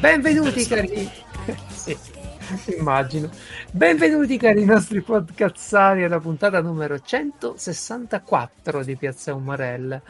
Benvenuti 0.00 0.66
cari... 0.66 1.10
sì, 1.68 1.94
immagino. 2.78 3.28
Benvenuti 3.70 4.38
cari 4.38 4.64
nostri 4.64 5.02
podcazzari 5.02 6.04
alla 6.04 6.18
puntata 6.18 6.62
numero 6.62 6.98
164 6.98 8.82
di 8.82 8.96
Piazza 8.96 9.34
Umarella. 9.34 10.00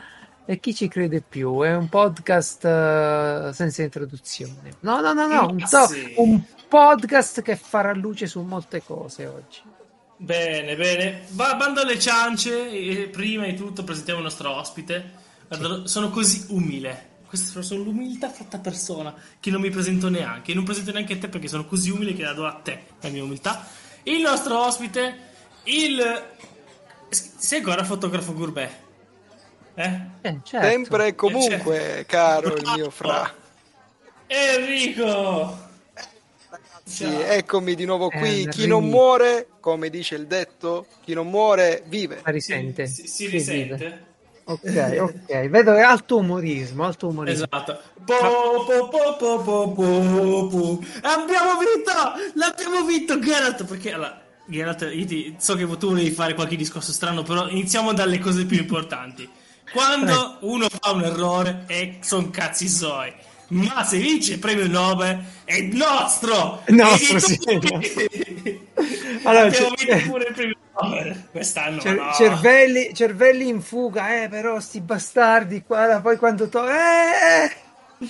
E 0.46 0.60
chi 0.60 0.76
ci 0.76 0.86
crede 0.86 1.24
più? 1.28 1.62
È 1.62 1.74
un 1.74 1.88
podcast 1.88 2.62
uh, 2.62 3.52
senza 3.52 3.82
introduzione. 3.82 4.74
No, 4.80 5.00
no, 5.00 5.12
no, 5.12 5.26
no, 5.26 5.48
un, 5.48 5.58
to- 5.68 5.88
un 6.18 6.40
podcast 6.68 7.42
che 7.42 7.56
farà 7.56 7.92
luce 7.92 8.28
su 8.28 8.42
molte 8.42 8.84
cose 8.84 9.26
oggi. 9.26 9.60
Bene, 10.16 10.76
bene. 10.76 11.22
Va, 11.30 11.56
bando 11.56 11.80
alle 11.80 11.98
ciance. 11.98 13.08
Prima 13.10 13.44
di 13.46 13.56
tutto 13.56 13.82
presentiamo 13.82 14.20
il 14.20 14.26
nostro 14.26 14.54
ospite. 14.54 15.10
Guarda, 15.48 15.88
sono 15.88 16.10
così 16.10 16.46
umile. 16.50 17.08
Questa 17.30 17.62
sono 17.62 17.84
l'umiltà 17.84 18.28
fatta 18.28 18.58
persona 18.58 19.14
che 19.38 19.52
non 19.52 19.60
mi 19.60 19.70
presento 19.70 20.08
neanche. 20.08 20.50
E 20.50 20.54
non 20.56 20.64
presento 20.64 20.90
neanche 20.90 21.12
a 21.12 21.16
te 21.16 21.28
perché 21.28 21.46
sono 21.46 21.64
così 21.64 21.90
umile 21.90 22.12
che 22.12 22.24
la 22.24 22.32
do 22.32 22.44
a 22.44 22.54
te, 22.54 22.86
la 23.00 23.08
mia 23.08 23.22
umiltà. 23.22 23.68
Il 24.02 24.20
nostro 24.20 24.58
ospite, 24.58 25.16
il. 25.62 26.26
Sei 27.08 27.58
ancora 27.58 27.84
fotografo 27.84 28.34
Gurbè? 28.34 28.70
Eh? 29.74 30.00
eh 30.22 30.40
certo. 30.42 30.66
Sempre 30.66 31.06
e 31.06 31.14
comunque, 31.14 31.98
eh, 31.98 32.06
caro 32.06 32.56
il 32.56 32.68
mio 32.74 32.90
fra. 32.90 33.32
Enrico! 34.26 35.68
Sì, 36.82 37.04
eccomi 37.04 37.76
di 37.76 37.84
nuovo 37.84 38.08
qui. 38.08 38.42
Eh, 38.42 38.48
chi 38.48 38.66
non 38.66 38.88
muore, 38.88 39.46
come 39.60 39.88
dice 39.88 40.16
il 40.16 40.26
detto, 40.26 40.86
chi 41.04 41.14
non 41.14 41.28
muore 41.28 41.84
vive. 41.86 42.22
Ma 42.24 42.32
risente. 42.32 42.86
Si, 42.86 43.06
si 43.06 43.28
risente. 43.28 43.76
Vive. 43.76 44.08
Ok, 44.50 44.96
ok, 44.98 45.48
vedo 45.48 45.74
che 45.74 45.80
alto 45.80 46.16
umorismo, 46.16 46.84
alto 46.84 47.06
umorismo. 47.06 47.44
Esatto. 47.44 47.80
Po, 48.04 48.64
po, 48.88 49.38
po. 49.70 50.80
Abbiamo 51.02 51.56
vinto! 51.58 51.92
L'abbiamo 52.34 52.84
vinto, 52.84 53.20
Geralt! 53.20 53.64
Perché 53.64 53.92
allora, 53.92 54.20
Geralt, 54.46 54.90
io 54.92 55.06
ti, 55.06 55.36
so 55.38 55.54
che 55.54 55.64
tu 55.76 55.88
volevi 55.90 56.10
fare 56.10 56.34
qualche 56.34 56.56
discorso 56.56 56.90
strano, 56.90 57.22
però 57.22 57.48
iniziamo 57.48 57.92
dalle 57.92 58.18
cose 58.18 58.44
più 58.44 58.58
importanti. 58.58 59.28
Quando 59.72 60.38
uno 60.40 60.68
fa 60.68 60.90
un 60.90 61.04
errore, 61.04 61.62
e 61.68 61.98
sono 62.00 62.28
cazzi 62.30 62.68
suoi. 62.68 63.12
Ma 63.50 63.84
se 63.84 63.98
vince 63.98 64.34
il 64.34 64.38
premio 64.38 64.68
Nobel 64.68 65.24
è 65.44 65.60
nostro! 65.60 66.62
È 66.64 66.70
nostro, 66.70 67.18
sì. 67.18 67.36
allora, 69.24 69.46
Abbiamo 69.46 69.74
vinto 69.76 70.08
pure 70.08 70.28
il 70.28 70.34
premio 70.34 70.56
Nobel 70.80 71.28
quest'anno. 71.32 71.80
Cer- 71.80 71.98
no. 71.98 72.12
cervelli, 72.12 72.94
cervelli, 72.94 73.48
in 73.48 73.60
fuga, 73.60 74.22
eh, 74.22 74.28
però 74.28 74.60
sti 74.60 74.80
bastardi 74.80 75.62
qua, 75.66 76.00
poi 76.00 76.16
quando 76.16 76.48
to- 76.48 76.68
eh, 76.68 77.50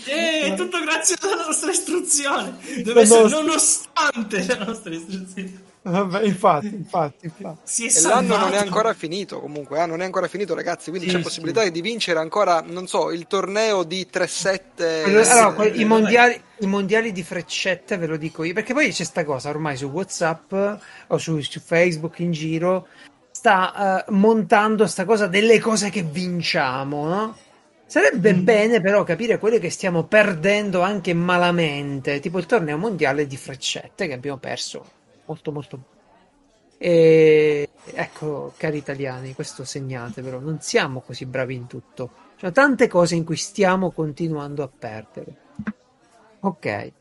eh, 0.05 0.41
è 0.43 0.55
tutto 0.55 0.79
grazie 0.81 1.17
alla 1.21 1.47
nostra 1.47 1.71
istruzione. 1.71 2.57
Deve 2.83 3.01
essere 3.01 3.29
nonostante 3.29 4.47
la 4.47 4.65
nostra 4.65 4.95
istruzione. 4.95 5.69
Vabbè, 5.83 6.25
infatti, 6.25 6.67
infatti, 6.67 7.25
infatti. 7.25 7.87
e 7.87 8.01
l'anno 8.03 8.37
non 8.37 8.53
è 8.53 8.59
ancora 8.59 8.93
finito 8.93 9.41
comunque, 9.41 9.83
eh? 9.83 9.87
non 9.87 10.03
è 10.03 10.05
ancora 10.05 10.29
finito 10.29 10.55
ragazzi, 10.55 10.91
quindi 10.91 11.09
sì, 11.09 11.17
c'è 11.17 11.23
possibilità 11.23 11.63
sì. 11.63 11.71
di 11.71 11.81
vincere 11.81 12.19
ancora, 12.19 12.63
non 12.67 12.87
so, 12.87 13.11
il 13.11 13.27
torneo 13.27 13.83
di 13.83 14.07
3-7. 14.13 15.31
Allora, 15.31 15.65
i, 15.69 15.85
mondiali, 15.87 16.39
i 16.59 16.67
mondiali 16.67 17.13
di 17.13 17.23
freccette 17.23 17.97
ve 17.97 18.07
lo 18.07 18.19
dico 18.19 18.45
io, 18.45 18.53
perché 18.53 18.75
poi 18.75 18.91
c'è 18.91 19.05
sta 19.05 19.25
cosa 19.25 19.49
ormai 19.49 19.79
su 19.79 19.87
Whatsapp 19.87 20.53
o 21.07 21.17
su, 21.17 21.41
su 21.41 21.61
Facebook 21.61 22.19
in 22.19 22.33
giro, 22.33 22.87
sta 23.31 24.05
uh, 24.07 24.13
montando 24.13 24.87
sta 24.87 25.07
cosa 25.07 25.29
delle 25.29 25.59
cose 25.61 25.89
che 25.89 26.03
vinciamo, 26.03 27.07
no? 27.07 27.37
Sarebbe 27.87 28.35
mm. 28.35 28.45
bene 28.45 28.81
però 28.83 29.03
capire 29.03 29.39
quelle 29.39 29.59
che 29.59 29.71
stiamo 29.71 30.05
perdendo 30.05 30.83
anche 30.83 31.15
malamente, 31.15 32.21
tipo 32.21 32.39
il 32.39 32.45
torneo 32.45 32.77
mondiale 32.77 33.27
di 33.27 33.39
freccette 33.39 34.07
che 34.07 34.13
abbiamo 34.13 34.37
perso 34.37 34.99
molto 35.31 35.53
molto. 35.53 35.79
E 36.79 37.69
ecco 37.95 38.53
cari 38.57 38.79
italiani 38.79 39.35
questo 39.35 39.65
segnate 39.65 40.23
però 40.23 40.39
non 40.39 40.61
siamo 40.61 41.01
così 41.01 41.25
bravi 41.25 41.55
in 41.55 41.67
tutto. 41.67 42.11
Ci 42.33 42.41
sono 42.41 42.53
tante 42.53 42.89
cose 42.89 43.15
in 43.15 43.25
cui 43.25 43.37
stiamo 43.37 43.93
continuando 43.93 44.63
a 44.63 44.71
perdere. 44.77 45.37
Ok. 46.41 46.93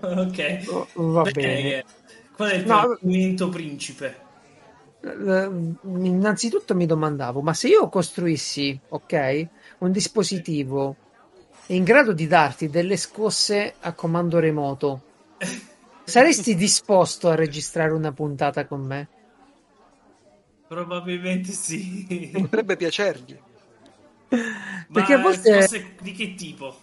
Ok. 0.00 0.38
Oh, 0.70 1.12
va 1.12 1.22
Beh, 1.24 1.32
bene. 1.32 1.84
qual 2.34 2.50
è 2.50 2.54
il 2.54 2.62
tuo 2.64 2.74
argomento 2.74 3.48
principe? 3.50 4.24
Innanzitutto 5.84 6.74
mi 6.74 6.86
domandavo 6.86 7.40
ma 7.42 7.52
se 7.54 7.68
io 7.68 7.88
costruissi 7.88 8.78
ok 8.88 9.46
un 9.80 9.92
dispositivo 9.92 10.96
in 11.68 11.84
grado 11.84 12.12
di 12.12 12.26
darti 12.26 12.68
delle 12.68 12.96
scosse 12.96 13.74
a 13.80 13.92
comando 13.92 14.38
remoto 14.38 15.00
Saresti 16.06 16.54
disposto 16.54 17.28
a 17.28 17.34
registrare 17.34 17.92
una 17.92 18.12
puntata 18.12 18.64
con 18.64 18.80
me? 18.80 19.08
Probabilmente 20.68 21.50
sì. 21.50 22.30
Potrebbe 22.32 22.76
piacergli. 22.76 23.36
Perché 24.28 25.12
a 25.12 25.18
volte... 25.18 25.96
di 26.00 26.12
che 26.12 26.34
tipo? 26.34 26.76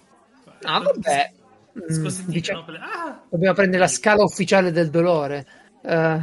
Ah, 0.63 0.79
vabbè. 0.81 1.31
Mm, 1.79 2.07
diciamo... 2.25 2.65
ah! 2.79 3.21
Dobbiamo 3.29 3.55
prendere 3.55 3.83
la 3.83 3.87
scala 3.87 4.23
ufficiale 4.23 4.71
del 4.71 4.89
dolore. 4.89 5.47
Uh, 5.83 6.21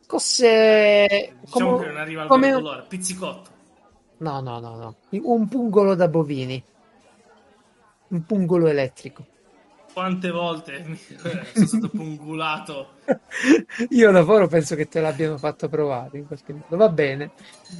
scosse... 0.00 1.34
Diciamo 1.42 1.72
come... 1.72 1.84
che 1.84 1.90
non 1.90 2.00
arriva 2.00 2.22
al 2.22 2.28
come... 2.28 2.50
dolore. 2.50 2.86
Pizzicotto. 2.88 3.50
No, 4.18 4.40
no, 4.40 4.58
no, 4.58 4.76
no. 4.76 4.94
Un 5.10 5.48
pungolo 5.48 5.94
da 5.94 6.08
bovini. 6.08 6.64
Un 8.08 8.24
pungolo 8.24 8.68
elettrico 8.68 9.26
quante 9.98 10.30
volte 10.30 10.96
sono 11.52 11.66
stato 11.66 11.88
pungulato. 11.88 12.90
Io 13.90 14.10
lavoro 14.12 14.46
penso 14.46 14.76
che 14.76 14.86
te 14.86 15.00
l'abbiano 15.00 15.36
fatto 15.38 15.68
provare 15.68 16.18
in 16.18 16.26
qualche 16.26 16.52
modo. 16.52 16.76
Va 16.76 16.88
bene. 16.88 17.32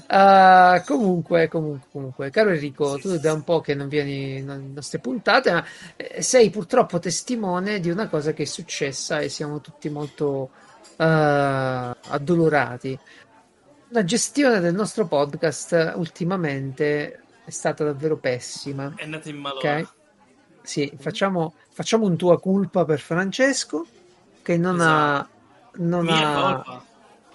Uh, 0.09 0.85
comunque, 0.85 1.47
comunque, 1.47 1.87
comunque, 1.93 2.31
caro 2.31 2.51
Enrico, 2.51 2.97
sì, 2.97 3.03
tu 3.03 3.11
sì, 3.11 3.21
da 3.21 3.33
un 3.33 3.45
po' 3.45 3.61
che 3.61 3.75
non 3.75 3.87
vieni 3.87 4.43
nelle 4.43 4.73
nostre 4.75 4.99
puntate, 4.99 5.53
ma 5.53 5.65
eh, 5.95 6.21
sei 6.23 6.51
purtroppo 6.51 6.99
testimone 6.99 7.79
di 7.79 7.89
una 7.89 8.09
cosa 8.09 8.33
che 8.33 8.43
è 8.43 8.47
successa 8.47 9.21
e 9.21 9.29
siamo 9.29 9.61
tutti 9.61 9.89
molto 9.89 10.51
uh, 10.97 11.05
addolorati. 11.05 12.99
La 13.91 14.03
gestione 14.03 14.59
del 14.59 14.75
nostro 14.75 15.07
podcast 15.07 15.93
ultimamente 15.95 17.23
è 17.45 17.51
stata 17.51 17.85
davvero 17.85 18.17
pessima. 18.17 18.93
È 18.97 19.05
andata 19.05 19.29
in 19.29 19.37
malora. 19.37 19.59
Okay? 19.61 19.98
Sì, 20.69 20.93
facciamo, 20.99 21.55
facciamo 21.71 22.05
un 22.05 22.19
tua 22.19 22.39
colpa 22.39 22.85
per 22.85 23.01
Francesco 23.01 23.87
che 24.43 24.59
non 24.59 24.75
esatto. 24.75 24.93
ha... 24.93 25.29
Non 25.77 26.05
Mia 26.05 26.29
ha... 26.29 26.53
colpa. 26.53 26.85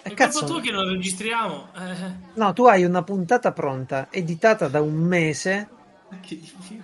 Eh, 0.02 0.10
è 0.10 0.14
cazzo 0.14 0.44
tu 0.44 0.60
che 0.60 0.70
non 0.70 0.88
registriamo. 0.88 1.70
Eh. 1.76 2.12
No, 2.34 2.52
tu 2.52 2.66
hai 2.66 2.84
una 2.84 3.02
puntata 3.02 3.50
pronta, 3.50 4.06
editata 4.10 4.68
da 4.68 4.80
un 4.80 4.94
mese. 4.94 5.68
Anche 6.10 6.38
di 6.38 6.52
più. 6.64 6.80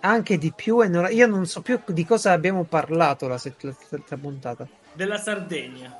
Anche 0.00 0.36
di 0.36 0.52
più. 0.52 0.82
E 0.82 0.88
non... 0.88 1.06
Io 1.12 1.28
non 1.28 1.46
so 1.46 1.62
più 1.62 1.80
di 1.86 2.04
cosa 2.04 2.32
abbiamo 2.32 2.64
parlato 2.64 3.28
la 3.28 3.38
settimana 3.38 3.76
puntata. 4.20 4.66
Della 4.92 5.18
Sardegna. 5.18 5.96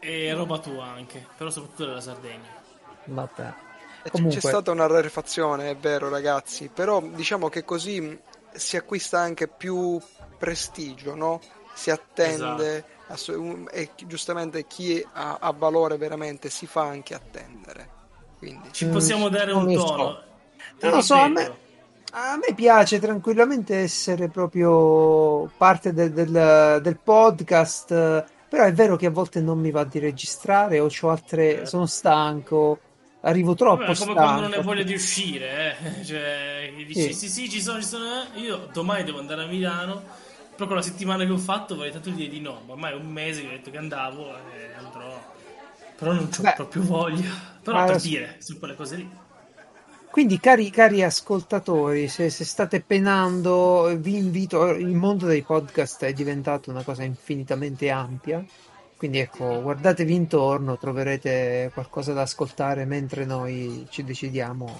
E 0.00 0.34
roba 0.34 0.58
tua 0.58 0.84
anche, 0.84 1.26
però 1.34 1.48
soprattutto 1.48 1.86
della 1.86 2.02
Sardegna. 2.02 2.48
Vabbè. 3.04 3.54
Comunque... 4.10 4.38
C'è 4.38 4.48
stata 4.48 4.70
una 4.70 4.86
rarefazione, 4.86 5.70
è 5.70 5.76
vero 5.76 6.10
ragazzi, 6.10 6.70
però 6.72 7.00
diciamo 7.00 7.48
che 7.48 7.64
così 7.64 8.18
si 8.54 8.76
acquista 8.76 9.18
anche 9.18 9.48
più 9.48 10.00
prestigio, 10.38 11.14
no? 11.14 11.40
Si 11.72 11.90
attende 11.90 12.84
esatto. 13.08 13.68
e 13.70 13.90
giustamente 14.06 14.66
chi 14.66 15.04
ha, 15.12 15.38
ha, 15.40 15.52
valore 15.52 15.96
veramente 15.96 16.50
si 16.50 16.66
fa 16.66 16.82
anche 16.82 17.14
attendere. 17.14 17.98
Quindi, 18.38 18.72
Ci 18.72 18.86
possiamo 18.86 19.28
dare 19.28 19.52
un 19.52 19.72
tono. 19.74 20.22
Non 20.80 20.92
lo 20.92 21.00
so, 21.02 21.14
a 21.14 21.28
me, 21.28 21.56
a 22.12 22.36
me, 22.36 22.54
piace 22.54 22.98
tranquillamente 22.98 23.76
essere 23.76 24.28
proprio 24.28 25.50
parte 25.56 25.92
del, 25.92 26.12
del, 26.12 26.80
del, 26.82 26.98
podcast, 26.98 27.88
però 28.48 28.64
è 28.64 28.72
vero 28.72 28.96
che 28.96 29.06
a 29.06 29.10
volte 29.10 29.40
non 29.40 29.58
mi 29.58 29.70
va 29.70 29.84
di 29.84 29.98
registrare 29.98 30.80
o 30.80 30.88
ho 30.88 31.08
altre, 31.08 31.66
sono 31.66 31.86
stanco 31.86 32.78
arrivo 33.22 33.54
troppo 33.54 33.84
Vabbè, 33.84 33.98
come 33.98 34.14
quando 34.14 34.40
non 34.42 34.52
hai 34.52 34.62
voglia 34.62 34.82
di 34.82 34.94
uscire 34.94 35.76
eh? 35.78 36.04
cioè 36.04 36.72
dici 36.76 37.12
sì. 37.12 37.12
sì 37.12 37.28
sì 37.28 37.50
ci 37.50 37.60
sono 37.60 37.80
ci 37.80 37.86
sono. 37.86 38.04
Io 38.34 38.68
domani 38.72 39.04
devo 39.04 39.18
andare 39.18 39.42
a 39.42 39.46
Milano. 39.46 40.28
Però 40.54 40.66
con 40.66 40.76
la 40.76 40.82
settimana 40.82 41.24
che 41.24 41.32
ho 41.32 41.38
fatto 41.38 41.74
vorrei 41.74 41.92
tanto 41.92 42.10
dire 42.10 42.28
di 42.28 42.40
no. 42.40 42.62
Ma 42.66 42.72
ormai 42.72 42.92
è 42.92 42.94
un 42.96 43.06
mese 43.06 43.42
che 43.42 43.46
ho 43.46 43.50
detto 43.50 43.70
che 43.70 43.78
andavo 43.78 44.28
e 44.28 44.74
andrò. 44.76 45.32
Però 45.96 46.12
non 46.12 46.28
ho 46.30 46.52
proprio 46.54 46.82
voglia. 46.82 47.30
Però 47.62 47.84
per 47.86 48.00
dire 48.00 48.36
su 48.40 48.58
quelle 48.58 48.74
cose 48.74 48.96
lì. 48.96 49.10
Quindi 50.10 50.40
cari, 50.40 50.70
cari 50.70 51.04
ascoltatori 51.04 52.08
se, 52.08 52.30
se, 52.30 52.44
state 52.44 52.80
penando 52.80 53.96
vi 53.96 54.16
invito 54.16 54.70
il 54.70 54.88
mondo 54.88 55.26
dei 55.26 55.42
podcast 55.42 56.02
è 56.04 56.12
diventato 56.12 56.68
una 56.68 56.82
cosa 56.82 57.04
infinitamente 57.04 57.90
ampia 57.90 58.44
quindi 59.00 59.20
ecco, 59.20 59.62
guardatevi 59.62 60.12
intorno, 60.12 60.76
troverete 60.76 61.70
qualcosa 61.72 62.12
da 62.12 62.20
ascoltare 62.20 62.84
mentre 62.84 63.24
noi 63.24 63.86
ci 63.88 64.04
decidiamo 64.04 64.78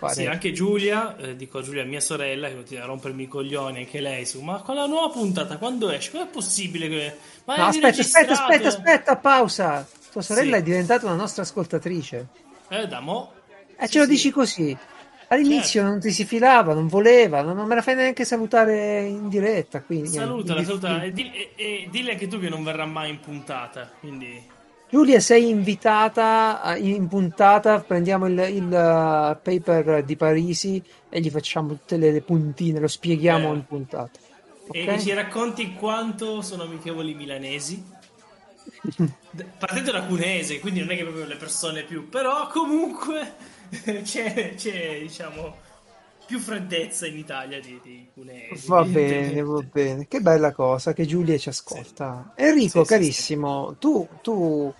fare. 0.00 0.14
Sì, 0.14 0.26
anche 0.26 0.50
Giulia, 0.50 1.16
eh, 1.16 1.36
dico 1.36 1.58
a 1.58 1.62
Giulia, 1.62 1.84
mia 1.84 2.00
sorella, 2.00 2.48
che 2.48 2.56
continua 2.56 2.82
a 2.82 2.86
rompermi 2.86 3.22
i 3.22 3.28
coglioni 3.28 3.78
anche 3.78 4.00
lei 4.00 4.26
su, 4.26 4.40
ma 4.40 4.62
con 4.62 4.74
la 4.74 4.86
nuova 4.86 5.12
puntata 5.12 5.58
quando 5.58 5.90
esce? 5.90 6.10
Com'è 6.10 6.26
possibile 6.26 6.88
che... 6.88 7.16
Ma 7.44 7.54
no, 7.54 7.66
aspetta, 7.66 7.86
registrato? 7.86 8.32
aspetta, 8.32 8.66
aspetta, 8.66 8.90
aspetta, 8.90 9.16
pausa. 9.18 9.86
Tua 10.10 10.22
sorella 10.22 10.56
Sì. 10.56 10.62
è 10.62 10.64
diventata 10.64 11.06
una 11.06 11.14
nostra 11.14 11.42
ascoltatrice. 11.42 12.26
Eh, 12.66 12.88
da 12.88 12.98
mo... 12.98 13.32
E 13.76 13.86
Sì, 13.86 13.92
ce 13.92 13.98
lo 13.98 14.04
sì. 14.06 14.10
dici 14.10 14.30
così. 14.32 14.76
All'inizio 15.32 15.80
Certo. 15.80 15.88
non 15.88 16.00
ti 16.00 16.10
si 16.10 16.24
filava, 16.26 16.74
non 16.74 16.88
voleva, 16.88 17.40
non, 17.42 17.56
non 17.56 17.66
me 17.66 17.74
la 17.74 17.82
fai 17.82 17.94
neanche 17.94 18.24
salutare 18.24 19.04
in 19.04 19.28
diretta. 19.28 19.80
Quindi, 19.82 20.08
Salutala, 20.08 20.60
in- 20.60 20.66
salutala. 20.66 21.02
E, 21.04 21.12
di- 21.12 21.32
e- 21.32 21.52
e 21.56 21.88
dille 21.90 22.12
anche 22.12 22.28
tu 22.28 22.38
che 22.38 22.48
non 22.50 22.62
verrà 22.62 22.84
mai 22.84 23.10
in 23.10 23.20
puntata, 23.20 23.90
quindi... 24.00 24.50
Giulia, 24.90 25.20
sei 25.20 25.48
invitata 25.48 26.74
in 26.76 27.08
puntata. 27.08 27.80
Prendiamo 27.80 28.26
il, 28.26 28.38
il, 28.38 28.64
uh, 28.66 29.38
paper 29.42 30.04
di 30.04 30.16
Parisi 30.16 30.82
e 31.08 31.18
gli 31.20 31.30
facciamo 31.30 31.68
tutte 31.68 31.96
le, 31.96 32.10
le 32.12 32.20
puntine, 32.20 32.78
lo 32.78 32.88
spieghiamo 32.88 33.52
Eh. 33.52 33.54
in 33.54 33.64
puntata. 33.64 34.18
E, 34.70 34.82
Ok? 34.82 34.88
e 34.88 35.00
ci 35.00 35.12
racconti 35.14 35.72
quanto 35.72 36.42
sono 36.42 36.64
amichevoli 36.64 37.12
i 37.12 37.14
milanesi? 37.14 37.82
Partendo 39.58 39.92
da 39.92 40.02
Cunese, 40.02 40.60
quindi 40.60 40.80
non 40.80 40.90
è 40.90 40.96
che 40.96 41.04
proprio 41.04 41.24
le 41.24 41.36
persone 41.36 41.84
più, 41.84 42.10
però 42.10 42.48
comunque 42.48 43.32
c'è, 44.02 44.54
c'è, 44.54 45.00
diciamo, 45.00 45.56
più 46.26 46.38
freddezza 46.38 47.06
in 47.06 47.16
Italia 47.16 47.60
di, 47.60 47.80
di 47.82 48.06
Cunesi. 48.12 48.66
Va 48.66 48.84
bene, 48.84 49.42
va 49.42 49.62
bene. 49.62 50.06
Che 50.06 50.20
bella 50.20 50.52
cosa 50.52 50.92
che 50.92 51.06
Giulia 51.06 51.38
ci 51.38 51.48
ascolta. 51.48 52.22
Enrico, 52.36 52.80
Sì, 52.80 52.84
sì, 52.84 52.84
carissimo, 52.84 53.74
Tu, 53.78 54.06
tu 54.20 54.72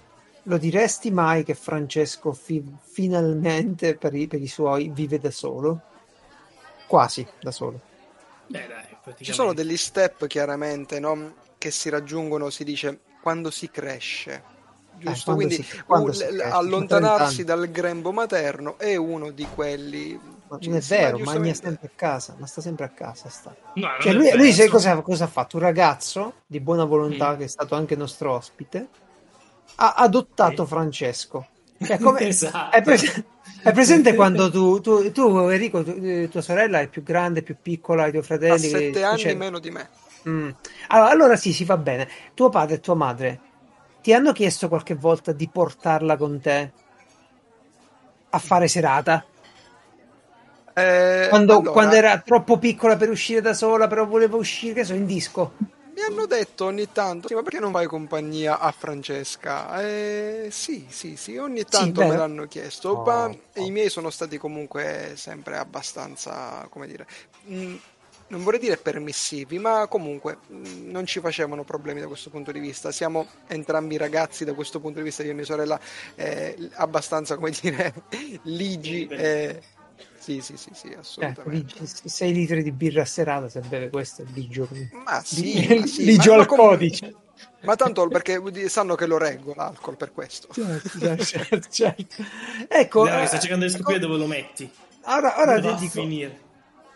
lo 0.45 0.59
diresti 0.59 1.11
mai 1.11 1.43
che 1.43 1.55
Francesco 1.55 2.33
fi- 2.33 2.63
finalmente 2.81 3.97
per 3.97 4.15
i, 4.15 4.27
per 4.27 4.41
i 4.43 4.47
suoi 4.47 4.91
vive 4.91 5.19
da 5.19 5.31
solo? 5.31 5.81
Quasi 6.87 7.27
da 7.41 7.51
solo. 7.51 7.81
Beh, 8.47 8.67
dai, 8.67 8.67
praticamente. 8.69 9.25
Ci 9.25 9.33
sono 9.33 9.53
degli 9.55 9.77
step 9.77 10.27
chiaramente 10.27 11.01
no? 11.01 11.35
che 11.59 11.71
si 11.71 11.89
raggiungono, 11.89 12.51
si 12.51 12.65
dice, 12.65 13.01
quando 13.23 13.51
si 13.51 13.71
cresce. 13.71 14.52
Giusto? 15.11 15.33
quando 15.35 15.47
Quindi 15.47 15.63
si- 15.65 15.83
quando 15.85 16.07
un- 16.09 16.15
si 16.15 16.25
cresce, 16.25 16.43
allontanarsi 16.51 17.35
30 17.45 17.55
dal 17.55 17.71
grembo 17.71 18.13
materno 18.13 18.79
è 18.79 18.97
uno 18.97 19.31
di 19.31 19.47
quelli. 19.55 20.19
Ma 20.49 20.59
Ci- 20.59 20.69
non 20.69 20.79
è 20.79 20.81
sì, 20.83 20.93
ma 20.93 20.99
vero, 20.99 21.11
Magna 21.13 21.23
giustamente- 21.25 21.61
sempre 21.63 21.87
a 21.87 21.91
casa, 21.97 22.35
ma 22.39 22.47
sta 22.47 22.61
sempre 22.61 22.85
a 22.85 22.89
casa. 22.91 23.29
Sta. 23.31 23.55
No, 23.75 23.89
Cioè, 24.01 24.13
è 24.13 24.15
lui, 24.15 24.31
lui 24.37 24.53
sai 24.53 24.67
insomma. 24.67 24.71
cosa, 24.71 25.01
cosa 25.01 25.25
ha 25.25 25.29
fatto? 25.29 25.57
Un 25.57 25.63
ragazzo 25.63 26.33
di 26.47 26.61
buona 26.61 26.85
volontà, 26.85 27.33
Mm. 27.35 27.39
che 27.39 27.45
è 27.45 27.49
stato 27.49 27.75
anche 27.75 27.97
nostro 27.97 28.33
ospite, 28.33 28.89
ha 29.77 29.95
adottato 29.95 30.65
Sì. 30.65 30.69
Francesco. 30.69 31.47
Cioè, 31.83 31.99
come- 31.99 32.21
Esatto. 32.29 32.77
è, 32.77 32.83
pres- 32.83 33.25
è 33.63 33.73
presente 33.73 34.15
quando 34.15 34.51
tu, 34.51 34.81
tu, 34.81 35.11
tu, 35.11 35.39
Enrico, 35.49 35.83
tu- 35.83 35.99
eh, 36.01 36.29
tua 36.31 36.43
sorella 36.43 36.81
è 36.81 36.87
più 36.89 37.03
grande, 37.03 37.43
più 37.43 37.57
piccola, 37.61 38.07
i 38.07 38.11
tuoi 38.11 38.23
Ha 38.23 38.25
fratelli? 38.25 38.61
che- 38.61 38.69
sette 38.69 39.03
anni 39.05 39.19
cioè- 39.19 39.35
meno 39.35 39.59
di 39.59 39.71
me. 39.71 39.89
Mm. 40.29 40.51
Allora, 40.89 41.11
allora 41.11 41.37
sì, 41.37 41.53
si 41.53 41.65
fa 41.65 41.77
bene. 41.79 42.07
Tuo 42.35 42.51
padre 42.51 42.77
e 42.77 42.81
tua 42.81 42.95
madre 42.95 43.41
ti 44.03 44.13
hanno 44.13 44.33
chiesto 44.33 44.69
qualche 44.69 44.95
volta 44.95 45.33
di 45.33 45.49
portarla 45.49 46.17
con 46.19 46.41
te 46.41 46.73
a 48.31 48.39
fare 48.39 48.67
serata? 48.69 49.25
Eh, 50.75 51.29
Quando, 51.29 51.55
allora, 51.55 51.71
quando 51.73 51.97
era 51.97 52.21
troppo 52.21 52.59
piccola 52.59 52.97
per 52.97 53.09
uscire 53.11 53.41
da 53.41 53.55
sola, 53.55 53.89
però 53.89 54.07
voleva 54.07 54.37
uscire, 54.37 54.75
che 54.75 54.85
so, 54.85 54.95
in 54.95 55.07
disco. 55.07 55.55
Mi 55.95 56.01
hanno 56.01 56.25
detto 56.27 56.65
ogni 56.65 56.91
tanto, 56.91 57.29
sì, 57.29 57.35
ma 57.35 57.43
perché 57.43 57.59
non 57.61 57.71
fai 57.71 57.87
compagnia 57.87 58.59
a 58.59 58.73
Francesca? 58.73 59.79
Eh, 59.83 60.49
sì, 60.51 60.87
sì, 60.89 61.17
sì, 61.17 61.37
ogni 61.37 61.67
tanto 61.69 62.01
vero. 62.01 62.13
me 62.13 62.17
l'hanno 62.17 62.47
chiesto, 62.47 62.95
Oh, 62.95 63.05
ma 63.05 63.27
oh. 63.27 63.39
i 63.55 63.71
miei 63.71 63.91
sono 63.91 64.09
stati 64.09 64.39
comunque 64.39 65.13
sempre 65.17 65.59
abbastanza, 65.59 66.67
come 66.71 66.87
dire, 66.87 67.07
mh, 67.43 67.75
non 68.33 68.43
vorrei 68.45 68.59
dire 68.61 68.79
permissivi, 68.79 69.59
ma 69.59 69.87
comunque 69.89 70.39
mh, 70.47 70.91
non 70.91 71.05
ci 71.05 71.21
facevano 71.21 71.65
problemi 71.65 72.01
da 72.01 72.07
questo 72.07 72.31
punto 72.31 72.51
di 72.51 72.61
vista. 72.61 72.91
Siamo 72.91 73.27
entrambi 73.47 73.99
ragazzi 73.99 74.45
da 74.47 74.55
questo 74.55 74.81
punto 74.81 74.99
di 74.99 75.05
vista, 75.05 75.23
io 75.23 75.33
e 75.33 75.35
mia 75.35 75.45
sorella, 75.45 75.79
eh, 76.15 76.57
abbastanza, 76.77 77.37
come 77.37 77.51
dire, 77.61 77.93
ligi. 78.45 79.07
eh, 79.09 79.61
sì, 80.19 80.41
sì, 80.41 80.57
sì, 80.57 80.71
sì, 80.73 80.87
Ecco, 80.89 81.01
assolutamente. 81.01 81.87
6 81.87 82.33
litri 82.33 82.63
di 82.63 82.73
birra 82.73 83.03
a 83.03 83.05
serata 83.05 83.49
se 83.51 83.61
beve 83.61 83.91
questo 83.91 84.23
è 84.23 84.25
ligio. 84.33 84.67
Ma 85.05 85.21
sì, 85.23 85.77
ma 85.79 85.87
sì, 85.87 86.05
ligio 86.05 86.31
ma- 86.31 86.37
ma 86.37 86.43
al 86.43 86.49
comunque- 86.49 86.77
codice. 86.79 87.15
Ma 87.63 87.77
tanto 87.77 88.07
perché 88.09 88.41
sanno 88.69 88.95
che 88.95 89.07
lo 89.07 89.19
reggo 89.19 89.53
l'alcol 89.55 89.97
per 89.97 90.13
questo. 90.13 90.49
Certo, 90.53 91.25
certo, 91.25 91.61
certo. 91.69 92.25
Ecco, 92.69 93.05
Dai, 93.05 93.25
eh, 93.25 93.27
sto 93.27 93.39
cercando 93.39 93.67
di 93.67 93.71
scoprire 93.73 93.99
dove 93.99 94.17
lo 94.17 94.27
metti. 94.27 94.71
ora, 95.05 95.41
ora 95.41 95.61
ti 95.61 95.75
dico, 95.77 95.91
finire. 96.01 96.39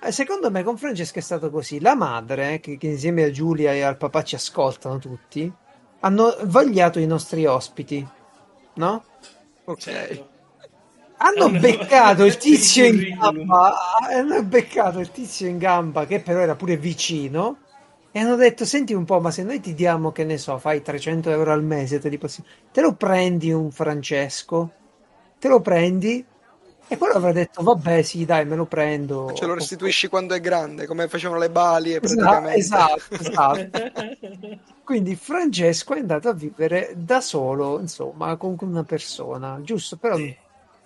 Eh, 0.00 0.12
Secondo 0.12 0.50
me 0.50 0.62
con 0.62 0.76
Francesca 0.78 1.18
è 1.18 1.22
stato 1.22 1.50
così. 1.50 1.80
La 1.80 1.94
madre, 1.94 2.60
che, 2.60 2.76
che 2.78 2.86
insieme 2.88 3.24
a 3.24 3.30
Giulia 3.30 3.72
e 3.72 3.82
al 3.82 3.96
papà 3.96 4.22
ci 4.22 4.34
ascoltano 4.34 4.98
tutti, 4.98 5.52
hanno 6.00 6.36
vagliato 6.44 6.98
i 6.98 7.06
nostri 7.06 7.46
ospiti, 7.46 8.06
no? 8.74 9.04
Ok. 9.64 9.80
Certo. 9.80 10.30
Hanno 11.18 11.50
beccato 11.58 12.24
il 12.24 12.36
tizio 12.36 12.84
in 12.86 13.16
gamba, 13.18 13.74
hanno 14.10 14.42
beccato 14.44 14.98
il 15.00 15.10
tizio 15.10 15.48
in 15.48 15.58
gamba 15.58 16.06
che 16.06 16.20
però 16.20 16.40
era 16.40 16.56
pure 16.56 16.76
vicino 16.76 17.62
e 18.10 18.18
hanno 18.20 18.36
detto 18.36 18.64
senti 18.66 18.92
un 18.94 19.04
po' 19.04 19.20
ma 19.20 19.30
se 19.30 19.42
noi 19.42 19.60
ti 19.60 19.74
diamo 19.74 20.12
che 20.12 20.24
ne 20.24 20.38
so 20.38 20.58
fai 20.58 20.82
300 20.82 21.30
euro 21.30 21.52
al 21.52 21.62
mese 21.64 21.98
te 21.98 22.08
li 22.10 22.18
possiamo 22.18 22.48
te 22.72 22.80
lo 22.82 22.94
prendi 22.94 23.52
un 23.52 23.70
Francesco 23.72 24.76
te 25.38 25.48
lo 25.48 25.60
prendi 25.60 26.26
e 26.88 26.96
quello 26.96 27.14
avrà 27.14 27.32
detto 27.32 27.62
vabbè 27.62 28.02
sì 28.02 28.24
dai 28.24 28.44
me 28.46 28.56
lo 28.56 28.66
prendo 28.66 29.34
Ce 29.34 29.44
lo 29.44 29.54
restituisci 29.54 30.08
quando 30.08 30.34
è 30.34 30.40
grande, 30.40 30.86
come 30.86 31.08
facevano 31.08 31.38
le 31.40 31.50
balie 31.50 32.00
Esatto, 32.00 32.48
praticamente. 32.54 32.56
esatto, 32.56 33.14
esatto. 33.18 33.80
Quindi 34.82 35.16
Francesco 35.16 35.94
è 35.94 35.98
andato 35.98 36.28
a 36.28 36.32
vivere 36.32 36.94
da 36.96 37.20
solo, 37.20 37.78
insomma, 37.80 38.36
con 38.36 38.56
una 38.60 38.84
persona, 38.84 39.60
giusto? 39.60 39.96
Però 39.98 40.16
Sì. 40.16 40.34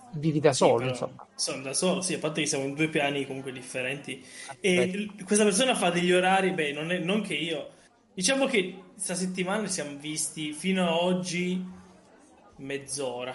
vivi 0.08 0.40
da 0.40 0.52
Sì, 0.52 0.54
solo, 0.54 0.74
però 0.74 0.88
insomma. 0.88 1.28
Sono 1.34 1.62
da 1.62 1.72
solo, 1.72 2.00
sì, 2.02 2.14
a 2.14 2.18
parte 2.18 2.42
che 2.42 2.46
siamo 2.46 2.64
in 2.64 2.74
due 2.74 2.88
piani 2.90 3.24
comunque 3.26 3.52
differenti. 3.52 4.22
E 4.60 4.84
Aspetta. 4.84 4.98
l- 5.16 5.24
questa 5.24 5.44
persona 5.44 5.74
fa 5.74 5.90
degli 5.90 6.12
orari, 6.12 6.52
beh, 6.52 6.72
non, 6.72 6.90
è- 6.92 6.98
non 6.98 7.22
che 7.22 7.34
io. 7.34 7.76
Diciamo 8.12 8.46
che 8.46 8.90
questa 8.92 9.14
settimana 9.14 9.66
ci 9.66 9.72
siamo 9.74 9.96
visti 9.98 10.52
fino 10.52 10.86
a 10.86 10.96
oggi 11.02 11.64
mezz'ora. 12.56 13.34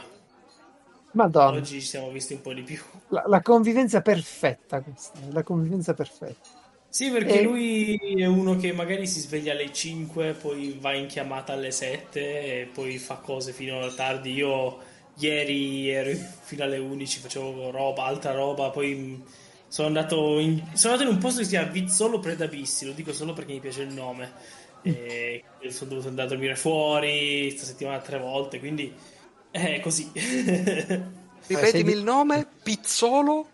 Madonna, 1.16 1.66
Oggi 1.66 1.80
ci 1.80 1.88
siamo 1.88 2.12
visti 2.12 2.34
un 2.34 2.42
po' 2.42 2.54
di 2.54 2.62
più. 2.64 2.78
la, 3.08 3.24
la 3.28 3.42
convivenza 3.42 4.02
perfetta 4.02 4.82
questa, 4.82 5.20
la 5.32 5.44
convivenza 5.44 5.94
perfetta. 5.94 6.50
Sì, 6.88 7.12
perché 7.12 7.42
E- 7.42 7.42
lui 7.42 7.98
è 8.22 8.26
uno 8.26 8.56
che 8.56 8.72
magari 8.72 9.06
si 9.06 9.20
sveglia 9.20 9.52
alle 9.52 9.74
5, 9.74 10.34
poi 10.34 10.78
va 10.80 10.94
in 10.94 11.08
chiamata 11.08 11.52
alle 11.54 11.72
7 11.72 12.62
e 12.62 12.66
poi 12.68 12.98
fa 13.00 13.18
cose 13.18 13.52
fino 13.52 13.82
a 13.82 13.94
tardi. 13.94 14.32
Io 14.34 14.82
ieri 15.16 15.90
ero 15.90 16.12
fino 16.42 16.64
alle 16.64 16.78
11, 16.78 17.20
facevo 17.20 17.70
roba, 17.72 18.06
altra 18.06 18.32
roba, 18.32 18.70
poi 18.70 19.22
sono 19.68 19.88
andato 19.88 20.40
in, 20.40 20.64
sono 20.74 20.94
andato 20.94 21.10
in 21.10 21.16
un 21.18 21.22
posto 21.22 21.40
che 21.40 21.46
si 21.46 21.52
chiama 21.52 21.70
Vizzolo 21.72 22.20
Predabissi, 22.20 22.86
lo 22.86 22.94
dico 22.94 23.12
solo 23.12 23.34
perché 23.34 23.52
mi 23.54 23.60
piace 23.60 23.82
il 23.82 23.92
nome. 23.94 24.32
E 24.82 25.44
sono 25.70 25.90
dovuto 25.90 26.08
andare 26.10 26.28
a 26.28 26.30
dormire 26.32 26.56
fuori 26.56 27.48
questa 27.50 27.66
settimana 27.66 28.00
tre 28.02 28.20
volte, 28.20 28.60
quindi 28.60 28.96
è 29.62 29.80
così. 29.80 30.12
Ripetimi 31.48 31.92
di- 31.92 31.98
il 31.98 32.04
nome, 32.04 32.46
Pizzolo. 32.64 33.48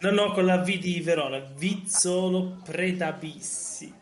no, 0.00 0.10
no, 0.10 0.32
con 0.32 0.44
la 0.44 0.58
V 0.58 0.78
di 0.78 1.00
Verona, 1.00 1.38
Vizzolo 1.38 2.60
Predabissi. 2.62 3.92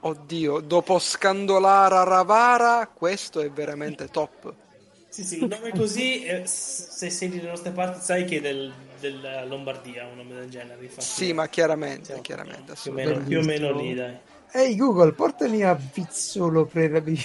Oddio, 0.00 0.60
dopo 0.60 0.98
Scandolara 0.98 2.02
Ravara, 2.02 2.88
questo 2.92 3.40
è 3.40 3.50
veramente 3.50 4.08
top. 4.08 4.54
Sì, 5.08 5.24
sì, 5.24 5.38
un 5.40 5.48
nome 5.48 5.72
così, 5.72 6.24
eh, 6.24 6.46
se 6.46 7.10
sei 7.10 7.28
dalle 7.28 7.48
nostre 7.48 7.70
parti 7.70 8.00
sai 8.00 8.24
che 8.24 8.38
è 8.38 8.40
del, 8.40 8.72
della 8.98 9.44
Lombardia, 9.44 10.06
un 10.06 10.16
nome 10.16 10.34
del 10.34 10.48
genere. 10.48 10.82
Infatti, 10.82 11.02
Sì, 11.02 11.32
ma 11.32 11.48
chiaramente, 11.48 12.04
siamo 12.06 12.22
chiaramente, 12.22 12.74
più 12.80 12.90
o, 12.90 12.94
meno, 12.94 13.18
più 13.22 13.38
o 13.38 13.42
meno 13.42 13.72
lì, 13.72 13.94
dai. 13.94 14.16
Ehi 14.52 14.76
Google, 14.76 15.12
portami 15.12 15.62
a 15.62 15.74
Vizzolo 15.74 16.64
Predabi. 16.64 17.20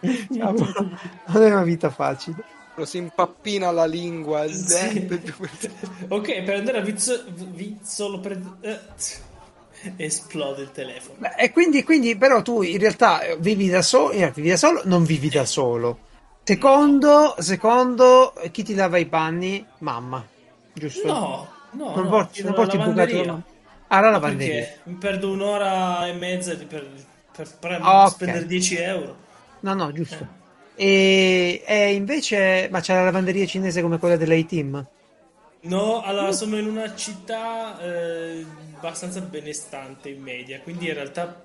non 0.00 1.42
è 1.42 1.50
una 1.50 1.62
vita 1.62 1.90
facile. 1.90 2.58
Lo 2.76 2.84
si 2.84 2.98
impappina 2.98 3.70
la 3.70 3.84
lingua. 3.84 4.46
Sì. 4.48 5.06
eh, 5.06 5.20
ok, 6.08 6.42
per 6.42 6.54
andare 6.56 6.78
a 6.78 6.80
Vizzo- 6.80 7.24
Vizzolo 7.28 8.20
pre- 8.20 8.40
eh, 8.60 8.78
esplode 9.96 10.62
il 10.62 10.72
telefono. 10.72 11.16
Beh, 11.18 11.34
E 11.36 11.50
quindi, 11.52 11.82
quindi 11.82 12.16
però 12.16 12.42
tu 12.42 12.62
in 12.62 12.78
realtà 12.78 13.22
eh, 13.22 13.36
vivi 13.38 13.68
da 13.68 13.82
solo, 13.82 14.10
eh, 14.12 14.30
vivi 14.30 14.48
da 14.50 14.56
solo, 14.56 14.82
non 14.84 15.04
vivi 15.04 15.28
da 15.28 15.44
solo. 15.44 15.98
Secondo, 16.42 17.34
secondo, 17.38 18.34
eh, 18.36 18.50
chi 18.50 18.62
ti 18.62 18.74
lava 18.74 18.98
i 18.98 19.06
panni? 19.06 19.64
Mamma, 19.78 20.24
giusto? 20.72 21.06
No, 21.06 21.48
no, 21.72 21.94
non 21.94 22.04
no, 22.04 22.10
porti, 22.10 22.42
non 22.42 22.54
porti 22.54 22.76
bucato? 22.78 23.42
Ah, 23.88 24.00
la 24.00 24.10
lavanderia. 24.10 24.54
Perché 24.54 24.78
mi 24.84 24.94
perdo 24.94 25.30
un'ora 25.30 26.06
e 26.06 26.12
mezza 26.12 26.56
per, 26.56 26.86
per, 27.36 27.48
per 27.58 27.80
Ah, 27.82 28.04
ok. 28.04 28.10
spendere 28.10 28.46
10 28.46 28.76
euro. 28.76 29.16
No, 29.60 29.74
no, 29.74 29.92
giusto. 29.92 30.38
E, 30.88 31.62
e 31.66 31.92
invece, 31.94 32.68
ma 32.70 32.80
c'è 32.80 32.94
la 32.94 33.04
lavanderia 33.04 33.46
cinese 33.46 33.82
come 33.82 33.98
quella 33.98 34.16
dell'A-Team? 34.16 34.86
No, 35.62 36.00
allora 36.02 36.32
sono 36.32 36.56
in 36.56 36.66
una 36.66 36.94
città 36.96 37.78
eh, 37.80 38.46
abbastanza 38.76 39.20
benestante 39.20 40.08
in 40.08 40.22
media, 40.22 40.60
quindi 40.60 40.86
in 40.88 40.94
realtà 40.94 41.38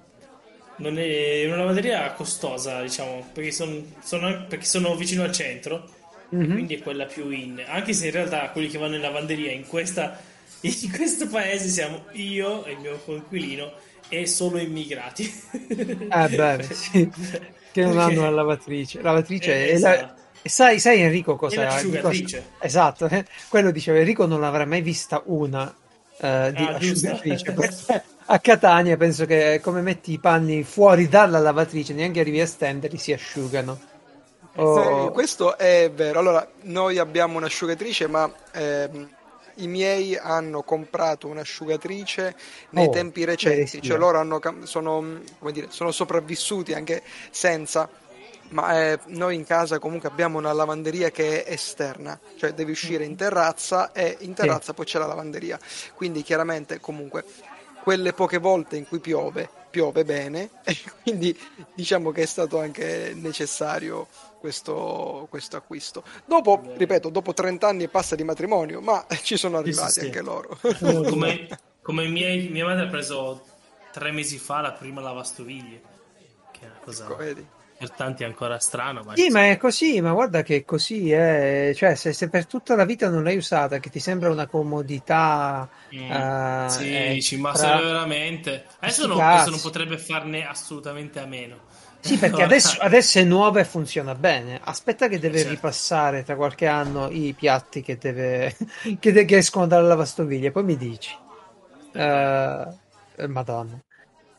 non 0.77 0.97
è 0.97 1.45
una 1.47 1.57
lavanderia 1.57 2.13
costosa, 2.13 2.81
diciamo, 2.81 3.29
perché, 3.33 3.51
son, 3.51 3.95
sono, 4.01 4.45
perché 4.47 4.65
sono 4.65 4.95
vicino 4.95 5.23
al 5.23 5.33
centro, 5.33 5.89
Mhm. 6.29 6.51
quindi 6.53 6.75
è 6.75 6.81
quella 6.81 7.05
più 7.05 7.29
in. 7.29 7.61
Anche 7.67 7.91
se 7.93 8.05
in 8.07 8.11
realtà 8.13 8.49
quelli 8.51 8.69
che 8.69 8.77
vanno 8.77 8.95
in 8.95 9.01
lavanderia 9.01 9.51
in, 9.51 9.67
questa, 9.67 10.17
in 10.61 10.91
questo 10.91 11.27
paese 11.27 11.67
siamo 11.67 12.05
io 12.13 12.63
e 12.65 12.71
il 12.73 12.79
mio 12.79 12.97
coinquilino 13.03 13.73
e 14.07 14.25
solo 14.27 14.59
immigrati. 14.59 15.29
Eh 16.09 16.29
beh, 16.29 16.63
sì, 16.71 17.11
che 17.81 17.85
non 17.85 17.99
hanno 17.99 18.21
la 18.21 18.29
lavatrice. 18.29 19.01
La 19.01 19.11
lavatrice 19.11 19.53
Eh, 19.53 19.69
è 19.73 19.77
la- 19.79 19.95
esatto. 19.95 20.21
e 20.41 20.49
sai, 20.49 20.79
sai 20.79 21.01
Enrico 21.01 21.35
cosa... 21.35 21.65
Cosa- 22.01 22.41
Esatto, 22.59 23.07
eh, 23.09 23.25
quello 23.49 23.71
diceva 23.71 23.97
Enrico 23.99 24.25
non 24.25 24.43
avrà 24.43 24.65
mai 24.65 24.81
vista 24.81 25.21
una 25.25 25.73
eh, 26.19 26.51
di 26.55 26.63
Ah, 26.63 26.75
asciugatrice. 26.75 27.53
a 28.27 28.39
Catania 28.39 28.95
penso 28.97 29.25
che 29.25 29.59
come 29.61 29.81
metti 29.81 30.13
i 30.13 30.19
panni 30.19 30.63
fuori 30.63 31.07
dalla 31.09 31.39
lavatrice, 31.39 31.93
neanche 31.93 32.21
arrivi 32.21 32.39
a 32.41 32.47
stenderli, 32.47 32.97
si 32.97 33.11
asciugano. 33.11 33.77
Oh, 34.55 35.07
Sì, 35.07 35.11
questo 35.11 35.57
è 35.57 35.91
vero. 35.93 36.19
Allora, 36.19 36.47
noi 36.61 36.97
abbiamo 36.97 37.37
un'asciugatrice, 37.37 38.07
ma 38.07 38.31
ehm, 38.53 39.09
i 39.55 39.67
miei 39.67 40.17
hanno 40.17 40.63
comprato 40.63 41.27
un'asciugatrice 41.27 42.35
nei 42.71 42.87
Oh, 42.87 42.89
tempi 42.89 43.23
recenti, 43.25 43.67
sì. 43.67 43.81
cioè 43.81 43.97
loro 43.97 44.19
hanno, 44.19 44.41
sono, 44.63 45.21
dire, 45.51 45.67
sono 45.69 45.91
sopravvissuti 45.91 46.73
anche 46.73 47.03
senza. 47.31 47.89
Ma 48.49 48.79
eh, 48.79 48.99
noi 49.07 49.35
in 49.35 49.43
casa 49.43 49.79
comunque 49.79 50.07
abbiamo 50.07 50.37
una 50.37 50.53
lavanderia 50.53 51.09
che 51.09 51.43
è 51.43 51.51
esterna, 51.51 52.19
cioè 52.37 52.53
devi 52.53 52.71
uscire 52.71 53.03
in 53.03 53.15
terrazza 53.15 53.91
e 53.91 54.17
in 54.19 54.33
terrazza 54.35 54.73
poi 54.73 54.85
c'è 54.85 54.99
la 54.99 55.07
lavanderia. 55.07 55.59
Quindi 55.95 56.21
chiaramente 56.21 56.79
comunque 56.79 57.23
quelle 57.81 58.13
poche 58.13 58.37
volte 58.37 58.77
in 58.77 58.87
cui 58.87 58.99
piove, 58.99 59.49
piove 59.71 60.03
bene 60.05 60.49
e 60.63 60.77
quindi 61.01 61.37
diciamo 61.73 62.11
che 62.11 62.21
è 62.21 62.25
stato 62.25 62.59
anche 62.59 63.13
necessario 63.15 64.07
questo, 64.39 65.27
questo 65.29 65.57
acquisto. 65.57 66.03
Dopo, 66.25 66.61
ripeto, 66.75 67.09
dopo 67.09 67.33
30 67.33 67.67
anni 67.67 67.83
e 67.83 67.87
passa 67.89 68.15
di 68.15 68.23
matrimonio, 68.23 68.81
ma 68.81 69.05
ci 69.23 69.37
sono 69.37 69.57
Sì, 69.63 69.71
sì, 69.73 69.79
arrivati 69.79 69.99
sì. 69.99 70.05
anche 70.05 70.21
loro. 70.21 70.57
come 70.79 71.47
come 71.81 72.07
miei- 72.07 72.49
mia 72.49 72.65
madre 72.65 72.85
ha 72.85 72.89
preso 72.89 73.45
tre 73.91 74.11
mesi 74.11 74.37
fa 74.39 74.59
la 74.61 74.71
prima 74.71 75.01
lavastoviglie, 75.01 75.81
che 76.51 76.61
è 76.61 76.65
una 76.65 76.79
cosa 76.83 77.03
Ecco, 77.03 77.15
vedi. 77.15 77.45
per 77.77 77.91
tanti 77.91 78.23
ancora 78.23 78.57
strana, 78.59 79.03
ma 79.03 79.15
Sì, 79.15 79.29
ma 79.29 79.49
è 79.49 79.57
così, 79.57 80.01
ma 80.01 80.11
guarda 80.13 80.41
che 80.41 80.57
è 80.57 80.65
così, 80.65 81.11
eh. 81.11 81.73
Cioè, 81.75 81.93
se, 81.95 82.11
se 82.11 82.27
per 82.29 82.47
tutta 82.47 82.75
la 82.75 82.85
vita 82.85 83.07
non 83.09 83.23
l'hai 83.23 83.37
usata, 83.37 83.77
che 83.79 83.89
ti 83.91 83.99
sembra 83.99 84.31
una 84.31 84.47
comodità, 84.47 85.69
Mm. 85.93 86.11
eh, 86.11 86.69
sì, 86.69 86.91
eh, 86.93 87.13
dici, 87.13 87.37
ma 87.37 87.53
tra- 87.53 87.77
se 87.77 87.83
veramente 87.83 88.65
adesso 88.79 89.07
cazzi. 89.07 89.29
questo 89.29 89.49
non 89.51 89.61
potrebbe 89.61 89.97
farne 89.97 90.45
assolutamente 90.47 91.19
a 91.19 91.25
meno. 91.25 91.59
Sì, 92.05 92.17
perché 92.17 92.43
adesso, 92.43 92.77
adesso 92.81 93.17
è 93.19 93.23
nuova 93.23 93.59
e 93.59 93.65
funziona 93.65 94.13
bene. 94.15 94.59
Aspetta 94.63 95.07
che 95.07 95.19
deve 95.19 95.37
Certo. 95.39 95.51
ripassare 95.53 96.23
tra 96.23 96.35
qualche 96.35 96.67
anno 96.67 97.09
i 97.09 97.33
piatti 97.33 97.81
che, 97.81 97.97
deve, 97.97 98.55
che, 98.99 99.11
de- 99.11 99.25
che 99.25 99.37
escono 99.37 99.65
dalla 99.67 99.87
lavastoviglie, 99.87 100.51
poi 100.51 100.63
mi 100.63 100.77
dici. 100.77 101.15
Eh, 101.93 102.67
Madonna. 103.27 103.79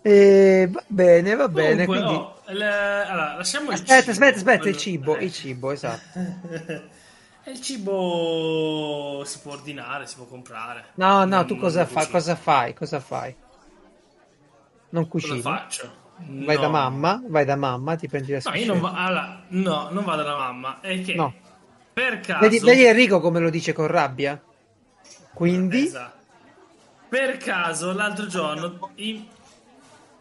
E 0.02 0.68
va 0.70 0.84
bene, 0.86 1.34
va 1.34 1.48
bene. 1.48 1.84
Comunque, 1.86 2.06
Quindi... 2.06 2.14
oh, 2.14 2.40
il- 2.52 2.62
allora, 2.62 3.36
lasciamo 3.36 3.68
il 3.70 3.74
Aspetta, 3.74 3.98
cibo, 4.00 4.10
aspetta, 4.12 4.36
aspetta, 4.36 4.54
il 4.54 4.60
quello- 4.60 4.78
cibo, 4.78 5.16
eh. 5.16 5.24
il 5.24 5.32
cibo, 5.32 5.70
esatto. 5.72 6.18
E 7.48 7.52
il 7.52 7.60
cibo 7.60 9.22
si 9.24 9.38
può 9.38 9.52
ordinare, 9.52 10.06
si 10.08 10.16
può 10.16 10.24
comprare. 10.24 10.86
No, 10.94 11.18
no, 11.18 11.24
Non- 11.26 11.46
tu 11.46 11.56
cosa, 11.56 11.86
fa- 11.86 12.08
cosa 12.08 12.34
fai? 12.34 12.74
Cosa 12.74 12.98
fai? 12.98 13.32
Non 14.88 15.06
Cosa 15.08 15.26
cucini? 15.28 15.40
faccio? 15.42 15.92
Vai 16.18 16.56
da 16.56 16.62
No. 16.62 16.70
mamma, 16.70 17.22
vai 17.26 17.44
da 17.44 17.56
mamma, 17.56 17.94
ti 17.96 18.08
prendi 18.08 18.32
la 18.32 18.40
No, 18.44 18.54
io 18.54 18.66
non, 18.66 18.80
va- 18.80 18.92
allora, 18.94 19.42
no, 19.48 19.88
non 19.90 20.04
vado 20.04 20.22
dalla 20.22 20.38
mamma. 20.38 20.80
È 20.80 21.00
che 21.02 21.14
No. 21.14 21.32
per 21.92 22.20
caso. 22.20 22.40
Vedi, 22.40 22.58
vedi 22.60 22.84
Enrico 22.84 23.20
come 23.20 23.38
lo 23.40 23.50
dice 23.50 23.72
con 23.72 23.86
rabbia? 23.86 24.40
Quindi, 25.32 25.84
Esatto. 25.86 26.14
Per 27.08 27.36
caso 27.36 27.92
l'altro 27.92 28.26
giorno 28.26 28.90
i, 28.96 29.28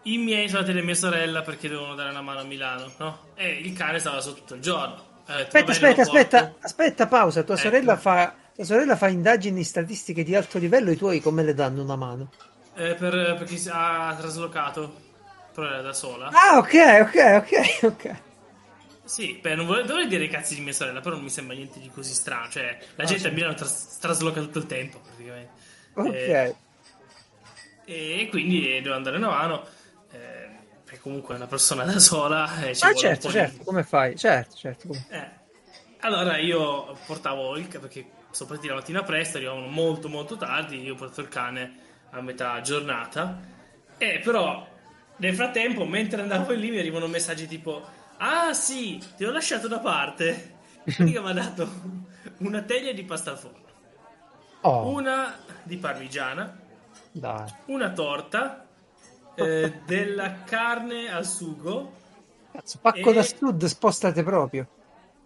i 0.03 0.17
miei 0.17 0.47
sono 0.47 0.59
andati 0.59 0.77
da 0.77 0.83
mia 0.83 0.93
sorella 0.95 1.41
perché 1.41 1.67
dovevano 1.67 1.95
dare 1.95 2.09
una 2.11 2.21
mano 2.21 2.39
a 2.41 2.43
Milano, 2.43 2.91
no? 2.97 3.19
E 3.33 3.49
il 3.49 3.73
cane 3.73 3.97
stava 3.99 4.21
su 4.21 4.35
tutto 4.35 4.53
il 4.55 4.61
giorno. 4.61 5.13
Detto, 5.25 5.57
aspetta, 5.57 5.71
aspetta, 5.71 6.01
aspetta, 6.01 6.53
aspetta, 6.59 7.07
pausa. 7.07 7.41
Tua 7.43 7.55
Ecco. 7.55 7.63
sorella 7.63 7.97
fa, 7.97 8.35
tua 8.53 8.63
sorella 8.63 8.95
fa 8.95 9.07
indagini 9.07 9.63
statistiche 9.63 10.23
di 10.23 10.35
alto 10.35 10.59
livello, 10.59 10.91
i 10.91 10.95
tuoi 10.97 11.19
come 11.21 11.41
le 11.41 11.55
danno 11.55 11.81
una 11.81 11.95
mano? 11.95 12.29
Eh, 12.75 12.93
per, 12.93 13.35
perché 13.39 13.57
si- 13.57 13.69
ha 13.73 14.15
traslocato, 14.19 14.93
però 15.55 15.67
era 15.69 15.81
da 15.81 15.93
sola. 15.93 16.27
Ah, 16.33 16.57
ok, 16.59 16.73
ok, 17.01 17.15
ok, 17.37 17.83
ok. 17.83 18.21
Sì, 19.03 19.37
beh, 19.39 19.53
non 19.55 19.67
volevo, 19.67 19.87
dovevo 19.87 20.07
dire 20.09 20.23
i 20.23 20.29
cazzi 20.29 20.55
di 20.55 20.61
mia 20.61 20.73
sorella, 20.73 20.99
però 20.99 21.15
non 21.15 21.23
mi 21.23 21.29
sembra 21.29 21.55
niente 21.55 21.79
di 21.79 21.89
così 21.89 22.13
strano. 22.13 22.49
Cioè, 22.49 22.77
la 22.95 23.03
Ah, 23.03 23.07
gente 23.07 23.21
sì. 23.21 23.27
a 23.27 23.31
Milano 23.31 23.53
tras- 23.53 23.99
trasloca 23.99 24.41
tutto 24.41 24.57
il 24.59 24.65
tempo, 24.65 24.99
praticamente. 24.99 25.51
Ok. 25.95 26.11
Eh, 26.13 26.55
e 27.85 28.27
quindi 28.29 28.75
eh, 28.77 28.81
devo 28.81 28.95
andare 28.95 29.17
una 29.17 29.27
mano. 29.29 29.65
eh, 30.11 30.49
perché 30.83 30.99
comunque 30.99 31.33
è 31.35 31.37
una 31.37 31.47
persona 31.47 31.83
da 31.83 31.99
sola. 31.99 32.65
eh, 32.67 32.75
ci 32.75 32.85
Ah, 32.85 32.93
certo, 32.93 33.27
po' 33.27 33.31
di- 33.31 33.37
certo, 33.39 33.63
come 33.63 33.83
fai? 33.83 34.15
Certo, 34.17 34.55
certo. 34.55 34.87
come- 34.87 35.05
Eh, 35.09 35.43
Allora 36.01 36.37
io 36.37 36.95
portavo 37.05 37.57
il 37.57 37.67
cane 37.67 37.79
perché 37.79 38.05
sono 38.31 38.49
partiti 38.49 38.67
la 38.69 38.75
mattina 38.75 39.01
presto, 39.03 39.37
arrivavano 39.37 39.67
molto 39.67 40.07
molto 40.09 40.37
tardi, 40.37 40.81
io 40.81 40.93
ho 40.93 40.95
portato 40.95 41.21
il 41.21 41.29
cane 41.29 41.79
a 42.11 42.21
metà 42.21 42.61
giornata 42.61 43.39
e 43.97 44.19
però 44.19 44.67
nel 45.17 45.35
frattempo 45.35 45.85
mentre 45.85 46.21
andavo 46.21 46.53
lì 46.53 46.69
mi 46.71 46.79
arrivano 46.79 47.07
messaggi 47.07 47.47
tipo 47.47 47.85
ah 48.17 48.53
sì, 48.53 49.01
ti 49.15 49.23
ho 49.25 49.31
lasciato 49.31 49.67
da 49.67 49.79
parte 49.79 50.53
quindi 50.93 51.19
mi 51.19 51.29
ha 51.29 51.33
dato 51.33 51.69
una 52.39 52.61
teglia 52.61 52.93
di 52.93 53.03
pasta 53.03 53.31
al 53.31 53.37
forno, 53.37 53.63
Oh, 54.63 54.99
una 54.99 55.37
di 55.63 55.77
parmigiana, 55.77 56.57
dai. 57.13 57.51
una 57.65 57.91
torta, 57.91 58.65
eh, 59.33 59.71
della 59.85 60.43
carne 60.43 61.09
al 61.11 61.25
sugo 61.25 61.91
Cazzo, 62.51 62.79
pacco 62.81 63.11
E- 63.11 63.13
da 63.13 63.21
sud, 63.21 63.65
spostate 63.65 64.23
proprio. 64.23 64.67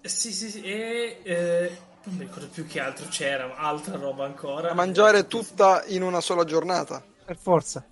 Sì, 0.01 0.31
sì, 0.31 0.49
sì, 0.49 0.61
e 0.63 1.21
eh, 1.23 1.77
non 2.05 2.15
mi 2.15 2.23
ricordo 2.23 2.47
più 2.47 2.65
che 2.65 2.79
altro 2.79 3.07
c'era, 3.09 3.55
altra 3.55 3.97
roba 3.97 4.25
ancora. 4.25 4.69
Da 4.69 4.73
mangiare 4.73 5.27
tutta 5.27 5.83
in 5.87 6.01
una 6.01 6.21
sola 6.21 6.45
giornata. 6.45 7.05
Per 7.25 7.37
forza. 7.37 7.85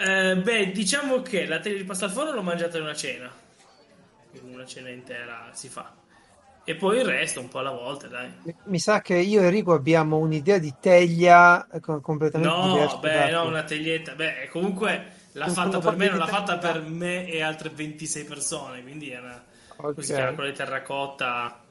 Eh, 0.00 0.36
beh, 0.36 0.72
diciamo 0.72 1.20
che 1.22 1.46
la 1.46 1.60
teglia 1.60 1.76
di 1.76 1.84
pasta 1.84 2.06
al 2.06 2.10
forno 2.10 2.32
l'ho 2.32 2.42
mangiata 2.42 2.76
in 2.78 2.84
una 2.84 2.94
cena. 2.94 3.30
Una 4.42 4.64
cena 4.66 4.88
intera 4.90 5.50
si 5.54 5.68
fa. 5.68 5.94
E 6.64 6.74
poi 6.76 6.98
il 6.98 7.04
resto 7.04 7.40
un 7.40 7.48
po' 7.48 7.58
alla 7.60 7.70
volta, 7.72 8.06
dai. 8.08 8.32
Mi- 8.64 8.78
sa 8.78 9.00
che 9.02 9.16
io 9.18 9.40
e 9.42 9.44
Enrico 9.46 9.72
abbiamo 9.74 10.16
un'idea 10.18 10.58
di 10.58 10.76
teglia 10.78 11.66
eh, 11.68 11.80
co- 11.80 12.00
completamente 12.00 12.60
No, 12.60 12.60
diversa. 12.60 12.98
beh, 13.02 13.30
da 13.32 13.32
no, 13.32 13.46
una 13.46 13.64
teglietta. 13.64 14.14
Beh, 14.14 14.48
comunque 14.50 15.28
l'ha 15.32 15.48
Un 15.48 15.54
fatta 15.54 15.78
per 15.80 15.96
me, 15.96 16.08
non 16.08 16.18
l'ha 16.18 16.28
fatta 16.28 16.58
per 16.58 16.80
me 16.82 17.26
e 17.26 17.42
altre 17.42 17.70
26 17.70 18.24
persone. 18.24 18.82
Quindi 18.82 19.10
è 19.10 19.18
una. 19.18 19.44
Ok. 19.78 19.96
Così 19.96 20.12
chiama 20.12 20.32
quella 20.32 20.50
di 20.50 20.56
terracotta. 20.56 21.64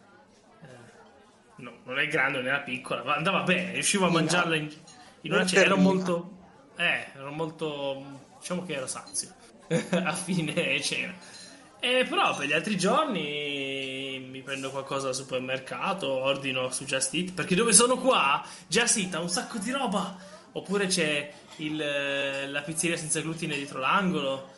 eh, 0.61 0.67
no, 1.55 1.79
non 1.85 1.99
è 1.99 2.07
grande, 2.07 2.37
non 2.39 2.47
era 2.47 2.59
piccola, 2.61 3.03
ma 3.03 3.15
andava 3.15 3.43
bene. 3.43 3.71
Riuscivo 3.73 4.05
a 4.07 4.09
mangiarla 4.11 4.55
in, 4.57 4.69
in 5.21 5.31
una 5.33 5.45
Non 5.45 5.45
cena. 5.45 5.65
Ero 5.65 5.77
molto. 5.77 6.37
Eh, 6.75 7.11
ero 7.15 7.31
molto. 7.31 8.18
Diciamo 8.39 8.63
che 8.63 8.73
ero 8.73 8.87
sazio 8.87 9.29
a 9.91 10.13
fine 10.13 10.81
cena. 10.81 11.13
E 11.81 12.05
però 12.09 12.35
per 12.35 12.47
gli 12.47 12.53
altri 12.53 12.77
giorni 12.77 14.25
mi 14.29 14.41
prendo 14.41 14.69
qualcosa 14.69 15.09
al 15.09 15.15
supermercato, 15.15 16.09
ordino 16.09 16.69
su 16.71 16.83
Just 16.85 17.13
Eat, 17.13 17.33
perché 17.33 17.55
dove 17.55 17.71
sono 17.71 17.97
qua 17.97 18.43
Just 18.67 18.97
Eat 18.97 19.15
ha 19.15 19.21
un 19.21 19.29
sacco 19.29 19.57
di 19.57 19.71
roba. 19.71 20.17
Oppure 20.51 20.87
c'è 20.87 21.31
il, 21.57 21.79
eh, 21.79 22.47
la 22.47 22.61
pizzeria 22.61 22.97
senza 22.97 23.21
glutine 23.21 23.55
dietro 23.55 23.79
l'angolo. 23.79 24.49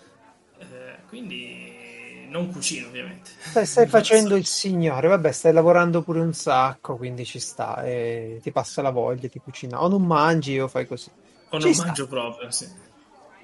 Eh, 0.57 1.03
quindi 1.07 2.25
non 2.29 2.49
cucino 2.51 2.87
ovviamente. 2.87 3.31
Stai, 3.39 3.65
stai 3.65 3.85
facendo 3.87 4.35
il 4.35 4.45
signore, 4.45 5.07
vabbè, 5.07 5.31
stai 5.31 5.53
lavorando 5.53 6.01
pure 6.01 6.21
un 6.21 6.33
sacco, 6.33 6.95
quindi 6.95 7.25
ci 7.25 7.39
sta, 7.39 7.83
e 7.83 8.39
ti 8.41 8.51
passa 8.51 8.81
la 8.81 8.89
voglia 8.89 9.27
di 9.31 9.39
cucinare. 9.39 9.83
O 9.83 9.87
non 9.89 10.05
mangi 10.05 10.57
o 10.59 10.67
fai 10.67 10.87
così. 10.87 11.11
O 11.49 11.59
Ci 11.59 11.67
non 11.67 11.73
sta. 11.73 11.85
mangio 11.85 12.07
proprio, 12.07 12.49
sì. 12.51 12.67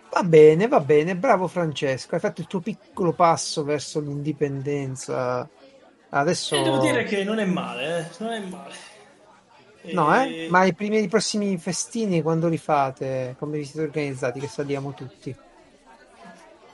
Va 0.10 0.24
bene, 0.24 0.68
va 0.68 0.80
bene, 0.80 1.16
bravo 1.16 1.48
Francesco, 1.48 2.16
hai 2.16 2.22
fatto 2.22 2.42
il 2.42 2.48
tuo 2.48 2.62
piccolo 2.62 3.14
passo 3.14 3.64
verso 3.64 4.00
l'indipendenza. 4.00 5.48
Adesso... 6.10 6.56
E 6.56 6.64
devo 6.64 6.78
dire 6.80 7.04
che 7.04 7.24
non 7.24 7.40
è 7.40 7.46
male, 7.46 8.00
eh, 8.00 8.24
non 8.24 8.32
è 8.32 8.40
male. 8.40 8.74
No, 9.92 10.14
E- 10.14 10.46
eh? 10.46 10.48
Ma 10.50 10.64
i 10.66 10.74
primi 10.74 11.02
i 11.04 11.08
prossimi 11.08 11.58
festini 11.58 12.22
quando 12.22 12.48
li 12.48 12.58
fate? 12.58 13.36
Come 13.38 13.58
vi 13.58 13.66
siete 13.66 13.82
organizzati? 13.82 14.40
Che 14.40 14.48
saliamo 14.48 14.94
tutti. 14.94 15.36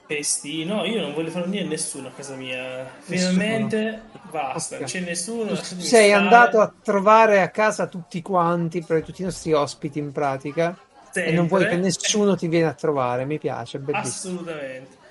Pesti, 0.05 0.65
no, 0.65 0.83
io 0.83 0.99
non 1.01 1.13
voglio 1.13 1.29
fare 1.29 1.47
niente 1.47 1.67
a 1.67 1.71
nessuno 1.71 2.09
a 2.09 2.11
casa 2.11 2.35
mia. 2.35 2.85
Finalmente, 2.99 4.01
basta, 4.29 4.77
non 4.77 4.85
c'è 4.85 4.99
nessuno. 4.99 5.55
Sei 5.55 6.11
andato 6.11 6.59
a 6.59 6.73
trovare 6.81 7.41
a 7.41 7.49
casa 7.49 7.87
tutti 7.87 8.21
quanti, 8.21 8.83
tutti 8.83 9.21
i 9.21 9.25
nostri 9.25 9.53
ospiti 9.53 9.99
in 9.99 10.11
pratica, 10.11 10.77
Sempre. 11.13 11.31
e 11.31 11.35
non 11.35 11.45
vuoi 11.45 11.67
che 11.67 11.75
nessuno 11.75 12.35
ti 12.35 12.47
viene 12.47 12.67
a 12.67 12.73
trovare. 12.73 13.23
Mi 13.25 13.37
piace, 13.37 13.77
bellissimo. 13.77 14.39
Assolutamente. 14.39 15.01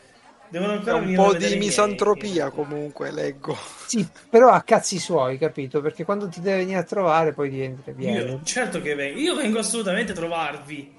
Devono 0.49 0.73
ancora 0.73 0.97
un 0.97 1.15
po' 1.15 1.33
di 1.33 1.57
misantropia 1.57 2.51
comunque, 2.51 3.11
leggo. 3.13 3.57
Sì, 3.87 4.07
però 4.29 4.51
a 4.51 4.63
cazzi 4.63 4.99
suoi, 4.99 5.39
capito? 5.39 5.81
Perché 5.81 6.05
quando 6.05 6.29
ti 6.29 6.41
deve 6.41 6.59
venire 6.59 6.79
a 6.79 6.83
trovare 6.83 7.33
poi 7.33 7.49
diventa 7.49 7.93
viene. 7.93 8.19
Io, 8.19 8.41
certo 8.43 8.83
che 8.83 8.95
vengo. 8.95 9.19
Io 9.19 9.35
vengo 9.35 9.61
assolutamente 9.61 10.13
a 10.13 10.15
trovarvi. 10.15 10.93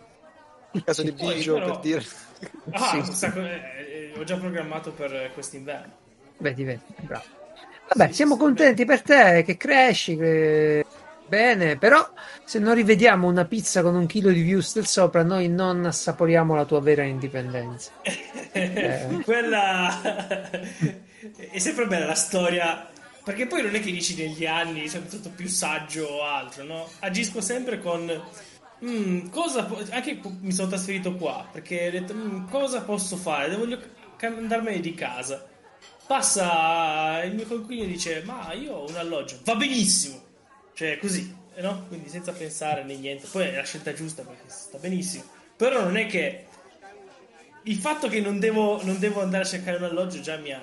In 0.72 0.84
caso 0.84 1.04
di 1.04 1.12
Biggio, 1.12 1.54
però... 1.56 1.66
per 1.66 1.80
dire. 1.80 2.04
Ah, 2.72 3.04
sì, 3.04 3.14
sì. 3.14 3.26
Eh, 3.26 4.12
eh, 4.12 4.14
ho 4.18 4.24
già 4.24 4.38
programmato 4.38 4.92
per 4.92 5.30
quest'inverno. 5.34 5.92
Vedi, 6.38 6.64
vedi, 6.64 6.82
bravo. 7.02 7.24
Vabbè, 7.90 8.08
sì, 8.08 8.14
siamo 8.16 8.38
contenti 8.38 8.86
per 8.86 9.02
te 9.02 9.44
che 9.46 9.58
cresci, 9.58 10.16
che 10.16 10.86
bene, 11.34 11.78
però 11.78 12.08
se 12.46 12.60
non 12.60 12.76
rivediamo 12.76 13.28
una 13.28 13.46
pizza 13.46 13.82
con 13.82 13.96
un 13.96 14.06
chilo 14.06 14.30
di 14.30 14.54
wurstel 14.54 14.86
sopra, 14.86 15.24
noi 15.24 15.50
non 15.50 15.84
assaporiamo 15.84 16.54
la 16.54 16.64
tua 16.66 16.80
vera 16.80 17.02
indipendenza. 17.02 17.92
eh. 18.52 19.08
Quella 19.26 20.52
è 21.50 21.58
sempre 21.58 21.88
bella 21.88 22.06
la 22.06 22.14
storia, 22.14 22.88
perché 23.24 23.48
poi 23.48 23.64
non 23.64 23.74
è 23.74 23.80
che 23.80 23.92
dici 23.92 24.16
negli 24.16 24.46
anni 24.46 24.88
sono 24.88 25.06
stato 25.08 25.32
più 25.32 25.48
saggio 25.48 26.06
o 26.06 26.24
altro, 26.24 26.64
no? 26.66 26.88
Agisco 27.00 27.42
sempre 27.42 27.80
con 27.80 28.24
mm, 28.86 29.30
cosa 29.30 29.66
po- 29.66 29.82
anche 29.90 30.20
mi 30.42 30.52
sono 30.52 30.68
trasferito 30.68 31.16
qua, 31.16 31.48
perché 31.52 31.88
ho 31.88 31.92
detto 31.92 32.14
mm, 32.14 32.48
cosa 32.48 32.82
posso 32.84 33.18
fare? 33.18 33.56
Voglio 33.56 33.80
andarmene 34.20 34.80
di 34.80 34.94
casa. 34.94 35.48
Passa 36.06 37.24
il 37.24 37.34
mio 37.34 37.48
coinquilino 37.48 37.86
e 37.86 37.88
dice: 37.88 38.22
Ma 38.24 38.54
io 38.54 38.74
ho 38.74 38.88
un 38.88 38.98
alloggio, 38.98 39.40
va 39.44 39.56
benissimo 39.56 40.32
cioè, 40.74 40.98
così, 40.98 41.36
no? 41.58 41.86
Quindi 41.88 42.10
senza 42.10 42.32
pensare 42.32 42.84
né 42.84 42.96
niente. 42.96 43.28
Poi 43.32 43.48
è 43.48 43.56
la 43.56 43.64
scelta 43.64 43.94
giusta 43.94 44.24
perché 44.24 44.44
sta 44.48 44.78
benissimo. 44.78 45.24
Però 45.56 45.82
non 45.82 45.98
è 45.98 46.08
che 46.08 46.46
il 47.64 47.78
fatto 47.78 48.08
che 48.08 48.20
non 48.20 48.40
devo, 48.40 48.84
non 48.84 49.00
devo 49.00 49.22
andare 49.22 49.44
a 49.44 49.48
cercare 49.48 49.78
un 49.78 49.84
alloggio 49.84 50.20
già 50.20 50.38
mi 50.38 50.52
ha, 50.52 50.62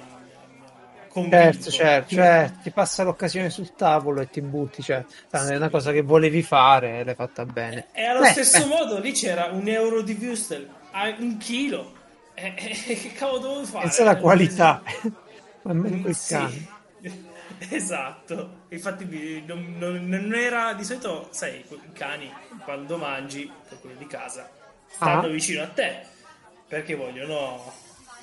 Certo, 1.12 1.70
certo, 1.70 2.14
cioè, 2.14 2.52
ti 2.62 2.70
passa 2.70 3.02
l'occasione 3.02 3.50
sul 3.50 3.74
tavolo 3.74 4.20
e 4.20 4.30
ti 4.30 4.40
butti, 4.40 4.80
cioè, 4.80 5.04
è 5.28 5.56
una 5.56 5.68
cosa 5.68 5.90
che 5.90 6.02
volevi 6.02 6.40
fare 6.40 7.00
e 7.00 7.04
l'hai 7.04 7.16
fatta 7.16 7.44
bene. 7.44 7.88
E 7.92 8.04
allo 8.04 8.20
beh, 8.20 8.28
stesso 8.28 8.60
beh. 8.60 8.66
modo 8.66 9.00
lì 9.00 9.10
c'era 9.10 9.46
un 9.46 9.66
euro 9.66 10.02
di 10.02 10.12
Wustel 10.12 10.68
a 10.92 11.12
un 11.18 11.36
chilo. 11.36 11.94
E, 12.34 12.54
e, 12.56 12.94
che 12.94 13.12
cavolo 13.12 13.38
dovevo 13.38 13.64
fare? 13.64 13.84
Questa 13.86 14.02
è 14.02 14.04
la 14.04 14.16
qualità. 14.18 14.82
Ma 15.62 15.72
me 15.72 16.00
quel 16.00 16.14
sì. 16.14 16.68
Esatto, 17.68 18.64
infatti 18.68 19.44
non, 19.46 19.74
non, 19.76 20.08
non, 20.08 20.34
era 20.34 20.72
di 20.72 20.82
solito, 20.82 21.28
sai, 21.30 21.58
i 21.58 21.92
cani 21.92 22.32
quando 22.64 22.96
mangi, 22.96 23.50
quelli 23.80 23.98
di 23.98 24.06
casa, 24.06 24.48
stanno 24.86 25.26
ah. 25.26 25.28
vicino 25.28 25.62
a 25.62 25.68
te 25.68 26.06
perché 26.66 26.94
vogliono 26.94 27.60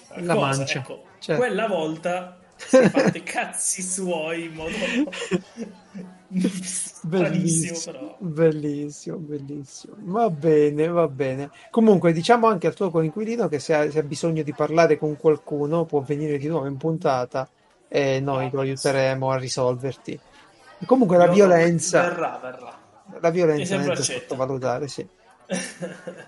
qualcosa. 0.08 0.34
La 0.34 0.40
mancia. 0.40 0.80
Ecco, 0.80 1.04
certo. 1.20 1.42
quella 1.42 1.68
volta 1.68 2.40
si 2.56 2.78
è 2.78 2.90
fatto 2.90 3.18
i 3.18 3.24
cazzi 3.24 3.84
suoi 3.84 4.46
in 4.46 4.54
modo 4.54 4.74
bellissimo, 7.04 8.16
bellissimo, 8.18 9.18
bellissimo. 9.18 9.96
Va 10.00 10.30
bene, 10.32 10.88
va 10.88 11.08
bene. 11.08 11.52
Comunque, 11.70 12.12
diciamo 12.12 12.48
anche 12.48 12.66
al 12.66 12.74
tuo 12.74 12.90
coinquilino 12.90 13.48
che 13.48 13.60
se 13.60 13.74
ha, 13.76 13.90
se 13.92 14.00
ha 14.00 14.04
bisogno 14.04 14.42
di 14.42 14.54
parlare 14.54 14.98
con 14.98 15.16
qualcuno 15.16 15.86
può 15.86 16.02
venire 16.02 16.40
di 16.40 16.48
nuovo 16.48 16.66
in 16.66 16.78
puntata 16.78 17.48
e 17.88 18.20
noi 18.20 18.50
lo 18.52 18.62
aiuteremo 18.62 19.30
a 19.30 19.38
risolverti. 19.38 20.20
Comunque 20.86 21.18
la 21.18 21.28
violenza... 21.28 22.02
Verrà, 22.02 22.40
verrà. 22.42 22.78
La 23.20 23.30
violenza 23.30 23.78
non 23.78 23.92
è 23.92 23.96
da 23.96 24.02
sottovalutare, 24.02 24.88
sì. 24.88 25.08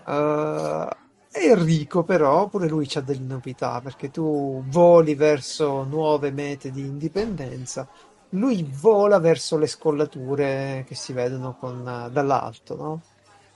uh, 0.06 0.88
Enrico 1.32 2.04
però, 2.04 2.48
pure 2.48 2.68
lui 2.68 2.90
ha 2.96 3.02
delle 3.02 3.26
novità, 3.26 3.80
perché 3.82 4.10
tu 4.10 4.64
voli 4.68 5.14
verso 5.14 5.84
nuove 5.84 6.32
mete 6.32 6.72
di 6.72 6.82
indipendenza, 6.82 7.88
lui 8.30 8.68
vola 8.80 9.20
verso 9.20 9.58
le 9.58 9.68
scollature 9.68 10.84
che 10.88 10.96
si 10.96 11.14
vedono 11.14 11.56
con, 11.60 12.10
dall'alto, 12.12 12.76
no? 12.76 13.02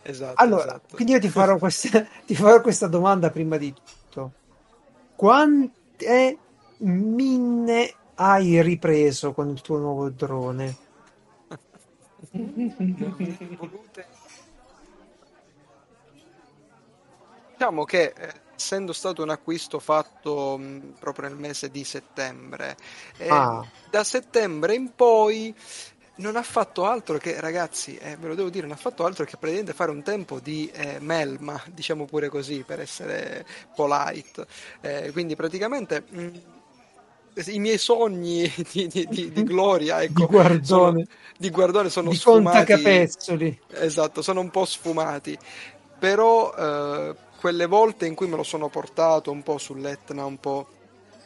Esatto. 0.04 0.34
Allora, 0.36 0.63
esatto. 0.63 0.96
quindi 0.96 1.13
io 1.13 1.20
ti 1.20 1.30
farò, 1.30 1.58
questa, 1.58 2.06
ti 2.26 2.36
farò 2.36 2.62
questa 2.62 2.88
domanda 2.88 3.30
prima 3.30 3.58
di 3.58 3.74
tutto. 3.74 4.32
Quante 5.16 6.38
minne 6.78 7.94
hai 8.16 8.62
ripreso 8.62 9.34
con 9.34 9.50
il 9.50 9.62
tuo 9.62 9.78
nuovo 9.78 10.10
drone? 10.10 10.78
diciamo 17.64 17.86
che 17.86 18.14
eh, 18.18 18.34
essendo 18.56 18.92
stato 18.92 19.24
un 19.24 19.30
acquisto 19.30 19.80
fatto 19.80 20.58
mh, 20.58 20.96
proprio 21.00 21.30
nel 21.30 21.38
mese 21.38 21.72
di 21.72 21.86
settembre, 21.86 22.76
eh, 23.18 23.30
ah. 23.30 23.66
da 23.90 24.04
settembre 24.04 24.76
in 24.76 24.94
poi 24.94 25.56
non 26.16 26.36
ha 26.36 26.44
fatto 26.44 26.86
altro 26.86 27.18
che, 27.18 27.40
ragazzi, 27.40 27.96
eh, 27.98 28.18
ve 28.18 28.28
lo 28.28 28.36
devo 28.36 28.50
dire, 28.50 28.68
non 28.68 28.76
ha 28.76 28.80
fatto 28.80 29.06
altro 29.06 29.24
che 29.24 29.38
praticamente 29.38 29.74
fare 29.74 29.92
un 29.92 30.04
tempo 30.04 30.40
di 30.40 30.70
eh, 30.74 31.00
melma, 31.00 31.62
diciamo 31.72 32.06
pure 32.06 32.30
così, 32.30 32.64
per 32.64 32.82
essere 32.82 33.46
polite. 33.76 34.46
Eh, 34.82 35.12
quindi 35.12 35.36
praticamente... 35.36 36.04
Mh, 36.08 36.28
i 37.48 37.60
miei 37.60 37.78
sogni 37.78 38.52
di, 38.72 38.88
di, 38.88 39.08
di, 39.10 39.32
di 39.32 39.43
gloria, 39.43 40.02
ecco, 40.02 40.22
di 40.22 40.26
guardone, 40.26 40.62
sono, 40.63 41.04
di 41.38 41.50
guardone 41.50 41.89
sono 41.89 42.10
di 42.10 42.15
sfumati. 42.15 42.58
Contacapezzoli. 42.58 43.60
Esatto, 43.72 44.22
sono 44.22 44.39
un 44.39 44.50
po' 44.50 44.65
sfumati. 44.65 45.38
Però 46.00 46.54
eh, 46.54 47.15
quelle 47.39 47.65
volte 47.65 48.06
in 48.06 48.15
cui 48.15 48.28
me 48.28 48.36
lo 48.36 48.43
sono 48.43 48.69
portato 48.69 49.32
un 49.32 49.41
po' 49.43 49.58
sull'Etna, 49.58 50.26
un 50.26 50.39
po' 50.39 50.67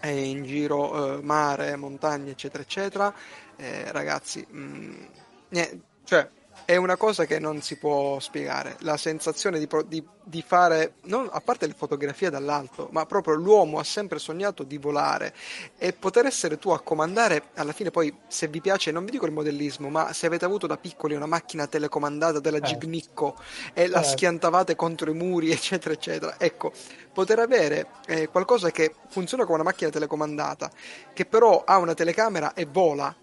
in 0.03 0.43
giro 0.43 1.17
eh, 1.17 1.21
mare, 1.21 1.75
montagne, 1.75 2.31
eccetera, 2.31 2.63
eccetera, 2.63 3.13
eh, 3.55 3.91
ragazzi, 3.91 4.45
mh, 4.47 4.59
mm, 4.59 5.03
niente, 5.49 5.79
cioè 6.03 6.29
è 6.65 6.75
una 6.75 6.97
cosa 6.97 7.25
che 7.25 7.39
non 7.39 7.61
si 7.61 7.77
può 7.77 8.19
spiegare. 8.19 8.75
La 8.79 8.97
sensazione 8.97 9.59
di, 9.59 9.67
di, 9.87 10.03
di, 10.23 10.43
fare, 10.45 10.95
non, 11.03 11.29
a 11.31 11.39
parte 11.39 11.65
le 11.65 11.73
fotografie 11.73 12.29
dall'alto, 12.29 12.89
ma 12.91 13.05
proprio 13.05 13.35
l'uomo 13.35 13.79
ha 13.79 13.83
sempre 13.83 14.19
sognato 14.19 14.63
di 14.63 14.77
volare 14.77 15.33
e 15.77 15.93
poter 15.93 16.25
essere 16.25 16.57
tu 16.57 16.69
a 16.69 16.81
comandare, 16.81 17.49
alla 17.55 17.71
fine 17.71 17.91
poi 17.91 18.13
se 18.27 18.47
vi 18.47 18.61
piace, 18.61 18.91
non 18.91 19.05
vi 19.05 19.11
dico 19.11 19.25
il 19.25 19.31
modellismo, 19.31 19.89
ma 19.89 20.11
se 20.13 20.25
avete 20.25 20.45
avuto 20.45 20.67
da 20.67 20.77
piccoli 20.77 21.15
una 21.15 21.25
macchina 21.25 21.67
telecomandata 21.67 22.39
della 22.39 22.57
eh. 22.57 22.61
Gignicco 22.61 23.35
e 23.73 23.83
eh. 23.83 23.87
la 23.87 24.01
certo. 24.01 24.17
schiantavate 24.17 24.75
contro 24.75 25.09
i 25.09 25.13
muri, 25.13 25.51
eccetera, 25.51 25.93
eccetera, 25.93 26.35
ecco, 26.37 26.71
poter 27.13 27.39
avere 27.39 27.87
eh, 28.07 28.27
qualcosa 28.27 28.71
che 28.71 28.93
funziona 29.09 29.43
come 29.43 29.55
una 29.55 29.63
macchina 29.63 29.89
telecomandata, 29.89 30.69
che 31.13 31.25
però 31.25 31.63
ha 31.65 31.77
una 31.77 31.93
telecamera 31.93 32.53
e 32.53 32.65
vola, 32.65 33.15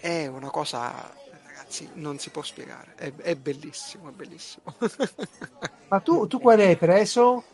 è 0.00 0.26
una 0.26 0.50
cosa 0.50 1.24
ragazzi, 1.66 1.88
non 1.94 2.18
si 2.18 2.30
può 2.30 2.42
spiegare. 2.42 2.94
È, 2.96 3.12
è 3.16 3.34
bellissimo, 3.34 4.08
è 4.08 4.12
bellissimo. 4.12 4.74
Ma 5.88 6.00
tu, 6.00 6.26
tu 6.26 6.40
quale 6.40 6.66
hai 6.66 6.76
preso? 6.76 7.44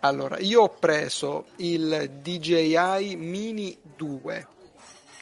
Allora, 0.00 0.38
io 0.38 0.62
ho 0.62 0.68
preso 0.68 1.46
il 1.56 2.18
DJI 2.20 3.16
Mini 3.16 3.76
2 3.96 4.48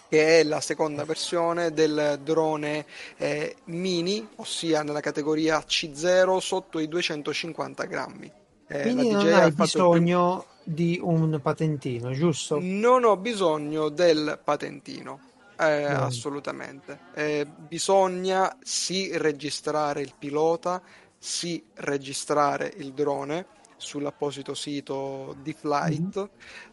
che 0.08 0.40
è 0.40 0.42
la 0.42 0.60
seconda 0.60 1.04
versione 1.04 1.72
del 1.72 2.20
drone 2.22 2.84
eh, 3.16 3.56
mini, 3.64 4.28
ossia 4.36 4.82
nella 4.82 5.00
categoria 5.00 5.58
C0 5.60 6.36
sotto 6.36 6.80
i 6.80 6.86
250 6.86 7.84
grammi. 7.84 8.30
Eh, 8.66 8.82
Quindi 8.82 9.10
non 9.10 9.32
hai 9.32 9.50
bisogno 9.52 10.44
prim- 10.62 10.74
di 10.76 11.00
un 11.02 11.40
patentino, 11.40 12.12
giusto? 12.12 12.58
Non 12.60 13.04
ho 13.04 13.16
bisogno 13.16 13.88
del 13.88 14.38
patentino. 14.44 15.31
Eh. 15.56 15.84
Assolutamente. 15.84 16.98
Eh, 17.14 17.46
bisogna 17.46 18.56
sì 18.62 19.16
registrare 19.16 20.00
il 20.00 20.14
pilota, 20.18 20.82
sì 21.18 21.64
registrare 21.74 22.72
il 22.76 22.92
drone 22.92 23.46
sull'apposito 23.76 24.54
sito 24.54 25.36
di 25.42 25.52
Flight, 25.52 26.18
mm. 26.20 26.24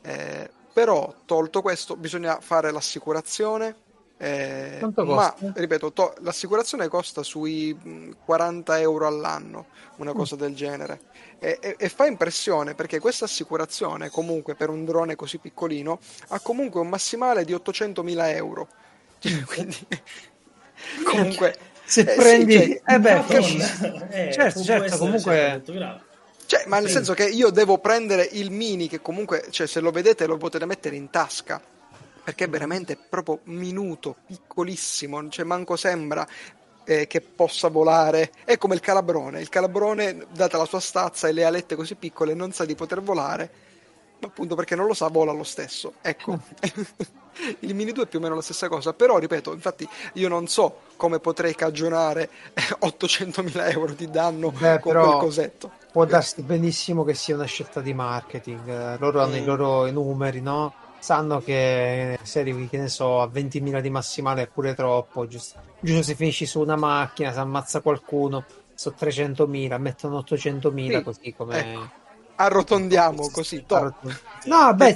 eh, 0.01 0.51
però 0.71 1.13
tolto 1.25 1.61
questo 1.61 1.95
bisogna 1.95 2.39
fare 2.39 2.71
l'assicurazione. 2.71 3.87
Eh, 4.21 4.79
ma 4.95 5.33
ripeto, 5.53 5.93
to- 5.93 6.13
l'assicurazione 6.19 6.89
costa 6.89 7.23
sui 7.23 8.13
40 8.25 8.73
mm, 8.75 8.81
euro 8.81 9.07
all'anno, 9.07 9.67
una 9.95 10.11
mm. 10.11 10.15
cosa 10.15 10.35
del 10.35 10.53
genere. 10.53 10.99
E, 11.39 11.57
e, 11.61 11.75
e, 11.79 11.87
fa 11.87 12.05
impressione 12.05 12.75
perché 12.75 12.99
questa 12.99 13.23
assicurazione, 13.23 14.09
comunque 14.09 14.55
per 14.55 14.69
un 14.69 14.83
drone 14.83 15.15
così 15.15 15.37
piccolino, 15.37 15.99
ha 16.29 16.39
comunque 16.41 16.81
un 16.81 16.89
massimale 16.89 17.45
di 17.45 17.53
800.000 17.53 18.35
euro. 18.35 18.67
Cioè, 19.19 19.43
quindi, 19.43 19.77
comunque, 21.03 21.57
se 21.83 22.01
eh, 22.01 22.15
prendi, 22.15 22.53
sì, 22.53 22.81
cioè, 22.85 22.95
eh 22.95 22.99
beh, 22.99 23.25
eh, 24.27 24.31
certo, 24.31 24.63
certo, 24.63 24.97
comunque. 24.97 25.61
Cioè, 26.45 26.63
ma 26.67 26.79
nel 26.79 26.87
sì. 26.87 26.93
senso 26.93 27.13
che 27.13 27.25
io 27.25 27.49
devo 27.49 27.79
prendere 27.79 28.27
il 28.31 28.49
mini, 28.49 28.87
che 28.87 29.01
comunque, 29.01 29.47
cioè, 29.49 29.67
se 29.67 29.81
lo 29.81 29.91
vedete, 29.91 30.25
lo 30.25 30.37
potete 30.37 30.65
mettere 30.65 30.95
in 30.95 31.09
tasca 31.09 31.61
perché 32.29 32.43
è 32.43 32.49
veramente 32.49 32.95
proprio 32.95 33.39
minuto, 33.45 34.17
piccolissimo, 34.27 35.29
cioè 35.29 35.45
manco 35.45 35.75
sembra 35.75 36.27
eh, 36.83 37.07
che 37.07 37.21
possa 37.21 37.69
volare. 37.69 38.31
È 38.45 38.55
come 38.59 38.75
il 38.75 38.81
calabrone. 38.81 39.41
Il 39.41 39.49
calabrone, 39.49 40.27
data 40.31 40.59
la 40.59 40.65
sua 40.65 40.79
stazza 40.79 41.27
e 41.27 41.31
le 41.31 41.43
alette 41.43 41.75
così 41.75 41.95
piccole, 41.95 42.35
non 42.35 42.51
sa 42.51 42.65
di 42.65 42.75
poter 42.75 43.01
volare, 43.01 43.51
ma 44.19 44.27
appunto 44.27 44.53
perché 44.53 44.75
non 44.75 44.85
lo 44.85 44.93
sa, 44.93 45.07
vola 45.07 45.31
lo 45.31 45.43
stesso. 45.43 45.93
Ecco. 46.01 46.39
il 47.61 47.73
Mini 47.73 47.93
2 47.93 48.03
è 48.03 48.05
più 48.05 48.19
o 48.19 48.21
meno 48.21 48.35
la 48.35 48.43
stessa 48.43 48.67
cosa, 48.67 48.93
però 48.93 49.17
ripeto, 49.17 49.51
infatti 49.51 49.89
io 50.13 50.27
non 50.27 50.45
so 50.45 50.81
come 50.97 51.17
potrei 51.19 51.55
cagionare 51.55 52.29
800.000 52.53 53.71
euro 53.71 53.93
di 53.93 54.07
danno 54.07 54.51
Beh, 54.51 54.81
con 54.81 54.93
quel 54.93 55.17
cosetto. 55.17 55.71
Può 55.91 56.05
darsi 56.05 56.43
benissimo 56.43 57.03
che 57.03 57.15
sia 57.15 57.33
una 57.33 57.45
scelta 57.45 57.81
di 57.81 57.95
marketing, 57.95 58.99
loro 58.99 59.19
hanno 59.19 59.33
mm. 59.33 59.41
i 59.41 59.45
loro 59.45 59.89
numeri, 59.89 60.41
no? 60.41 60.78
Sanno 60.99 61.41
che 61.41 62.19
se 62.21 62.39
arrivi, 62.39 62.67
che 62.67 62.77
ne 62.77 62.87
so, 62.87 63.21
a 63.21 63.27
20.000 63.27 63.79
di 63.79 63.89
massimale 63.89 64.43
è 64.43 64.47
pure 64.47 64.73
troppo. 64.75 65.27
Giusto, 65.27 65.59
giusto 65.79 66.03
se 66.03 66.15
finisci 66.15 66.45
su 66.45 66.59
una 66.59 66.75
macchina, 66.75 67.31
si 67.31 67.39
ammazza 67.39 67.81
qualcuno, 67.81 68.45
sono 68.73 68.95
300.000, 68.99 69.79
mettono 69.79 70.19
800.000 70.19 70.97
sì, 70.97 71.03
così 71.03 71.33
come. 71.35 71.71
Ecco. 71.71 71.89
Arrotondiamo 72.35 73.29
così. 73.31 73.63
Arrotondiamo. 73.67 74.19
No, 74.45 74.73
beh, 74.73 74.95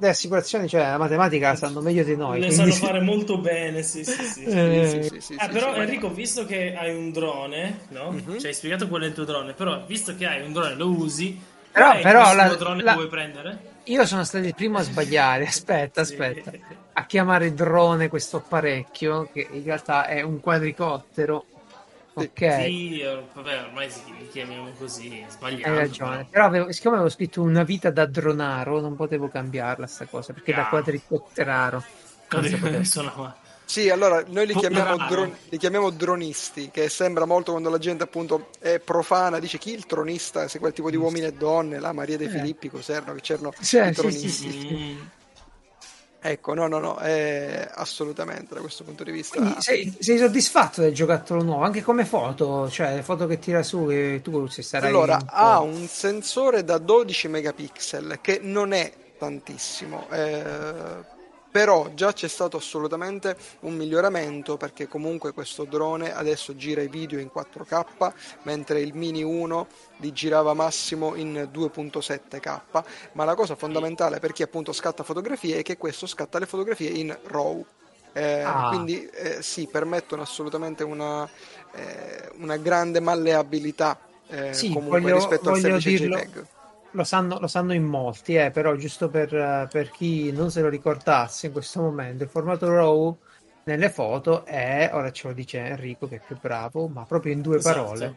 le 0.00 0.08
assicurazioni, 0.08 0.68
cioè 0.68 0.82
la 0.82 0.98
matematica, 0.98 1.56
sanno 1.56 1.80
meglio 1.80 2.04
di 2.04 2.16
noi. 2.16 2.40
Le 2.40 2.46
quindi... 2.46 2.72
sanno 2.72 2.86
fare 2.86 3.00
molto 3.00 3.38
bene, 3.38 3.82
sì, 3.82 4.04
sì, 4.04 4.12
sì. 4.12 4.44
eh, 4.44 5.08
sì, 5.10 5.20
sì 5.20 5.34
ah, 5.38 5.48
però 5.48 5.74
Enrico, 5.74 6.10
visto 6.10 6.44
che 6.46 6.74
hai 6.76 6.94
un 6.94 7.10
drone, 7.10 7.86
no? 7.88 8.12
Mm-hmm. 8.12 8.38
Ci 8.38 8.46
hai 8.46 8.54
spiegato 8.54 8.86
qual 8.86 9.02
è 9.02 9.06
il 9.06 9.12
tuo 9.12 9.24
drone, 9.24 9.54
però 9.54 9.84
visto 9.86 10.14
che 10.14 10.26
hai 10.26 10.42
un 10.42 10.52
drone, 10.52 10.74
lo 10.74 10.88
usi, 10.88 11.40
però, 11.72 11.98
però 12.00 12.34
la, 12.34 12.54
drone 12.54 12.82
la... 12.82 12.92
che 12.92 12.96
vuoi 12.96 13.08
prendere? 13.08 13.67
Io 13.88 14.04
sono 14.06 14.24
stato 14.24 14.46
il 14.46 14.54
primo 14.54 14.78
a 14.78 14.82
sbagliare. 14.82 15.44
Aspetta, 15.48 16.02
aspetta. 16.02 16.52
A 16.92 17.06
chiamare 17.06 17.54
drone 17.54 18.08
questo 18.08 18.38
apparecchio, 18.38 19.28
che 19.32 19.46
in 19.50 19.64
realtà 19.64 20.06
è 20.06 20.22
un 20.22 20.40
quadricottero. 20.40 21.44
Ok. 22.14 22.62
Sì, 22.64 23.02
vabbè, 23.32 23.64
ormai 23.64 23.88
li 24.18 24.28
chiamiamo 24.28 24.70
così, 24.76 25.24
sbagliato. 25.28 25.70
Hai 25.70 25.76
ragione. 25.76 26.26
Però 26.28 26.44
avevo, 26.44 26.72
siccome 26.72 26.96
avevo 26.96 27.10
scritto 27.10 27.42
una 27.42 27.62
vita 27.62 27.90
da 27.90 28.06
dronaro, 28.06 28.80
non 28.80 28.96
potevo 28.96 29.28
cambiarla 29.28 29.86
sta 29.86 30.06
cosa, 30.06 30.32
perché 30.32 30.52
ah. 30.52 30.56
da 30.56 30.66
quadricotteraro. 30.66 31.84
Sono 32.82 33.36
sì, 33.68 33.90
allora 33.90 34.24
noi 34.28 34.46
li 34.46 34.54
chiamiamo, 34.54 34.96
dron- 35.08 35.36
li 35.50 35.58
chiamiamo, 35.58 35.90
dronisti, 35.90 36.70
che 36.70 36.88
sembra 36.88 37.26
molto 37.26 37.50
quando 37.50 37.68
la 37.68 37.76
gente 37.76 38.02
appunto 38.02 38.48
è 38.58 38.78
profana, 38.78 39.38
dice 39.38 39.58
chi 39.58 39.74
il 39.74 39.84
tronista, 39.84 40.48
se 40.48 40.58
quel 40.58 40.72
tipo 40.72 40.88
di 40.88 40.96
uomini 40.96 41.26
e 41.26 41.34
donne, 41.34 41.78
la 41.78 41.92
Maria 41.92 42.16
De 42.16 42.24
eh. 42.24 42.28
Filippi, 42.30 42.70
cos'erano, 42.70 43.12
che 43.12 43.20
c'erano 43.20 43.52
cioè, 43.60 43.88
i 43.88 43.92
tronisti. 43.92 44.28
Sì, 44.28 44.50
sì, 44.50 44.50
sì. 44.50 45.08
Ecco, 46.20 46.54
no, 46.54 46.66
no, 46.66 46.78
no, 46.78 46.98
eh, 47.00 47.68
assolutamente 47.74 48.54
da 48.54 48.60
questo 48.60 48.84
punto 48.84 49.04
di 49.04 49.12
vista. 49.12 49.60
Sei, 49.60 49.94
sei, 49.98 50.16
soddisfatto 50.16 50.80
del 50.80 50.94
giocattolo 50.94 51.42
nuovo, 51.42 51.62
anche 51.62 51.82
come 51.82 52.06
foto, 52.06 52.70
cioè 52.70 52.94
le 52.94 53.02
foto 53.02 53.26
che 53.26 53.38
tira 53.38 53.62
su 53.62 53.90
e 53.90 54.20
tu 54.22 54.46
se 54.46 54.62
sarai... 54.62 54.88
Allora, 54.88 55.16
un 55.16 55.26
ha 55.26 55.60
un 55.60 55.86
sensore 55.86 56.64
da 56.64 56.78
12 56.78 57.28
megapixel 57.28 58.18
che 58.22 58.40
non 58.42 58.72
è 58.72 58.90
tantissimo, 59.18 60.08
eh, 60.10 61.16
però 61.50 61.90
già 61.94 62.12
c'è 62.12 62.28
stato 62.28 62.56
assolutamente 62.56 63.36
un 63.60 63.74
miglioramento 63.74 64.56
perché 64.56 64.86
comunque 64.86 65.32
questo 65.32 65.64
drone 65.64 66.14
adesso 66.14 66.54
gira 66.56 66.82
i 66.82 66.88
video 66.88 67.18
in 67.18 67.30
4K 67.34 68.12
mentre 68.42 68.80
il 68.80 68.94
Mini 68.94 69.22
1 69.22 69.66
li 69.98 70.12
girava 70.12 70.54
massimo 70.54 71.14
in 71.14 71.48
2.7K 71.52 72.60
ma 73.12 73.24
la 73.24 73.34
cosa 73.34 73.54
fondamentale 73.54 74.18
per 74.20 74.32
chi 74.32 74.42
appunto 74.42 74.72
scatta 74.72 75.02
fotografie 75.02 75.58
è 75.58 75.62
che 75.62 75.76
questo 75.76 76.06
scatta 76.06 76.38
le 76.38 76.46
fotografie 76.46 76.90
in 76.90 77.16
RAW 77.24 77.64
eh, 78.12 78.40
ah. 78.40 78.68
quindi 78.68 79.06
eh, 79.06 79.42
sì 79.42 79.68
permettono 79.70 80.22
assolutamente 80.22 80.82
una, 80.82 81.28
eh, 81.72 82.30
una 82.38 82.56
grande 82.56 83.00
malleabilità 83.00 83.98
eh, 84.28 84.52
sì, 84.52 84.70
comunque 84.72 85.00
voglio, 85.00 85.14
rispetto 85.14 85.50
al 85.50 85.58
semplice 85.58 85.90
dirlo. 85.90 86.16
JPEG 86.16 86.46
lo 86.92 87.04
sanno, 87.04 87.38
lo 87.38 87.46
sanno 87.46 87.74
in 87.74 87.84
molti, 87.84 88.34
eh, 88.34 88.50
però 88.50 88.74
giusto 88.76 89.08
per, 89.08 89.68
per, 89.70 89.90
chi 89.90 90.32
non 90.32 90.50
se 90.50 90.60
lo 90.60 90.68
ricordasse 90.68 91.46
in 91.46 91.52
questo 91.52 91.80
momento, 91.80 92.24
il 92.24 92.30
formato 92.30 92.68
RAW 92.68 93.16
nelle 93.64 93.90
foto 93.90 94.44
è, 94.44 94.90
ora 94.92 95.12
ce 95.12 95.28
lo 95.28 95.34
dice 95.34 95.58
Enrico 95.58 96.08
che 96.08 96.16
è 96.16 96.22
più 96.24 96.38
bravo, 96.40 96.88
ma 96.88 97.04
proprio 97.04 97.32
in 97.32 97.42
due 97.42 97.58
esatto. 97.58 97.82
parole. 97.82 98.16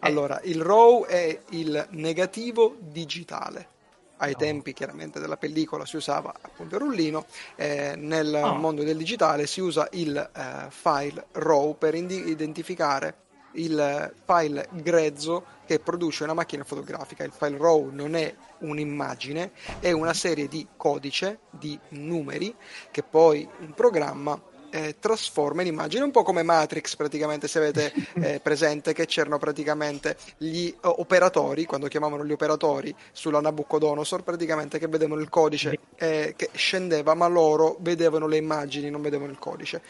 Allora, 0.00 0.40
il 0.44 0.62
RAW 0.62 1.04
è 1.06 1.40
il 1.50 1.86
negativo 1.90 2.76
digitale. 2.78 3.78
Ai 4.22 4.32
no. 4.32 4.38
tempi 4.38 4.74
chiaramente 4.74 5.18
della 5.18 5.38
pellicola 5.38 5.86
si 5.86 5.96
usava 5.96 6.34
appunto 6.38 6.74
il 6.74 6.82
rullino, 6.82 7.24
eh, 7.56 7.94
nel 7.96 8.34
oh. 8.34 8.54
mondo 8.54 8.82
del 8.82 8.98
digitale 8.98 9.46
si 9.46 9.60
usa 9.60 9.88
il 9.92 10.14
eh, 10.14 10.66
file 10.68 11.26
RAW 11.32 11.78
per 11.78 11.94
indi- 11.94 12.28
identificare 12.28 13.14
il 13.52 14.12
file 14.24 14.68
grezzo 14.72 15.44
che 15.66 15.78
produce 15.78 16.24
una 16.24 16.34
macchina 16.34 16.64
fotografica. 16.64 17.24
Il 17.24 17.32
file 17.32 17.56
RAW 17.56 17.90
non 17.92 18.14
è 18.14 18.34
un'immagine, 18.58 19.52
è 19.80 19.92
una 19.92 20.14
serie 20.14 20.48
di 20.48 20.66
codice, 20.76 21.40
di 21.50 21.78
numeri 21.90 22.54
che 22.90 23.02
poi 23.02 23.48
un 23.60 23.72
programma 23.74 24.40
eh, 24.70 24.96
trasforma 24.98 25.62
in 25.62 25.68
immagine, 25.68 26.04
un 26.04 26.10
po' 26.10 26.22
come 26.22 26.42
Matrix 26.42 26.96
praticamente, 26.96 27.48
se 27.48 27.58
avete 27.58 27.92
eh, 28.14 28.40
presente 28.40 28.92
che 28.92 29.06
c'erano 29.06 29.38
praticamente 29.38 30.16
gli 30.38 30.72
uh, 30.82 30.88
operatori, 30.98 31.64
quando 31.64 31.88
chiamavano 31.88 32.24
gli 32.24 32.32
operatori 32.32 32.94
sulla 33.12 33.40
Nabucodonosor, 33.40 34.22
praticamente 34.22 34.78
che 34.78 34.88
vedevano 34.88 35.20
il 35.20 35.28
codice 35.28 35.78
eh, 35.96 36.34
che 36.36 36.50
scendeva, 36.52 37.14
ma 37.14 37.26
loro 37.26 37.76
vedevano 37.80 38.26
le 38.26 38.36
immagini, 38.36 38.90
non 38.90 39.02
vedevano 39.02 39.30
il 39.30 39.38
codice. 39.38 39.82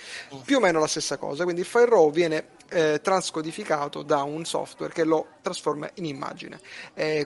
Più 0.44 0.56
o 0.56 0.60
meno 0.60 0.80
la 0.80 0.86
stessa 0.86 1.16
cosa, 1.16 1.44
quindi 1.44 1.60
il 1.60 1.66
file 1.66 1.86
RAW 1.86 2.10
viene 2.10 2.44
eh, 2.70 3.00
transcodificato 3.02 4.02
da 4.02 4.22
un 4.22 4.44
software 4.44 4.92
che 4.92 5.04
lo 5.04 5.26
trasforma 5.42 5.88
in 5.94 6.04
immagine. 6.04 6.58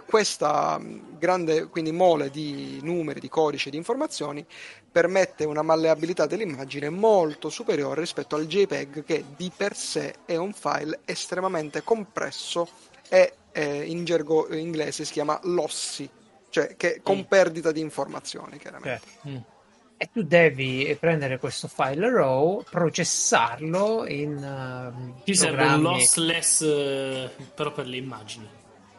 questa 0.06 0.80
grande 1.18 1.66
quindi 1.66 1.92
mole 1.92 2.30
di 2.30 2.78
numeri, 2.82 3.20
di 3.20 3.28
codice, 3.28 3.70
di 3.70 3.76
informazioni 3.76 4.44
permette 4.90 5.44
una 5.44 5.62
malleabilità 5.62 6.26
dell'immagine 6.26 6.88
molto 6.88 7.48
superiore 7.48 8.00
rispetto 8.00 8.36
al 8.36 8.46
JPEG 8.46 9.04
che 9.04 9.24
di 9.36 9.50
per 9.54 9.76
sé 9.76 10.14
è 10.24 10.36
un 10.36 10.52
file 10.52 11.00
estremamente 11.04 11.82
compresso 11.82 12.68
e 13.08 13.34
eh, 13.50 13.82
in 13.82 14.04
gergo 14.04 14.52
inglese 14.54 15.04
si 15.04 15.12
chiama 15.12 15.38
lossy, 15.44 16.08
cioè 16.50 16.76
che 16.76 17.00
con 17.02 17.18
mm. 17.18 17.22
perdita 17.22 17.72
di 17.72 17.80
informazioni 17.80 18.58
chiaramente. 18.58 19.06
Certo. 19.06 19.28
Mm. 19.28 19.53
E 19.96 20.10
tu 20.12 20.22
devi 20.22 20.96
prendere 20.98 21.38
questo 21.38 21.68
file 21.68 22.10
RAW, 22.10 22.64
processarlo 22.68 24.06
in 24.06 24.36
uh, 24.36 25.22
Ci 25.24 25.34
serve 25.34 25.64
un 25.64 25.80
lossless 25.82 26.60
uh, 26.60 27.30
però 27.54 27.72
per 27.72 27.86
le 27.86 27.96
immagini. 27.96 28.48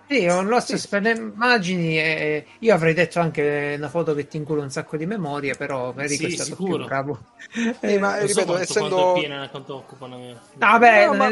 Sì, 0.08 0.20
è 0.20 0.32
un 0.32 0.48
lost 0.48 0.76
sì. 0.76 0.88
per 0.88 1.02
le 1.02 1.12
immagini 1.12 1.98
e 1.98 2.46
io 2.60 2.74
avrei 2.74 2.94
detto 2.94 3.20
anche 3.20 3.74
una 3.76 3.90
foto 3.90 4.14
che 4.14 4.28
ti 4.28 4.38
incula 4.38 4.62
un 4.62 4.70
sacco 4.70 4.98
di 4.98 5.08
memoria, 5.08 5.56
però 5.56 5.94
Enrico 5.98 6.28
sì, 6.28 6.34
è 6.34 6.36
stato 6.36 6.50
sicuro. 6.52 6.78
più 6.78 6.86
bravo. 6.86 7.20
Eh, 7.80 7.98
ma 7.98 8.20
ripeto, 8.20 8.40
so 8.40 8.46
quanto, 8.46 8.62
essendo... 8.62 8.96
Quanto, 8.96 9.20
piena, 9.20 9.50
quanto 9.50 9.76
occupano... 9.76 10.40
Ah, 10.60 10.78
beh, 10.78 11.06
no, 11.06 11.14
ma... 11.16 11.30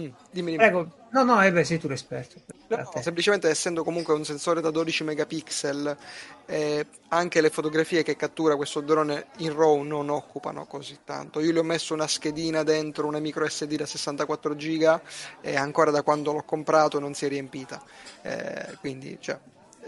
Mm, 0.00 0.08
dimmi, 0.30 0.50
dimmi. 0.52 0.56
Prego. 0.56 0.90
No, 1.10 1.24
no, 1.24 1.42
eh 1.42 1.52
beh, 1.52 1.64
sei 1.64 1.78
tu 1.78 1.88
l'esperto. 1.88 2.40
No, 2.68 2.90
semplicemente 3.02 3.50
essendo 3.50 3.84
comunque 3.84 4.14
un 4.14 4.24
sensore 4.24 4.62
da 4.62 4.70
12 4.70 5.04
megapixel, 5.04 5.96
eh, 6.46 6.86
anche 7.08 7.42
le 7.42 7.50
fotografie 7.50 8.02
che 8.02 8.16
cattura 8.16 8.56
questo 8.56 8.80
drone 8.80 9.26
in 9.38 9.54
RAW 9.54 9.82
non 9.82 10.08
occupano 10.08 10.64
così 10.64 11.00
tanto. 11.04 11.40
Io 11.40 11.52
gli 11.52 11.58
ho 11.58 11.62
messo 11.62 11.92
una 11.92 12.06
schedina 12.06 12.62
dentro, 12.62 13.06
una 13.06 13.18
micro 13.18 13.46
SD 13.46 13.74
da 13.74 13.84
64 13.84 14.56
giga 14.56 15.02
e 15.42 15.54
ancora 15.56 15.90
da 15.90 16.02
quando 16.02 16.32
l'ho 16.32 16.44
comprato 16.44 16.98
non 16.98 17.12
si 17.12 17.26
è 17.26 17.28
riempita. 17.28 17.82
Eh, 18.22 18.78
quindi, 18.80 19.18
cioè, 19.20 19.38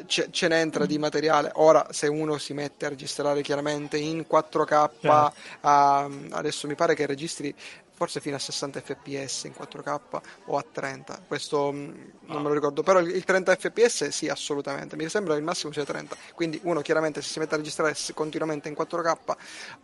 ce, 0.07 0.29
ce 0.31 0.49
ne 0.49 0.61
entra 0.61 0.87
di 0.87 0.99
materiale. 0.99 1.51
Ora, 1.55 1.87
se 1.91 2.07
uno 2.07 2.39
si 2.39 2.53
mette 2.53 2.87
a 2.87 2.89
registrare 2.89 3.43
chiaramente 3.43 3.97
in 3.97 4.27
4K, 4.29 4.91
certo. 5.01 5.35
a, 5.61 6.09
adesso 6.31 6.67
mi 6.67 6.75
pare 6.75 6.95
che 6.95 7.07
registri 7.07 7.55
forse 7.95 8.21
fino 8.21 8.37
a 8.37 8.39
60 8.39 8.81
fps 8.81 9.45
in 9.45 9.53
4K 9.53 10.21
o 10.47 10.59
a 10.59 10.65
30, 10.71 11.23
questo 11.27 11.73
mm, 11.73 11.93
non 12.27 12.43
me 12.43 12.49
lo 12.49 12.55
ricordo, 12.55 12.83
però 12.83 13.01
il 13.01 13.25
30 13.25 13.57
fps 13.57 14.09
sì 14.09 14.29
assolutamente, 14.29 14.97
mi 14.97 15.09
sembra 15.09 15.35
che 15.35 15.39
il 15.39 15.45
massimo 15.45 15.73
sia 15.73 15.85
30, 15.85 16.17
quindi 16.35 16.61
uno 16.65 16.81
chiaramente 16.81 17.23
se 17.23 17.29
si 17.29 17.39
mette 17.39 17.55
a 17.55 17.59
registrare 17.59 17.95
continuamente 18.15 18.69
in 18.69 18.75
4K 18.75 19.37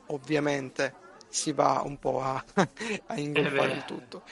ovviamente 0.06 1.08
si 1.30 1.52
va 1.52 1.80
un 1.84 1.98
po' 1.98 2.20
a, 2.20 2.44
a 3.06 3.18
ingolfare 3.18 3.72
il 3.72 3.84
tutto 3.84 4.24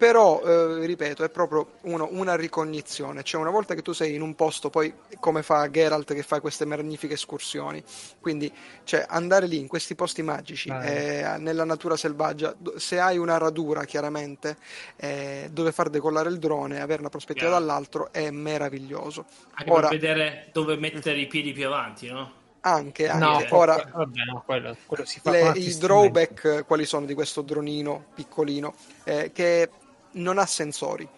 però 0.00 0.40
eh, 0.42 0.86
ripeto 0.86 1.24
è 1.24 1.28
proprio 1.28 1.72
uno, 1.82 2.08
una 2.12 2.34
ricognizione 2.34 3.22
cioè 3.22 3.38
una 3.38 3.50
volta 3.50 3.74
che 3.74 3.82
tu 3.82 3.92
sei 3.92 4.14
in 4.14 4.22
un 4.22 4.34
posto 4.34 4.70
poi 4.70 4.94
come 5.18 5.42
fa 5.42 5.70
Geralt 5.70 6.14
che 6.14 6.22
fa 6.22 6.40
queste 6.40 6.64
magnifiche 6.64 7.12
escursioni 7.12 7.84
quindi 8.18 8.50
cioè, 8.84 9.04
andare 9.06 9.46
lì 9.46 9.58
in 9.58 9.66
questi 9.66 9.94
posti 9.94 10.22
magici 10.22 10.70
eh, 10.70 11.36
nella 11.38 11.64
natura 11.64 11.98
selvaggia 11.98 12.56
se 12.76 12.98
hai 12.98 13.18
una 13.18 13.36
radura 13.36 13.84
chiaramente 13.84 14.56
eh, 14.96 15.50
dove 15.52 15.70
far 15.70 15.90
decollare 15.90 16.30
il 16.30 16.38
drone 16.38 16.80
avere 16.80 17.00
una 17.00 17.10
prospettiva 17.10 17.50
yeah. 17.50 17.58
dall'altro 17.58 18.10
è 18.10 18.30
meraviglioso 18.30 19.26
anche 19.52 19.70
Ora, 19.70 19.88
per 19.88 19.98
vedere 19.98 20.48
dove 20.50 20.78
mettere 20.78 21.20
i 21.20 21.26
piedi 21.26 21.52
più 21.52 21.66
avanti 21.66 22.10
no? 22.10 22.38
Anche, 22.62 23.08
anche. 23.08 23.24
No, 23.24 23.56
ora 23.58 23.90
vabbè, 23.90 24.24
no, 24.30 24.42
quello, 24.44 24.76
quello 24.84 25.06
si 25.06 25.18
fa 25.18 25.30
le- 25.30 25.52
i 25.56 25.74
drawback 25.78 26.66
quali 26.66 26.84
sono 26.84 27.06
di 27.06 27.14
questo 27.14 27.40
dronino 27.40 28.04
piccolino? 28.14 28.74
Eh, 29.04 29.32
che 29.32 29.70
non 30.12 30.38
ha 30.38 30.46
sensori. 30.46 31.08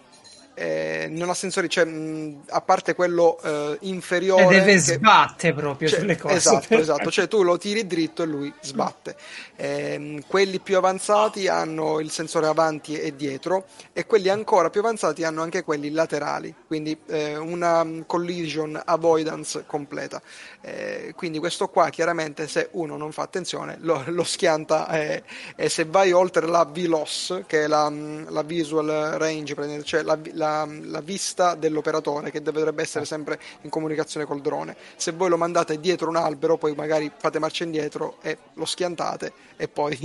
Eh, 0.55 1.07
non 1.11 1.31
ha 1.31 1.35
sensori, 1.35 1.69
cioè, 1.69 1.85
mh, 1.85 2.43
a 2.51 2.61
parte 2.61 2.95
quello 2.95 3.41
eh, 3.43 3.79
inferiore. 3.83 4.43
E 4.57 4.59
deve 4.59 4.73
che- 4.75 4.79
sbatte 4.79 5.53
proprio 5.55 5.89
cioè, 5.89 6.01
sulle 6.01 6.17
cose. 6.19 6.35
Esatto, 6.35 6.75
esatto, 6.75 7.11
cioè 7.13 7.27
tu 7.29 7.43
lo 7.43 7.57
tiri 7.59 7.87
dritto 7.87 8.23
e 8.23 8.27
lui 8.27 8.53
sbatte. 8.61 9.17
Ehm, 9.57 10.23
quelli 10.27 10.59
più 10.61 10.77
avanzati 10.77 11.49
hanno 11.49 12.01
il 12.01 12.11
sensore 12.11 12.47
avanti 12.47 12.99
e 12.99 13.15
dietro 13.17 13.65
e 13.93 14.07
quelli 14.07 14.29
ancora 14.29 14.71
più 14.71 14.81
avanzati 14.81 15.25
hanno 15.25 15.43
anche 15.43 15.63
quelli 15.63 15.91
laterali, 15.91 16.55
quindi 16.67 16.99
eh, 17.07 17.37
una 17.37 17.87
collision 18.07 18.81
avoidance 18.85 19.65
completa. 19.67 20.21
Eh, 20.61 21.13
quindi 21.17 21.39
questo 21.39 21.69
qua 21.69 21.89
chiaramente 21.91 22.47
se 22.49 22.69
uno 22.73 22.97
non 22.97 23.11
fa 23.13 23.23
attenzione 23.23 23.79
lo, 23.81 24.03
lo 24.09 24.25
schianta 24.25 24.87
eh, 24.89 25.23
e 25.57 25.69
se 25.69 25.85
vai 25.85 26.13
oltre 26.13 26.47
la 26.47 26.65
VLOS, 26.65 27.43
che 27.47 27.65
è 27.65 27.67
la, 27.67 27.91
la 28.29 28.43
visual 28.43 28.87
range, 29.19 29.55
cioè 29.85 30.03
la, 30.03 30.19
la- 30.33 30.41
la 30.67 31.01
vista 31.01 31.55
dell'operatore 31.55 32.31
che 32.31 32.43
dovrebbe 32.43 32.83
essere 32.83 33.05
sempre 33.05 33.39
in 33.63 33.71
comunicazione 33.71 34.27
col 34.27 34.41
drone. 34.41 34.77
Se 34.97 35.13
voi 35.13 35.29
lo 35.29 35.37
mandate 35.37 35.79
dietro 35.81 36.09
un 36.09 36.17
albero, 36.17 36.57
poi 36.57 36.75
magari 36.75 37.11
fate 37.17 37.39
marcia 37.39 37.65
indietro 37.65 38.17
e 38.23 38.39
lo 38.55 38.65
schiantate 38.65 39.33
e 39.57 39.69
poi 39.69 39.97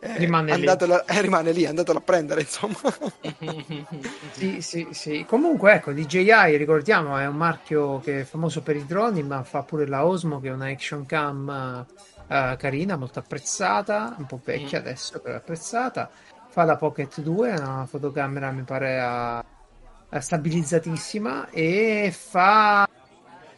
eh, 0.00 0.16
Rimane 0.18 0.46
lì. 0.46 0.52
andatelo- 0.60 1.06
eh, 1.06 1.20
rimane 1.20 1.52
lì, 1.52 1.66
andatelo 1.66 1.98
a 1.98 2.02
prendere, 2.02 2.40
insomma. 2.42 2.76
Sì, 4.32 4.60
sì, 4.62 4.88
sì. 4.92 5.24
Comunque, 5.28 5.74
ecco, 5.74 5.92
DJI, 5.92 6.56
ricordiamo, 6.56 7.16
è 7.18 7.26
un 7.26 7.36
marchio 7.36 8.00
che 8.00 8.20
è 8.20 8.24
famoso 8.24 8.62
per 8.62 8.76
i 8.76 8.84
droni, 8.86 9.22
ma 9.22 9.42
fa 9.44 9.62
pure 9.62 9.86
la 9.86 10.04
Osmo, 10.06 10.40
che 10.40 10.48
è 10.48 10.52
una 10.52 10.68
action 10.68 11.06
cam 11.06 11.86
eh, 12.28 12.56
carina, 12.58 12.96
molto 12.96 13.18
apprezzata, 13.18 14.14
un 14.18 14.26
po' 14.26 14.40
vecchia 14.42 14.78
Mm. 14.78 14.82
adesso, 14.82 15.20
però 15.20 15.36
apprezzata. 15.36 16.10
Fa 16.48 16.64
la 16.64 16.76
Pocket 16.76 17.20
2, 17.20 17.50
una 17.52 17.86
fotocamera, 17.88 18.50
mi 18.50 18.62
pare, 18.62 19.00
a 19.00 19.44
stabilizzatissima, 20.20 21.50
e 21.50 22.12
fa... 22.16 22.86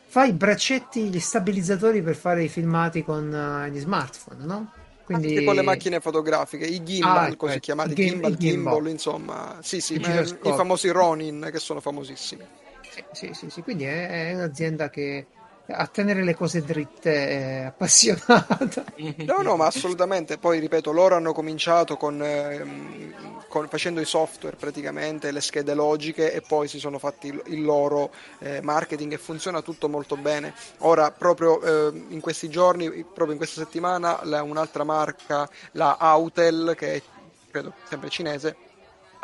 fa 0.07 0.25
i 0.25 0.33
braccetti, 0.33 1.09
gli 1.09 1.21
stabilizzatori 1.21 2.03
per 2.03 2.15
fare 2.15 2.45
i 2.45 2.49
filmati 2.49 3.05
con 3.05 3.33
eh, 3.35 3.71
gli 3.71 3.79
smartphone, 3.79 4.45
no? 4.45 4.71
Quindi... 5.05 5.29
Anche 5.29 5.45
con 5.45 5.55
le 5.55 5.63
macchine 5.63 6.01
fotografiche, 6.01 6.65
i 6.65 6.83
gimbal, 6.83 7.17
Ah, 7.17 7.29
ecco, 7.29 7.37
così 7.37 7.57
ecco, 7.57 7.65
chiamati 7.65 7.95
gim- 7.95 8.09
gimbal, 8.09 8.37
gimbal. 8.37 8.75
gimbal, 8.75 8.89
insomma, 8.93 9.59
sì, 9.63 9.81
sì, 9.81 9.95
i 9.95 10.53
famosi 10.53 10.89
Ronin 10.89 11.49
che 11.53 11.59
sono 11.59 11.81
famosissimi. 11.81 12.47
Sì, 12.91 13.05
sì, 13.13 13.35
sì, 13.35 13.51
sì, 13.51 13.63
quindi 13.63 13.85
è, 13.85 14.31
è 14.31 14.35
un'azienda 14.35 14.89
che 14.89 15.27
a 15.67 15.87
tenere 15.87 16.23
le 16.23 16.35
cose 16.35 16.63
dritte 16.63 17.29
è 17.29 17.63
appassionata. 17.67 18.85
No, 19.25 19.41
no, 19.43 19.57
ma 19.57 19.67
assolutamente. 19.67 20.39
Poi 20.39 20.59
ripeto, 20.59 20.93
loro 20.93 21.17
hanno 21.17 21.33
cominciato 21.33 21.97
con, 21.97 22.23
ehm, 22.23 23.45
con- 23.49 23.69
facendo 23.69 24.01
i 24.01 24.05
software 24.05 24.57
praticamente, 24.57 25.31
le 25.31 25.41
schede 25.41 25.75
logiche 25.75 26.33
e 26.33 26.41
poi 26.43 26.69
si 26.69 26.79
sono 26.79 26.99
fatti 26.99 27.29
il, 27.29 27.43
il 27.47 27.63
loro 27.63 28.11
eh, 28.41 28.61
marketing 28.63 29.13
e 29.13 29.19
funziona 29.19 29.63
tutto 29.63 29.89
molto 29.89 30.17
bene. 30.17 30.55
Ora, 30.79 31.11
proprio 31.11 31.61
eh, 31.63 32.05
in 32.09 32.21
questi 32.21 32.49
giorni, 32.49 32.89
proprio 32.91 33.33
in 33.33 33.39
questa 33.39 33.61
settimana, 33.63 34.21
la- 34.25 34.43
un'altra 34.43 34.85
marca, 34.85 35.49
la 35.73 35.97
Autel, 35.99 36.75
che 36.77 36.95
è 36.95 37.03
credo 37.51 37.73
sempre 37.89 38.09
cinese, 38.11 38.57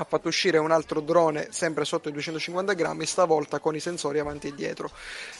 ha 0.00 0.04
fatto 0.08 0.28
uscire 0.28 0.56
un 0.58 0.70
altro 0.70 1.00
drone 1.00 1.48
sempre 1.50 1.84
sotto 1.84 2.08
i 2.08 2.12
250 2.12 2.72
grammi, 2.72 3.04
stavolta 3.04 3.58
con 3.58 3.74
i 3.76 3.80
sensori 3.80 4.18
avanti 4.18 4.48
e 4.48 4.54
dietro, 4.54 4.90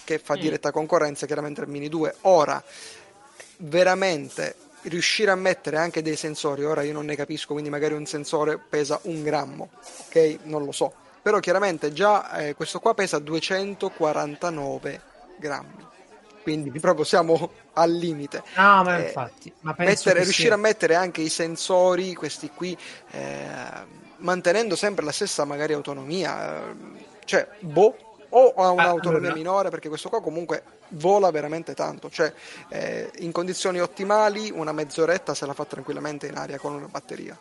che 0.04 0.18
fa 0.18 0.36
Mm. 0.36 0.40
diretta 0.40 0.70
concorrenza 0.70 1.24
chiaramente 1.26 1.62
al 1.62 1.68
Mini 1.68 1.88
2. 1.88 2.16
Ora, 2.22 2.62
veramente 3.58 4.54
riuscire 4.82 5.30
a 5.30 5.34
mettere 5.34 5.76
anche 5.76 6.02
dei 6.02 6.16
sensori, 6.16 6.64
ora 6.64 6.82
io 6.82 6.92
non 6.92 7.04
ne 7.04 7.16
capisco, 7.16 7.52
quindi 7.52 7.70
magari 7.70 7.94
un 7.94 8.06
sensore 8.06 8.58
pesa 8.58 8.98
un 9.04 9.22
grammo, 9.22 9.68
ok? 10.06 10.38
Non 10.44 10.64
lo 10.64 10.72
so. 10.72 10.92
Però 11.22 11.38
chiaramente 11.38 11.92
già 11.92 12.32
eh, 12.38 12.54
questo 12.54 12.80
qua 12.80 12.94
pesa 12.94 13.18
249 13.18 15.00
grammi, 15.38 15.86
quindi 16.42 16.70
proprio 16.80 17.04
siamo 17.04 17.50
al 17.74 17.92
limite. 17.92 18.42
No, 18.56 18.82
ma 18.82 18.98
Eh, 18.98 19.02
infatti, 19.06 19.52
ma 19.60 19.74
penso 19.74 19.92
mettere- 20.08 20.22
riuscire 20.22 20.48
sia- 20.48 20.56
a 20.56 20.58
mettere 20.58 20.94
anche 20.94 21.20
i 21.20 21.28
sensori, 21.28 22.14
questi 22.14 22.50
qui, 22.54 22.76
eh, 23.10 23.98
mantenendo 24.20 24.76
sempre 24.76 25.04
la 25.04 25.12
stessa 25.12 25.44
magari 25.44 25.72
autonomia, 25.72 26.70
eh, 26.70 26.74
cioè, 27.24 27.48
boh, 27.60 27.96
o 28.30 28.52
ha 28.56 28.70
un'autonomia 28.70 29.30
allora- 29.30 29.34
minore 29.34 29.70
perché 29.70 29.88
questo 29.88 30.08
qua 30.08 30.20
comunque 30.20 30.62
vola 30.90 31.30
veramente 31.30 31.74
tanto, 31.74 32.10
cioè 32.10 32.32
eh, 32.68 33.10
in 33.18 33.32
condizioni 33.32 33.80
ottimali 33.80 34.50
una 34.50 34.72
mezz'oretta 34.72 35.34
se 35.34 35.46
la 35.46 35.54
fa 35.54 35.64
tranquillamente 35.64 36.26
in 36.26 36.36
aria 36.36 36.58
con 36.58 36.74
una 36.74 36.86
batteria. 36.86 37.36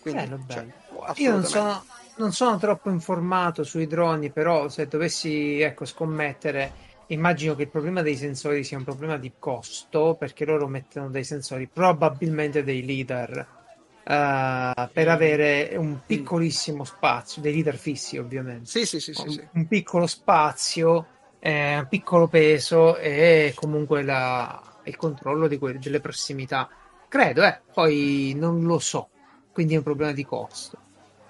Quindi, 0.00 0.22
Bello, 0.22 0.40
cioè, 0.48 0.62
bello. 0.64 1.12
Io 1.16 1.30
non 1.30 1.44
sono, 1.44 1.84
non 2.16 2.32
sono 2.32 2.58
troppo 2.58 2.90
informato 2.90 3.64
sui 3.64 3.86
droni, 3.86 4.30
però 4.30 4.68
se 4.68 4.86
dovessi, 4.86 5.60
ecco, 5.60 5.86
scommettere, 5.86 6.72
immagino 7.06 7.54
che 7.54 7.62
il 7.62 7.68
problema 7.68 8.02
dei 8.02 8.16
sensori 8.16 8.64
sia 8.64 8.76
un 8.76 8.84
problema 8.84 9.16
di 9.16 9.32
costo, 9.38 10.14
perché 10.18 10.44
loro 10.44 10.66
mettono 10.66 11.08
dei 11.08 11.24
sensori, 11.24 11.68
probabilmente 11.72 12.62
dei 12.62 12.84
leader, 12.84 13.46
eh, 14.06 14.90
per 14.92 15.08
avere 15.08 15.74
un 15.76 16.00
piccolissimo 16.06 16.84
spazio, 16.84 17.42
dei 17.42 17.52
leader 17.52 17.76
fissi 17.76 18.18
ovviamente, 18.18 18.66
Sì, 18.66 18.84
sì, 18.86 19.00
sì, 19.00 19.12
un, 19.26 19.48
un 19.52 19.66
piccolo 19.66 20.06
spazio, 20.06 21.06
eh, 21.40 21.78
un 21.78 21.86
piccolo 21.88 22.28
peso 22.28 22.96
e 22.96 23.52
comunque 23.54 24.02
la- 24.02 24.62
il 24.84 24.96
controllo 24.96 25.48
que- 25.58 25.78
delle 25.78 26.00
prossimità. 26.00 26.68
Credo, 27.08 27.44
eh, 27.44 27.60
poi 27.72 28.34
non 28.36 28.62
lo 28.64 28.78
so, 28.78 29.08
quindi 29.52 29.74
è 29.74 29.78
un 29.78 29.82
problema 29.82 30.12
di 30.12 30.24
costo. 30.24 30.78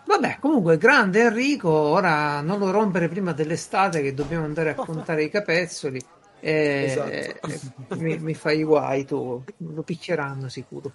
Vabbè, 0.07 0.39
comunque, 0.41 0.77
grande 0.77 1.23
Enrico, 1.23 1.71
ora 1.71 2.41
non 2.41 2.59
lo 2.59 2.71
rompere 2.71 3.09
prima 3.09 3.33
dell'estate 3.33 4.03
che 4.03 4.13
dobbiamo 4.15 4.45
andare 4.45 4.71
a 4.71 4.75
contare 4.75 5.25
i 5.25 5.31
capezzoli. 5.31 5.99
E, 6.41 6.85
Esatto. 6.85 7.49
e 7.49 7.61
mi, 7.97 8.19
mi 8.19 8.35
fai 8.35 8.63
guai 8.63 9.05
tu, 9.05 9.43
lo 9.59 9.83
picchieranno 9.83 10.49
sicuro. 10.49 10.93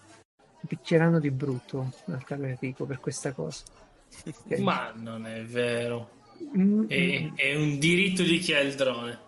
Lo 0.61 0.67
picchieranno 0.67 1.19
di 1.19 1.31
brutto 1.31 1.91
caro 2.25 2.43
Enrico 2.43 2.85
per 2.85 2.99
questa 2.99 3.31
cosa. 3.33 3.63
Ok. 4.25 4.57
Ma 4.57 4.91
non 4.95 5.27
è 5.27 5.43
vero. 5.43 6.09
Mm, 6.57 6.85
È, 6.87 7.21
mm, 7.21 7.35
è 7.35 7.55
un 7.55 7.77
diritto 7.77 8.23
di 8.23 8.39
chi 8.39 8.53
ha 8.53 8.59
il 8.59 8.73
drone. 8.73 9.19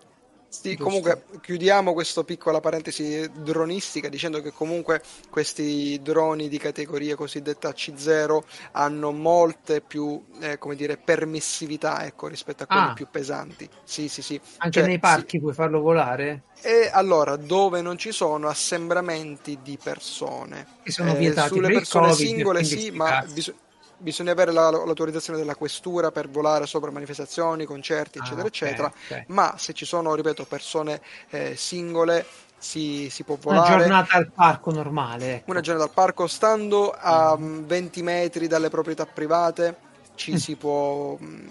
Sì, 0.53 0.75
comunque 0.75 1.23
chiudiamo 1.41 1.93
questa 1.93 2.25
piccola 2.25 2.59
parentesi 2.59 3.25
dronistica 3.33 4.09
dicendo 4.09 4.41
che 4.41 4.51
comunque 4.51 5.01
questi 5.29 5.97
droni 6.01 6.49
di 6.49 6.57
categoria 6.57 7.15
cosiddetta 7.15 7.69
C0 7.69 8.43
hanno 8.73 9.11
molte 9.11 9.79
più, 9.79 10.21
eh, 10.41 10.57
come 10.57 10.75
dire, 10.75 10.97
permissività, 10.97 12.03
ecco, 12.05 12.27
rispetto 12.27 12.63
a 12.63 12.67
quelli 12.67 12.89
Ah. 12.89 12.93
più 12.93 13.07
pesanti. 13.09 13.67
Sì, 13.85 14.09
sì, 14.09 14.21
sì. 14.21 14.39
Anche 14.57 14.79
Cioè, 14.79 14.89
nei 14.89 14.99
parchi 14.99 15.39
puoi 15.39 15.53
farlo 15.53 15.79
volare? 15.79 16.43
sì. 16.53 16.67
E 16.67 16.89
allora, 16.91 17.37
dove 17.37 17.81
non 17.81 17.97
ci 17.97 18.11
sono 18.11 18.49
assembramenti 18.49 19.59
di 19.63 19.79
persone, 19.81 20.67
Che 20.83 20.91
sono 20.91 21.13
eh, 21.13 21.17
vietati 21.17 21.47
sulle 21.47 21.71
persone 21.71 22.09
Covid, 22.09 22.27
singole 22.27 22.63
sì, 22.65 22.91
ma 22.91 23.05
cazzi. 23.05 23.55
Bis- 24.01 24.11
bisogna 24.11 24.31
avere 24.31 24.51
la- 24.51 24.69
l'autorizzazione 24.69 25.39
della 25.39 25.55
questura 25.55 26.11
per 26.11 26.29
volare 26.29 26.65
sopra 26.65 26.91
manifestazioni, 26.91 27.65
concerti, 27.65 28.17
Ah, 28.17 28.21
eccetera, 28.21 28.41
ok, 28.41 28.47
eccetera. 28.47 28.87
ok. 28.87 29.23
Ma 29.27 29.55
se 29.57 29.73
ci 29.73 29.85
sono, 29.85 30.13
ripeto, 30.15 30.45
persone 30.45 31.01
eh, 31.29 31.55
singole, 31.55 32.25
si, 32.57 33.09
si 33.09 33.23
può 33.23 33.37
Una 33.43 33.59
volare. 33.61 33.77
giornata 33.79 34.17
al 34.17 34.31
parco 34.31 34.71
normale, 34.71 35.33
ecco. 35.35 35.51
Una 35.51 35.61
giornata 35.61 35.87
al 35.87 35.93
parco, 35.93 36.27
stando 36.27 36.91
a 36.95 37.35
mm, 37.37 37.63
20 37.65 38.03
metri 38.03 38.47
dalle 38.47 38.69
proprietà 38.69 39.05
private, 39.05 39.75
ci 40.15 40.33
Mm. 40.33 40.35
si 40.35 40.55
può 40.55 41.17
mm, 41.19 41.47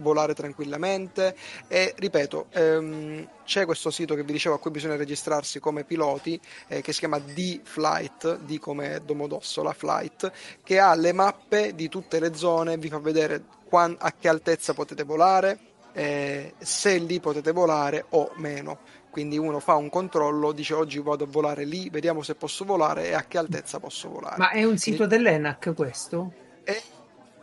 volare 0.00 0.34
tranquillamente. 0.34 1.34
E 1.68 1.94
ripeto, 1.96 2.46
ehm, 2.50 3.28
c'è 3.44 3.64
questo 3.64 3.90
sito 3.90 4.14
che 4.14 4.22
vi 4.22 4.32
dicevo 4.32 4.56
a 4.56 4.58
cui 4.58 4.70
bisogna 4.70 4.96
registrarsi 4.96 5.60
come 5.60 5.84
piloti, 5.84 6.40
eh, 6.68 6.80
che 6.80 6.92
si 6.92 7.00
chiama 7.00 7.18
D-Flight, 7.18 8.38
D 8.40 8.58
come 8.58 9.00
Domodossola 9.04 9.72
Flight, 9.72 10.30
che 10.62 10.78
ha 10.78 10.94
le 10.94 11.12
mappe 11.12 11.74
di 11.74 11.88
tutte 11.88 12.20
le 12.20 12.34
zone, 12.34 12.78
vi 12.78 12.88
fa 12.88 12.98
vedere 12.98 13.42
quan- 13.64 13.96
a 13.98 14.12
che 14.12 14.28
altezza 14.28 14.74
potete 14.74 15.04
volare, 15.04 15.58
eh, 15.92 16.54
se 16.58 16.98
lì 16.98 17.20
potete 17.20 17.52
volare 17.52 18.04
o 18.10 18.32
meno. 18.36 18.78
Quindi 19.10 19.36
uno 19.38 19.58
fa 19.58 19.74
un 19.74 19.88
controllo, 19.88 20.52
dice 20.52 20.74
oggi 20.74 21.00
vado 21.00 21.24
a 21.24 21.26
volare 21.28 21.64
lì, 21.64 21.90
vediamo 21.90 22.22
se 22.22 22.36
posso 22.36 22.64
volare 22.64 23.08
e 23.08 23.14
a 23.14 23.24
che 23.24 23.38
altezza 23.38 23.80
posso 23.80 24.08
volare. 24.08 24.36
Ma 24.38 24.50
è 24.50 24.62
un 24.62 24.78
sito 24.78 25.06
dell'ENAC 25.06 25.74
questo? 25.74 26.32
E, 26.62 26.72
e- 26.72 26.82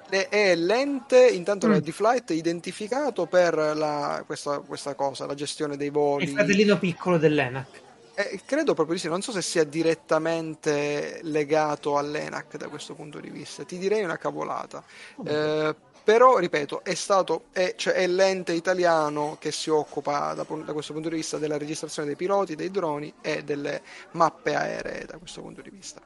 è 0.09 0.55
l'ente, 0.55 1.27
intanto 1.27 1.67
Mm. 1.67 1.71
la 1.71 1.79
D-Flight, 1.79 2.29
identificato 2.31 3.25
per 3.25 3.55
la- 3.55 4.23
questa, 4.25 4.59
questa 4.59 4.95
cosa, 4.95 5.25
la 5.25 5.35
gestione 5.35 5.77
dei 5.77 5.89
voli. 5.89 6.25
il 6.25 6.29
fratellino 6.31 6.77
piccolo 6.77 7.17
dell'ENAC. 7.17 7.81
Eh, 8.15 8.41
credo 8.45 8.73
proprio 8.73 8.95
di 8.95 9.01
sì, 9.01 9.09
non 9.09 9.21
so 9.21 9.31
se 9.31 9.43
sia 9.43 9.63
direttamente 9.63 11.19
legato 11.21 11.97
all'ENAC 11.97 12.57
da 12.57 12.67
questo 12.67 12.95
punto 12.95 13.19
di 13.19 13.29
vista. 13.29 13.63
Ti 13.63 13.77
direi 13.77 14.03
una 14.03 14.17
cavolata. 14.17 14.83
Eh, 15.23 15.75
però 16.03 16.37
ripeto 16.37 16.85
è 16.85 16.93
stato 16.93 17.47
è, 17.51 17.73
cioè, 17.75 17.95
è 17.95 18.07
l'ente 18.07 18.53
italiano 18.53 19.35
che 19.41 19.51
si 19.51 19.69
occupa 19.69 20.33
da, 20.33 20.45
da, 20.47 20.71
questo 20.71 20.93
punto 20.93 21.09
di 21.09 21.15
vista 21.15 21.37
della 21.37 21.57
registrazione 21.57 22.07
dei 22.07 22.15
piloti 22.15 22.55
dei 22.55 22.71
droni 22.71 23.13
e 23.21 23.43
delle 23.43 23.81
mappe 24.11 24.55
aeree 24.55 25.03
da 25.05 25.17
questo 25.17 25.41
punto 25.41 25.61
di 25.61 25.69
vista 25.69 25.99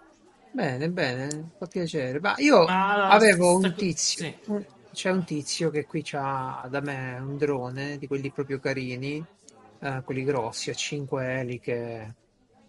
bene 0.52 0.90
bene 0.90 1.52
fa 1.58 1.66
piacere 1.68 2.20
ma 2.20 2.36
io 2.38 2.66
Ma 2.66 3.10
avevo 3.10 3.56
un 3.56 3.74
tizio 3.76 4.26
sì. 4.26 4.36
un, 4.48 4.66
c'è 4.92 5.10
un 5.10 5.24
tizio 5.24 5.70
che 5.70 5.86
qui 5.86 6.06
ha 6.14 6.68
da 6.70 6.82
me 6.82 7.18
un 7.20 7.38
drone 7.38 7.98
di 7.98 8.08
quelli 8.08 8.32
proprio 8.32 8.60
carini 8.60 9.24
eh, 9.80 10.02
quelli 10.04 10.24
grossi 10.24 10.70
a 10.70 10.74
5 10.74 11.40
eliche 11.40 12.16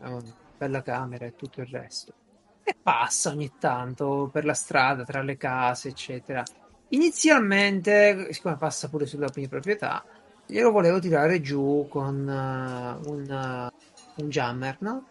eh, 0.02 0.18
bella 0.56 0.82
camera 0.82 1.26
e 1.26 1.34
tutto 1.34 1.60
il 1.60 1.66
resto 1.66 2.12
e 2.62 2.76
passa 2.80 3.30
ogni 3.30 3.52
tanto 3.58 4.30
per 4.32 4.44
la 4.44 4.54
strada 4.54 5.04
tra 5.04 5.22
le 5.22 5.36
case 5.36 5.88
eccetera 5.88 6.44
Inizialmente, 6.92 8.32
siccome 8.32 8.58
passa 8.58 8.88
pure 8.90 9.06
sulla 9.06 9.30
mia 9.34 9.48
proprietà, 9.48 10.04
glielo 10.44 10.70
volevo 10.70 10.98
tirare 10.98 11.40
giù 11.40 11.86
con 11.88 12.16
uh, 12.16 13.10
un, 13.10 13.30
uh, 13.30 14.22
un 14.22 14.28
jammer, 14.28 14.76
no? 14.80 15.06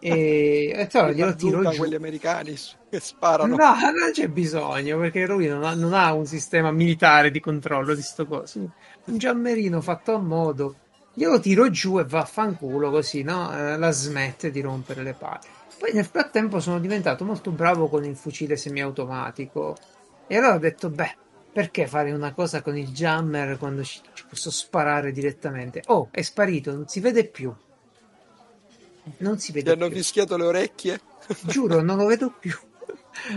E, 0.00 0.88
allora 0.92 1.12
glielo 1.12 1.34
tiro 1.34 1.62
giù. 1.70 1.76
quelli 1.76 1.94
americani 1.94 2.56
che 2.88 3.00
sparano. 3.00 3.54
No, 3.54 3.74
non 3.74 4.10
c'è 4.12 4.28
bisogno 4.28 4.98
perché 4.98 5.26
lui 5.26 5.46
non 5.46 5.62
ha, 5.62 5.74
non 5.74 5.92
ha 5.92 6.12
un 6.14 6.26
sistema 6.26 6.70
militare 6.70 7.30
di 7.30 7.38
controllo 7.38 7.94
di 7.94 8.02
sto 8.02 8.26
coso. 8.26 8.58
Un 8.58 9.16
jammerino 9.16 9.80
fatto 9.80 10.14
a 10.14 10.18
modo. 10.18 10.76
Glielo 11.12 11.38
tiro 11.38 11.68
giù 11.70 11.98
e 11.98 12.04
vaffanculo 12.04 12.90
così, 12.90 13.22
no? 13.22 13.52
Eh, 13.52 13.76
la 13.76 13.90
smette 13.90 14.50
di 14.50 14.60
rompere 14.60 15.02
le 15.02 15.12
palle. 15.12 15.58
Poi 15.78 15.92
nel 15.92 16.06
frattempo 16.06 16.60
sono 16.60 16.78
diventato 16.78 17.24
molto 17.24 17.50
bravo 17.50 17.88
con 17.88 18.04
il 18.04 18.16
fucile 18.16 18.56
semiautomatico 18.56 19.76
e 20.26 20.36
allora 20.36 20.54
ho 20.54 20.58
detto, 20.58 20.90
beh, 20.90 21.16
perché 21.52 21.86
fare 21.86 22.12
una 22.12 22.32
cosa 22.32 22.62
con 22.62 22.76
il 22.76 22.88
jammer 22.88 23.58
quando 23.58 23.82
ci, 23.82 24.00
ci 24.12 24.24
posso 24.28 24.50
sparare 24.50 25.10
direttamente? 25.10 25.82
Oh, 25.86 26.08
è 26.10 26.22
sparito, 26.22 26.72
non 26.72 26.86
si 26.86 27.00
vede 27.00 27.26
più. 27.26 27.52
Non 29.18 29.38
si 29.38 29.52
vede 29.52 29.74
Ti 29.74 29.82
hanno 29.82 29.90
fischiato 29.90 30.36
le 30.36 30.44
orecchie? 30.44 31.00
Giuro, 31.42 31.80
non 31.80 31.96
lo 31.96 32.06
vedo 32.06 32.30
più. 32.38 32.56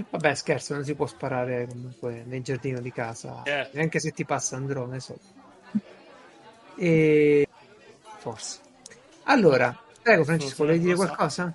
Vabbè, 0.09 0.35
scherzo, 0.35 0.73
non 0.73 0.83
si 0.83 0.93
può 0.93 1.07
sparare 1.07 1.67
comunque 1.67 2.23
nel 2.25 2.41
giardino 2.41 2.79
di 2.79 2.91
casa, 2.91 3.41
yeah. 3.45 3.67
neanche 3.73 3.99
se 3.99 4.11
ti 4.11 4.23
passa 4.23 4.55
un 4.55 4.67
drone 4.67 4.99
sotto. 4.99 5.41
E 6.77 7.47
forse. 8.17 8.59
Allora, 9.23 9.77
prego 10.01 10.23
Francesco, 10.23 10.63
vuoi 10.63 10.79
dire 10.79 10.95
qualcosa? 10.95 11.53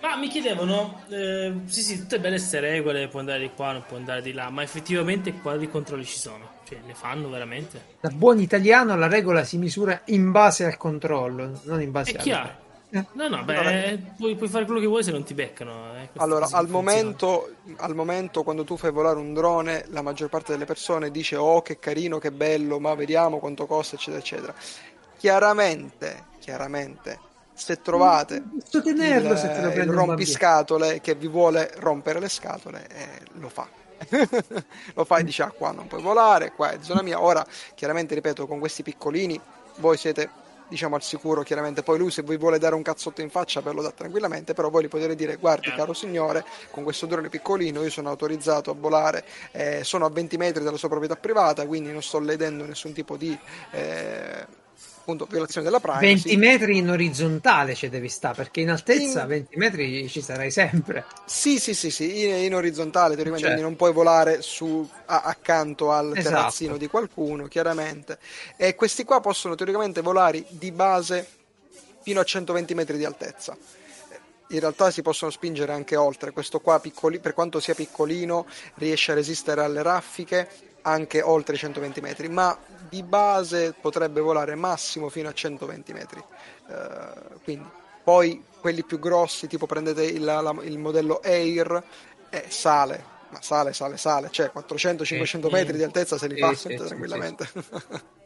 Ma 0.00 0.16
mi 0.16 0.28
chiedevano, 0.28 1.02
eh, 1.08 1.52
sì 1.66 1.82
sì, 1.82 1.98
tutte 1.98 2.20
belle 2.20 2.36
queste 2.36 2.58
regole, 2.60 3.08
può 3.08 3.20
andare 3.20 3.40
di 3.40 3.50
qua, 3.54 3.72
non 3.72 3.84
può 3.86 3.98
andare 3.98 4.22
di 4.22 4.32
là, 4.32 4.48
ma 4.48 4.62
effettivamente 4.62 5.34
quali 5.34 5.68
controlli 5.68 6.04
ci 6.04 6.18
sono? 6.18 6.58
Cioè, 6.64 6.78
le 6.86 6.94
fanno 6.94 7.28
veramente? 7.28 7.96
Da 8.00 8.08
buon 8.08 8.40
italiano 8.40 8.96
la 8.96 9.08
regola 9.08 9.44
si 9.44 9.58
misura 9.58 10.00
in 10.06 10.30
base 10.30 10.64
al 10.64 10.78
controllo, 10.78 11.60
non 11.64 11.82
in 11.82 11.90
base 11.90 12.12
È 12.12 12.16
chiaro. 12.16 12.68
No, 12.90 13.28
no, 13.28 13.44
beh, 13.44 13.98
puoi, 14.16 14.34
puoi, 14.34 14.48
fare 14.48 14.64
quello 14.64 14.80
che 14.80 14.86
vuoi 14.86 15.04
se 15.04 15.12
non 15.12 15.22
ti 15.22 15.32
beccano. 15.32 15.94
Eh. 15.96 16.08
Allora, 16.16 16.48
al 16.50 16.68
momento, 16.68 17.50
al 17.76 17.94
momento, 17.94 18.42
quando 18.42 18.64
tu 18.64 18.76
fai 18.76 18.90
volare 18.90 19.18
un 19.18 19.32
drone, 19.32 19.84
la 19.90 20.02
maggior 20.02 20.28
parte 20.28 20.52
delle 20.52 20.64
persone 20.64 21.12
dice 21.12 21.36
oh 21.36 21.62
che 21.62 21.78
carino, 21.78 22.18
che 22.18 22.32
bello, 22.32 22.80
ma 22.80 22.94
vediamo 22.94 23.38
quanto 23.38 23.66
costa, 23.66 23.94
eccetera, 23.94 24.18
eccetera. 24.18 24.54
Chiaramente, 25.16 26.24
chiaramente, 26.40 27.20
se 27.52 27.80
trovate 27.80 28.42
tenerlo, 28.70 29.32
il, 29.32 29.38
se 29.38 29.48
te 29.50 29.80
il 29.80 29.90
rompiscatole 29.90 31.00
che 31.00 31.14
vi 31.14 31.28
vuole 31.28 31.70
rompere 31.76 32.18
le 32.18 32.28
scatole, 32.28 32.88
eh, 32.88 33.20
lo 33.34 33.48
fa. 33.48 33.68
lo 34.94 35.04
fa 35.04 35.18
e 35.18 35.24
dice 35.24 35.42
ah 35.42 35.50
qua 35.50 35.72
non 35.72 35.86
puoi 35.86 36.00
volare, 36.00 36.52
qua 36.52 36.70
è 36.70 36.78
zona 36.80 37.02
mia. 37.02 37.22
Ora, 37.22 37.46
chiaramente, 37.74 38.14
ripeto, 38.14 38.48
con 38.48 38.58
questi 38.58 38.82
piccolini 38.82 39.38
voi 39.76 39.96
siete 39.96 40.39
diciamo 40.70 40.94
al 40.94 41.02
sicuro 41.02 41.42
chiaramente. 41.42 41.82
Poi 41.82 41.98
lui 41.98 42.10
se 42.10 42.22
vi 42.22 42.38
vuole 42.38 42.58
dare 42.58 42.74
un 42.74 42.82
cazzotto 42.82 43.20
in 43.20 43.28
faccia 43.28 43.60
ve 43.60 43.72
lo 43.72 43.82
dà 43.82 43.90
tranquillamente 43.90 44.54
però 44.54 44.70
voi 44.70 44.84
gli 44.84 44.88
potete 44.88 45.14
dire 45.14 45.36
guardi 45.36 45.70
caro 45.72 45.92
signore 45.92 46.44
con 46.70 46.84
questo 46.84 47.06
drone 47.06 47.28
piccolino 47.28 47.82
io 47.82 47.90
sono 47.90 48.08
autorizzato 48.08 48.70
a 48.70 48.74
volare 48.74 49.24
eh, 49.52 49.82
sono 49.84 50.06
a 50.06 50.10
20 50.10 50.36
metri 50.36 50.62
dalla 50.64 50.76
sua 50.76 50.88
proprietà 50.88 51.16
privata 51.16 51.66
quindi 51.66 51.90
non 51.92 52.02
sto 52.02 52.18
ledendo 52.20 52.64
nessun 52.64 52.92
tipo 52.92 53.16
di 53.16 53.36
eh, 53.72 54.46
appunto 55.00 55.26
violazione 55.28 55.66
della 55.66 55.80
privacy. 55.80 56.04
20 56.04 56.36
metri 56.36 56.76
in 56.76 56.90
orizzontale 56.90 57.74
ci 57.74 57.88
devi 57.88 58.08
stare, 58.08 58.34
perché 58.34 58.60
in 58.60 58.70
altezza 58.70 59.22
in... 59.22 59.28
20 59.28 59.56
metri 59.56 60.08
ci 60.08 60.20
sarai 60.20 60.50
sempre. 60.50 61.04
Sì, 61.24 61.58
sì, 61.58 61.74
sì, 61.74 61.90
sì, 61.90 62.24
in, 62.24 62.44
in 62.44 62.54
orizzontale, 62.54 63.14
teoricamente 63.14 63.48
certo. 63.48 63.62
non 63.62 63.76
puoi 63.76 63.92
volare 63.92 64.42
su, 64.42 64.88
a, 65.06 65.22
accanto 65.22 65.90
al 65.90 66.12
esatto. 66.16 66.22
terrazzino 66.22 66.76
di 66.76 66.86
qualcuno, 66.86 67.46
chiaramente. 67.46 68.18
E 68.56 68.74
questi 68.74 69.04
qua 69.04 69.20
possono 69.20 69.54
teoricamente 69.54 70.00
volare 70.02 70.44
di 70.48 70.70
base 70.70 71.26
fino 72.02 72.20
a 72.20 72.24
120 72.24 72.74
metri 72.74 72.96
di 72.96 73.04
altezza 73.04 73.56
in 74.50 74.58
realtà 74.58 74.90
si 74.90 75.00
possono 75.00 75.30
spingere 75.30 75.72
anche 75.72 75.94
oltre. 75.94 76.32
Questo 76.32 76.58
qua, 76.58 76.80
piccoli, 76.80 77.20
per 77.20 77.34
quanto 77.34 77.60
sia 77.60 77.72
piccolino, 77.72 78.46
riesce 78.74 79.12
a 79.12 79.14
resistere 79.14 79.62
alle 79.62 79.80
raffiche 79.80 80.69
anche 80.82 81.22
oltre 81.22 81.54
i 81.54 81.58
120 81.58 82.00
metri, 82.00 82.28
ma 82.28 82.56
di 82.88 83.02
base 83.02 83.74
potrebbe 83.78 84.20
volare 84.20 84.54
massimo 84.54 85.08
fino 85.08 85.28
a 85.28 85.32
120 85.32 85.92
metri. 85.92 86.22
Uh, 86.66 87.40
quindi 87.42 87.68
poi 88.02 88.42
quelli 88.60 88.84
più 88.84 88.98
grossi, 88.98 89.46
tipo 89.46 89.66
prendete 89.66 90.04
il, 90.04 90.22
la, 90.22 90.54
il 90.62 90.78
modello 90.78 91.20
Air, 91.22 91.82
eh, 92.30 92.44
sale, 92.48 93.04
ma 93.30 93.40
sale, 93.40 93.72
sale, 93.72 93.96
sale, 93.96 94.28
cioè 94.30 94.50
400-500 94.54 95.46
eh, 95.46 95.50
metri 95.50 95.76
di 95.76 95.82
altezza 95.82 96.18
se 96.18 96.28
li 96.28 96.36
eh, 96.36 96.40
passa 96.40 96.68
tranquillamente. 96.68 97.48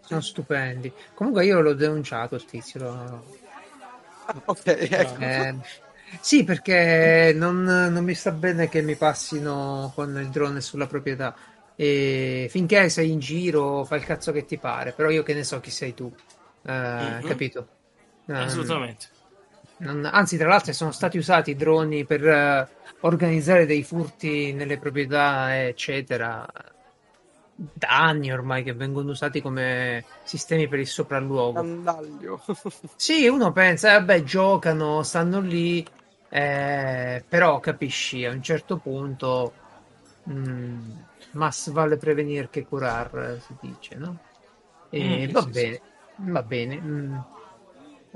Sono 0.00 0.20
stupendi. 0.20 0.92
Comunque 1.14 1.44
io 1.44 1.60
l'ho 1.60 1.74
denunciato 1.74 2.34
il 2.34 2.44
tizio. 2.44 2.80
Lo... 2.80 3.24
ok, 4.44 4.66
ecco. 4.66 5.20
Eh, 5.20 5.54
sì, 6.20 6.44
perché 6.44 7.32
non, 7.34 7.62
non, 7.62 8.04
mi 8.04 8.14
sta 8.14 8.30
bene 8.30 8.68
che 8.68 8.82
mi 8.82 8.94
passino 8.94 9.92
con 9.94 10.16
il 10.18 10.28
drone 10.28 10.60
sulla 10.60 10.86
proprietà. 10.86 11.34
E 11.76 12.46
finché 12.50 12.88
sei 12.88 13.10
in 13.10 13.18
giro, 13.18 13.84
fai 13.84 13.98
il 13.98 14.04
cazzo 14.04 14.30
che 14.30 14.44
ti 14.44 14.58
pare, 14.58 14.92
però 14.92 15.10
io 15.10 15.22
che 15.22 15.34
ne 15.34 15.42
so 15.42 15.58
chi 15.60 15.70
sei 15.70 15.92
tu, 15.92 16.04
uh, 16.04 16.70
mm-hmm. 16.70 17.26
capito? 17.26 17.68
Um, 18.26 18.36
Assolutamente. 18.36 19.06
Non, 19.78 20.04
anzi, 20.04 20.36
tra 20.36 20.48
l'altro, 20.48 20.72
sono 20.72 20.92
stati 20.92 21.18
usati 21.18 21.50
i 21.50 21.56
droni 21.56 22.04
per 22.04 22.22
uh, 22.22 23.06
organizzare 23.06 23.66
dei 23.66 23.82
furti 23.82 24.52
nelle 24.52 24.78
proprietà, 24.78 25.66
eccetera. 25.66 26.46
Da 27.56 27.88
anni 27.88 28.32
ormai 28.32 28.62
che 28.62 28.72
vengono 28.72 29.10
usati 29.10 29.40
come 29.40 30.04
sistemi 30.22 30.68
per 30.68 30.78
il 30.78 30.86
sopralluogo. 30.86 31.58
Andaglio. 31.58 32.40
sì, 32.96 33.26
uno 33.26 33.52
pensa, 33.52 33.90
eh, 33.94 33.98
vabbè, 33.98 34.22
giocano, 34.22 35.02
stanno 35.02 35.40
lì, 35.40 35.84
eh, 36.28 37.24
però 37.28 37.58
capisci, 37.58 38.24
a 38.24 38.30
un 38.30 38.42
certo 38.42 38.76
punto. 38.76 39.52
Mh, 40.24 40.32
mm, 40.32 40.90
Mas 41.34 41.70
vale 41.70 41.96
prevenire 41.96 42.48
che 42.50 42.64
curar, 42.64 43.40
si 43.40 43.54
dice, 43.60 43.96
no? 43.96 44.18
E 44.90 45.28
mm, 45.28 45.32
va, 45.32 45.42
sì, 45.42 45.50
bene, 45.50 45.74
sì. 45.74 46.30
va 46.30 46.42
bene, 46.42 46.80
mm. 46.80 47.16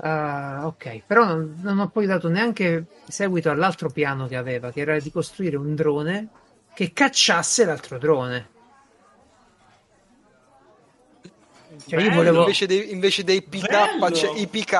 Uh, 0.01 0.65
ok, 0.67 1.01
però 1.05 1.25
non, 1.25 1.59
non, 1.61 1.79
ho 1.79 1.89
poi 1.89 2.05
dato 2.05 2.29
neanche 2.29 2.85
seguito 3.09 3.49
all'altro 3.49 3.89
piano 3.89 4.27
che 4.27 4.37
aveva, 4.37 4.71
che 4.71 4.79
era 4.79 4.97
di 4.97 5.11
costruire 5.11 5.57
un 5.57 5.75
drone 5.75 6.29
che 6.73 6.93
cacciasse 6.93 7.65
l'altro 7.65 7.97
drone. 7.97 8.47
Cioè 11.85 12.01
io 12.01 12.11
volevo... 12.11 12.39
invece, 12.39 12.65
dei, 12.65 12.91
invece 12.91 13.25
dei 13.25 13.41
PK 13.41 14.11
c'è 14.11 14.31
i 14.35 14.47
PK, 14.47 14.73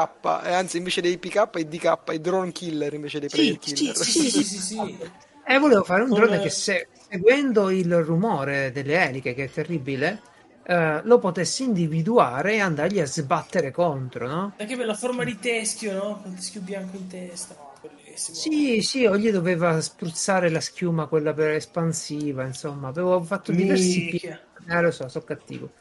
eh, 0.45 0.53
anzi 0.53 0.77
invece 0.77 1.01
dei 1.01 1.17
PK 1.17 1.49
i 1.55 1.67
DK, 1.67 1.97
i 2.13 2.21
drone 2.21 2.53
killer 2.53 2.93
invece 2.93 3.19
dei 3.19 3.29
sì, 3.29 3.57
killer. 3.57 3.95
Sì, 3.97 4.11
sì, 4.11 4.29
sì, 4.29 4.43
sì, 4.43 4.57
sì. 4.57 4.97
E 5.49 5.55
eh, 5.55 5.57
volevo 5.57 5.83
fare 5.83 6.03
un 6.03 6.11
drone 6.11 6.39
che 6.39 6.51
se, 6.51 6.89
seguendo 7.09 7.69
il 7.71 8.03
rumore 8.03 8.71
delle 8.71 9.07
eliche, 9.07 9.33
che 9.33 9.45
è 9.45 9.49
terribile, 9.49 10.21
eh, 10.63 11.01
lo 11.03 11.17
potessi 11.17 11.63
individuare 11.63 12.53
e 12.53 12.59
andargli 12.59 12.99
a 12.99 13.05
sbattere 13.05 13.71
contro, 13.71 14.27
no? 14.27 14.53
Anche 14.57 14.77
per 14.77 14.85
la 14.85 14.93
forma 14.93 15.23
di 15.23 15.39
teschio, 15.39 15.93
no? 15.93 16.19
Con 16.21 16.35
teschio 16.35 16.61
bianco 16.61 16.95
in 16.95 17.07
testa. 17.07 17.55
bellissimo. 17.81 18.37
Sì, 18.37 18.81
sì, 18.81 19.05
o 19.05 19.17
gli 19.17 19.31
doveva 19.31 19.79
spruzzare 19.81 20.49
la 20.49 20.59
schiuma, 20.59 21.07
quella 21.07 21.33
per 21.33 21.51
espansiva, 21.51 22.45
insomma, 22.45 22.89
avevo 22.89 23.21
fatto 23.23 23.51
diversi 23.51 24.17
piani. 24.19 24.39
Eh, 24.67 24.81
lo 24.81 24.91
so, 24.91 25.07
sono 25.07 25.25
cattivo. 25.25 25.71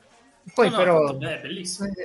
Poi 0.55 0.70
no, 0.70 0.76
però 0.76 1.12
no, 1.12 1.14
beh, 1.14 1.42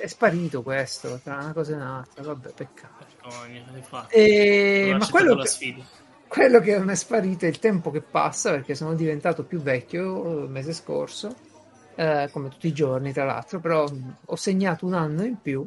è 0.02 0.08
sparito 0.08 0.64
questo 0.64 1.20
tra 1.24 1.36
una 1.36 1.54
cosa 1.54 1.72
e 1.72 1.76
un'altra, 1.76 2.24
vabbè, 2.24 2.52
peccato. 2.54 3.06
Vergogna, 3.22 4.08
e... 4.10 4.96
Ma 4.98 5.08
quello 5.10 5.38
che... 5.38 5.76
Quello 6.34 6.62
che 6.62 6.76
non 6.76 6.90
è 6.90 6.96
sparito 6.96 7.46
è 7.46 7.48
il 7.48 7.60
tempo 7.60 7.92
che 7.92 8.02
passa 8.02 8.50
perché 8.50 8.74
sono 8.74 8.96
diventato 8.96 9.44
più 9.44 9.62
vecchio 9.62 10.40
il 10.40 10.50
mese 10.50 10.74
scorso, 10.74 11.36
eh, 11.94 12.28
come 12.32 12.50
tutti 12.50 12.66
i 12.66 12.74
giorni 12.74 13.14
tra 13.14 13.24
l'altro, 13.24 13.60
però 13.60 13.86
ho 14.26 14.36
segnato 14.36 14.88
un 14.88 14.96
anno 14.96 15.24
in 15.26 15.40
più 15.40 15.64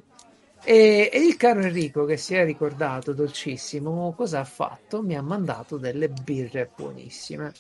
e, 0.64 1.09
e, 1.12 1.19
il 1.21 1.37
caro 1.37 1.61
Enrico 1.61 2.05
che 2.05 2.17
si 2.17 2.35
è 2.35 2.45
ricordato 2.45 3.12
dolcissimo 3.12 4.12
cosa 4.17 4.41
ha 4.41 4.45
fatto? 4.45 5.03
Mi 5.03 5.17
ha 5.17 5.23
mandato 5.23 5.77
delle 5.77 6.09
birre 6.09 6.69
buonissime 6.75 7.53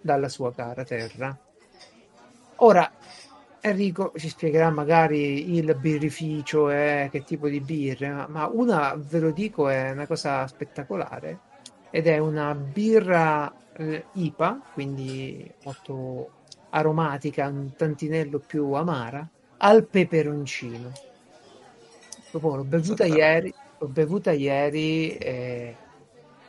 dalla 0.00 0.30
sua 0.30 0.54
cara 0.54 0.82
terra. 0.82 1.38
Ora, 2.56 2.90
Enrico 3.60 4.12
ci 4.16 4.30
spiegherà 4.30 4.70
magari 4.70 5.56
il 5.56 5.76
birrificio 5.76 6.70
e 6.70 7.10
che 7.12 7.22
tipo 7.22 7.50
di 7.50 7.60
birra, 7.60 8.26
ma 8.30 8.46
una, 8.50 8.94
ve 8.96 9.18
lo 9.18 9.30
dico, 9.30 9.68
è 9.68 9.90
una 9.90 10.06
cosa 10.06 10.46
spettacolare 10.46 11.45
ed 11.96 12.08
è 12.08 12.18
una 12.18 12.54
birra 12.54 13.50
eh, 13.72 14.04
IPA, 14.12 14.60
quindi 14.74 15.50
molto 15.64 16.28
aromatica, 16.68 17.48
un 17.48 17.72
tantinello 17.74 18.38
più 18.38 18.72
amara, 18.72 19.26
al 19.56 19.86
peperoncino. 19.86 20.92
Proprio 22.30 22.56
l'ho 22.56 22.64
bevuta 22.64 23.06
ieri, 23.06 23.50
l'ho 23.78 23.86
bevuta 23.86 24.32
ieri 24.32 25.16
e 25.16 25.74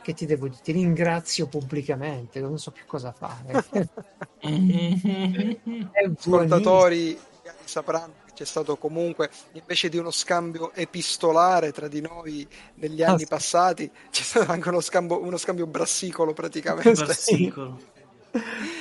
che 0.02 0.12
ti 0.12 0.26
devo 0.26 0.48
dire? 0.48 0.60
Ti 0.62 0.72
ringrazio 0.72 1.46
pubblicamente, 1.46 2.40
non 2.40 2.58
so 2.58 2.70
più 2.70 2.84
cosa 2.84 3.12
fare. 3.12 3.64
Ascoltatori 6.14 7.18
sapranno 7.64 8.12
c'è 8.38 8.44
stato 8.44 8.76
comunque, 8.76 9.30
invece 9.54 9.88
di 9.88 9.98
uno 9.98 10.12
scambio 10.12 10.72
epistolare 10.72 11.72
tra 11.72 11.88
di 11.88 12.00
noi 12.00 12.46
negli 12.74 13.02
anni 13.02 13.24
ah, 13.24 13.26
passati, 13.26 13.90
c'è 14.12 14.22
stato 14.22 14.52
anche 14.52 14.68
uno 14.68 14.78
scambio, 14.78 15.20
uno 15.20 15.36
scambio 15.36 15.66
brassicolo 15.66 16.32
praticamente. 16.34 16.92
Brassicolo. 16.92 17.80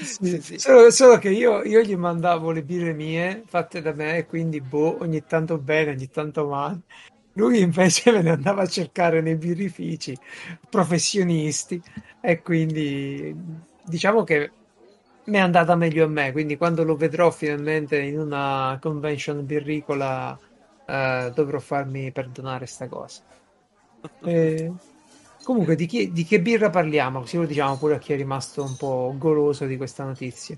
Sì, 0.03 0.25
sì, 0.27 0.41
sì. 0.41 0.59
Solo, 0.59 0.91
solo, 0.91 1.17
che 1.17 1.31
io, 1.31 1.63
io, 1.63 1.81
gli 1.81 1.95
mandavo 1.95 2.51
le 2.51 2.61
birre 2.61 2.93
mie 2.93 3.41
fatte 3.47 3.81
da 3.81 3.93
me, 3.93 4.27
quindi 4.27 4.61
boh, 4.61 4.97
ogni 5.01 5.25
tanto 5.25 5.57
bene, 5.57 5.91
ogni 5.91 6.09
tanto 6.11 6.45
male. 6.45 6.81
Lui 7.33 7.59
invece 7.59 8.11
me 8.13 8.21
ne 8.21 8.29
andava 8.29 8.61
a 8.61 8.67
cercare 8.67 9.21
nei 9.21 9.37
birrifici 9.37 10.15
professionisti 10.69 11.81
e 12.21 12.43
quindi 12.43 13.35
diciamo 13.81 14.23
che 14.23 14.51
mi 15.27 15.37
è 15.37 15.39
andata 15.39 15.75
meglio 15.75 16.05
a 16.05 16.07
me, 16.07 16.31
quindi 16.31 16.57
quando 16.57 16.83
lo 16.83 16.95
vedrò 16.95 17.31
finalmente 17.31 17.99
in 17.99 18.19
una 18.19 18.77
convention 18.81 19.45
birricola 19.45 20.37
eh, 20.85 21.31
dovrò 21.33 21.59
farmi 21.59 22.11
perdonare 22.11 22.65
sta 22.65 22.87
cosa. 22.87 23.21
E... 24.23 24.71
Comunque, 25.43 25.75
di, 25.75 25.85
chi, 25.85 26.11
di, 26.11 26.25
che 26.25 26.41
birra 26.41 26.69
parliamo? 26.69 27.21
Così 27.21 27.37
lo 27.37 27.45
diciamo 27.45 27.77
pure 27.77 27.95
a 27.95 27.99
chi 27.99 28.11
è 28.11 28.17
rimasto 28.17 28.63
un 28.63 28.75
po' 28.75 29.15
goloso 29.17 29.65
di 29.65 29.77
questa 29.77 30.03
notizia. 30.03 30.57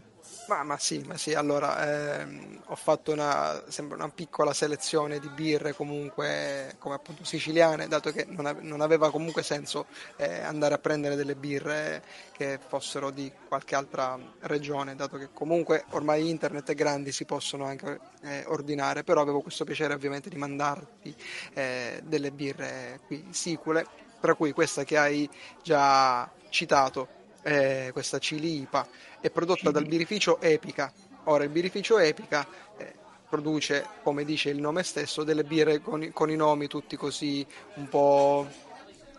Ma, 0.49 0.63
ma 0.63 0.79
sì, 0.79 1.03
ma 1.05 1.15
sì, 1.15 1.35
allora 1.35 2.21
ehm, 2.21 2.61
ho 2.65 2.75
fatto 2.75 3.11
una, 3.11 3.61
una 3.91 4.09
piccola 4.09 4.51
selezione 4.51 5.19
di 5.19 5.29
birre 5.29 5.75
comunque 5.75 6.73
come 6.79 6.95
appunto 6.95 7.23
siciliane, 7.23 7.87
dato 7.87 8.09
che 8.11 8.25
non, 8.27 8.47
ave- 8.47 8.63
non 8.63 8.81
aveva 8.81 9.11
comunque 9.11 9.43
senso 9.43 9.85
eh, 10.15 10.39
andare 10.41 10.73
a 10.73 10.79
prendere 10.79 11.15
delle 11.15 11.35
birre 11.35 12.01
che 12.31 12.57
fossero 12.67 13.11
di 13.11 13.31
qualche 13.47 13.75
altra 13.75 14.17
regione, 14.39 14.95
dato 14.95 15.17
che 15.17 15.29
comunque 15.31 15.85
ormai 15.91 16.27
internet 16.27 16.71
è 16.71 16.73
grandi, 16.73 17.11
si 17.11 17.25
possono 17.25 17.65
anche 17.65 17.99
eh, 18.23 18.43
ordinare, 18.47 19.03
però 19.03 19.21
avevo 19.21 19.41
questo 19.41 19.65
piacere 19.65 19.93
ovviamente 19.93 20.29
di 20.29 20.35
mandarti 20.37 21.15
eh, 21.53 22.01
delle 22.03 22.31
birre 22.31 23.01
qui 23.05 23.23
sicule, 23.29 23.85
tra 24.19 24.33
cui 24.33 24.51
questa 24.53 24.83
che 24.83 24.97
hai 24.97 25.29
già 25.61 26.27
citato 26.49 27.18
eh, 27.43 27.89
questa 27.93 28.19
Cilipa, 28.19 28.87
è 29.19 29.29
prodotta 29.29 29.71
dal 29.71 29.85
birrificio 29.85 30.39
Epica. 30.41 30.91
Ora, 31.25 31.43
il 31.43 31.49
birrificio 31.49 31.99
Epica 31.99 32.47
eh, 32.77 32.93
produce, 33.29 33.85
come 34.03 34.23
dice 34.25 34.49
il 34.49 34.59
nome 34.59 34.83
stesso, 34.83 35.23
delle 35.23 35.43
birre 35.43 35.81
con, 35.81 36.09
con 36.13 36.29
i 36.29 36.35
nomi 36.35 36.67
tutti 36.67 36.95
così 36.95 37.45
un 37.75 37.87
po' 37.87 38.47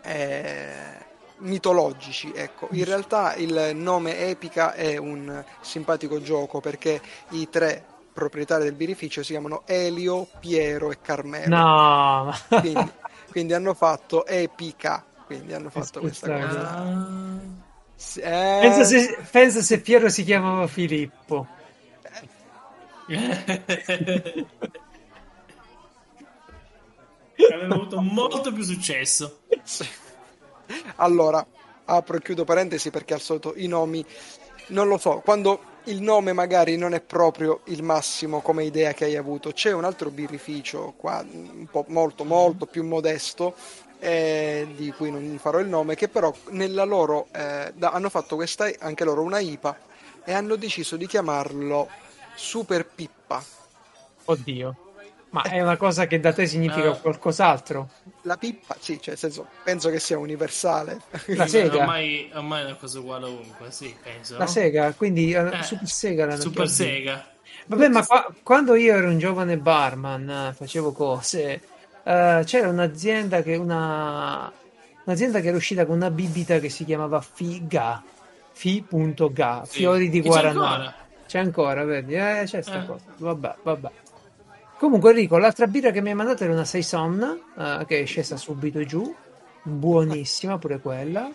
eh, 0.03 1.09
mitologici. 1.37 2.31
Ecco. 2.33 2.67
In 2.71 2.85
realtà 2.85 3.35
il 3.35 3.71
nome 3.75 4.17
Epica 4.29 4.73
è 4.73 4.97
un 4.97 5.43
simpatico 5.61 6.21
gioco 6.21 6.59
perché 6.59 7.01
i 7.29 7.49
tre 7.49 7.85
proprietari 8.13 8.63
del 8.63 8.73
birrificio 8.73 9.23
si 9.23 9.31
chiamano 9.31 9.63
Elio, 9.65 10.27
Piero 10.39 10.91
e 10.91 10.99
Carmelo. 11.01 11.55
No! 11.55 12.33
Quindi, 12.59 12.91
quindi 13.29 13.53
hanno 13.53 13.73
fatto 13.73 14.25
Epica, 14.25 15.05
quindi 15.25 15.53
hanno 15.53 15.69
fatto 15.69 16.01
questa 16.01 16.27
cosa. 16.27 17.60
Eh... 18.17 18.57
Pensa, 18.61 18.83
se, 18.83 19.17
pensa 19.29 19.61
se 19.61 19.79
Piero 19.79 20.09
si 20.09 20.23
chiamava 20.23 20.67
Filippo. 20.67 21.47
Aveva 27.51 27.75
avuto 27.75 28.01
molto 28.01 28.51
più 28.53 28.63
successo. 28.63 29.41
Allora, 30.97 31.45
apro 31.85 32.17
e 32.17 32.21
chiudo 32.21 32.43
parentesi 32.43 32.89
perché 32.89 33.13
al 33.13 33.21
solito 33.21 33.53
i 33.55 33.67
nomi 33.67 34.05
non 34.67 34.87
lo 34.87 34.97
so, 34.97 35.21
quando 35.23 35.69
il 35.85 36.01
nome 36.01 36.33
magari 36.33 36.77
non 36.77 36.93
è 36.93 37.01
proprio 37.01 37.61
il 37.65 37.83
massimo 37.83 38.41
come 38.41 38.63
idea 38.63 38.93
che 38.93 39.05
hai 39.05 39.15
avuto, 39.15 39.51
c'è 39.51 39.71
un 39.71 39.83
altro 39.83 40.09
birrificio 40.11 40.93
qua, 40.95 41.25
un 41.29 41.67
po' 41.69 41.85
molto 41.87 42.23
molto 42.23 42.65
più 42.67 42.83
modesto 42.83 43.55
eh, 44.03 44.67
di 44.75 44.91
cui 44.91 45.11
non 45.11 45.37
farò 45.39 45.59
il 45.59 45.67
nome, 45.67 45.93
che 45.93 46.07
però 46.07 46.33
nella 46.49 46.83
loro, 46.83 47.27
eh, 47.31 47.71
da, 47.75 47.91
hanno 47.91 48.09
fatto 48.09 48.35
questa, 48.35 48.69
anche 48.79 49.03
loro 49.03 49.21
una 49.21 49.39
IPA 49.39 49.77
e 50.25 50.33
hanno 50.33 50.55
deciso 50.55 50.97
di 50.97 51.05
chiamarlo 51.05 51.87
Super 52.33 52.83
Pippa. 52.85 53.43
Oddio. 54.25 54.75
Ma 55.29 55.43
è 55.43 55.61
una 55.61 55.77
cosa 55.77 56.07
che 56.07 56.19
da 56.19 56.33
te 56.33 56.45
significa 56.45 56.89
uh, 56.89 56.99
qualcos'altro? 56.99 57.89
La 58.23 58.35
pippa, 58.37 58.75
sì, 58.79 58.95
cioè, 58.95 59.09
nel 59.09 59.17
senso, 59.17 59.47
penso 59.63 59.89
che 59.89 59.99
sia 59.99 60.17
universale. 60.17 60.99
La 61.37 61.47
sega. 61.47 61.77
Ormai, 61.77 62.29
ormai 62.33 62.61
è 62.63 62.65
una 62.65 62.75
cosa 62.75 62.99
uguale 62.99 63.25
ovunque, 63.27 63.71
sì, 63.71 63.95
penso. 64.01 64.37
La 64.37 64.47
sega, 64.47 64.91
quindi 64.93 65.31
eh, 65.31 65.63
Super 65.63 65.87
Sega. 65.87 66.25
La 66.25 66.39
super 66.39 66.67
Sega. 66.67 67.25
Vabbè, 67.67 67.87
ma 67.87 68.05
qua, 68.05 68.33
quando 68.43 68.75
io 68.75 68.93
ero 68.93 69.07
un 69.07 69.19
giovane 69.19 69.57
barman, 69.57 70.53
facevo 70.53 70.91
cose, 70.91 71.61
uh, 72.03 72.43
c'era 72.43 72.67
un'azienda 72.69 73.41
che, 73.41 73.55
una, 73.55 74.51
un'azienda 75.03 75.39
che 75.39 75.47
era 75.47 75.57
uscita 75.57 75.85
con 75.85 75.95
una 75.95 76.11
bibita 76.11 76.59
che 76.59 76.69
si 76.69 76.85
chiamava 76.85 77.21
Figa, 77.21 78.03
Fi.ga, 78.51 79.63
sì. 79.65 79.77
fiori 79.79 80.09
di 80.09 80.21
guaranà. 80.21 80.51
C'è 80.51 80.59
ancora, 80.59 80.95
c'è 81.25 81.39
ancora 81.39 81.83
vedi? 81.83 82.13
Eh, 82.15 82.43
c'è 82.45 82.61
sta 82.61 82.83
eh. 82.83 82.85
cosa. 82.85 83.05
Vabbè, 83.17 83.55
vabbè. 83.63 83.89
Comunque 84.77 85.11
Enrico, 85.11 85.37
l'altra 85.37 85.67
birra 85.67 85.91
che 85.91 86.01
mi 86.01 86.09
hai 86.09 86.15
mandato 86.15 86.43
era 86.43 86.53
una 86.53 86.65
Saison, 86.65 87.41
uh, 87.53 87.85
che 87.85 88.01
è 88.01 88.05
scesa 88.05 88.35
subito 88.35 88.83
giù, 88.83 89.15
buonissima 89.61 90.57
pure 90.57 90.79
quella. 90.79 91.29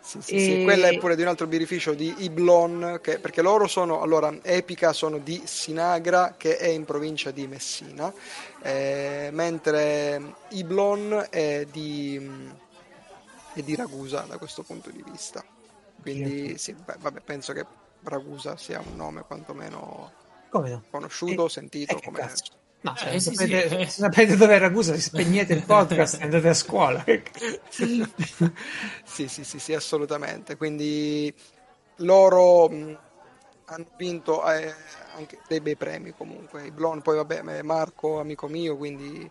Sì, 0.00 0.22
sì, 0.22 0.34
e... 0.36 0.38
sì, 0.38 0.62
quella 0.62 0.88
è 0.88 0.96
pure 0.96 1.16
di 1.16 1.22
un 1.22 1.28
altro 1.28 1.48
birrificio 1.48 1.92
di 1.92 2.14
Iblon, 2.18 3.00
che, 3.02 3.18
perché 3.18 3.42
loro 3.42 3.66
sono, 3.66 4.00
allora, 4.00 4.32
Epica 4.42 4.92
sono 4.92 5.18
di 5.18 5.42
Sinagra, 5.44 6.34
che 6.36 6.56
è 6.56 6.68
in 6.68 6.84
provincia 6.84 7.32
di 7.32 7.46
Messina, 7.48 8.12
eh, 8.62 9.30
mentre 9.32 10.34
Iblon 10.50 11.26
è 11.30 11.66
di, 11.70 12.50
è 13.54 13.62
di, 13.62 13.74
Ragusa 13.74 14.22
da 14.22 14.38
questo 14.38 14.62
punto 14.62 14.90
di 14.90 15.02
vista. 15.08 15.44
Quindi 16.00 16.56
sì, 16.58 16.72
beh, 16.72 16.96
vabbè, 16.98 17.20
penso 17.20 17.52
che 17.52 17.64
Ragusa 18.02 18.56
sia 18.56 18.80
un 18.84 18.96
nome 18.96 19.22
quantomeno 19.22 20.12
no? 20.50 20.82
conosciuto, 20.90 21.46
e, 21.46 21.50
sentito. 21.50 21.96
E 21.96 22.02
come... 22.02 22.32
No, 22.80 22.94
cioè, 22.94 23.14
eh, 23.14 23.20
se, 23.20 23.30
sì, 23.30 23.36
sapete, 23.36 23.68
sì. 23.68 23.90
se 23.90 24.00
sapete 24.02 24.36
dove 24.36 24.54
è 24.54 24.58
Ragusa, 24.58 24.96
spegnete 24.96 25.52
il 25.52 25.64
podcast 25.64 26.20
e 26.20 26.22
andate 26.22 26.48
a 26.48 26.54
scuola. 26.54 27.04
sì, 27.68 28.06
sì, 29.04 29.44
sì, 29.44 29.58
sì, 29.58 29.74
assolutamente. 29.74 30.56
Quindi 30.56 31.34
loro 31.96 32.68
mh, 32.68 32.98
hanno 33.64 33.86
vinto 33.96 34.48
eh, 34.48 34.72
anche 35.18 35.38
dei 35.46 35.60
bei 35.60 35.76
premi 35.76 36.14
comunque. 36.16 36.64
I 36.64 36.70
Blon, 36.70 37.02
poi 37.02 37.16
vabbè, 37.16 37.62
Marco, 37.62 38.20
amico 38.20 38.46
mio, 38.46 38.76
quindi 38.76 39.28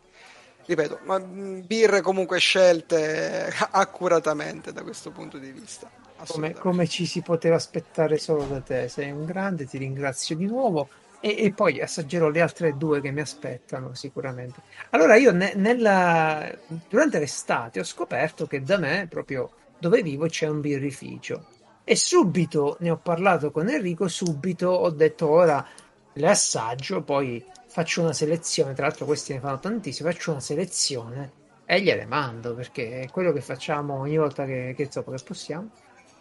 ripeto, 0.65 0.99
ma 1.03 1.19
birre 1.19 2.01
comunque 2.01 2.39
scelte 2.39 3.51
accuratamente 3.71 4.71
da 4.73 4.83
questo 4.83 5.11
punto 5.11 5.37
di 5.37 5.51
vista. 5.51 5.89
Come, 6.27 6.53
come 6.53 6.87
ci 6.87 7.05
si 7.05 7.21
poteva 7.21 7.55
aspettare 7.55 8.17
solo 8.17 8.43
da 8.45 8.59
te, 8.59 8.89
sei 8.89 9.11
un 9.11 9.25
grande, 9.25 9.67
ti 9.67 9.77
ringrazio 9.77 10.35
di 10.35 10.47
nuovo 10.47 10.89
e, 11.19 11.35
e, 11.37 11.51
poi 11.51 11.79
assaggerò 11.79 12.29
le 12.29 12.41
altre 12.41 12.75
due 12.75 13.01
che 13.01 13.11
mi 13.11 13.21
aspettano 13.21 13.93
sicuramente. 13.93 14.61
Allora 14.89 15.15
io 15.15 15.31
ne, 15.31 15.53
nella, 15.55 16.51
durante 16.89 17.19
l'estate 17.19 17.79
ho 17.79 17.83
scoperto 17.83 18.47
che 18.47 18.63
da 18.63 18.77
me, 18.77 19.05
proprio 19.07 19.51
dove 19.77 20.01
vivo, 20.01 20.25
c'è 20.25 20.47
un 20.47 20.59
birrificio 20.59 21.45
e 21.89 21.95
subito 21.95 22.75
ne 22.81 22.89
ho 22.89 22.97
parlato 22.97 23.49
con 23.49 23.69
Enrico, 23.69 24.09
subito 24.09 24.67
ho 24.67 24.89
detto 24.89 25.29
ora 25.29 25.65
le 26.11 26.27
assaggio, 26.27 27.01
poi 27.01 27.41
faccio 27.65 28.01
una 28.01 28.11
selezione, 28.11 28.73
tra 28.73 28.87
l'altro 28.87 29.05
questi 29.05 29.31
ne 29.31 29.39
fanno 29.39 29.57
tantissimi, 29.57 30.11
faccio 30.11 30.31
una 30.31 30.41
selezione 30.41 31.31
e 31.63 31.79
gliele 31.79 32.05
mando 32.05 32.53
perché 32.55 33.03
è 33.03 33.09
quello 33.09 33.31
che 33.31 33.39
facciamo 33.39 33.99
ogni 33.99 34.17
volta 34.17 34.43
che, 34.43 34.73
che, 34.75 34.89
che 34.89 35.03
possiamo. 35.23 35.69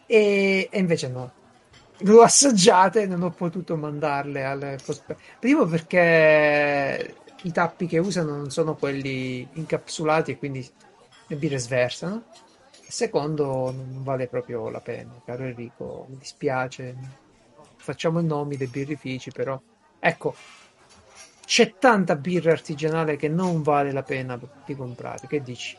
E, 0.06 0.68
e 0.70 0.78
invece 0.78 1.08
no, 1.08 1.32
l'ho 1.98 2.22
assaggiate 2.22 3.04
non 3.08 3.24
ho 3.24 3.30
potuto 3.30 3.76
mandarle 3.76 4.44
al 4.44 4.78
prospetto. 4.84 5.20
Primo 5.40 5.66
perché 5.66 7.16
i 7.42 7.50
tappi 7.50 7.88
che 7.88 7.98
usano 7.98 8.36
non 8.36 8.50
sono 8.52 8.76
quelli 8.76 9.44
incapsulati 9.54 10.30
e 10.30 10.38
quindi 10.38 10.64
le 11.26 11.36
birre 11.36 11.58
sversano. 11.58 12.22
Secondo, 12.88 13.70
non 13.70 14.02
vale 14.02 14.28
proprio 14.28 14.68
la 14.70 14.80
pena, 14.80 15.20
caro 15.24 15.44
Enrico, 15.44 16.06
mi 16.08 16.16
dispiace. 16.18 16.94
Facciamo 17.76 18.20
i 18.20 18.24
nomi 18.24 18.56
dei 18.56 18.68
birrifici, 18.68 19.30
però 19.30 19.60
Ecco, 19.98 20.34
c'è 21.44 21.76
tanta 21.78 22.16
birra 22.16 22.52
artigianale 22.52 23.16
che 23.16 23.28
non 23.28 23.62
vale 23.62 23.92
la 23.92 24.02
pena 24.02 24.38
di 24.64 24.74
comprare. 24.74 25.26
Che 25.26 25.42
dici? 25.42 25.76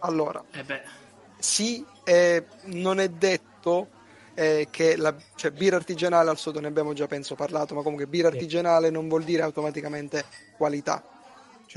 Allora, 0.00 0.44
Eh 0.52 0.64
beh, 0.64 0.82
sì, 1.38 1.84
eh, 2.04 2.46
non 2.64 3.00
è 3.00 3.08
detto 3.08 3.88
eh, 4.34 4.68
che 4.70 4.96
la 4.96 5.14
cioè, 5.34 5.50
birra 5.52 5.76
artigianale 5.76 6.30
al 6.30 6.38
sodo 6.38 6.60
ne 6.60 6.68
abbiamo 6.68 6.92
già 6.92 7.06
penso 7.06 7.34
parlato, 7.34 7.74
ma 7.74 7.82
comunque 7.82 8.06
birra 8.06 8.28
artigianale 8.28 8.90
non 8.90 9.08
vuol 9.08 9.24
dire 9.24 9.42
automaticamente 9.42 10.26
qualità 10.56 11.04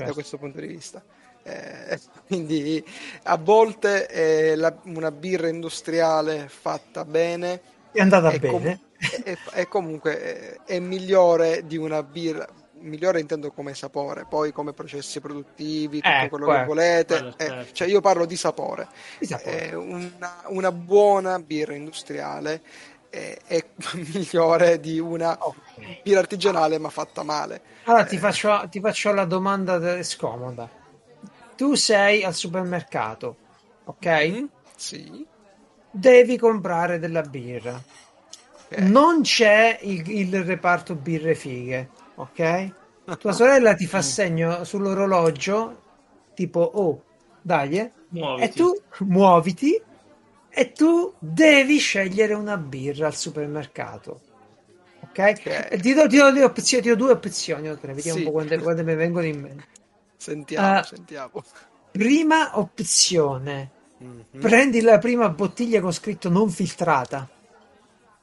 da 0.00 0.12
Certo. 0.12 0.14
questo 0.14 0.38
punto 0.38 0.60
di 0.60 0.66
vista. 0.66 1.04
Eh, 1.42 1.98
quindi 2.26 2.84
a 3.24 3.36
volte 3.38 4.06
eh, 4.08 4.56
la- 4.56 4.78
una 4.84 5.10
birra 5.10 5.48
industriale 5.48 6.48
fatta 6.48 7.04
bene 7.04 7.62
È 7.90 8.00
andata 8.00 8.30
è, 8.30 8.42
com- 8.42 8.62
bene. 8.62 8.80
è- 9.22 9.38
è 9.50 9.66
comunque 9.68 10.62
eh, 10.64 10.64
è 10.64 10.78
migliore 10.78 11.66
di 11.66 11.76
una 11.76 12.02
birra, 12.02 12.46
migliore 12.80 13.20
intendo 13.20 13.52
come 13.52 13.74
sapore, 13.74 14.26
poi 14.26 14.52
come 14.52 14.72
processi 14.74 15.20
produttivi, 15.20 16.02
tutto 16.02 16.26
Eh, 16.26 16.28
quello 16.28 16.46
quello- 16.46 16.52
che 16.52 16.60
volete. 16.60 17.16
quello 17.16 17.34
eh, 17.36 17.36
certo. 17.46 17.72
cioè 17.72 17.88
io 17.88 18.00
parlo 18.00 18.26
di 18.26 18.36
sapore. 18.36 18.88
Di 19.16 19.26
sapore. 19.26 19.70
Eh, 19.70 19.74
una, 19.74 20.42
una 20.48 20.72
buona 20.72 21.38
birra 21.40 21.74
industriale 21.74 22.62
è, 23.08 23.36
è 23.44 23.64
migliore 24.12 24.80
di 24.80 24.98
una 24.98 25.36
Ok. 25.46 26.02
birra 26.02 26.20
artigianale 26.20 26.78
ma 26.78 26.90
fatta 26.90 27.22
male. 27.22 27.62
Allora 27.84 28.04
ti 28.06 28.16
Eh, 28.16 28.18
faccio, 28.18 28.66
ti 28.70 28.80
faccio 28.80 29.12
la 29.12 29.24
domanda 29.26 30.02
scomoda. 30.02 30.70
Tu 31.60 31.68
sei 31.74 32.24
al 32.24 32.34
supermercato, 32.34 33.28
ok? 33.84 34.08
mm, 34.28 34.48
Sì. 34.76 35.28
Devi 35.92 36.36
comprare 36.38 36.98
della 36.98 37.22
birra. 37.22 37.80
ok. 38.70 38.72
Non 38.76 39.22
c'è 39.22 39.78
il, 39.82 40.08
il 40.10 40.44
reparto 40.44 40.96
birre 40.96 41.34
fighe, 41.34 41.96
ok? 42.14 42.74
Tua 43.18 43.32
sorella 43.32 43.74
ti 43.74 43.86
fa 43.86 44.00
segno 44.02 44.64
sull'orologio, 44.64 45.84
tipo, 46.34 46.60
oh, 46.60 47.08
dai, 47.40 47.78
eh. 47.78 47.92
muoviti. 48.10 48.44
E 48.44 48.52
tu 48.52 48.72
muoviti 49.00 49.72
e 50.48 50.72
tu 50.72 51.14
devi 51.18 51.78
scegliere 51.78 52.34
una 52.34 52.56
birra 52.56 53.06
al 53.06 53.14
supermercato. 53.16 54.24
Ok? 55.00 55.18
E 55.74 55.78
Ti 55.80 55.92
do, 55.94 56.06
ti 56.08 56.16
do 56.16 56.30
due 56.32 56.44
opzioni, 56.44 56.82
ti 56.82 56.88
do 56.90 56.96
due 56.96 57.12
opzioni 57.12 57.78
tre, 57.78 57.94
vediamo 57.94 58.18
Sì. 58.18 58.18
un 58.18 58.24
po' 58.24 58.32
quante, 58.32 58.58
quante 58.60 58.82
mi 58.84 58.94
vengono 58.94 59.26
in 59.26 59.40
mente. 59.40 59.68
Sentiamo, 60.30 60.78
Eh, 60.80 60.82
sentiamo. 60.84 61.30
Prima 61.90 62.58
opzione, 62.58 63.70
Mhm. 63.96 64.38
prendi 64.38 64.82
la 64.82 64.98
prima 64.98 65.30
bottiglia 65.30 65.80
con 65.80 65.92
scritto 65.94 66.28
non 66.28 66.50
filtrata. 66.50 67.26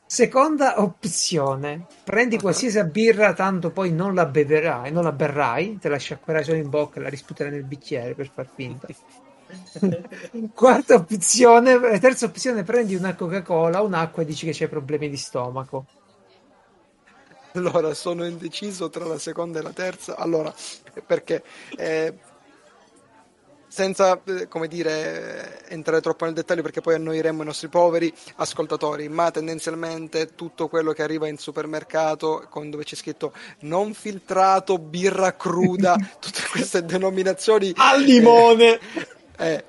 Seconda 0.06 0.80
opzione, 0.80 1.88
prendi 2.04 2.36
Ah. 2.36 2.40
qualsiasi 2.40 2.82
birra, 2.86 3.34
tanto 3.34 3.72
poi 3.72 3.92
non 3.92 4.14
la 4.14 4.28
beverai, 4.28 4.92
non 4.92 5.04
la 5.04 5.12
berrai, 5.12 5.80
te 5.80 5.90
la 5.90 5.98
sciacquerai 5.98 6.44
solo 6.44 6.58
in 6.58 6.70
bocca 6.70 7.00
e 7.00 7.04
la 7.04 7.10
risputerai 7.10 7.52
nel 7.52 7.64
bicchiere 7.64 8.14
per 8.14 8.30
far 8.32 8.48
finta. 8.54 8.88
Quarta 10.54 10.94
opzione, 10.96 11.80
terza 12.00 12.28
opzione, 12.28 12.62
prendi 12.64 12.94
una 12.94 13.16
Coca-Cola, 13.16 13.82
un'acqua 13.82 14.22
e 14.22 14.26
dici 14.26 14.46
che 14.46 14.54
c'hai 14.54 14.70
problemi 14.70 15.10
di 15.10 15.18
stomaco. 15.18 15.86
Allora, 17.58 17.96
sono 17.96 18.24
indeciso 18.24 18.90
tra 18.90 19.06
la 19.06 19.18
seconda 19.18 19.60
e 19.60 19.64
la 19.64 19.72
terza. 19.72 20.16
Allora, 20.16 20.54
perché 21.06 21.44
eh, 21.76 22.14
senza, 23.68 24.20
eh, 24.24 24.48
come 24.48 24.68
dire, 24.68 25.64
eh, 25.68 25.74
entrare 25.74 26.02
troppo 26.02 26.26
nel 26.26 26.36
dettaglio, 26.36 26.62
perché 26.62 26.82
poi 26.82 26.96
annoieremmo 26.96 27.42
i 27.42 27.46
nostri 27.46 27.68
poveri 27.68 28.14
ascoltatori, 28.36 29.10
ma 29.10 29.32
tendenzialmente 29.32 30.36
tutto 30.36 30.68
quello 30.68 30.94
che 30.94 31.04
arriva 31.04 31.28
in 31.28 31.38
supermercato, 31.38 32.46
con 32.50 32.70
dove 32.70 32.84
c'è 32.84 32.96
scritto 32.96 33.34
non 33.62 33.94
filtrato, 33.94 34.78
birra 34.78 35.36
cruda, 35.36 35.96
tutte 36.20 36.42
queste 36.52 36.86
denominazioni 36.86 37.74
Al 37.76 38.02
limone! 38.02 38.74
eh, 38.74 39.08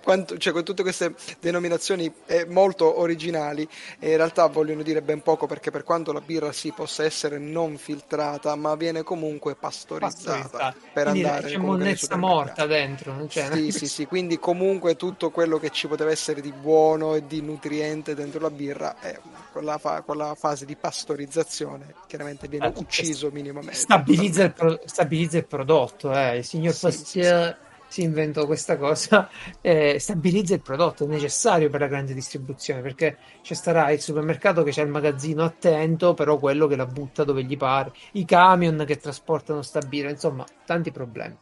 quanto- 0.03 0.39
cioè, 0.39 0.53
con 0.53 0.65
tutte 0.65 0.83
queste 0.83 1.15
denominazioni 1.41 2.13
eh, 2.27 2.47
molto 2.47 3.01
originali, 3.01 3.69
eh, 3.99 4.11
in 4.11 4.17
realtà 4.17 4.47
vogliono 4.47 4.83
dire 4.83 5.03
ben 5.03 5.23
poco 5.23 5.47
perché 5.47 5.71
per 5.71 5.85
quanto 5.85 6.13
la 6.13 6.21
birra 6.21 6.53
si 6.53 6.73
possa 6.73 7.05
essere 7.05 7.39
non 7.39 7.77
filtrata, 7.77 8.55
ma 8.57 8.75
viene 8.77 9.03
comunque 9.03 9.57
pastorizzata, 9.57 10.59
Pastorizzata. 10.59 10.75
per 10.93 11.07
Quindi 11.07 11.23
andare 11.29 11.43
c'è 11.45 11.59
monnezza 11.59 12.17
morta 12.17 12.67
dentro, 12.67 13.13
non 13.15 13.27
c'è 13.27 13.49
Sì, 13.51 13.71
sì, 13.73 13.89
sì, 13.89 14.07
quindi 14.07 14.39
comunque 14.39 14.97
tutto 14.97 15.31
quello 15.31 15.59
che 15.59 15.71
ci 15.71 15.87
poteva 15.87 16.11
essere 16.11 16.41
di 16.41 16.53
buono 16.53 17.15
e 17.15 17.27
di 17.27 17.41
nutriente 17.43 18.15
dentro 18.15 18.41
la 18.41 18.51
birra, 18.51 18.99
è 18.99 19.21
con, 19.51 19.65
la 19.65 19.79
fa- 19.79 20.03
con 20.03 20.17
la 20.17 20.35
fase 20.35 20.65
di 20.65 20.77
pastorizzazione, 20.77 21.99
chiaramente 22.07 22.49
viene 22.49 22.67
Eh, 22.67 22.73
ucciso 22.75 23.31
minimamente. 23.31 24.03
stabilizza 24.05 24.45
il, 24.45 24.53
pro- 24.53 24.81
stabilizza 24.85 25.39
il 25.39 25.47
prodotto, 25.47 26.13
eh. 26.15 26.39
il 26.39 26.45
signor 26.45 26.77
Sì, 26.77 26.79
Pastier 26.79 27.57
si 27.89 28.03
inventò 28.03 28.47
questa 28.47 28.77
cosa, 28.77 29.29
eh, 29.61 29.99
stabilizza 29.99 30.55
il 30.55 30.63
prodotto, 30.63 31.05
è 31.05 31.07
necessario 31.09 31.71
per 31.71 31.81
la 31.81 31.87
grande 31.89 32.15
distribuzione, 32.15 32.83
perché 32.83 33.19
ci 33.41 33.55
starà 33.55 33.91
il 33.91 34.01
supermercato 34.01 34.63
che 34.63 34.71
c'è 34.71 34.83
il 34.83 34.89
magazzino 34.91 35.43
attento, 35.45 36.15
però 36.15 36.39
quello 36.39 36.67
che 36.67 36.77
la 36.77 36.87
butta 36.87 37.25
dove 37.25 37.45
gli 37.45 37.57
pare, 37.57 37.93
i 38.13 38.25
camion 38.25 38.85
che 38.87 38.97
trasportano 38.99 39.63
sta 39.63 39.81
birra, 39.83 40.11
insomma, 40.11 40.45
tanti 40.65 40.91
problemi. 40.93 41.37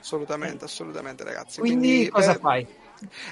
Assolutamente, 0.00 0.64
assolutamente 0.64 1.24
ragazzi. 1.24 1.62
Quindi, 1.62 2.08
cosa 2.08 2.34
beh, 2.34 2.40
fai? 2.40 2.66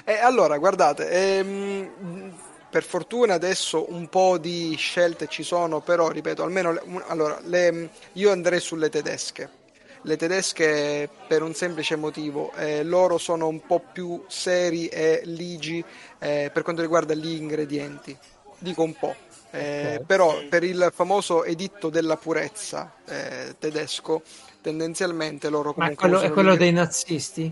Eh, 0.03 0.17
allora, 0.19 0.57
guardate, 0.57 1.09
ehm, 1.09 2.41
per 2.69 2.83
fortuna 2.83 3.33
adesso 3.35 3.91
un 3.91 4.07
po' 4.09 4.37
di 4.37 4.75
scelte 4.77 5.27
ci 5.27 5.43
sono, 5.43 5.81
però 5.81 6.09
ripeto, 6.09 6.43
almeno 6.43 6.71
le- 6.73 6.81
un- 6.85 7.03
allora, 7.07 7.39
le- 7.43 7.91
io 8.13 8.31
andrei 8.31 8.59
sulle 8.59 8.89
tedesche. 8.89 9.58
Le 10.03 10.15
tedesche 10.15 11.09
per 11.27 11.41
un 11.43 11.53
semplice 11.53 11.95
motivo, 11.95 12.53
eh, 12.53 12.83
loro 12.83 13.17
sono 13.17 13.47
un 13.47 13.65
po' 13.65 13.81
più 13.91 14.23
seri 14.27 14.87
e 14.87 15.21
ligi 15.25 15.83
eh, 16.19 16.49
per 16.53 16.63
quanto 16.63 16.81
riguarda 16.81 17.13
gli 17.13 17.31
ingredienti. 17.35 18.17
Dico 18.57 18.83
un 18.83 18.93
po'. 18.97 19.15
Eh, 19.51 19.97
Ok. 19.99 20.05
Però 20.05 20.43
per 20.47 20.63
il 20.63 20.91
famoso 20.93 21.43
editto 21.43 21.89
della 21.89 22.17
purezza 22.17 22.93
eh, 23.05 23.55
tedesco, 23.57 24.21
tendenzialmente 24.61 25.49
loro 25.49 25.73
Ma 25.75 25.91
comunque 25.93 26.07
quello, 26.07 26.21
è 26.21 26.31
quello 26.31 26.55
dei 26.55 26.71
nazisti? 26.71 27.51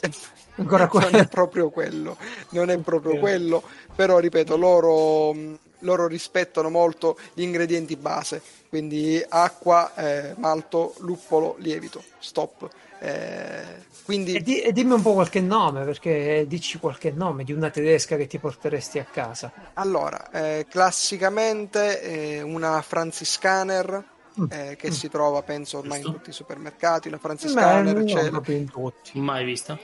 Ancora 0.56 0.88
non 0.92 1.02
quello? 1.02 1.18
è 1.18 1.28
proprio 1.28 1.70
quello, 1.70 2.16
non 2.50 2.70
è 2.70 2.78
proprio 2.78 3.18
quello, 3.18 3.62
però 3.94 4.18
ripeto, 4.18 4.56
loro, 4.56 5.32
mh, 5.32 5.58
loro 5.80 6.06
rispettano 6.06 6.70
molto 6.70 7.18
gli 7.34 7.42
ingredienti 7.42 7.96
base, 7.96 8.42
quindi 8.68 9.22
acqua, 9.28 9.94
eh, 9.94 10.34
malto, 10.36 10.94
luppolo, 10.98 11.56
lievito, 11.58 12.02
stop. 12.18 12.68
Eh, 13.00 13.86
quindi 14.04 14.34
E, 14.34 14.40
di- 14.40 14.60
e 14.60 14.72
dimmi 14.72 14.94
un 14.94 15.02
po' 15.02 15.12
qualche 15.12 15.40
nome, 15.40 15.84
perché 15.84 16.44
dici 16.48 16.78
qualche 16.78 17.10
nome 17.12 17.44
di 17.44 17.52
una 17.52 17.70
tedesca 17.70 18.16
che 18.16 18.26
ti 18.26 18.38
porteresti 18.38 18.98
a 18.98 19.04
casa. 19.04 19.52
allora, 19.74 20.30
eh, 20.30 20.66
classicamente 20.68 22.00
eh, 22.02 22.42
una 22.42 22.82
Franziscaner 22.82 24.04
eh, 24.50 24.76
che 24.76 24.90
si 24.92 25.08
trova 25.08 25.42
penso 25.42 25.78
ormai 25.78 25.98
in 25.98 26.02
Giusto. 26.04 26.18
tutti 26.18 26.30
i 26.30 26.32
supermercati, 26.32 27.08
la 27.10 27.16
Beh, 27.16 27.22
Franziscaner 27.22 27.94
non 27.94 28.04
c'è, 28.04 28.30
proprio 28.30 28.56
in 28.56 28.70
tutti. 28.70 29.18
Mai 29.20 29.44
vista? 29.44 29.78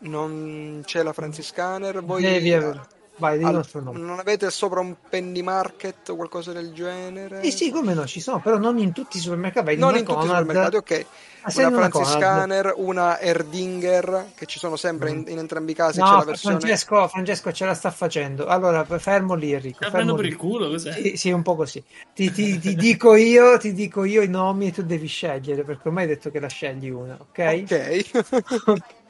non 0.00 0.82
c'è 0.84 1.02
la 1.02 1.12
Franziscaner, 1.12 2.02
voi 2.04 2.22
Devi 2.22 2.52
aver- 2.52 2.86
Vai, 3.18 3.38
di 3.38 3.44
un 3.44 3.50
Al- 3.50 3.66
nome. 3.84 3.98
non 4.00 4.18
avete 4.18 4.50
sopra 4.50 4.80
un 4.80 4.94
penny 5.08 5.42
market 5.42 6.08
o 6.08 6.16
qualcosa 6.16 6.52
del 6.52 6.72
genere? 6.72 7.42
Sì, 7.42 7.50
sì, 7.50 7.70
come 7.70 7.92
no, 7.94 8.06
ci 8.06 8.20
sono, 8.20 8.40
però 8.40 8.58
non 8.58 8.78
in 8.78 8.92
tutti 8.92 9.16
i 9.16 9.20
supermercati. 9.20 9.66
Vai 9.66 9.76
non 9.76 9.96
in 9.96 10.04
tutti 10.04 10.24
i 10.24 10.28
supermercati, 10.28 10.76
ok. 10.76 11.06
Ah, 11.42 11.52
Una 11.56 11.68
in 11.68 12.72
una 12.76 13.20
Erdinger, 13.20 14.32
che 14.34 14.46
ci 14.46 14.58
sono 14.58 14.76
sempre 14.76 15.10
in, 15.10 15.24
in 15.28 15.38
entrambi 15.38 15.72
i 15.72 15.74
casi. 15.74 16.02
c'è 16.02 16.10
No, 16.10 16.18
la 16.18 16.24
versione. 16.24 16.58
Francesco, 16.58 17.08
Francesco 17.08 17.52
ce 17.52 17.64
la 17.64 17.74
sta 17.74 17.90
facendo. 17.90 18.46
Allora, 18.46 18.84
fermo 18.98 19.34
lì, 19.34 19.52
Enrico. 19.52 19.84
Sta 19.84 19.90
prendendo 19.90 20.14
per 20.20 20.26
il 20.26 20.36
culo, 20.36 20.68
cos'è? 20.68 20.92
Sì, 20.92 21.16
sì, 21.16 21.30
un 21.30 21.42
po' 21.42 21.56
così. 21.56 21.82
Ti, 22.14 22.30
ti- 22.30 22.58
ti 22.58 22.74
dico 22.76 23.14
io, 23.14 23.58
ti 23.58 23.72
dico 23.72 24.04
io 24.04 24.22
i 24.22 24.28
nomi 24.28 24.68
e 24.68 24.72
tu 24.72 24.82
devi 24.82 25.06
scegliere, 25.06 25.64
perché 25.64 25.88
ormai 25.88 26.04
hai 26.04 26.08
detto 26.10 26.30
che 26.30 26.40
la 26.40 26.48
scegli 26.48 26.88
una, 26.90 27.16
ok? 27.20 27.38
Ok. 27.38 27.72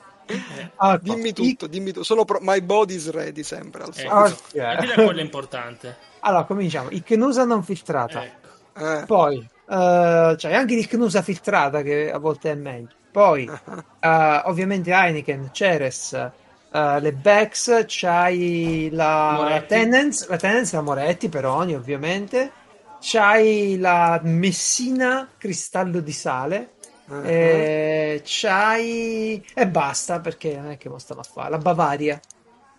Ah, 0.76 0.98
dimmi 1.02 1.32
tutto, 1.32 1.66
dimmi 1.66 1.92
tutto. 1.92 2.04
Sono 2.04 2.24
pro- 2.24 2.38
my 2.40 2.60
body's 2.62 3.10
ready 3.10 3.42
sempre 3.42 3.82
al 3.84 3.90
Eh, 3.90 3.92
solito. 3.92 4.14
Ok. 4.16 4.54
Ma 4.54 4.74
dire 4.76 4.98
quello 5.02 5.20
è 5.20 5.22
importante. 5.22 5.96
Allora, 6.24 6.44
cominciamo. 6.44 6.88
Iknusa 6.90 7.44
non 7.44 7.64
filtrata. 7.64 8.22
Ecco. 8.22 8.48
Eh, 8.74 9.04
Poi, 9.06 9.38
eh, 9.38 10.34
c'hai 10.38 10.54
anche 10.54 10.74
l'Iknusa 10.76 11.20
filtrata 11.22 11.82
che 11.82 12.10
a 12.12 12.18
volte 12.18 12.52
è 12.52 12.54
meglio. 12.54 12.94
Poi, 13.10 13.44
eh, 14.00 14.42
ovviamente 14.44 14.92
Heineken, 14.92 15.50
Ceres, 15.52 16.12
eh, 16.12 17.00
le 17.00 17.12
Becks, 17.12 17.84
c'hai 17.86 18.88
la. 18.92 19.64
Tenens, 19.66 20.28
la 20.28 20.36
Tenens, 20.36 20.72
la 20.72 20.80
Moretti, 20.82 21.28
Peroni 21.28 21.74
ovviamente. 21.74 22.52
C'hai 23.00 23.78
la 23.78 24.20
Messina 24.22 25.34
Cristallo 25.36 26.00
di 26.00 26.12
Sale. 26.12 26.74
Uh-huh. 27.12 27.24
eh, 27.24 28.22
c'hai 28.24 29.44
e 29.54 29.66
basta 29.68 30.20
perché 30.20 30.56
non 30.56 30.70
è 30.70 30.78
che 30.78 30.88
mo 30.88 30.98
stanno 30.98 31.20
a 31.20 31.24
fare 31.24 31.50
la 31.50 31.58
Bavaria 31.58 32.20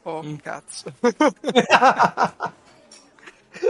Oh, 0.03 0.21
Mm. 0.23 0.35
cazzo. 0.41 0.93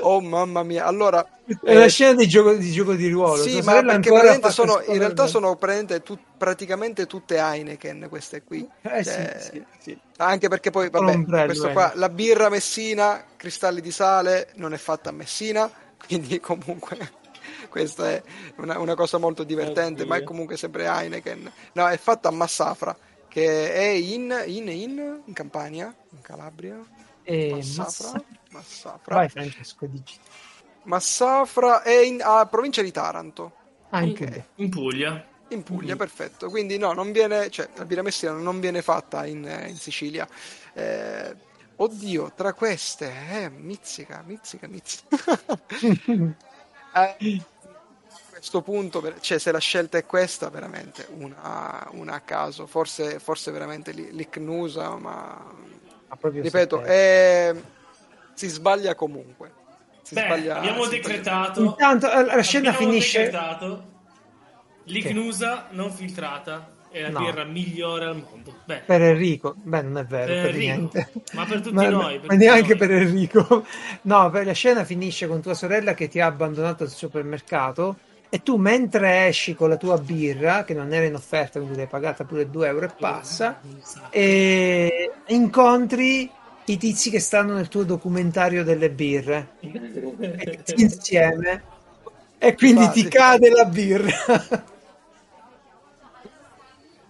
Oh 0.01 0.21
mamma 0.21 0.63
mia, 0.63 0.85
allora 0.85 1.41
è 1.61 1.73
la 1.73 1.83
eh, 1.83 1.89
scena 1.89 2.13
di 2.13 2.25
gioco, 2.27 2.53
di 2.53 2.71
gioco 2.71 2.93
di 2.93 3.09
ruolo. 3.09 3.43
Sì, 3.43 3.59
ma 3.61 3.81
perché 3.81 4.09
praticamente 4.09 4.49
sono, 4.49 4.81
in 4.87 4.97
realtà 4.97 5.27
sono 5.27 5.55
praticamente, 5.57 6.01
tu, 6.01 6.17
praticamente, 6.37 7.05
tutte 7.05 7.37
Heineken 7.37 8.07
queste 8.07 8.43
qui. 8.43 8.67
Eh, 8.81 9.03
cioè, 9.03 9.37
sì, 9.39 9.49
sì, 9.51 9.65
sì. 9.79 9.97
Anche 10.17 10.47
perché 10.47 10.71
poi, 10.71 10.89
vabbè, 10.89 11.45
questo 11.45 11.71
qua, 11.71 11.91
la 11.95 12.07
birra 12.07 12.49
Messina, 12.49 13.25
cristalli 13.35 13.81
di 13.81 13.91
sale, 13.91 14.51
non 14.55 14.73
è 14.73 14.77
fatta 14.77 15.09
a 15.09 15.13
Messina, 15.13 15.69
quindi 16.07 16.39
comunque 16.39 16.97
questa 17.69 18.09
è 18.11 18.23
una, 18.57 18.79
una 18.79 18.95
cosa 18.95 19.17
molto 19.17 19.43
divertente, 19.43 20.05
ma 20.05 20.17
è 20.17 20.23
comunque 20.23 20.57
sempre 20.57 20.85
Heineken. 20.85 21.51
No, 21.73 21.87
è 21.87 21.97
fatta 21.97 22.29
a 22.29 22.31
Massafra, 22.31 22.95
che 23.27 23.73
è 23.73 23.87
in, 23.87 24.43
in, 24.45 24.67
in, 24.69 25.21
in 25.25 25.33
Campania, 25.33 25.93
in 26.11 26.21
Calabria. 26.21 26.79
E 27.23 27.51
Massafra. 27.51 28.23
Massafra. 28.51 29.15
Vai 29.15 29.29
Francesco, 29.29 29.85
dici. 29.85 30.17
Massafra 30.83 31.81
è 31.81 31.97
in 31.97 32.21
a 32.21 32.45
provincia 32.45 32.81
di 32.81 32.91
Taranto. 32.91 33.53
Ah, 33.89 34.01
in 34.01 34.13
Puglia. 34.13 34.45
In 34.55 34.69
Puglia. 34.69 35.25
In 35.49 35.63
Puglia, 35.63 35.95
mm. 35.95 35.97
perfetto. 35.97 36.49
Quindi 36.49 36.77
no, 36.77 36.93
non 36.93 37.11
viene, 37.11 37.49
cioè 37.49 37.69
la 37.75 37.85
birra 37.85 38.01
messina 38.01 38.31
non 38.33 38.59
viene 38.59 38.81
fatta 38.81 39.25
in, 39.25 39.43
in 39.67 39.75
Sicilia. 39.75 40.27
Eh, 40.73 41.35
oddio, 41.75 42.31
tra 42.35 42.53
queste, 42.53 43.11
eh, 43.31 43.49
mizzica, 43.49 44.23
mizzica, 44.25 44.67
mizzica. 44.67 45.17
a 46.93 47.15
questo 48.29 48.61
punto, 48.61 49.19
cioè 49.19 49.37
se 49.37 49.51
la 49.51 49.59
scelta 49.59 49.97
è 49.97 50.05
questa, 50.05 50.49
veramente 50.49 51.07
una, 51.17 51.87
una 51.91 52.15
a 52.15 52.19
caso. 52.21 52.65
Forse, 52.65 53.19
forse 53.19 53.51
veramente 53.51 53.91
l'Icnusa, 53.91 54.95
ma... 54.95 55.71
Ripeto, 56.19 56.81
è 56.81 57.55
si 58.33 58.47
sbaglia 58.47 58.95
comunque. 58.95 59.61
Si 60.01 60.15
Beh, 60.15 60.21
sbaglia, 60.21 60.57
abbiamo 60.57 60.85
decretato. 60.87 61.63
Intanto 61.63 62.11
eh, 62.11 62.25
la 62.25 62.41
scena 62.41 62.73
finisce. 62.73 63.23
Decretato, 63.23 63.91
l'Icnusa 64.85 65.67
non 65.71 65.91
filtrata 65.91 66.72
è 66.93 67.01
la 67.01 67.09
no. 67.09 67.19
birra 67.19 67.43
migliore 67.43 68.05
al 68.05 68.15
mondo. 68.15 68.55
Beh. 68.65 68.83
Per 68.85 69.01
Enrico, 69.01 69.55
beh, 69.57 69.81
non 69.81 69.97
è 69.97 70.05
vero, 70.05 70.33
per, 70.33 70.41
per 70.43 70.55
niente. 70.55 71.11
Ma 71.33 71.45
per 71.45 71.61
tutti 71.61 71.73
ma, 71.73 71.89
noi. 71.89 72.19
Per 72.19 72.29
ma 72.29 72.35
neanche 72.35 72.75
noi. 72.75 72.77
per 72.77 72.91
Enrico. 72.91 73.65
No, 74.03 74.29
la 74.31 74.51
scena 74.51 74.83
finisce 74.83 75.27
con 75.27 75.41
tua 75.41 75.55
sorella 75.55 75.95
che 75.95 76.07
ti 76.07 76.19
ha 76.19 76.27
abbandonato 76.27 76.83
al 76.83 76.89
supermercato 76.89 77.97
e 78.29 78.41
tu 78.43 78.57
mentre 78.57 79.27
esci 79.27 79.55
con 79.55 79.69
la 79.69 79.77
tua 79.77 79.97
birra, 79.97 80.63
che 80.63 80.73
non 80.73 80.93
era 80.93 81.05
in 81.05 81.15
offerta, 81.15 81.59
quindi 81.59 81.77
l'hai 81.77 81.87
pagata 81.87 82.23
pure 82.23 82.49
2 82.49 82.67
euro 82.67 82.85
e 82.85 82.91
passa, 82.97 83.59
esatto. 83.81 84.07
e 84.11 85.11
incontri 85.27 86.29
i 86.65 86.77
tizi 86.77 87.09
che 87.09 87.19
stanno 87.19 87.53
nel 87.53 87.67
tuo 87.67 87.83
documentario 87.83 88.63
delle 88.63 88.89
birre 88.89 89.55
insieme 90.77 91.63
e 92.37 92.55
quindi 92.55 92.81
Infatti. 92.81 93.03
ti 93.03 93.07
cade 93.09 93.49
la 93.49 93.65
birra 93.65 94.63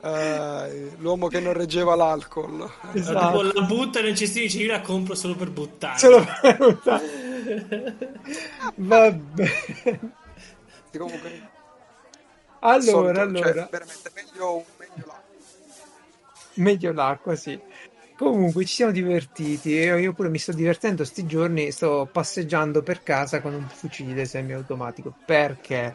uh, 0.04 0.92
l'uomo 1.00 1.28
che 1.28 1.40
non 1.40 1.54
reggeva 1.54 1.96
l'alcol. 1.96 2.70
Esatto. 2.94 3.42
la 3.42 3.62
butta 3.62 4.02
nel 4.02 4.16
cestino 4.16 4.46
e 4.46 4.48
dice 4.48 4.60
io 4.60 4.72
la 4.72 4.82
compro 4.82 5.16
solo 5.16 5.36
per 5.36 5.50
buttare 5.50 5.98
solo 5.98 6.26
per 6.42 6.58
buttare. 6.58 7.22
Vabbè. 8.76 10.00
Comunque 10.98 11.52
allora 12.66 12.82
solito, 12.82 13.14
cioè, 13.14 13.22
allora. 13.22 13.54
cioè, 13.54 13.68
veramente 13.70 14.12
meglio, 14.16 14.66
meglio 14.78 15.06
l'acqua. 15.06 15.24
Meglio 16.54 16.94
l'acqua 16.94 17.36
sì. 17.36 17.60
Comunque 18.16 18.64
ci 18.66 18.74
siamo 18.76 18.92
divertiti. 18.94 19.72
Io, 19.72 19.98
io 19.98 20.14
pure 20.14 20.30
mi 20.30 20.38
sto 20.38 20.54
divertendo. 20.54 21.04
Sti 21.04 21.26
giorni, 21.26 21.72
sto 21.72 22.08
passeggiando 22.10 22.82
per 22.82 23.04
casa 23.04 23.42
con 23.42 23.54
un 23.54 23.68
fucile 23.68 24.24
semiautomatico. 24.24 25.14
Perché? 25.26 25.94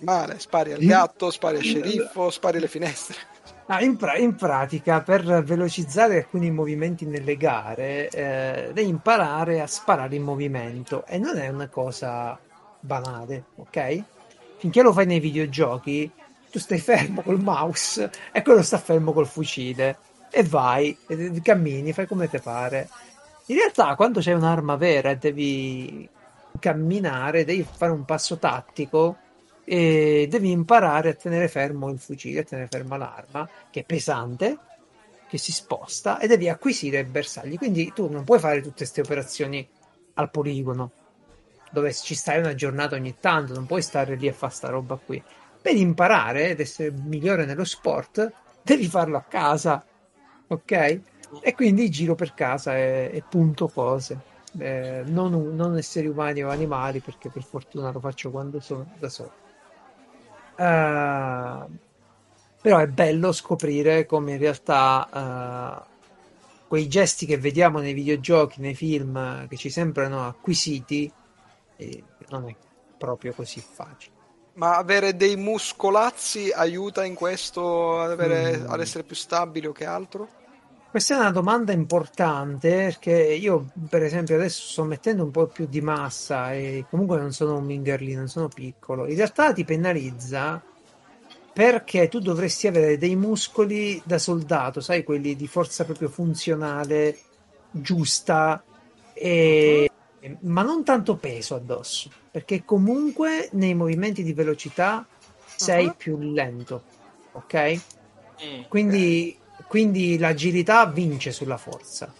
Male, 0.00 0.38
spari 0.38 0.72
al 0.72 0.80
gatto, 0.80 1.30
spari 1.30 1.56
al 1.56 1.62
sceriffo, 1.62 2.28
spari 2.28 2.58
alle 2.58 2.68
finestre. 2.68 3.16
Ah, 3.72 3.84
in, 3.84 3.96
pra- 3.96 4.16
in, 4.16 4.34
pratica, 4.34 5.00
per 5.00 5.44
velocizzare 5.44 6.16
alcuni 6.16 6.50
movimenti 6.50 7.06
nelle 7.06 7.36
gare, 7.36 8.08
eh, 8.08 8.70
devi 8.72 8.88
imparare 8.88 9.60
a 9.60 9.68
sparare 9.68 10.16
in 10.16 10.24
movimento 10.24 11.06
e 11.06 11.18
non 11.18 11.38
è 11.38 11.46
una 11.46 11.68
cosa 11.68 12.36
banale, 12.80 13.44
ok? 13.54 14.02
Finché 14.56 14.82
lo 14.82 14.92
fai 14.92 15.06
nei 15.06 15.20
videogiochi, 15.20 16.10
tu 16.50 16.58
stai 16.58 16.80
fermo 16.80 17.22
col 17.22 17.40
mouse 17.40 18.10
e 18.32 18.42
quello 18.42 18.62
sta 18.62 18.76
fermo 18.76 19.12
col 19.12 19.28
fucile 19.28 19.98
e 20.32 20.42
vai, 20.42 20.96
e 21.06 21.40
cammini, 21.40 21.92
fai 21.92 22.08
come 22.08 22.28
ti 22.28 22.40
pare. 22.40 22.88
In 23.46 23.56
realtà, 23.56 23.94
quando 23.94 24.18
c'è 24.18 24.32
un'arma 24.32 24.74
vera 24.74 25.10
e 25.10 25.16
devi 25.16 26.08
camminare, 26.58 27.44
devi 27.44 27.64
fare 27.72 27.92
un 27.92 28.04
passo 28.04 28.36
tattico 28.36 29.16
e 29.70 30.26
devi 30.28 30.50
imparare 30.50 31.10
a 31.10 31.14
tenere 31.14 31.46
fermo 31.46 31.90
il 31.90 32.00
fucile, 32.00 32.40
a 32.40 32.42
tenere 32.42 32.66
ferma 32.68 32.96
l'arma, 32.96 33.48
che 33.70 33.80
è 33.80 33.84
pesante, 33.84 34.58
che 35.28 35.38
si 35.38 35.52
sposta 35.52 36.18
e 36.18 36.26
devi 36.26 36.48
acquisire 36.48 37.04
bersagli. 37.04 37.56
Quindi 37.56 37.92
tu 37.94 38.10
non 38.10 38.24
puoi 38.24 38.40
fare 38.40 38.60
tutte 38.62 38.78
queste 38.78 39.00
operazioni 39.00 39.64
al 40.14 40.28
poligono, 40.28 40.90
dove 41.70 41.94
ci 41.94 42.16
stai 42.16 42.40
una 42.40 42.56
giornata 42.56 42.96
ogni 42.96 43.14
tanto, 43.20 43.54
non 43.54 43.66
puoi 43.66 43.80
stare 43.80 44.16
lì 44.16 44.26
a 44.26 44.32
fare 44.32 44.52
sta 44.52 44.70
roba 44.70 44.96
qui. 44.96 45.22
Per 45.62 45.76
imparare 45.76 46.48
ed 46.48 46.58
essere 46.58 46.90
migliore 46.90 47.44
nello 47.44 47.64
sport, 47.64 48.32
devi 48.62 48.86
farlo 48.88 49.18
a 49.18 49.22
casa 49.22 49.84
ok? 50.48 51.00
E 51.42 51.54
quindi 51.54 51.90
giro 51.90 52.16
per 52.16 52.34
casa 52.34 52.76
e, 52.76 53.10
e 53.12 53.22
punto 53.28 53.68
cose. 53.68 54.18
Eh, 54.58 55.04
non, 55.06 55.54
non, 55.54 55.76
esseri 55.76 56.08
umani 56.08 56.42
o 56.42 56.50
animali, 56.50 56.98
perché 56.98 57.28
per 57.28 57.44
fortuna 57.44 57.92
lo 57.92 58.00
faccio 58.00 58.32
quando 58.32 58.58
sono 58.58 58.92
da 58.98 59.08
solo. 59.08 59.39
Uh, 60.60 61.64
però 62.60 62.76
è 62.76 62.86
bello 62.86 63.32
scoprire 63.32 64.04
come 64.04 64.32
in 64.32 64.38
realtà 64.38 65.08
uh, 65.80 65.90
quei 66.68 66.86
gesti 66.86 67.24
che 67.24 67.38
vediamo 67.38 67.78
nei 67.78 67.94
videogiochi, 67.94 68.60
nei 68.60 68.74
film, 68.74 69.48
che 69.48 69.56
ci 69.56 69.70
sembrano 69.70 70.26
acquisiti, 70.26 71.10
eh, 71.76 72.04
non 72.28 72.46
è 72.46 72.54
proprio 72.98 73.32
così 73.32 73.60
facile. 73.60 74.14
Ma 74.54 74.76
avere 74.76 75.16
dei 75.16 75.36
muscolazzi 75.36 76.50
aiuta 76.50 77.04
in 77.04 77.14
questo 77.14 77.98
ad, 77.98 78.10
avere, 78.10 78.58
mm. 78.58 78.70
ad 78.70 78.80
essere 78.80 79.04
più 79.04 79.16
stabili 79.16 79.66
o 79.66 79.72
che 79.72 79.86
altro? 79.86 80.28
Questa 80.90 81.14
è 81.14 81.18
una 81.18 81.30
domanda 81.30 81.70
importante 81.70 82.68
perché 82.68 83.12
io, 83.12 83.70
per 83.88 84.02
esempio, 84.02 84.34
adesso 84.34 84.66
sto 84.72 84.82
mettendo 84.82 85.22
un 85.22 85.30
po' 85.30 85.46
più 85.46 85.66
di 85.66 85.80
massa 85.80 86.52
e 86.52 86.84
comunque 86.90 87.16
non 87.16 87.32
sono 87.32 87.58
un 87.58 87.64
mingerlino, 87.64 88.18
non 88.18 88.28
sono 88.28 88.48
piccolo. 88.48 89.06
In 89.06 89.14
realtà 89.14 89.52
ti 89.52 89.64
penalizza 89.64 90.60
perché 91.52 92.08
tu 92.08 92.18
dovresti 92.18 92.66
avere 92.66 92.98
dei 92.98 93.14
muscoli 93.14 94.02
da 94.04 94.18
soldato, 94.18 94.80
sai, 94.80 95.04
quelli 95.04 95.36
di 95.36 95.46
forza 95.46 95.84
proprio 95.84 96.08
funzionale, 96.08 97.16
giusta, 97.70 98.60
e... 99.12 99.88
ma 100.40 100.62
non 100.62 100.82
tanto 100.82 101.14
peso 101.14 101.54
addosso, 101.54 102.10
perché 102.32 102.64
comunque 102.64 103.48
nei 103.52 103.74
movimenti 103.74 104.24
di 104.24 104.32
velocità 104.32 105.06
sei 105.54 105.86
uh-huh. 105.86 105.94
più 105.96 106.18
lento, 106.18 106.82
ok? 107.32 107.80
Mm, 108.42 108.62
Quindi 108.68 109.38
quindi 109.70 110.18
l'agilità 110.18 110.84
vince 110.86 111.30
sulla 111.30 111.56
forza. 111.56 112.12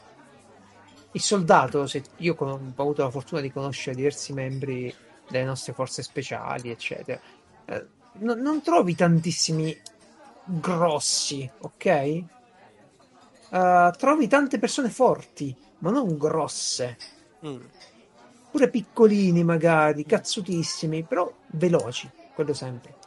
Il 1.10 1.20
soldato, 1.20 1.84
se 1.88 2.04
io 2.18 2.36
ho 2.38 2.60
avuto 2.76 3.02
la 3.02 3.10
fortuna 3.10 3.40
di 3.40 3.50
conoscere 3.50 3.96
diversi 3.96 4.32
membri 4.32 4.94
delle 5.28 5.46
nostre 5.46 5.72
forze 5.72 6.04
speciali, 6.04 6.70
eccetera, 6.70 7.20
eh, 7.64 7.86
no, 8.18 8.34
non 8.34 8.62
trovi 8.62 8.94
tantissimi 8.94 9.76
grossi, 10.44 11.50
ok? 11.62 12.24
Uh, 13.48 13.90
trovi 13.98 14.28
tante 14.28 14.60
persone 14.60 14.88
forti, 14.88 15.52
ma 15.78 15.90
non 15.90 16.16
grosse. 16.16 16.96
Mm. 17.44 17.64
Pure 18.52 18.70
piccolini, 18.70 19.42
magari, 19.42 20.06
cazzutissimi, 20.06 21.02
però 21.02 21.28
veloci, 21.48 22.08
quello 22.32 22.54
sempre. 22.54 22.99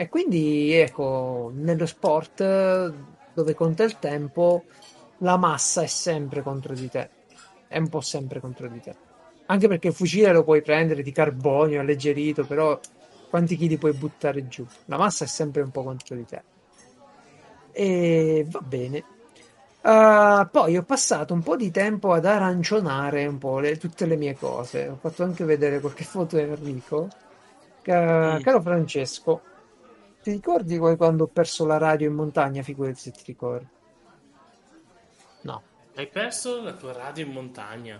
E 0.00 0.08
quindi, 0.08 0.72
ecco, 0.74 1.50
nello 1.52 1.84
sport 1.84 2.94
dove 3.32 3.54
conta 3.54 3.82
il 3.82 3.98
tempo, 3.98 4.62
la 5.18 5.36
massa 5.36 5.82
è 5.82 5.88
sempre 5.88 6.40
contro 6.40 6.72
di 6.72 6.88
te. 6.88 7.10
È 7.66 7.78
un 7.78 7.88
po' 7.88 8.00
sempre 8.00 8.38
contro 8.38 8.68
di 8.68 8.78
te. 8.78 8.94
Anche 9.46 9.66
perché 9.66 9.88
il 9.88 9.94
fucile 9.94 10.30
lo 10.30 10.44
puoi 10.44 10.62
prendere 10.62 11.02
di 11.02 11.10
carbonio 11.10 11.80
alleggerito, 11.80 12.46
però 12.46 12.78
quanti 13.28 13.56
chili 13.56 13.76
puoi 13.76 13.92
buttare 13.92 14.46
giù? 14.46 14.64
La 14.84 14.98
massa 14.98 15.24
è 15.24 15.26
sempre 15.26 15.62
un 15.62 15.72
po' 15.72 15.82
contro 15.82 16.14
di 16.14 16.24
te. 16.24 16.42
E 17.72 18.46
va 18.48 18.60
bene. 18.60 19.04
Uh, 19.82 20.48
poi 20.48 20.76
ho 20.76 20.84
passato 20.84 21.34
un 21.34 21.42
po' 21.42 21.56
di 21.56 21.72
tempo 21.72 22.12
ad 22.12 22.24
arancionare 22.24 23.26
un 23.26 23.38
po' 23.38 23.58
le, 23.58 23.76
tutte 23.78 24.06
le 24.06 24.14
mie 24.14 24.36
cose. 24.36 24.86
Ho 24.86 24.98
fatto 25.00 25.24
anche 25.24 25.44
vedere 25.44 25.80
qualche 25.80 26.04
foto 26.04 26.36
a 26.36 26.40
Enrico. 26.42 27.08
Uh, 27.84 27.92
mm. 27.92 28.40
Caro 28.42 28.62
Francesco, 28.62 29.42
ti 30.28 30.34
ricordi 30.34 30.76
quando 30.76 31.24
ho 31.24 31.26
perso 31.28 31.64
la 31.64 31.78
radio 31.78 32.06
in 32.06 32.14
montagna? 32.14 32.62
Figurati 32.62 32.98
se 32.98 33.10
ti 33.12 33.22
ricordi. 33.24 33.66
No. 35.42 35.62
Hai 35.94 36.06
perso 36.06 36.62
la 36.62 36.74
tua 36.74 36.92
radio 36.92 37.24
in 37.24 37.32
montagna? 37.32 37.98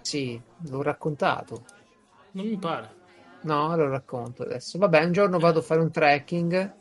Sì, 0.00 0.40
l'ho 0.68 0.82
raccontato. 0.82 1.64
Non 2.32 2.46
mi 2.46 2.56
pare. 2.58 3.02
No, 3.42 3.74
lo 3.74 3.88
racconto 3.88 4.44
adesso. 4.44 4.78
Vabbè, 4.78 5.04
un 5.04 5.12
giorno 5.12 5.38
vado 5.38 5.58
a 5.58 5.62
fare 5.62 5.80
un 5.80 5.90
trekking. 5.90 6.74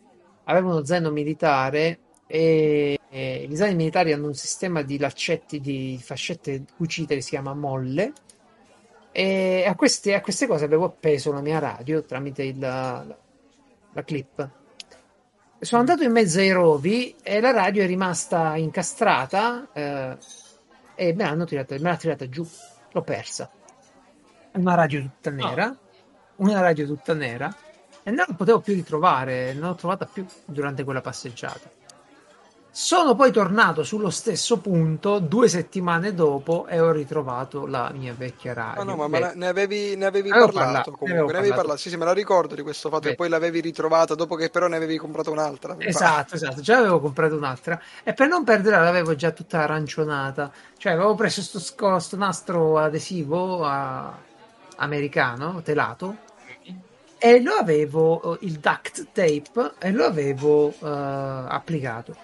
Avevo 0.44 0.70
uno 0.70 0.86
zaino 0.86 1.10
militare 1.10 2.00
e, 2.28 3.00
e 3.10 3.46
gli 3.50 3.56
zaini 3.56 3.76
militari 3.76 4.14
hanno 4.14 4.28
un 4.28 4.36
sistema 4.36 4.84
di 4.84 5.00
laccetti, 5.00 5.60
di 5.60 6.00
fascette 6.02 6.66
cucite 6.76 7.16
che 7.16 7.22
si 7.22 7.32
chiama 7.32 7.56
molle. 7.56 8.14
E 9.12 9.66
a 9.66 9.76
queste, 9.76 10.14
a 10.14 10.22
queste 10.22 10.46
cose 10.46 10.66
avevo 10.66 10.86
appeso 10.86 11.32
la 11.32 11.42
mia 11.42 11.58
radio 11.58 12.04
tramite 12.04 12.44
il, 12.44 12.60
la, 12.60 13.06
la 13.92 14.04
clip. 14.04 14.62
Sono 15.64 15.80
andato 15.80 16.04
in 16.04 16.12
mezzo 16.12 16.40
ai 16.40 16.52
rovi 16.52 17.16
e 17.24 17.40
la 17.40 17.52
radio 17.52 17.84
è 17.84 17.86
rimasta 17.86 18.58
incastrata 18.58 19.70
eh, 19.72 20.18
e 20.94 21.14
me 21.14 21.24
l'hanno 21.24 21.46
tirata, 21.46 21.74
me 21.76 21.90
l'ha 21.90 21.96
tirata 21.96 22.28
giù. 22.28 22.46
L'ho 22.92 23.02
persa. 23.02 23.50
Una 24.56 24.76
radio 24.76 25.00
tutta 25.02 25.32
nera. 25.32 25.74
Una 26.36 26.60
radio 26.60 26.86
tutta 26.86 27.14
nera. 27.14 27.56
E 28.04 28.12
non 28.12 28.26
la 28.28 28.36
potevo 28.36 28.60
più 28.60 28.74
ritrovare. 28.74 29.54
Non 29.54 29.70
l'ho 29.70 29.76
trovata 29.76 30.06
più 30.06 30.26
durante 30.46 30.84
quella 30.84 31.00
passeggiata. 31.00 31.72
Sono 32.76 33.14
poi 33.14 33.32
tornato 33.32 33.84
sullo 33.84 34.10
stesso 34.10 34.58
punto 34.58 35.20
due 35.20 35.48
settimane 35.48 36.16
dopo 36.16 36.66
e 36.66 36.80
ho 36.80 36.92
ritrovato 36.92 37.68
la 37.68 37.92
mia 37.94 38.16
vecchia 38.18 38.54
radio. 38.54 38.82
Ah, 38.82 38.84
no, 38.84 38.96
ma, 38.96 39.08
ma 39.08 39.32
ne 39.36 39.46
avevi, 39.48 39.96
ne 39.96 40.06
avevi 40.06 40.30
parlato 40.30 40.56
parlato, 40.56 40.92
ne 40.92 40.98
comunque, 40.98 41.34
ne 41.34 41.38
avevi 41.38 41.54
parlato. 41.54 41.56
parlato. 41.56 41.80
Sì, 41.80 41.90
sì, 41.90 41.98
me 41.98 42.06
la 42.06 42.14
ricordo 42.14 42.56
di 42.56 42.64
questo 42.64 42.90
fatto 42.90 43.02
Beh. 43.02 43.10
che 43.10 43.16
poi 43.16 43.30
l'avevi 43.30 43.62
ritrovata 43.62 44.16
dopo 44.16 44.36
che 44.36 44.50
però 44.50 44.68
ne 44.68 44.76
avevi 44.78 44.98
comprato 44.98 45.32
un'altra. 45.32 45.76
Esatto, 45.78 46.34
esatto, 46.34 46.62
già 46.62 46.78
avevo 46.80 47.00
comprato 47.00 47.36
un'altra 47.36 47.80
e 48.04 48.14
per 48.14 48.28
non 48.28 48.44
perderla 48.44 48.82
l'avevo 48.84 49.14
già 49.16 49.30
tutta 49.32 49.60
arancionata, 49.60 50.52
cioè 50.78 50.94
avevo 50.94 51.14
preso 51.14 51.42
sto, 51.42 51.60
sco- 51.60 52.00
sto 52.00 52.16
nastro 52.18 52.80
adesivo 52.80 53.64
a- 53.66 54.18
americano, 54.78 55.62
telato, 55.62 56.16
e 57.18 57.42
lo 57.42 57.54
avevo, 57.54 58.34
eh, 58.40 58.46
il 58.46 58.60
duct 58.60 59.08
tape, 59.14 59.76
e 59.80 59.92
lo 59.92 60.06
avevo 60.06 60.70
eh, 60.70 60.88
applicato. 60.88 62.23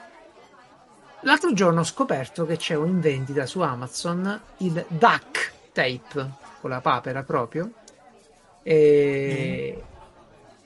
L'altro 1.21 1.51
giorno 1.53 1.81
ho 1.81 1.83
scoperto 1.83 2.45
che 2.45 2.55
c'è 2.55 2.75
in 2.75 3.01
vendita 3.01 3.45
su 3.45 3.59
Amazon 3.59 4.39
il 4.57 4.85
duck 4.87 5.51
tape, 5.73 6.31
con 6.61 6.69
la 6.69 6.79
papera 6.79 7.23
proprio, 7.23 7.71
e- 8.63 9.83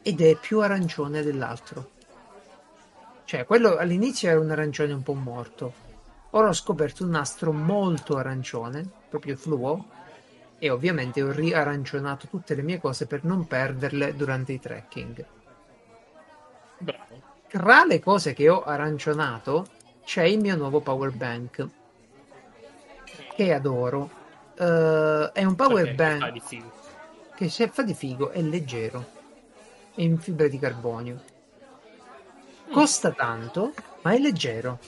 ed 0.02 0.22
è 0.22 0.36
più 0.36 0.60
arancione 0.60 1.24
dell'altro. 1.24 1.90
Cioè, 3.26 3.46
quello 3.46 3.78
all'inizio 3.78 4.30
era 4.30 4.40
un 4.40 4.52
arancione 4.52 4.94
un 4.94 5.02
po' 5.02 5.14
morto. 5.14 5.74
Ora 6.32 6.50
ho 6.50 6.54
scoperto 6.54 7.04
un 7.04 7.12
nastro 7.12 7.52
molto 7.52 8.18
arancione, 8.18 8.88
proprio 9.10 9.36
fluo, 9.36 9.86
e 10.60 10.70
ovviamente 10.70 11.24
ho 11.24 11.32
riarancionato 11.32 12.28
tutte 12.28 12.54
le 12.54 12.62
mie 12.62 12.80
cose 12.80 13.08
per 13.08 13.24
non 13.24 13.48
perderle 13.48 14.16
durante 14.16 14.52
i 14.52 14.60
trekking. 14.60 15.26
Bravo. 16.78 17.22
Tra 17.48 17.86
le 17.86 18.00
cose 18.00 18.34
che 18.34 18.50
ho 18.50 18.64
arancionato 18.64 19.73
c'è 20.04 20.24
il 20.24 20.40
mio 20.40 20.56
nuovo 20.56 20.80
power 20.80 21.12
bank, 21.12 21.68
che 23.36 23.54
adoro. 23.54 24.10
Eh, 24.56 25.32
è 25.34 25.44
un 25.44 25.56
power 25.56 25.84
Perché 25.84 25.96
bank 25.96 26.40
fa 26.40 26.82
che 27.36 27.50
se 27.50 27.68
fa 27.68 27.82
di 27.82 27.94
figo 27.94 28.30
è 28.30 28.42
leggero, 28.42 29.06
è 29.96 30.02
in 30.02 30.20
fibra 30.20 30.48
di 30.48 30.60
carbonio. 30.60 31.22
Costa 32.72 33.12
tanto, 33.12 33.74
ma 34.02 34.12
è 34.12 34.20
leggero. 34.20 34.80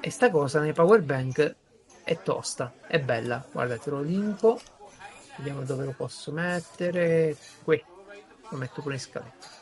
E 0.00 0.10
sta 0.10 0.30
cosa 0.30 0.60
nei 0.60 0.72
power 0.72 1.02
bank 1.02 1.54
è 2.04 2.22
tosta, 2.22 2.72
è 2.86 3.00
bella. 3.00 3.44
Guarda, 3.50 3.76
te 3.78 3.90
lo 3.90 4.00
linko. 4.00 4.60
Vediamo 5.36 5.62
dove 5.62 5.84
lo 5.84 5.94
posso 5.96 6.30
mettere. 6.32 7.36
Qui, 7.64 7.82
lo 8.50 8.56
metto 8.56 8.80
pure 8.80 8.94
in 8.94 9.00
scaletta. 9.00 9.55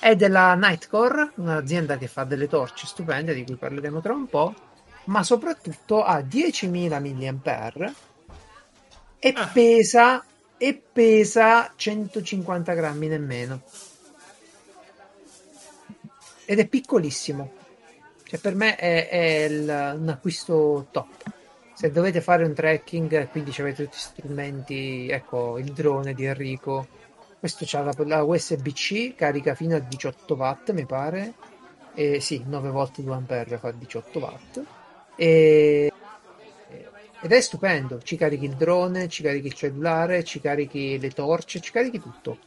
È 0.00 0.16
della 0.16 0.54
Nightcore, 0.54 1.32
un'azienda 1.36 1.98
che 1.98 2.08
fa 2.08 2.24
delle 2.24 2.48
torce 2.48 2.86
stupende 2.86 3.34
di 3.34 3.44
cui 3.44 3.56
parleremo 3.56 4.00
tra 4.00 4.14
un 4.14 4.26
po', 4.26 4.54
ma 5.04 5.22
soprattutto 5.22 6.02
ha 6.02 6.22
10.000 6.22 6.98
mAh 6.98 7.92
e 9.18 9.32
Ah. 9.36 9.46
pesa 9.52 10.24
e 10.56 10.82
pesa 10.92 11.70
150 11.76 12.72
grammi 12.72 13.08
nemmeno. 13.08 13.60
Ed 16.46 16.58
è 16.58 16.66
piccolissimo. 16.66 17.52
Cioè, 18.24 18.40
per 18.40 18.54
me 18.54 18.76
è, 18.76 19.08
è 19.08 19.44
il- 19.50 19.96
un 19.98 20.08
acquisto 20.08 20.86
top. 20.90 21.22
Se 21.74 21.90
dovete 21.90 22.20
fare 22.22 22.44
un 22.44 22.54
trekking, 22.54 23.28
quindi 23.28 23.52
ci 23.52 23.60
avete 23.60 23.84
tutti 23.84 23.96
gli 23.96 24.00
strumenti, 24.00 25.08
ecco 25.10 25.58
il 25.58 25.72
drone 25.72 26.14
di 26.14 26.24
Enrico. 26.24 26.86
Questo 27.40 27.64
c'ha 27.66 27.80
la, 27.80 27.94
la 28.04 28.22
USB-C, 28.22 29.14
carica 29.14 29.54
fino 29.54 29.74
a 29.74 29.78
18 29.78 30.34
watt, 30.34 30.72
mi 30.72 30.84
pare. 30.84 31.32
E 31.94 32.20
sì, 32.20 32.44
9 32.46 32.68
volt 32.68 33.00
2 33.00 33.14
ampere 33.14 33.56
fa 33.56 33.72
18 33.72 34.18
watt. 34.18 34.62
E, 35.16 35.90
ed 37.22 37.32
è 37.32 37.40
stupendo. 37.40 38.00
Ci 38.02 38.16
carichi 38.16 38.44
il 38.44 38.56
drone, 38.56 39.08
ci 39.08 39.22
carichi 39.22 39.46
il 39.46 39.54
cellulare, 39.54 40.22
ci 40.22 40.38
carichi 40.40 40.98
le 40.98 41.10
torce, 41.10 41.60
ci 41.60 41.70
carichi 41.72 41.98
tutto. 41.98 42.38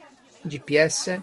GPS. 0.41 1.19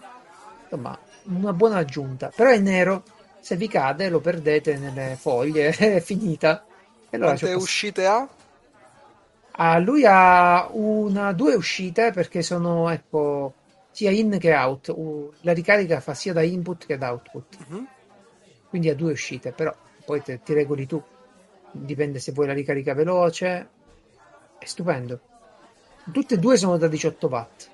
Insomma, 0.65 0.99
una 1.25 1.53
buona 1.53 1.77
aggiunta. 1.77 2.33
Però 2.35 2.51
è 2.51 2.59
nero. 2.59 3.05
Se 3.39 3.55
vi 3.57 3.69
cade 3.69 4.09
lo 4.09 4.21
perdete 4.21 4.79
nelle 4.79 5.17
foglie, 5.19 5.71
è 5.79 6.01
finita. 6.01 6.65
E 7.09 7.17
allora 7.17 7.37
Quante 7.37 7.55
uscite 7.55 8.07
ha? 8.07 8.29
Ah, 9.53 9.79
lui 9.79 10.05
ha 10.07 10.69
una, 10.73 11.33
due 11.33 11.55
uscite 11.55 12.13
perché 12.13 12.43
sono 12.43 12.89
ecco, 12.89 13.55
sia 13.91 14.11
in 14.11 14.39
che 14.39 14.55
out. 14.55 14.95
La 15.41 15.53
ricarica 15.53 16.01
fa 16.01 16.15
sia 16.15 16.33
da 16.33 16.43
input 16.43 16.87
che 16.87 16.99
da 16.99 17.11
output. 17.11 17.57
Mhm. 17.67 17.87
Quindi 18.69 18.89
ha 18.89 18.95
due 18.95 19.13
uscite, 19.13 19.53
però 19.53 19.75
poi 20.05 20.23
te- 20.23 20.43
ti 20.43 20.53
regoli 20.53 20.87
tu. 20.87 21.03
Dipende 21.73 22.19
se 22.19 22.33
vuoi 22.33 22.47
la 22.47 22.53
ricarica 22.53 22.95
veloce. 22.95 23.69
È 24.59 24.65
stupendo. 24.65 25.21
Tutte 26.13 26.35
e 26.35 26.39
due 26.39 26.57
sono 26.57 26.77
da 26.77 26.89
18 26.89 27.29
watt. 27.29 27.69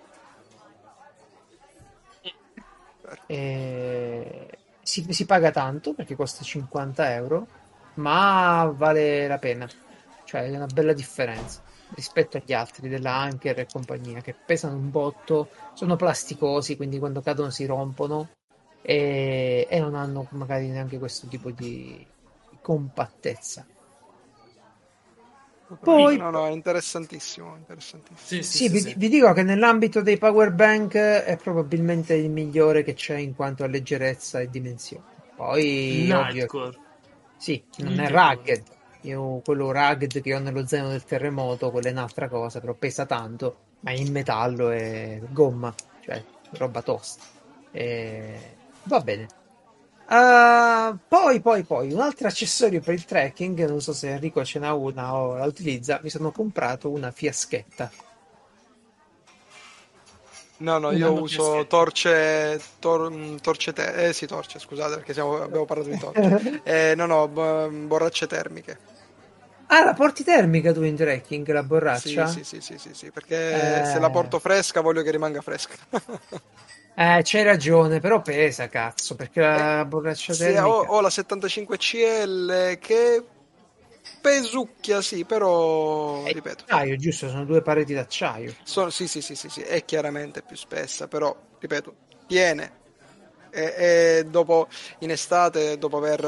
E 3.27 4.49
si, 4.83 5.07
si 5.13 5.27
paga 5.27 5.51
tanto 5.51 5.95
perché 5.95 6.17
costa 6.17 6.45
50 6.45 7.13
euro, 7.15 7.47
ma 7.95 8.73
vale 8.75 9.27
la 9.27 9.39
pena. 9.39 9.69
Cioè, 10.25 10.43
è 10.43 10.57
una 10.57 10.67
bella 10.67 10.93
differenza 10.93 11.66
rispetto 11.95 12.37
agli 12.37 12.53
altri 12.53 12.89
della 12.89 13.15
Anker 13.17 13.61
e 13.61 13.67
compagnia 13.71 14.21
che 14.21 14.35
pesano 14.35 14.77
un 14.77 14.91
botto, 14.91 15.51
sono 15.73 15.97
plasticosi, 15.97 16.77
quindi 16.77 16.99
quando 16.99 17.21
cadono 17.21 17.51
si 17.51 17.65
rompono 17.67 18.31
e, 18.83 19.67
e 19.71 19.79
non 19.81 19.95
hanno 19.95 20.27
magari 20.33 20.69
neanche 20.69 20.99
questo 20.99 21.27
tipo 21.29 21.51
di 21.51 22.07
compattezza. 22.61 23.67
Poi- 25.83 26.17
No, 26.17 26.31
no, 26.31 26.47
è 26.47 26.51
interessantissimo, 26.51 27.57
interessantissimo. 27.57 28.19
Sì, 28.23 28.43
sì, 28.43 28.61
Sì, 28.61 28.69
sì, 28.69 28.75
vi, 28.75 28.81
sì. 28.81 28.97
vi 28.97 29.09
dico 29.09 29.33
che 29.33 29.43
nell'ambito 29.43 30.03
dei 30.03 30.19
power 30.19 30.53
bank 30.53 30.95
è 30.97 31.37
probabilmente 31.41 32.15
il 32.15 32.31
migliore 32.31 32.83
che 32.83 32.95
c'è 32.95 33.17
in 33.19 33.35
quanto 33.35 33.63
a 33.65 33.67
leggerezza 33.69 34.41
e 34.41 34.51
dimensioni. 34.51 35.05
Poi, 35.35 36.11
ovvio, 36.13 36.51
Nightcore. 36.51 36.79
sì, 37.37 37.63
non 37.77 37.99
Il 37.99 38.01
è 38.01 38.09
rugged. 38.11 38.65
Io 39.07 39.41
quello 39.45 39.71
rugged 39.71 40.21
che 40.21 40.35
ho 40.35 40.39
nello 40.41 40.67
zaino 40.67 40.89
del 40.89 41.05
terremoto, 41.05 41.71
quella 41.71 41.89
è 41.89 41.93
un'altra 41.93 42.29
cosa, 42.29 42.59
però 42.61 42.75
pesa 42.75 43.07
tanto, 43.07 43.57
ma 43.81 43.93
in 43.93 44.11
metallo 44.11 44.71
e 44.71 45.23
gomma, 45.31 45.73
cioè 46.03 46.23
roba 46.53 46.83
tosta. 46.83 47.23
E... 47.71 48.57
Va 48.85 49.01
bene. 49.01 49.29
Ah, 50.07 50.97
poi, 51.07 51.41
poi, 51.41 51.63
poi, 51.63 51.93
un 51.93 52.01
altro 52.01 52.27
accessorio 52.27 52.81
per 52.81 52.95
il 52.95 53.05
trekking, 53.05 53.67
non 53.69 53.81
so 53.81 53.93
se 53.93 54.11
Enrico 54.11 54.45
ce 54.45 54.59
n'ha 54.59 54.75
una 54.75 55.15
o 55.15 55.37
la 55.37 55.47
utilizza, 55.47 56.01
mi 56.03 56.11
sono 56.11 56.33
comprato 56.33 56.91
una 56.91 57.11
fiaschetta. 57.13 57.91
No, 60.59 60.79
no, 60.79 60.91
io 60.93 61.13
uso 61.13 61.67
torce, 61.69 62.61
tor- 62.79 63.11
mm, 63.13 63.37
torce 63.37 63.73
te- 63.73 64.09
eh 64.09 64.13
sì, 64.13 64.27
torce, 64.27 64.59
scusate, 64.59 64.95
perché 64.97 65.13
siamo- 65.13 65.43
abbiamo 65.43 65.65
parlato 65.67 65.91
di 65.91 65.99
torce. 65.99 66.61
Eh, 66.65 66.95
no, 66.97 67.07
no, 67.07 67.29
bo- 67.29 67.69
borracce 67.69 68.27
termiche. 68.27 68.95
Ah, 69.69 69.85
la 69.85 69.93
porti 69.95 70.25
termica 70.25 70.73
tu 70.73 70.83
in 70.83 70.97
trekking, 70.97 71.47
la 71.53 71.63
borraccia? 71.63 72.27
sì, 72.27 72.45
sì, 72.45 72.61
sì, 72.61 72.79
sì, 72.79 72.95
sì, 72.95 73.11
perché 73.11 73.83
Eh. 73.83 73.85
se 73.85 73.99
la 73.99 74.11
porto 74.11 74.39
fresca 74.39 74.81
voglio 74.81 75.03
che 75.03 75.11
rimanga 75.11 75.41
fresca. 75.41 75.75
Eh, 76.99 77.21
c'hai 77.23 77.43
ragione, 77.45 78.01
però 78.01 78.23
pesa, 78.23 78.69
cazzo, 78.69 79.15
perché 79.15 79.41
la 79.41 79.85
borraccia 79.87 80.35
Sì, 80.35 80.35
termica... 80.35 80.93
ho, 80.93 81.01
la 81.01 81.11
75 81.11 81.77
CL 81.79 82.79
che 82.81 83.25
pesucchia, 84.21 85.01
sì, 85.01 85.25
però 85.25 86.29
è 86.29 86.33
ripeto, 86.33 86.65
acciaio, 86.65 86.97
giusto? 86.97 87.29
Sono 87.29 87.45
due 87.45 87.63
pareti 87.63 87.93
d'acciaio. 87.95 88.55
sì, 88.91 89.09
sì, 89.09 89.21
sì, 89.23 89.35
sì, 89.35 89.61
è 89.63 89.85
chiaramente 89.85 90.43
più 90.43 90.57
spessa, 90.57 91.09
però 91.09 91.35
ripeto, 91.59 91.95
tiene. 92.27 92.85
E, 93.57 94.19
e 94.21 94.25
dopo 94.29 94.69
in 94.99 95.11
estate, 95.11 95.79
dopo 95.79 95.97
aver 95.99 96.25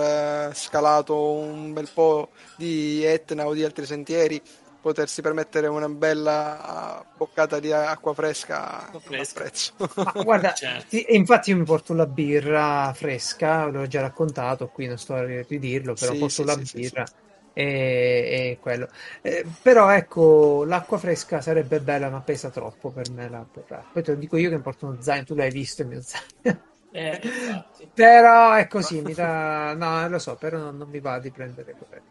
eh, 0.51 0.55
scalato 0.55 1.15
un 1.33 1.73
bel 1.73 1.91
po' 1.91 2.31
di 2.55 3.05
Etna 3.05 3.47
o 3.47 3.53
di 3.55 3.65
altri 3.65 3.85
sentieri, 3.87 4.41
potersi 4.81 5.21
permettere 5.23 5.67
una 5.67 5.89
bella 5.89 7.05
boccata 7.13 7.59
di 7.61 7.73
acqua 7.73 8.15
fresca 8.15 8.87
Acqua 8.87 9.01
fresca. 9.01 9.43
a 9.43 9.43
prezzo. 9.43 9.73
Ma 10.01 10.13
guarda, 10.23 10.59
Certo. 10.61 10.87
ti- 10.87 11.03
e 11.03 11.17
infatti 11.17 11.51
io 11.51 11.57
mi 11.59 11.65
porto 11.65 11.93
la 11.95 12.07
birra 12.07 12.93
fresca, 12.95 13.67
l'ho 13.67 13.87
già 13.87 14.01
raccontato, 14.01 14.71
qui 14.71 14.87
non 14.87 14.97
sto 14.99 15.15
a 15.15 15.25
ridirlo, 15.43 15.97
però 15.97 16.15
Sì, 16.15 16.17
porto 16.17 16.43
sì, 16.45 16.45
la 16.45 16.57
sì, 16.65 16.65
sì, 16.65 16.81
birra 16.81 17.11
e, 17.53 18.53
e 18.53 18.59
quello. 18.61 18.89
Eh, 19.21 19.45
però 19.61 19.91
ecco, 19.91 20.65
l'acqua 20.65 20.99
fresca 20.99 21.41
sarebbe 21.41 21.81
bella, 21.83 22.11
ma 22.11 22.23
pesa 22.23 22.51
troppo 22.51 22.93
per 22.93 23.09
me 23.09 23.29
la 23.29 23.47
birra. 23.51 23.87
Poi 23.91 24.03
te 24.03 24.13
lo 24.13 24.19
dico 24.19 24.37
io 24.37 24.49
che 24.51 24.57
mi 24.57 24.63
porto 24.63 24.87
uno 24.87 25.01
zaino, 25.01 25.25
tu 25.25 25.35
l'hai 25.35 25.51
visto 25.51 25.83
il 25.83 25.89
mio 25.89 26.01
zaino. 26.01 26.63
Eh. 26.91 27.21
Però 27.95 28.53
è 28.55 28.67
così, 28.67 29.03
mi 29.03 29.15
dà... 29.15 29.75
No, 29.75 30.09
lo 30.09 30.19
so, 30.19 30.37
però 30.37 30.59
non, 30.59 30.77
non 30.77 30.89
mi 30.89 31.01
va 31.01 31.19
di 31.19 31.31
prendere 31.31 31.75
quello. 31.77 32.05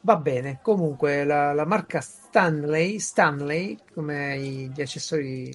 Va 0.00 0.16
bene, 0.16 0.60
comunque 0.62 1.24
la, 1.24 1.52
la 1.52 1.64
marca 1.66 2.00
Stanley, 2.00 2.98
Stanley, 2.98 3.78
come 3.92 4.38
gli 4.38 4.80
accessori, 4.80 5.50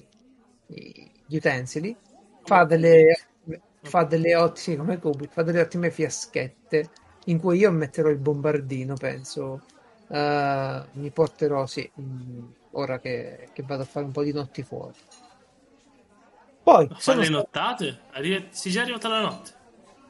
gli 1.26 1.36
utensili, 1.36 1.96
fa 2.42 2.64
delle, 2.64 3.14
fa 3.80 4.04
delle 4.04 4.34
ottime, 4.36 4.76
come 4.76 4.98
Kubrick, 4.98 5.32
fa 5.32 5.42
delle 5.42 5.60
ottime 5.60 5.90
fiaschette 5.90 6.90
in 7.26 7.38
cui 7.38 7.58
io 7.58 7.70
metterò 7.72 8.08
il 8.08 8.18
bombardino, 8.18 8.96
penso. 8.96 9.62
Eh, 10.08 10.82
mi 10.92 11.10
porterò, 11.10 11.66
sì, 11.66 11.90
mm, 12.00 12.44
ora 12.72 12.98
che, 12.98 13.48
che 13.52 13.62
vado 13.64 13.82
a 13.82 13.86
fare 13.86 14.04
un 14.06 14.12
po' 14.12 14.22
di 14.22 14.32
notti 14.32 14.62
fuori. 14.62 14.98
Poi, 16.62 16.86
Ma 16.88 16.96
sono 17.00 17.18
le 17.20 17.24
stato- 17.26 17.38
nottate? 17.40 17.98
Arri- 18.12 18.48
Sei 18.50 18.70
già 18.72 18.82
arrivata 18.82 19.08
la 19.08 19.20
notte. 19.20 19.50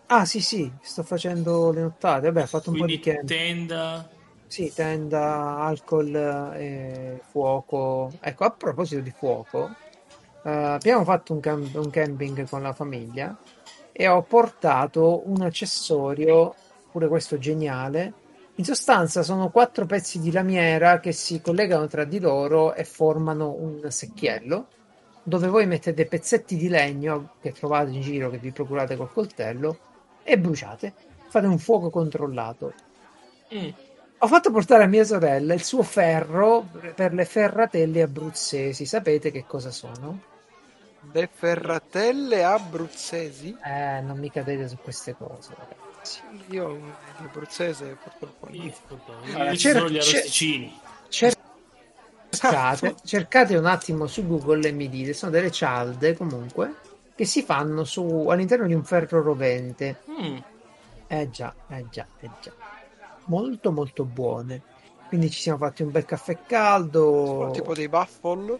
Ah, 0.07 0.24
sì, 0.26 0.40
sì, 0.40 0.70
sto 0.82 1.03
facendo 1.03 1.72
le 1.72 1.80
nottate. 1.80 2.26
Vabbè, 2.30 2.42
ho 2.42 2.46
fatto 2.46 2.70
un 2.70 2.76
po' 2.76 2.84
Quindi 2.84 3.03
di 3.03 3.11
camp. 3.11 3.24
tenda. 3.26 4.09
Sì, 4.46 4.70
tenda, 4.74 5.57
alcol 5.61 6.14
e 6.55 7.22
fuoco. 7.30 8.12
Ecco, 8.20 8.44
a 8.44 8.50
proposito 8.50 9.00
di 9.00 9.11
fuoco, 9.11 9.74
eh, 10.44 10.50
abbiamo 10.50 11.05
fatto 11.05 11.32
un, 11.32 11.40
cam- 11.40 11.70
un 11.74 11.88
camping 11.88 12.46
con 12.46 12.61
la 12.61 12.74
famiglia 12.74 13.34
e 13.90 14.07
ho 14.09 14.20
portato 14.22 15.22
un 15.24 15.40
accessorio, 15.40 16.55
pure 16.90 17.09
questo 17.09 17.38
geniale. 17.38 18.12
In 18.57 18.64
sostanza 18.66 19.22
sono 19.22 19.48
quattro 19.48 19.86
pezzi 19.86 20.20
di 20.20 20.30
lamiera 20.30 21.00
che 21.00 21.12
si 21.12 21.40
collegano 21.40 21.86
tra 21.86 22.05
di 22.05 22.20
loro 22.20 22.74
e 22.74 22.84
formano 22.84 23.55
un 23.59 23.90
secchiello 23.90 24.66
dove 25.23 25.49
voi 25.49 25.66
mettete 25.66 26.07
pezzetti 26.07 26.57
di 26.57 26.68
legno 26.68 27.35
che 27.41 27.53
trovate 27.53 27.91
in 27.91 28.01
giro, 28.01 28.31
che 28.31 28.39
vi 28.39 28.51
procurate 28.51 28.97
col 28.97 29.12
coltello 29.12 29.79
e 30.23 30.39
bruciate. 30.39 30.93
Fate 31.29 31.47
un 31.47 31.59
fuoco 31.59 31.91
controllato. 31.91 32.73
Mm. 33.55 33.68
Ho 34.18 34.27
fatto 34.29 34.51
portare 34.53 34.85
a 34.85 34.87
mia 34.87 35.05
sorella 35.05 35.53
il 35.55 35.62
suo 35.64 35.83
ferro 35.83 36.66
per 36.95 37.12
le 37.12 37.25
ferratelle 37.25 38.03
abruzzesi. 38.03 38.87
Sapete 38.87 39.31
che 39.33 39.45
cosa 39.47 39.70
sono? 39.70 40.20
Le 41.11 41.29
ferratelle 41.33 42.45
abruzzesi? 42.45 43.57
Eh, 43.64 44.01
non 44.01 44.18
mi 44.18 44.31
cadete 44.31 44.68
su 44.68 44.77
queste 44.81 45.16
cose, 45.16 45.55
ragazzi. 45.59 46.20
Io 46.51 46.79
l'abruzzese 47.18 47.97
purtroppo 48.03 48.47
no. 48.49 48.55
Io 48.55 48.73
Allora, 49.35 49.51
ci 49.57 49.66
c'era- 49.66 49.79
sono 49.81 49.91
gli 49.91 49.97
arrosticini. 49.97 50.81
Cercate, 52.33 52.95
cercate 53.05 53.57
un 53.57 53.66
attimo 53.66 54.07
su 54.07 54.26
Google 54.26 54.68
e 54.68 54.72
mi 54.72 54.89
dite, 54.89 55.12
sono 55.12 55.30
delle 55.30 55.51
cialde 55.51 56.16
comunque 56.16 56.74
che 57.14 57.26
si 57.26 57.43
fanno 57.43 57.85
su, 57.85 58.26
all'interno 58.28 58.66
di 58.66 58.72
un 58.74 58.85
ferro 58.85 59.20
rovente. 59.22 59.99
Mm. 60.11 60.39
Eh 61.09 61.30
già, 61.30 61.55
eh 61.68 61.87
già, 61.91 62.07
eh 62.20 62.30
già. 62.41 62.51
Molto 63.24 63.70
molto 63.70 64.05
buone. 64.05 64.62
Quindi 65.09 65.30
ci 65.30 65.41
siamo 65.41 65.59
fatti 65.59 65.83
un 65.83 65.91
bel 65.91 66.07
caffè 66.07 66.39
caldo. 66.47 67.51
Tipo 67.53 67.74
dei 67.74 67.87
waffle. 67.87 68.59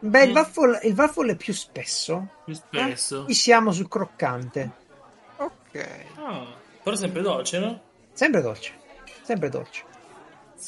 Beh, 0.00 0.24
il 0.24 0.30
Mm. 0.30 0.34
waffle, 0.34 0.80
il 0.82 0.94
waffle 0.94 1.32
è 1.32 1.36
più 1.36 1.54
spesso. 1.54 2.28
Più 2.44 2.52
spesso. 2.54 3.24
Qui 3.24 3.32
siamo 3.32 3.72
sul 3.72 3.88
croccante. 3.88 4.70
Ok. 5.38 5.86
Ah, 6.16 6.44
però 6.82 6.94
sempre 6.94 7.22
dolce, 7.22 7.58
no? 7.58 7.80
Sempre 8.12 8.42
dolce, 8.42 8.72
sempre 9.22 9.48
dolce. 9.48 9.82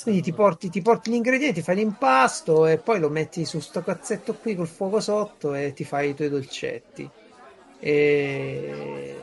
Quindi 0.03 0.23
ti 0.23 0.33
porti, 0.33 0.69
ti 0.69 0.83
porti 0.83 1.11
gli 1.11 1.15
ingredienti, 1.15 1.63
fai 1.63 1.77
l'impasto 1.77 2.67
e 2.67 2.77
poi 2.79 3.01
lo 3.01 3.09
metti 3.09 3.45
su 3.45 3.61
sto 3.61 3.83
cazzetto 3.83 4.35
qui 4.35 4.55
col 4.55 4.69
fuoco 4.69 5.01
sotto 5.01 5.55
e 5.55 5.73
ti 5.73 5.85
fai 5.85 6.11
i 6.11 6.15
tuoi 6.15 6.29
dolcetti. 6.29 7.09
E, 7.79 9.17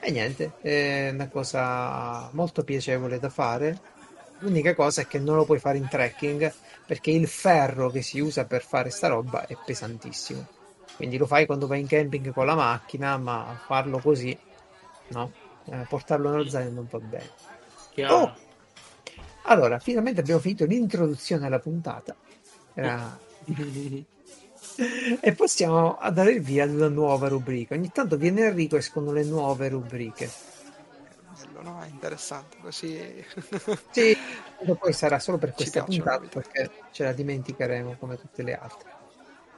e 0.00 0.10
niente, 0.10 0.52
è 0.60 1.10
una 1.12 1.28
cosa 1.28 2.28
molto 2.32 2.64
piacevole 2.64 3.18
da 3.18 3.28
fare. 3.28 3.78
L'unica 4.40 4.74
cosa 4.74 5.02
è 5.02 5.06
che 5.06 5.18
non 5.18 5.36
lo 5.36 5.44
puoi 5.44 5.58
fare 5.58 5.78
in 5.78 5.88
trekking 5.88 6.52
perché 6.86 7.10
il 7.10 7.28
ferro 7.28 7.90
che 7.90 8.02
si 8.02 8.20
usa 8.20 8.44
per 8.44 8.62
fare 8.62 8.90
sta 8.90 9.08
roba 9.08 9.46
è 9.46 9.56
pesantissimo. 9.64 10.46
Quindi 10.96 11.16
lo 11.18 11.26
fai 11.26 11.46
quando 11.46 11.66
vai 11.66 11.80
in 11.80 11.86
camping 11.86 12.32
con 12.32 12.46
la 12.46 12.54
macchina, 12.54 13.16
ma 13.16 13.58
farlo 13.64 14.00
così, 14.00 14.36
no? 15.08 15.32
Eh, 15.64 15.86
portarlo 15.88 16.30
nello 16.30 16.48
zaino 16.48 16.70
non 16.70 16.86
va 16.90 16.98
bene. 16.98 17.30
Chiaro. 17.92 18.14
Oh! 18.14 18.48
Allora, 19.50 19.78
finalmente 19.80 20.20
abbiamo 20.20 20.40
finito 20.40 20.64
l'introduzione 20.64 21.46
alla 21.46 21.58
puntata. 21.58 22.14
Era- 22.72 23.18
e 25.20 25.32
possiamo 25.34 25.98
andare 25.98 26.38
via 26.38 26.62
ad 26.64 26.70
una 26.70 26.88
nuova 26.88 27.26
rubrica. 27.26 27.74
Ogni 27.74 27.90
tanto 27.90 28.16
viene 28.16 28.46
Enrico 28.46 28.76
e 28.76 28.78
escono 28.78 29.10
le 29.12 29.24
nuove 29.24 29.68
rubriche. 29.68 30.30
Bello, 31.36 31.62
no? 31.62 31.80
È 31.82 31.88
interessante. 31.88 32.56
Così. 32.60 33.24
Sì, 33.90 34.16
poi 34.78 34.92
sarà 34.92 35.18
solo 35.18 35.36
per 35.36 35.52
questa 35.52 35.82
puntata 35.82 36.20
perché 36.28 36.70
ce 36.92 37.02
la 37.02 37.12
dimenticheremo 37.12 37.96
come 37.98 38.20
tutte 38.20 38.44
le 38.44 38.54
altre. 38.54 38.88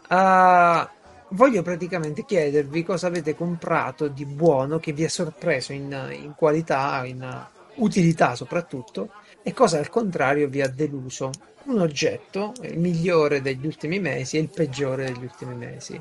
Ah, 0.09 0.91
voglio 1.29 1.61
praticamente 1.61 2.25
chiedervi 2.25 2.83
cosa 2.83 3.09
avete 3.09 3.35
comprato 3.35 4.09
di 4.09 4.25
buono 4.25 4.79
che 4.79 4.93
vi 4.93 5.05
ha 5.05 5.11
sorpreso 5.11 5.75
in, 5.75 6.09
in 6.13 6.35
qualità, 6.35 7.05
in 7.05 7.47
utilità 7.75 8.35
soprattutto, 8.35 9.11
e 9.43 9.53
cosa 9.53 9.79
al 9.79 9.89
contrario 9.89 10.49
vi 10.49 10.61
ha 10.61 10.69
deluso. 10.69 11.31
Un 11.65 11.79
oggetto, 11.81 12.53
il 12.63 12.79
migliore 12.79 13.41
degli 13.41 13.67
ultimi 13.67 14.01
mesi 14.01 14.37
e 14.37 14.41
il 14.41 14.49
peggiore 14.49 15.07
degli 15.13 15.23
ultimi 15.23 15.55
mesi. 15.55 16.01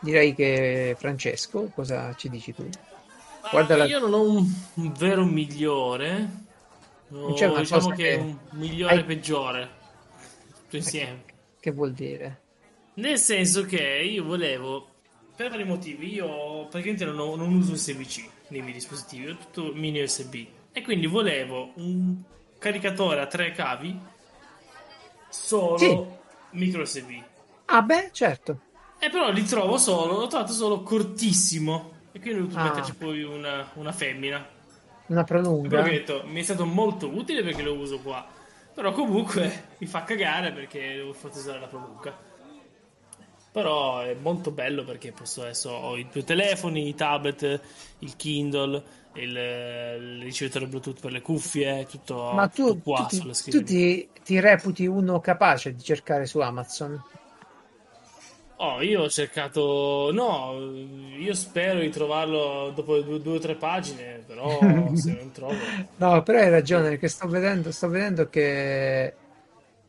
Direi 0.00 0.34
che 0.34 0.96
Francesco, 0.98 1.70
cosa 1.74 2.14
ci 2.14 2.28
dici 2.28 2.54
tu? 2.54 2.66
Guarda 3.50 3.76
la- 3.76 3.84
Io 3.84 3.98
non 3.98 4.14
ho 4.14 4.22
un, 4.22 4.46
un 4.74 4.92
vero 4.92 5.24
migliore. 5.24 6.42
Una 7.08 7.58
diciamo 7.60 7.90
che 7.90 7.94
che 7.96 8.10
è 8.14 8.16
un 8.16 8.36
migliore 8.52 8.94
hai- 8.94 9.00
e 9.00 9.04
peggiore. 9.04 9.68
Tutto 10.62 10.76
insieme. 10.76 11.22
Che 11.60 11.70
vuol 11.70 11.92
dire? 11.92 12.40
Nel 12.94 13.18
senso 13.18 13.64
che 13.64 13.80
io 13.80 14.24
volevo, 14.24 14.88
per 15.36 15.50
vari 15.50 15.64
motivi, 15.64 16.12
io 16.14 16.66
praticamente 16.68 17.04
non, 17.04 17.18
ho- 17.18 17.36
non 17.36 17.52
uso 17.54 17.72
USB-C 17.72 18.28
nei 18.48 18.62
miei 18.62 18.72
dispositivi, 18.74 19.28
ho 19.28 19.36
tutto 19.36 19.72
mini 19.74 20.02
USB. 20.02 20.46
E 20.72 20.82
quindi 20.82 21.06
volevo 21.06 21.72
un 21.76 22.16
caricatore 22.64 23.20
a 23.20 23.26
tre 23.26 23.52
cavi 23.52 23.98
solo 25.28 25.76
Sì. 25.76 26.04
micro 26.52 26.80
USB. 26.82 27.22
Ah 27.66 27.82
beh, 27.82 28.08
certo. 28.12 28.60
E 28.98 29.10
però 29.10 29.30
li 29.30 29.42
trovo 29.44 29.76
solo, 29.76 30.18
l'ho 30.18 30.26
trovato 30.28 30.52
solo 30.52 30.82
cortissimo. 30.82 31.92
E 32.12 32.20
quindi 32.20 32.40
ho 32.40 32.42
dovuto 32.44 32.60
Ah. 32.60 32.64
metterci 32.64 32.94
poi 32.94 33.22
una, 33.22 33.68
una 33.74 33.92
femmina. 33.92 34.46
Una 35.08 35.24
prolunga. 35.24 35.82
Detto, 35.82 36.22
mi 36.26 36.40
è 36.40 36.42
stato 36.42 36.64
molto 36.64 37.08
utile 37.08 37.42
perché 37.42 37.62
lo 37.62 37.74
uso 37.74 37.98
qua. 37.98 38.26
Però 38.72 38.92
comunque 38.92 39.66
mi 39.78 39.86
fa 39.86 40.02
cagare 40.04 40.52
perché 40.52 40.94
devo 40.96 41.12
far 41.12 41.30
usare 41.32 41.60
la 41.60 41.66
prolunga. 41.66 42.16
Però 43.54 44.00
è 44.00 44.14
molto 44.14 44.50
bello 44.50 44.82
perché 44.84 45.12
posso 45.12 45.42
adesso 45.42 45.70
ho 45.70 45.96
i 45.96 46.08
due 46.08 46.24
telefoni, 46.24 46.88
i 46.88 46.94
tablet, 46.94 47.60
il 47.98 48.16
Kindle, 48.16 48.82
il, 49.12 49.30
il 49.30 50.22
ricevitore 50.22 50.66
Bluetooth 50.66 50.98
per 51.00 51.12
le 51.12 51.20
cuffie, 51.20 51.86
tutto, 51.86 52.36
Ma 52.36 52.48
tu, 52.48 52.64
tutto 52.74 52.80
qua 52.80 53.06
tu 53.14 53.26
ti- 53.30 53.30
tu 53.48 53.62
ti, 53.62 54.10
ti 54.22 54.38
reputi 54.40 54.86
uno 54.86 55.20
capace 55.20 55.72
di 55.74 55.82
cercare 55.82 56.26
su 56.26 56.38
Amazon? 56.40 57.02
Oh, 58.56 58.80
io 58.82 59.02
ho 59.02 59.08
cercato. 59.08 60.10
No, 60.12 60.52
io 61.18 61.34
spero 61.34 61.80
di 61.80 61.90
trovarlo 61.90 62.70
dopo 62.70 63.00
due, 63.00 63.20
due 63.20 63.36
o 63.36 63.38
tre 63.40 63.56
pagine, 63.56 64.22
però 64.26 64.94
se 64.94 65.12
non 65.14 65.30
trovo. 65.32 65.76
No, 65.96 66.22
però 66.22 66.38
hai 66.40 66.50
ragione, 66.50 66.90
perché 66.90 67.08
sto 67.08 67.28
vedendo, 67.28 67.70
sto 67.72 67.88
vedendo 67.88 68.28
che... 68.28 69.20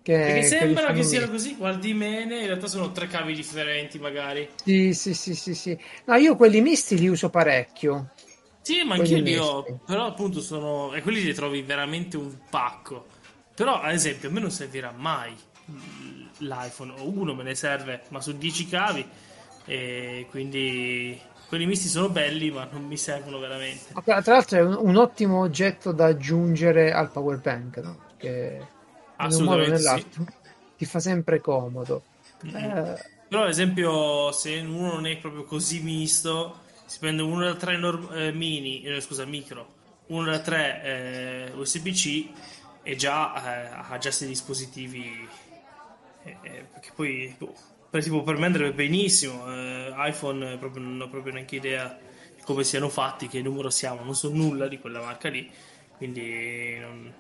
che 0.06 0.34
che 0.36 0.44
sembra 0.44 0.84
fanno 0.86 0.98
che 1.00 1.04
siano 1.04 1.28
così, 1.32 1.56
guardi 1.56 1.92
bene, 1.96 2.42
in 2.42 2.46
realtà 2.46 2.68
sono 2.68 2.92
tre 2.92 3.08
cavi 3.08 3.34
differenti, 3.34 3.98
magari. 3.98 4.48
Sì, 4.64 4.94
sì, 4.94 5.16
sì, 5.16 5.34
sì, 5.34 5.56
sì. 5.56 5.76
No, 6.06 6.14
io 6.14 6.36
quelli 6.36 6.62
misti 6.62 6.96
li 7.00 7.08
uso 7.08 7.32
parecchio. 7.32 8.12
Sì, 8.62 8.84
ma 8.84 8.96
anch'io 8.96 9.18
li 9.18 9.36
ho, 9.36 9.64
però 9.84 10.06
appunto 10.06 10.42
sono... 10.42 10.94
E 10.94 11.02
quelli 11.02 11.24
li 11.24 11.34
trovi 11.34 11.64
veramente 11.64 12.18
un 12.18 12.32
pacco. 12.52 13.08
Però, 13.56 13.82
ad 13.82 13.94
esempio, 13.94 14.30
a 14.30 14.32
me 14.32 14.42
non 14.42 14.52
servirà 14.52 14.92
mai 14.96 15.34
l'iPhone, 16.38 16.94
o 17.00 17.10
uno 17.10 17.34
me 17.34 17.42
ne 17.42 17.56
serve, 17.56 18.04
ma 18.10 18.22
su 18.22 18.38
10 18.38 18.68
cavi, 18.68 19.04
e 19.66 20.28
quindi 20.30 21.20
quelli 21.48 21.66
misti 21.66 21.88
sono 21.88 22.10
belli, 22.10 22.52
ma 22.52 22.68
non 22.72 22.84
mi 22.84 22.98
servono 22.98 23.40
veramente. 23.40 23.94
Tra 24.04 24.22
l'altro 24.24 24.58
è 24.60 24.62
un, 24.62 24.78
un 24.80 24.98
ottimo 24.98 25.40
oggetto 25.40 25.92
da 25.92 26.06
aggiungere 26.06 26.92
al 26.92 27.10
power 27.10 27.40
bank, 27.40 27.78
no? 27.78 27.98
Che 28.18 28.74
in 29.20 29.34
un 29.34 29.44
modo 29.44 29.62
o 29.62 29.64
Assolutamente 29.64 29.78
sì. 29.78 29.84
nell'altro 29.84 30.26
ti 30.78 30.86
fa 30.86 31.00
sempre 31.00 31.42
comodo. 31.42 32.04
Mm-hmm. 32.46 32.56
Eh, 32.56 33.02
però 33.28 33.44
ad 33.44 33.50
esempio 33.50 34.32
se 34.32 34.58
uno 34.60 34.94
non 34.94 35.08
è 35.08 35.18
proprio 35.18 35.44
così 35.44 35.82
misto, 35.82 36.62
si 36.86 37.00
prende 37.00 37.22
uno 37.22 37.44
da 37.44 37.56
3 37.56 37.78
norm- 37.78 38.14
eh, 38.14 38.32
mini, 38.32 38.84
eh, 38.84 39.02
scusa, 39.02 39.26
micro, 39.26 39.74
uno 40.08 40.30
da 40.30 40.40
3 40.40 40.82
eh, 40.84 41.52
USB-C 41.56 42.30
e 42.84 42.96
già 42.96 43.34
eh, 43.34 43.68
ha 43.74 43.98
già 43.98 44.10
questi 44.10 44.28
dispositivi 44.28 45.28
eh, 46.24 46.66
perché 46.72 46.92
poi 46.94 47.34
boh, 47.38 47.54
per, 47.90 48.04
tipo, 48.04 48.22
per 48.22 48.38
me 48.38 48.46
andrebbe 48.46 48.74
benissimo 48.74 49.44
iPhone 50.06 50.58
proprio, 50.58 50.84
non 50.84 51.02
ho 51.02 51.10
proprio 51.10 51.34
neanche 51.34 51.56
idea 51.56 51.98
di 52.36 52.44
come 52.44 52.64
siano 52.64 52.90
fatti 52.90 53.28
che 53.28 53.42
numero 53.42 53.72
siamo 53.72 54.04
non 54.04 54.14
so 54.14 54.30
nulla 54.32 54.68
di 54.68 54.80
quella 54.80 55.02
marca 55.02 55.30
lì 55.30 55.50
quindi 55.98 56.78
non... 56.78 57.12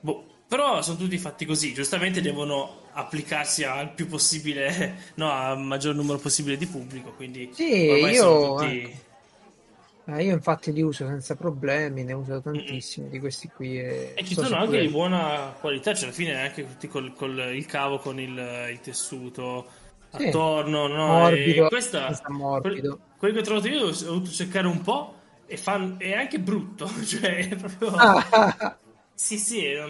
boh 0.00 0.33
però 0.46 0.82
sono 0.82 0.96
tutti 0.96 1.18
fatti 1.18 1.46
così, 1.46 1.72
giustamente 1.72 2.20
devono 2.20 2.82
applicarsi 2.92 3.64
al 3.64 3.92
più 3.92 4.06
possibile, 4.06 4.96
no, 5.16 5.30
al 5.30 5.60
maggior 5.60 5.94
numero 5.94 6.18
possibile 6.18 6.56
di 6.56 6.66
pubblico. 6.66 7.12
Quindi 7.12 7.50
sì, 7.52 7.64
io, 7.64 8.54
tutti... 8.54 8.96
eh, 10.06 10.22
io 10.22 10.32
infatti 10.32 10.72
li 10.72 10.82
uso 10.82 11.06
senza 11.06 11.34
problemi, 11.34 12.04
ne 12.04 12.12
uso 12.12 12.40
tantissimi 12.40 13.06
mm-hmm. 13.06 13.14
di 13.14 13.20
questi 13.20 13.48
qui. 13.48 13.78
E, 13.78 14.12
e 14.14 14.24
ci 14.24 14.34
so 14.34 14.44
sono 14.44 14.60
anche 14.60 14.80
di 14.80 14.88
buona 14.88 15.54
qualità, 15.58 15.94
cioè 15.94 16.04
alla 16.04 16.14
fine 16.14 16.40
anche 16.40 16.66
tutti 16.66 16.88
col, 16.88 17.14
col 17.14 17.52
il 17.54 17.66
cavo 17.66 17.98
con 17.98 18.20
il, 18.20 18.68
il 18.70 18.80
tessuto 18.80 19.66
sì. 20.16 20.26
attorno, 20.26 20.86
no? 20.86 21.06
Morbido, 21.06 21.66
e 21.66 21.68
questa, 21.68 22.20
morbido. 22.28 22.98
Quello 23.16 23.34
che 23.34 23.40
ho 23.40 23.44
trovato 23.44 23.68
io 23.68 23.86
ho 23.86 23.90
dovuto 23.90 24.30
cercare 24.30 24.66
un 24.66 24.82
po' 24.82 25.14
e 25.46 25.56
fa, 25.56 25.96
è 25.98 26.12
anche 26.12 26.38
brutto, 26.38 26.88
cioè 27.04 27.48
è 27.48 27.56
proprio... 27.56 27.90
Ah. 27.96 28.78
sì, 29.14 29.38
sì, 29.38 29.64
è, 29.64 29.82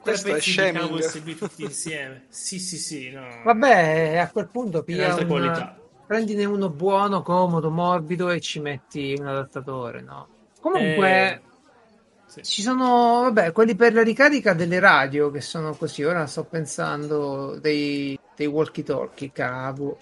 questo 0.00 0.34
è 0.34 0.40
shaming. 0.40 1.36
tutti 1.36 1.62
insieme. 1.62 2.24
Sì, 2.28 2.58
sì, 2.58 2.76
sì. 2.76 3.10
No. 3.10 3.26
Vabbè, 3.44 4.18
a 4.18 4.30
quel 4.30 4.48
punto 4.48 4.82
piglia 4.82 5.14
una... 5.14 5.76
prendine 6.06 6.44
uno 6.44 6.68
buono, 6.70 7.22
comodo, 7.22 7.70
morbido 7.70 8.30
e 8.30 8.40
ci 8.40 8.60
metti 8.60 9.14
un 9.18 9.26
adattatore, 9.26 10.00
no? 10.00 10.28
Comunque 10.60 11.32
eh... 11.32 11.40
sì. 12.26 12.42
ci 12.42 12.62
sono, 12.62 13.22
vabbè, 13.22 13.52
quelli 13.52 13.74
per 13.74 13.94
la 13.94 14.02
ricarica 14.02 14.54
delle 14.54 14.78
radio 14.78 15.30
che 15.30 15.40
sono 15.40 15.74
così. 15.74 16.04
Ora 16.04 16.26
sto 16.26 16.44
pensando 16.44 17.58
dei, 17.58 18.18
dei 18.36 18.46
walkie-talkie, 18.46 19.32
cavo, 19.32 19.98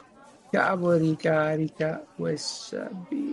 cavo 0.51 0.93
ricarica 0.93 2.05
USB 2.17 3.33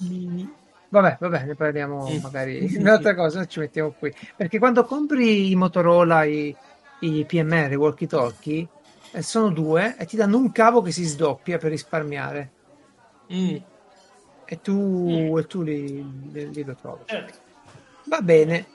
mini 0.00 0.61
Vabbè, 0.92 1.16
vabbè, 1.20 1.44
ne 1.46 1.54
parliamo 1.54 2.06
magari 2.20 2.70
in 2.74 2.82
un'altra 2.82 3.14
cosa, 3.14 3.46
ci 3.46 3.60
mettiamo 3.60 3.94
qui. 3.98 4.12
Perché 4.36 4.58
quando 4.58 4.84
compri 4.84 5.50
i 5.50 5.54
Motorola, 5.54 6.24
i, 6.24 6.54
i 7.00 7.24
PMR, 7.24 7.72
i 7.72 7.76
walkie 7.76 8.06
talkie, 8.06 8.68
eh, 9.10 9.22
sono 9.22 9.48
due 9.48 9.96
e 9.96 10.04
ti 10.04 10.16
danno 10.16 10.36
un 10.36 10.52
cavo 10.52 10.82
che 10.82 10.92
si 10.92 11.04
sdoppia 11.04 11.56
per 11.56 11.70
risparmiare. 11.70 12.50
Mm. 13.32 13.56
E 14.44 14.60
tu, 14.60 15.30
mm. 15.30 15.38
e 15.38 15.46
tu 15.46 15.62
li, 15.62 16.30
li, 16.30 16.52
li, 16.52 16.62
lo 16.62 16.74
trovi. 16.74 17.04
Certo. 17.06 17.38
Va 18.04 18.20
bene. 18.20 18.66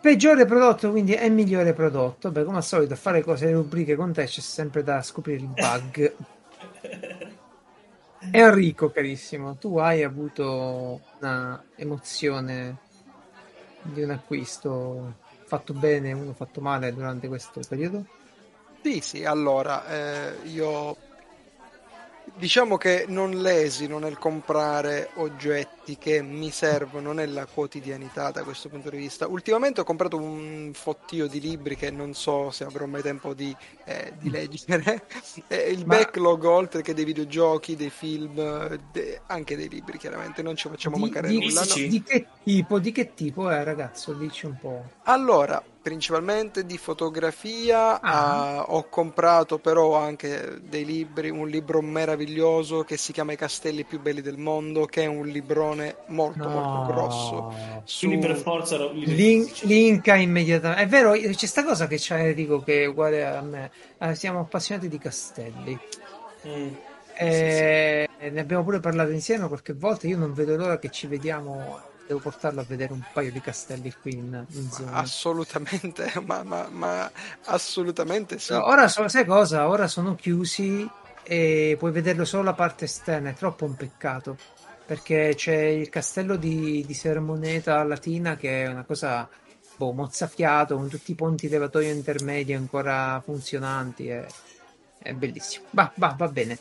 Peggiore 0.00 0.44
prodotto, 0.44 0.92
quindi 0.92 1.14
è 1.14 1.28
migliore 1.28 1.72
prodotto. 1.72 2.30
Beh, 2.30 2.44
come 2.44 2.58
al 2.58 2.64
solito, 2.64 2.94
fare 2.94 3.24
cose 3.24 3.50
rubriche 3.50 3.96
con 3.96 4.12
te 4.12 4.26
c'è 4.26 4.40
sempre 4.40 4.84
da 4.84 5.02
scoprire 5.02 5.40
il 5.40 5.48
bug. 5.48 6.14
Enrico, 8.32 8.90
carissimo, 8.90 9.56
tu 9.56 9.78
hai 9.78 10.02
avuto 10.02 11.00
una 11.20 11.62
emozione 11.74 12.76
di 13.82 14.02
un 14.02 14.10
acquisto 14.10 15.12
fatto 15.44 15.72
bene, 15.72 16.12
uno 16.12 16.32
fatto 16.34 16.60
male 16.60 16.92
durante 16.92 17.28
questo 17.28 17.60
periodo? 17.66 18.04
Sì, 18.82 19.00
sì, 19.00 19.24
allora, 19.24 19.86
eh, 19.86 20.48
io 20.48 20.96
diciamo 22.36 22.76
che 22.76 23.04
non 23.08 23.40
lesino 23.40 23.98
nel 23.98 24.18
comprare 24.18 25.10
oggetti 25.14 25.96
che 25.98 26.22
mi 26.22 26.50
servono 26.50 27.12
nella 27.12 27.46
quotidianità 27.46 28.30
da 28.30 28.42
questo 28.42 28.68
punto 28.68 28.90
di 28.90 28.96
vista. 28.96 29.26
Ultimamente 29.26 29.80
ho 29.80 29.84
comprato 29.84 30.16
un 30.16 30.70
fottio 30.74 31.26
di 31.26 31.40
libri 31.40 31.76
che 31.76 31.90
non 31.90 32.14
so 32.14 32.50
se 32.50 32.64
avrò 32.64 32.86
mai 32.86 33.02
tempo 33.02 33.34
di, 33.34 33.54
eh, 33.84 34.12
di 34.18 34.30
leggere. 34.30 35.04
Eh, 35.48 35.70
il 35.70 35.86
Ma... 35.86 35.96
backlog, 35.96 36.44
oltre 36.44 36.82
che 36.82 36.94
dei 36.94 37.04
videogiochi, 37.04 37.74
dei 37.76 37.90
film, 37.90 38.34
de... 38.92 39.20
anche 39.26 39.56
dei 39.56 39.68
libri, 39.68 39.98
chiaramente, 39.98 40.42
non 40.42 40.54
ci 40.54 40.68
facciamo 40.68 40.96
di, 40.96 41.02
mancare 41.02 41.28
di, 41.28 41.38
nulla. 41.38 41.62
Sì, 41.64 41.84
no? 41.84 41.88
Di 41.88 42.02
che 42.02 42.26
tipo? 42.44 42.78
Di 42.78 42.92
che 42.92 43.14
tipo 43.14 43.48
è, 43.48 43.62
ragazzo? 43.62 44.12
Dici 44.12 44.46
un 44.46 44.56
po'. 44.58 44.84
Allora, 45.04 45.62
principalmente 45.82 46.64
di 46.64 46.78
fotografia. 46.78 48.00
Ah. 48.00 48.64
Uh, 48.66 48.74
ho 48.74 48.88
comprato 48.88 49.58
però 49.58 49.96
anche 49.96 50.58
dei 50.62 50.84
libri, 50.84 51.30
un 51.30 51.48
libro 51.48 51.80
meraviglioso 51.80 52.82
che 52.82 52.96
si 52.96 53.12
chiama 53.12 53.32
I 53.32 53.36
castelli 53.36 53.84
più 53.84 54.00
belli 54.00 54.20
del 54.20 54.38
mondo, 54.38 54.84
che 54.86 55.02
è 55.02 55.06
un 55.06 55.26
librone 55.26 55.96
molto 56.08 56.48
no. 56.48 56.60
molto 56.60 56.92
grosso. 56.92 57.54
Su... 57.84 58.06
Quindi 58.06 58.26
per 58.26 58.36
forza 58.36 58.76
lo... 58.76 58.90
Link, 58.92 59.62
linka 59.62 60.14
immediatamente. 60.16 60.82
È 60.82 60.86
vero, 60.86 61.12
c'è 61.12 61.46
sta 61.46 61.64
cosa 61.64 61.86
che 61.86 61.96
c'è 61.96 62.18
Enrico 62.20 62.60
che 62.60 62.82
è 62.82 62.86
uguale 62.86 63.26
a 63.26 63.40
me. 63.40 63.70
Eh, 63.98 64.14
siamo 64.14 64.40
appassionati 64.40 64.88
di 64.88 64.98
castelli. 64.98 65.78
Mm. 66.46 66.68
Eh, 67.14 68.08
sì, 68.08 68.24
sì. 68.24 68.30
Ne 68.30 68.40
abbiamo 68.40 68.64
pure 68.64 68.80
parlato 68.80 69.10
insieme 69.10 69.48
qualche 69.48 69.74
volta. 69.74 70.06
Io 70.06 70.16
non 70.16 70.32
vedo 70.32 70.56
l'ora 70.56 70.78
che 70.78 70.90
ci 70.90 71.06
vediamo 71.06 71.80
devo 72.10 72.18
portarlo 72.18 72.60
a 72.60 72.64
vedere 72.64 72.92
un 72.92 73.04
paio 73.12 73.30
di 73.30 73.40
castelli 73.40 73.94
qui 74.00 74.14
in, 74.14 74.44
in 74.48 74.70
zona. 74.70 74.94
Assolutamente, 74.94 76.12
ma, 76.26 76.42
ma, 76.42 76.68
ma 76.68 77.10
assolutamente 77.44 78.40
sì. 78.40 78.52
Ora 78.52 78.88
so, 78.88 79.06
sai 79.06 79.24
cosa? 79.24 79.68
Ora 79.68 79.86
sono 79.86 80.16
chiusi 80.16 80.88
e 81.22 81.76
puoi 81.78 81.92
vederlo 81.92 82.24
solo 82.24 82.42
la 82.42 82.54
parte 82.54 82.86
esterna, 82.86 83.30
è 83.30 83.34
troppo 83.34 83.64
un 83.64 83.76
peccato. 83.76 84.36
Perché 84.84 85.34
c'è 85.36 85.54
il 85.54 85.88
castello 85.88 86.34
di, 86.34 86.84
di 86.84 86.94
Sermoneta 86.94 87.80
Latina 87.84 88.34
che 88.34 88.64
è 88.64 88.66
una 88.66 88.82
cosa 88.82 89.28
boh, 89.76 89.92
mozzafiato 89.92 90.74
con 90.74 90.88
tutti 90.88 91.12
i 91.12 91.14
ponti 91.14 91.48
levatoio 91.48 91.92
intermedi 91.92 92.54
ancora 92.54 93.20
funzionanti. 93.24 94.08
È, 94.08 94.26
è 94.98 95.12
bellissimo. 95.12 95.66
Va, 95.70 95.92
va, 95.94 96.12
va 96.18 96.26
bene. 96.26 96.58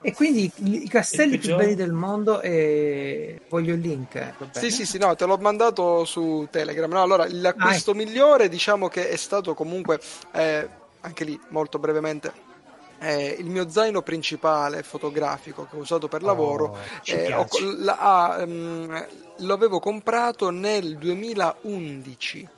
E 0.00 0.14
quindi 0.14 0.50
i 0.62 0.88
castelli 0.88 1.38
più 1.38 1.56
belli 1.56 1.74
del 1.74 1.92
mondo 1.92 2.40
e 2.40 3.40
voglio 3.48 3.74
il 3.74 3.80
link. 3.80 4.14
Eh, 4.14 4.32
sì, 4.52 4.70
sì, 4.70 4.86
sì, 4.86 4.96
no, 4.96 5.14
te 5.16 5.26
l'ho 5.26 5.36
mandato 5.38 6.04
su 6.04 6.46
Telegram. 6.50 6.90
No, 6.90 7.02
allora, 7.02 7.26
l'acquisto 7.28 7.90
ah, 7.90 7.94
migliore 7.94 8.48
diciamo 8.48 8.86
che 8.86 9.08
è 9.08 9.16
stato 9.16 9.54
comunque, 9.54 9.98
eh, 10.32 10.68
anche 11.00 11.24
lì 11.24 11.38
molto 11.48 11.80
brevemente, 11.80 12.32
eh, 13.00 13.36
il 13.38 13.46
mio 13.46 13.68
zaino 13.68 14.02
principale 14.02 14.82
fotografico 14.82 15.66
che 15.68 15.76
ho 15.76 15.80
usato 15.80 16.08
per 16.08 16.22
lavoro 16.22 16.64
oh, 16.64 16.76
eh, 17.04 17.32
ho, 17.32 17.46
la, 17.78 17.96
ah, 17.96 18.42
um, 18.42 19.06
lo 19.36 19.54
avevo 19.54 19.78
comprato 19.78 20.50
nel 20.50 20.96
2011 20.96 22.48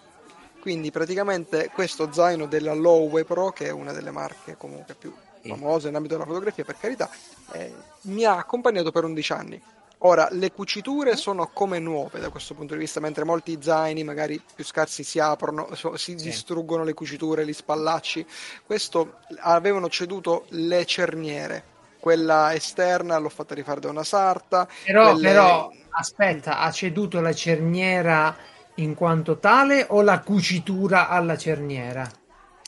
quindi 0.61 0.91
praticamente 0.91 1.71
questo 1.75 2.11
zaino 2.11 2.47
della 2.47 2.73
Lowe 2.73 3.25
Pro 3.25 3.51
che 3.51 3.67
è 3.67 3.71
una 3.71 3.93
delle 3.93 4.11
marche 4.11 4.57
comunque 4.57 4.95
più 4.95 5.13
famosa 5.43 5.89
in 5.89 5.95
ambito 5.95 6.15
della 6.15 6.27
fotografia, 6.27 6.65
per 6.65 6.77
carità, 6.79 7.09
eh, 7.53 7.73
mi 8.03 8.25
ha 8.25 8.37
accompagnato 8.37 8.91
per 8.91 9.05
11 9.05 9.33
anni. 9.33 9.63
Ora, 10.03 10.29
le 10.31 10.51
cuciture 10.51 11.15
sono 11.15 11.51
come 11.53 11.79
nuove 11.79 12.21
da 12.21 12.31
questo 12.31 12.55
punto 12.55 12.73
di 12.73 12.81
vista, 12.81 13.01
mentre 13.01 13.25
molti 13.25 13.59
zaini 13.61 14.03
magari 14.03 14.41
più 14.55 14.65
scarsi 14.65 15.05
si 15.05 15.19
aprono, 15.19 15.69
si 15.97 16.15
distruggono 16.15 16.85
le 16.85 16.95
cuciture, 16.95 17.45
gli 17.45 17.53
spallacci. 17.53 18.25
Questo 18.65 19.19
avevano 19.41 19.91
ceduto 19.91 20.47
le 20.51 20.87
cerniere, 20.87 21.63
quella 22.01 22.55
esterna 22.55 23.19
l'ho 23.19 23.29
fatta 23.29 23.55
rifare 23.55 23.81
da 23.81 23.91
una 23.91 24.03
sarta. 24.03 24.67
Però, 24.87 25.13
quelle... 25.13 25.29
però 25.29 25.71
aspetta, 25.91 26.61
ha 26.61 26.71
ceduto 26.71 27.21
la 27.21 27.35
cerniera 27.35 28.35
in 28.77 28.95
quanto 28.95 29.39
tale 29.39 29.85
o 29.91 30.01
la 30.01 30.21
cucitura 30.21 31.09
alla 31.09 31.37
cerniera? 31.37 32.11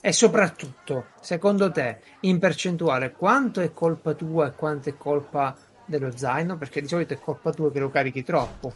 E 0.04 0.10
soprattutto, 0.10 1.10
secondo 1.20 1.70
te, 1.70 2.00
in 2.22 2.40
percentuale, 2.40 3.12
quanto 3.12 3.60
è 3.60 3.72
colpa 3.72 4.14
tua 4.14 4.48
e 4.48 4.52
quanto 4.56 4.88
è 4.88 4.96
colpa 4.96 5.56
dello 5.84 6.16
zaino? 6.16 6.58
Perché 6.58 6.80
di 6.80 6.88
solito 6.88 7.14
è 7.14 7.20
colpa 7.20 7.52
tua 7.52 7.70
che 7.70 7.78
lo 7.78 7.88
carichi 7.88 8.24
troppo 8.24 8.74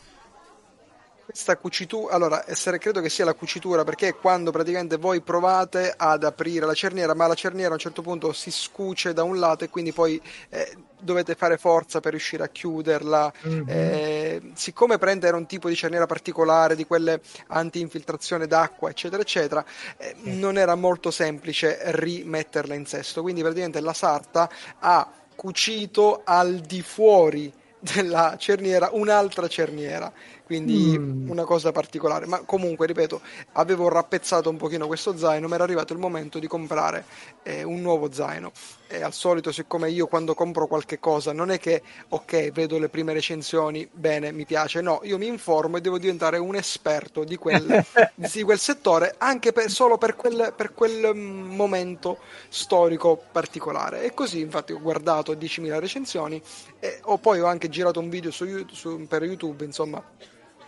questa 1.27 1.57
cucitura, 1.57 2.15
allora 2.15 2.45
essere, 2.47 2.79
credo 2.79 3.01
che 3.01 3.11
sia 3.11 3.25
la 3.25 3.35
cucitura 3.35 3.83
perché 3.83 4.09
è 4.09 4.15
quando 4.15 4.53
praticamente 4.53 4.97
voi 4.97 5.21
provate 5.23 5.93
ad 5.97 6.23
aprire 6.23 6.65
la 6.67 6.73
cerniera, 6.73 7.17
ma 7.17 7.27
la 7.27 7.35
cerniera 7.35 7.71
a 7.71 7.73
un 7.73 7.81
certo 7.81 8.01
punto 8.01 8.33
si 8.33 8.53
scuce 8.53 9.13
da 9.13 9.25
un 9.25 9.41
lato 9.41 9.65
e 9.65 9.69
quindi 9.69 9.91
poi 9.93 10.23
eh, 10.51 10.77
dovete 11.01 11.35
fare 11.35 11.57
forza 11.57 11.99
per 11.99 12.13
riuscire 12.13 12.45
a 12.45 12.49
chiuderla. 12.49 13.33
Mm-hmm. 13.45 13.65
Eh, 13.67 14.53
siccome 14.55 14.99
prende 14.99 15.27
era 15.27 15.37
un 15.37 15.47
tipo 15.47 15.69
di 15.69 15.75
cerniera 15.75 16.07
particolare, 16.07 16.77
di 16.77 16.87
quelle 16.87 17.21
anti-infiltrazione 17.49 18.47
d'acqua, 18.47 18.91
eccetera, 18.91 19.21
eccetera, 19.21 19.65
eh, 19.97 20.15
mm. 20.17 20.39
non 20.39 20.57
era 20.57 20.77
molto 20.77 21.11
semplice 21.11 21.81
rimetterla 21.87 22.75
in 22.75 22.87
sesto. 22.87 23.23
Quindi 23.23 23.41
praticamente 23.41 23.81
la 23.81 23.95
sarta 23.95 24.49
ha 24.79 25.11
cucito 25.35 26.23
al 26.25 26.61
di 26.61 26.83
fuori 26.83 27.53
della 27.79 28.37
cerniera 28.39 28.91
un'altra 28.93 29.49
cerniera 29.49 30.13
quindi 30.47 30.97
mm. 30.97 31.29
una 31.29 31.43
cosa 31.43 31.73
particolare. 31.73 32.25
Ma 32.27 32.43
comunque, 32.45 32.87
ripeto, 32.87 33.21
avevo 33.55 33.89
rappezzato 33.89 34.49
un 34.49 34.57
pochino 34.57 34.87
questo 34.87 35.17
zaino, 35.19 35.49
mi 35.49 35.55
era 35.55 35.65
arrivato 35.65 35.93
il 35.93 35.99
momento 35.99 36.39
di 36.39 36.47
comprare 36.47 37.05
eh, 37.43 37.65
un 37.65 37.81
nuovo 37.81 38.13
zaino. 38.13 38.53
E 38.87 39.03
al 39.03 39.13
solito, 39.13 39.51
siccome 39.51 39.91
io 39.91 40.07
quando 40.07 40.35
compro 40.35 40.69
qualche 40.69 41.01
cosa 41.01 41.33
non 41.33 41.51
è 41.51 41.59
che, 41.59 41.83
ok, 42.11 42.53
vedo 42.53 42.79
le 42.79 42.89
prime 42.89 43.13
recensioni, 43.13 43.89
bene, 43.91 44.31
mi 44.31 44.47
piace, 44.47 44.81
no, 44.81 45.01
io 45.03 45.19
mi 45.19 45.27
informo 45.27 45.79
e 45.79 45.81
devo 45.81 45.99
diventare 45.99 46.39
un 46.39 46.55
esperto 46.55 47.25
di 47.25 47.35
quel, 47.35 47.85
di 48.15 48.43
quel 48.45 48.59
settore, 48.61 49.17
anche 49.19 49.51
per, 49.51 49.69
solo 49.69 49.99
per 49.99 50.15
quel, 50.15 50.53
per 50.57 50.75
quel 50.75 51.11
mm, 51.13 51.57
momento 51.57 52.19
storico 52.49 53.21
particolare. 53.33 54.05
E 54.05 54.15
così, 54.15 54.39
infatti, 54.39 54.73
ho 54.73 54.81
guardato 54.81 55.33
10.000 55.33 55.81
recensioni 55.81 56.41
e 56.79 57.01
ho 57.03 57.19
poi 57.19 57.41
ho 57.41 57.47
anche 57.47 57.69
girato 57.69 57.99
un 57.99 58.09
video 58.09 58.31
su, 58.31 58.65
su, 58.71 59.05
per 59.09 59.25
YouTube, 59.25 59.65
insomma 59.65 60.01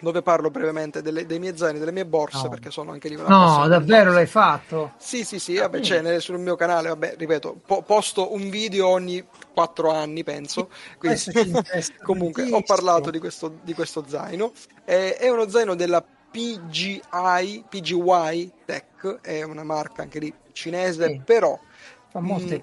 dove 0.01 0.23
parlo 0.23 0.51
brevemente 0.51 1.03
delle, 1.03 1.27
dei 1.27 1.39
miei 1.39 1.57
zaini, 1.57 1.79
delle 1.79 1.93
mie 1.93 2.07
borse, 2.07 2.45
no. 2.45 2.49
perché 2.49 2.71
sono 2.71 2.93
anche 2.93 3.09
lì 3.09 3.17
una 3.17 3.29
No, 3.29 3.69
davvero 3.69 4.13
l'hai 4.13 4.27
fatto? 4.27 4.93
Sì, 4.99 5.25
sì, 5.25 5.39
sì, 5.39 5.57
vabbè, 5.57 5.81
c'è 5.81 6.21
sul 6.21 6.39
mio 6.39 6.57
canale, 6.57 6.89
vabbè, 6.89 7.15
ripeto, 7.17 7.61
po- 7.65 7.83
posto 7.83 8.33
un 8.33 8.49
video 8.51 8.89
ogni 8.89 9.25
quattro 9.53 9.91
anni, 9.91 10.23
penso. 10.25 10.69
Quindi, 10.99 11.21
comunque, 12.03 12.51
ho 12.51 12.63
parlato 12.63 13.11
di 13.11 13.19
questo, 13.19 13.59
di 13.63 13.75
questo 13.75 14.05
zaino. 14.07 14.53
Eh, 14.85 15.17
è 15.17 15.29
uno 15.29 15.49
zaino 15.49 15.75
della 15.75 16.05
PGI, 16.31 17.65
PGY 17.69 18.53
Tech, 18.65 19.21
è 19.21 19.43
una 19.43 19.65
marca 19.65 20.03
anche 20.03 20.19
lì 20.19 20.33
cinese, 20.53 21.07
sì. 21.07 21.23
però 21.25 21.59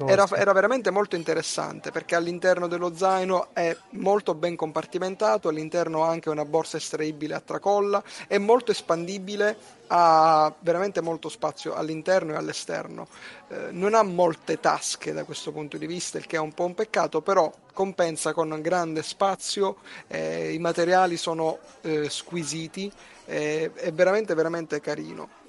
era, 0.05 0.27
era, 0.33 0.53
veramente 0.53 0.91
molto 0.91 1.15
interessante 1.15 1.91
perché 1.91 2.15
all'interno 2.15 2.67
dello 2.67 2.95
zaino 2.95 3.49
è 3.53 3.75
molto 3.91 4.33
ben 4.33 4.55
compartimentato, 4.55 5.49
all'interno 5.49 6.03
ha 6.03 6.09
anche 6.09 6.29
una 6.29 6.45
borsa 6.45 6.77
estraibile 6.77 7.35
a 7.35 7.39
tracolla, 7.39 8.03
è 8.27 8.37
molto 8.37 8.71
espandibile, 8.71 9.57
ha 9.87 10.53
veramente 10.59 11.01
molto 11.01 11.29
spazio 11.29 11.73
all'interno 11.73 12.33
e 12.33 12.35
all'esterno. 12.35 13.07
Eh, 13.47 13.67
non 13.71 13.93
ha 13.93 14.03
molte 14.03 14.59
tasche 14.59 15.13
da 15.13 15.23
questo 15.23 15.51
punto 15.51 15.77
di 15.77 15.85
vista, 15.85 16.17
il 16.17 16.25
che 16.25 16.37
è 16.37 16.39
un 16.39 16.53
po' 16.53 16.65
un 16.65 16.73
peccato, 16.73 17.21
però 17.21 17.51
compensa 17.73 18.33
con 18.33 18.59
grande 18.61 19.03
spazio, 19.03 19.77
eh, 20.07 20.53
i 20.53 20.59
materiali 20.59 21.17
sono 21.17 21.59
eh, 21.81 22.09
squisiti, 22.09 22.91
eh, 23.25 23.71
è 23.73 23.91
veramente 23.91 24.33
veramente 24.33 24.79
carino. 24.79 25.43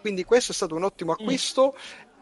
Quindi 0.00 0.24
questo 0.24 0.52
è 0.52 0.54
stato 0.54 0.74
un 0.74 0.84
ottimo 0.84 1.16
mm. 1.20 1.26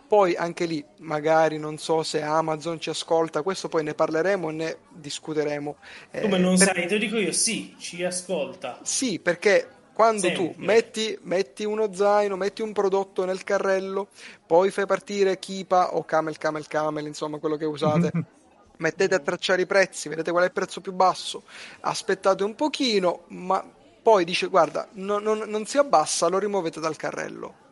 Poi 0.07 0.35
anche 0.37 0.67
lì, 0.67 0.85
magari 0.99 1.59
non 1.59 1.79
so 1.79 2.03
se 2.03 2.23
Amazon 2.23 2.81
ci 2.81 2.91
ascolta, 2.91 3.43
questo 3.43 3.69
poi 3.69 3.83
ne 3.83 3.95
parleremo 3.95 4.51
e 4.51 4.53
ne 4.53 4.77
discuteremo. 4.91 5.77
Eh, 6.11 6.21
Come 6.23 6.39
non 6.39 6.57
per... 6.57 6.75
sai, 6.75 6.87
te 6.87 6.95
lo 6.95 7.01
dico 7.01 7.17
io, 7.17 7.33
sì, 7.33 7.75
ci 7.79 8.05
ascolta. 8.05 8.79
Sì, 8.83 9.19
perché 9.19 9.69
quando 9.93 10.23
Sempre. 10.23 10.53
tu 10.53 10.55
metti, 10.59 11.19
metti, 11.23 11.65
uno 11.65 11.93
zaino, 11.93 12.37
metti 12.37 12.63
un 12.63 12.73
prodotto 12.73 13.25
nel 13.25 13.43
carrello, 13.45 14.09
poi 14.47 14.71
fai 14.71 14.87
partire 14.87 15.39
Kipa 15.39 15.95
o 15.97 16.05
Camel 16.05 16.39
Camel 16.39 16.67
Camel, 16.67 17.07
insomma 17.07 17.39
quello 17.39 17.57
che 17.57 17.65
usate. 17.65 18.13
mettete 18.79 19.15
a 19.15 19.21
tracciare 19.21 19.63
i 19.63 19.67
prezzi, 19.67 20.11
vedete 20.11 20.31
qual 20.31 20.43
è 20.43 20.47
il 20.47 20.53
prezzo 20.53 20.83
più 20.83 20.93
basso, 20.93 21.45
aspettate 21.81 22.45
un 22.45 22.55
pochino, 22.55 23.23
ma 23.29 23.65
poi 24.03 24.25
dice 24.25 24.49
guarda, 24.49 24.87
non, 24.93 25.23
non, 25.23 25.45
non 25.47 25.65
si 25.65 25.79
abbassa, 25.79 26.29
lo 26.29 26.39
rimuovete 26.39 26.79
dal 26.79 26.97
carrello 26.97 27.65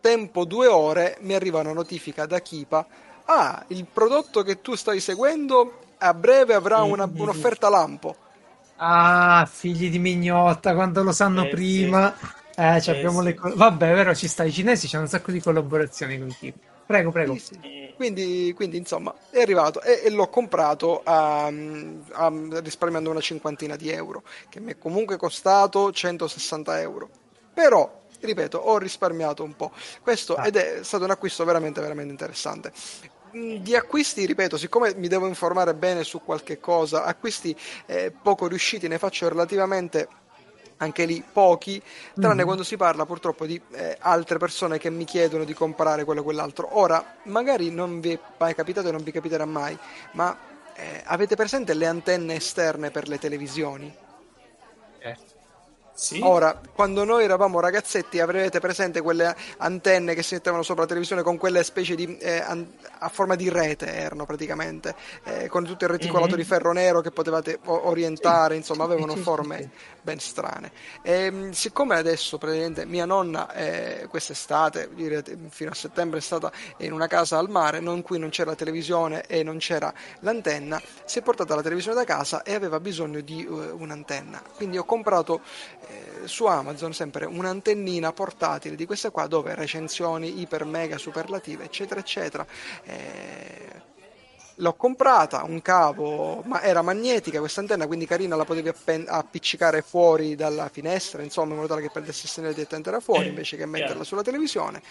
tempo 0.00 0.44
due 0.44 0.66
ore 0.66 1.16
mi 1.20 1.34
arriva 1.34 1.60
una 1.60 1.72
notifica 1.72 2.26
da 2.26 2.40
Kipa. 2.40 2.86
Ah 3.24 3.64
il 3.68 3.86
prodotto 3.92 4.42
che 4.42 4.60
tu 4.60 4.74
stai 4.74 5.00
seguendo 5.00 5.80
a 5.98 6.14
breve 6.14 6.54
avrà 6.54 6.82
una, 6.82 7.10
un'offerta 7.12 7.68
lampo. 7.68 8.16
Ah 8.76 9.48
figli 9.50 9.90
di 9.90 9.98
mignotta 9.98 10.74
quando 10.74 11.02
lo 11.02 11.12
sanno 11.12 11.44
eh, 11.44 11.48
prima. 11.48 12.14
Sì. 12.16 12.26
eh, 12.56 12.76
eh 12.76 12.90
abbiamo 12.96 13.20
sì. 13.20 13.26
le 13.26 13.34
co- 13.34 13.52
vabbè 13.54 13.92
vero 13.92 14.14
ci 14.14 14.28
sta 14.28 14.44
i 14.44 14.52
cinesi 14.52 14.88
c'hanno 14.88 15.04
un 15.04 15.08
sacco 15.08 15.30
di 15.32 15.40
collaborazioni 15.40 16.18
con 16.18 16.28
Kipa 16.28 16.58
prego 16.88 17.10
prego. 17.10 17.36
Sì, 17.36 17.92
quindi, 17.96 18.52
quindi, 18.56 18.78
insomma 18.78 19.14
è 19.28 19.42
arrivato 19.42 19.82
e, 19.82 20.02
e 20.04 20.10
l'ho 20.10 20.28
comprato 20.28 21.02
a, 21.04 21.46
a, 21.46 22.32
risparmiando 22.62 23.10
una 23.10 23.20
cinquantina 23.20 23.76
di 23.76 23.90
euro 23.90 24.22
che 24.48 24.58
mi 24.58 24.72
è 24.72 24.78
comunque 24.78 25.18
costato 25.18 25.92
160 25.92 26.80
euro. 26.80 27.10
Però 27.52 28.06
ripeto, 28.20 28.58
ho 28.58 28.78
risparmiato 28.78 29.42
un 29.42 29.54
po'. 29.56 29.72
Questo 30.02 30.34
ah. 30.34 30.46
ed 30.46 30.56
è 30.56 30.80
stato 30.82 31.04
un 31.04 31.10
acquisto 31.10 31.44
veramente, 31.44 31.80
veramente 31.80 32.10
interessante. 32.10 32.72
Mm, 33.36 33.56
di 33.56 33.76
acquisti, 33.76 34.24
ripeto, 34.24 34.56
siccome 34.56 34.94
mi 34.96 35.08
devo 35.08 35.26
informare 35.26 35.74
bene 35.74 36.04
su 36.04 36.22
qualche 36.22 36.58
cosa, 36.58 37.04
acquisti 37.04 37.56
eh, 37.86 38.10
poco 38.10 38.46
riusciti 38.46 38.88
ne 38.88 38.98
faccio 38.98 39.28
relativamente 39.28 40.08
anche 40.78 41.04
lì 41.04 41.22
pochi, 41.32 41.82
tranne 42.14 42.42
mm. 42.42 42.44
quando 42.44 42.62
si 42.62 42.76
parla 42.76 43.04
purtroppo 43.04 43.46
di 43.46 43.60
eh, 43.72 43.96
altre 44.00 44.38
persone 44.38 44.78
che 44.78 44.90
mi 44.90 45.04
chiedono 45.04 45.44
di 45.44 45.52
comprare 45.52 46.04
quello 46.04 46.20
o 46.20 46.24
quell'altro. 46.24 46.78
Ora, 46.78 47.16
magari 47.24 47.70
non 47.70 48.00
vi 48.00 48.12
è 48.12 48.20
mai 48.38 48.54
capitato 48.54 48.88
e 48.88 48.92
non 48.92 49.02
vi 49.02 49.10
capiterà 49.10 49.44
mai, 49.44 49.76
ma 50.12 50.36
eh, 50.74 51.02
avete 51.04 51.34
presente 51.34 51.74
le 51.74 51.86
antenne 51.86 52.36
esterne 52.36 52.90
per 52.90 53.08
le 53.08 53.18
televisioni? 53.18 53.92
Sì? 55.98 56.20
Ora, 56.22 56.60
quando 56.76 57.02
noi 57.02 57.24
eravamo 57.24 57.58
ragazzetti, 57.58 58.20
avrete 58.20 58.60
presente 58.60 59.00
quelle 59.00 59.34
antenne 59.56 60.14
che 60.14 60.22
si 60.22 60.34
mettevano 60.34 60.62
sopra 60.62 60.82
la 60.82 60.88
televisione 60.88 61.22
con 61.22 61.36
quelle 61.36 61.64
specie 61.64 61.96
di 61.96 62.16
eh, 62.18 62.38
an- 62.38 62.72
a 63.00 63.08
forma 63.08 63.34
di 63.34 63.48
rete 63.48 63.92
erano 63.92 64.24
praticamente, 64.24 64.94
eh, 65.24 65.48
con 65.48 65.64
tutto 65.64 65.86
il 65.86 65.90
reticolato 65.90 66.28
mm-hmm. 66.28 66.36
di 66.36 66.44
ferro 66.44 66.72
nero 66.72 67.00
che 67.00 67.10
potevate 67.10 67.58
o- 67.64 67.88
orientare, 67.88 68.52
sì. 68.52 68.60
insomma, 68.60 68.84
avevano 68.84 69.16
sì, 69.16 69.22
forme 69.22 69.70
ben 70.00 70.20
strane. 70.20 70.70
E, 71.02 71.24
ehm, 71.24 71.50
siccome 71.50 71.96
adesso 71.96 72.38
praticamente 72.38 72.86
mia 72.86 73.04
nonna 73.04 73.52
eh, 73.52 74.06
quest'estate, 74.08 74.90
direte, 74.94 75.36
fino 75.50 75.70
a 75.70 75.74
settembre 75.74 76.20
è 76.20 76.22
stata 76.22 76.52
in 76.76 76.92
una 76.92 77.08
casa 77.08 77.38
al 77.38 77.50
mare, 77.50 77.78
in 77.78 78.02
cui 78.02 78.20
non 78.20 78.28
c'era 78.28 78.50
la 78.50 78.56
televisione 78.56 79.26
e 79.26 79.42
non 79.42 79.58
c'era 79.58 79.92
l'antenna, 80.20 80.80
si 81.04 81.18
è 81.18 81.22
portata 81.22 81.56
la 81.56 81.62
televisione 81.62 81.96
da 81.96 82.04
casa 82.04 82.44
e 82.44 82.54
aveva 82.54 82.78
bisogno 82.78 83.20
di 83.20 83.44
uh, 83.44 83.76
un'antenna. 83.76 84.40
Quindi 84.54 84.78
ho 84.78 84.84
comprato 84.84 85.40
eh, 85.88 86.26
su 86.26 86.44
Amazon 86.46 86.92
sempre 86.92 87.24
un'antennina 87.24 88.12
portatile 88.12 88.76
di 88.76 88.86
questa 88.86 89.10
qua 89.10 89.26
dove 89.26 89.54
recensioni 89.54 90.40
iper 90.40 90.64
mega 90.64 90.98
superlative 90.98 91.64
eccetera 91.64 92.00
eccetera. 92.00 92.46
Eh, 92.84 93.96
l'ho 94.60 94.74
comprata 94.74 95.44
un 95.44 95.62
cavo 95.62 96.42
ma 96.44 96.62
era 96.62 96.82
magnetica 96.82 97.38
questa 97.38 97.60
antenna 97.60 97.86
quindi 97.86 98.06
carina 98.06 98.34
la 98.34 98.44
potevi 98.44 98.68
appen- 98.68 99.06
appiccicare 99.08 99.82
fuori 99.82 100.34
dalla 100.34 100.68
finestra 100.68 101.22
insomma 101.22 101.50
in 101.50 101.56
modo 101.56 101.68
tale 101.68 101.82
che 101.82 101.90
prendesse 101.90 102.26
segnale 102.26 102.54
direttamente 102.54 102.90
da 102.90 103.00
fuori 103.00 103.28
invece 103.28 103.56
che 103.56 103.66
metterla 103.66 104.04
sulla 104.04 104.22
televisione. 104.22 104.82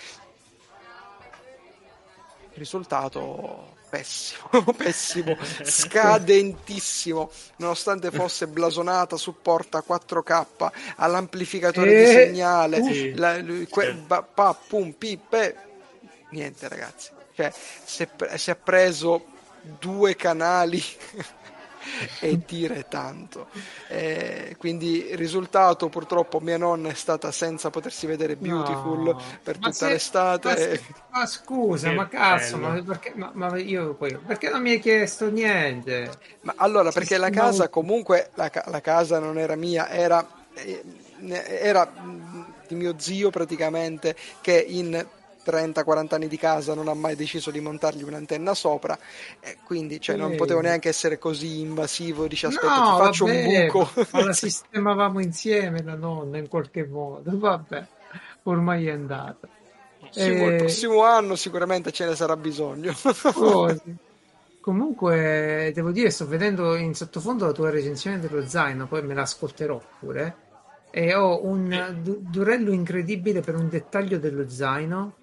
Risultato 2.54 3.77
pessimo, 3.90 4.74
pessimo, 4.76 5.38
scadentissimo, 5.64 7.30
nonostante 7.58 8.12
fosse 8.12 8.48
blasonata, 8.48 9.18
supporta 9.18 9.84
4K, 9.88 10.46
all'amplificatore 10.98 11.92
e... 11.92 12.06
di 12.06 12.12
segnale, 12.12 12.80
uh, 12.80 13.12
la, 13.16 13.44
que, 13.70 13.94
ba, 13.94 14.22
pa, 14.22 14.54
pum, 14.54 14.92
pi, 14.92 15.18
pe. 15.18 15.56
niente 16.32 16.68
ragazzi, 16.68 17.12
cioè, 17.36 17.52
si, 17.84 18.04
è, 18.04 18.38
si 18.38 18.52
è 18.52 18.56
preso 18.56 19.26
due 19.80 20.16
canali 20.16 20.84
e 22.20 22.40
dire 22.46 22.88
tanto. 22.88 23.48
Eh, 23.88 24.56
quindi 24.58 25.08
il 25.10 25.18
risultato 25.18 25.90
purtroppo 25.90 26.40
mia 26.40 26.58
nonna 26.58 26.90
è 26.90 26.94
stata 26.94 27.32
senza 27.32 27.70
potersi 27.70 28.06
vedere 28.08 28.36
Beautiful 28.36 29.00
no, 29.00 29.22
per 29.44 29.58
tutta 29.58 29.72
se, 29.72 29.90
l'estate. 29.90 30.82
Ma, 31.10 31.20
ma 31.20 31.26
scusa, 31.26 31.90
che 31.90 31.96
ma 31.96 32.08
cazzo, 32.08 32.58
ma 32.58 32.82
perché, 32.82 33.14
ma, 33.16 33.32
ma 33.34 33.58
io 33.58 33.94
poi, 33.94 34.18
perché 34.18 34.50
non 34.50 34.62
mi 34.62 34.72
hai 34.72 34.80
chiesto 34.80 35.30
niente? 35.30 36.10
Ma 36.42 36.54
allora, 36.58 36.92
perché 36.92 37.18
la 37.18 37.30
casa 37.30 37.70
comunque, 37.70 38.32
la, 38.36 38.52
la 38.66 38.82
casa 38.82 39.20
non 39.20 39.38
era 39.38 39.56
mia, 39.56 39.90
era, 39.90 40.26
eh, 40.54 40.84
era 41.20 41.92
di 42.68 42.76
mio 42.76 42.96
zio 42.98 43.30
praticamente 43.30 44.16
che 44.42 44.60
in 44.68 45.06
30-40 45.48 46.16
anni 46.16 46.28
di 46.28 46.38
casa 46.38 46.74
non 46.74 46.88
ha 46.88 46.94
mai 46.94 47.16
deciso 47.16 47.52
di 47.52 47.60
montargli 47.60 48.04
un'antenna 48.04 48.54
sopra. 48.54 48.98
E 49.40 49.58
quindi 49.64 50.02
cioè, 50.02 50.16
non 50.16 50.36
potevo 50.36 50.60
neanche 50.60 50.90
essere 50.90 51.18
così 51.18 51.62
invasivo 51.62 52.28
dice 52.28 52.48
aspetta 52.48 52.80
no, 52.80 52.98
ti 52.98 53.04
faccio 53.04 53.26
vabbè, 53.26 53.46
un 53.46 53.66
buco 53.66 53.90
ma 54.12 54.26
la 54.26 54.34
sistemavamo 54.34 55.20
insieme 55.22 55.82
la 55.84 55.96
nonna 55.96 56.38
in 56.38 56.48
qualche 56.48 56.86
modo. 56.86 57.32
Vabbè 57.38 57.88
ormai 58.44 58.88
è 58.88 58.92
andata. 58.92 59.48
Sì, 60.10 60.20
e... 60.20 60.46
il 60.46 60.56
prossimo 60.58 61.04
anno 61.04 61.36
sicuramente 61.36 61.92
ce 61.92 62.06
ne 62.06 62.16
sarà 62.16 62.36
bisogno. 62.36 62.94
Oh, 63.36 63.70
sì. 63.70 63.96
comunque 64.68 65.72
devo 65.74 65.92
dire 65.92 66.10
sto 66.10 66.28
vedendo 66.28 66.76
in 66.76 66.94
sottofondo 66.94 67.46
la 67.46 67.54
tua 67.54 67.70
recensione 67.70 68.20
dello 68.20 68.46
zaino 68.46 68.86
poi 68.86 69.02
me 69.02 69.14
l'ascolterò 69.14 69.82
pure. 70.00 70.46
E 70.90 71.14
ho 71.14 71.46
un 71.46 72.00
du- 72.02 72.20
durello 72.20 72.72
incredibile 72.72 73.40
per 73.40 73.56
un 73.56 73.70
dettaglio 73.70 74.18
dello 74.18 74.50
zaino 74.50 75.14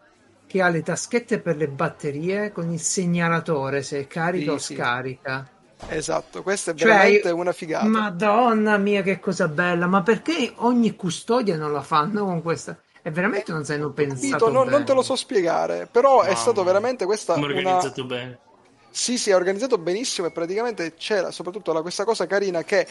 che 0.46 0.60
ha 0.62 0.68
le 0.68 0.82
taschette 0.82 1.40
per 1.40 1.56
le 1.56 1.68
batterie 1.68 2.52
con 2.52 2.70
il 2.70 2.80
segnalatore 2.80 3.82
se 3.82 4.06
carica 4.06 4.52
sì, 4.52 4.54
o 4.54 4.58
sì. 4.58 4.74
scarica. 4.74 5.48
Esatto, 5.86 6.42
questa 6.42 6.72
è 6.72 6.74
Cioè, 6.74 6.88
veramente 6.88 7.30
una 7.30 7.52
figata. 7.52 7.86
Madonna 7.90 8.78
mia, 8.78 9.02
che 9.02 9.18
cosa 9.20 9.48
bella! 9.48 9.86
Ma 9.86 10.02
perché 10.02 10.52
ogni 10.56 10.96
custodia 10.96 11.56
non 11.56 11.72
la 11.72 11.82
fanno 11.82 12.24
con 12.24 12.42
questa? 12.42 12.80
E 13.02 13.10
veramente 13.10 13.52
non 13.52 13.64
se 13.64 13.76
ne 13.76 13.82
hanno 13.82 13.92
Capito? 14.06 14.12
pensato 14.18 14.50
Non, 14.50 14.68
non 14.68 14.84
te 14.84 14.92
lo 14.94 15.02
so 15.02 15.16
spiegare, 15.16 15.86
però 15.90 16.22
è 16.22 16.34
Mamma 16.34 16.34
stato 16.34 16.62
veramente 16.64 17.04
questa 17.06 17.34
Come 17.34 17.46
una... 17.46 17.46
organizzato 17.46 18.04
bene. 18.06 18.40
Sì, 18.90 19.18
sì, 19.18 19.30
è 19.30 19.34
organizzato 19.34 19.76
benissimo 19.78 20.28
e 20.28 20.30
praticamente 20.32 20.94
c'era 20.94 21.30
soprattutto 21.32 21.72
la- 21.72 21.82
questa 21.82 22.04
cosa 22.04 22.26
carina 22.26 22.62
che 22.62 22.86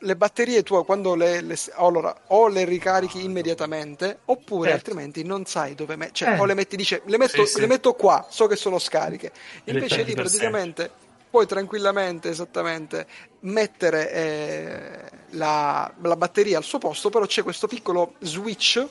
le 0.00 0.16
batterie 0.16 0.62
tu 0.62 0.84
quando 0.84 1.14
le, 1.14 1.40
le- 1.40 1.56
allora, 1.74 2.14
o 2.28 2.46
le 2.48 2.64
ricarichi 2.64 3.24
immediatamente 3.24 4.20
oppure 4.26 4.70
Certo. 4.70 4.90
altrimenti 4.90 5.24
non 5.24 5.44
sai 5.44 5.74
dove 5.74 5.96
mettere, 5.96 6.14
cioè 6.14 6.28
Eh. 6.34 6.38
o 6.38 6.44
le 6.44 6.54
metti, 6.54 6.76
dice, 6.76 7.02
le 7.06 7.18
metto, 7.18 7.44
Sì, 7.44 7.54
sì. 7.54 7.60
le 7.60 7.66
metto 7.66 7.94
qua, 7.94 8.26
so 8.28 8.46
che 8.46 8.56
sono 8.56 8.78
scariche. 8.78 9.32
Invece 9.64 10.02
lì 10.02 10.14
praticamente 10.14 10.90
puoi 11.30 11.46
tranquillamente, 11.46 12.28
esattamente, 12.30 13.06
mettere 13.40 14.12
eh, 14.12 15.00
la, 15.30 15.92
la 16.02 16.16
batteria 16.16 16.58
al 16.58 16.64
suo 16.64 16.78
posto, 16.78 17.10
però 17.10 17.26
c'è 17.26 17.42
questo 17.42 17.66
piccolo 17.66 18.14
switch 18.20 18.86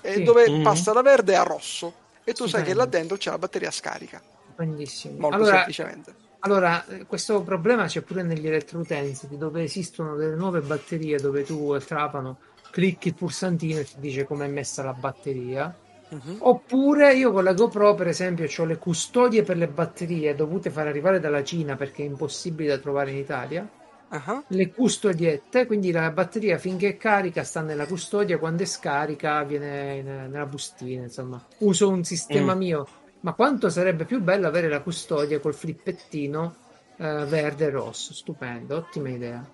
eh, 0.00 0.14
Sì. 0.14 0.22
dove 0.22 0.48
Mhm. 0.48 0.62
passa 0.62 0.92
da 0.92 1.02
verde 1.02 1.36
a 1.36 1.42
rosso 1.42 1.92
e 2.24 2.32
tu 2.34 2.46
sai 2.46 2.62
che 2.62 2.70
Stupendo. 2.70 2.78
là 2.78 2.86
dentro 2.86 3.16
c'è 3.16 3.30
la 3.30 3.38
batteria 3.38 3.70
scarica, 3.70 4.22
Bellissimo. 4.56 5.18
molto 5.18 5.36
Allora, 5.36 5.56
semplicemente. 5.56 6.14
Allora, 6.44 6.84
questo 7.06 7.42
problema 7.42 7.86
c'è 7.86 8.02
pure 8.02 8.22
negli 8.22 8.46
elettroutensili, 8.46 9.36
dove 9.36 9.62
esistono 9.62 10.16
delle 10.16 10.34
nuove 10.34 10.62
batterie 10.62 11.18
dove 11.20 11.44
tu 11.44 11.70
al 11.70 11.84
trapano 11.84 12.40
clicchi 12.68 13.08
il 13.08 13.14
pulsantino 13.14 13.78
e 13.80 13.84
ti 13.84 13.98
dice 14.00 14.24
come 14.24 14.46
è 14.46 14.48
messa 14.48 14.82
la 14.82 14.94
batteria. 14.94 15.76
Mhm. 16.10 16.42
Oppure 16.44 17.14
io 17.14 17.30
con 17.32 17.44
la 17.44 17.52
GoPro, 17.54 17.94
per 17.94 18.08
esempio, 18.08 18.46
ho 18.58 18.64
le 18.64 18.78
custodie 18.78 19.42
per 19.44 19.56
le 19.56 19.70
batterie 19.70 20.34
dovute 20.34 20.70
far 20.70 20.86
arrivare 20.88 21.20
dalla 21.20 21.44
Cina 21.44 21.76
perché 21.76 22.02
è 22.02 22.06
impossibile 22.06 22.70
da 22.70 22.78
trovare 22.80 23.12
in 23.12 23.18
Italia. 23.18 23.72
Ah, 24.10 24.44
Le 24.46 24.72
custodiette, 24.72 25.66
quindi 25.66 25.90
la 25.92 26.10
batteria 26.12 26.58
finché 26.58 26.88
è 26.90 26.96
carica 26.96 27.42
sta 27.44 27.62
nella 27.62 27.86
custodia, 27.86 28.38
quando 28.38 28.62
è 28.64 28.66
scarica 28.66 29.42
viene 29.44 29.96
in- 29.98 30.04
nella 30.30 30.46
bustina. 30.46 31.02
Insomma, 31.04 31.42
uso 31.58 31.88
un 31.88 32.02
sistema 32.04 32.54
Mm. 32.54 32.56
mio. 32.56 32.84
Ma 33.22 33.34
quanto 33.34 33.68
sarebbe 33.68 34.04
più 34.04 34.20
bello 34.20 34.46
avere 34.48 34.68
la 34.68 34.82
custodia 34.82 35.38
col 35.40 35.54
flippettino 35.54 36.56
eh, 36.96 37.24
verde 37.26 37.66
e 37.66 37.70
rosso? 37.70 38.12
Stupendo, 38.14 38.76
ottima 38.76 39.10
idea. 39.10 39.44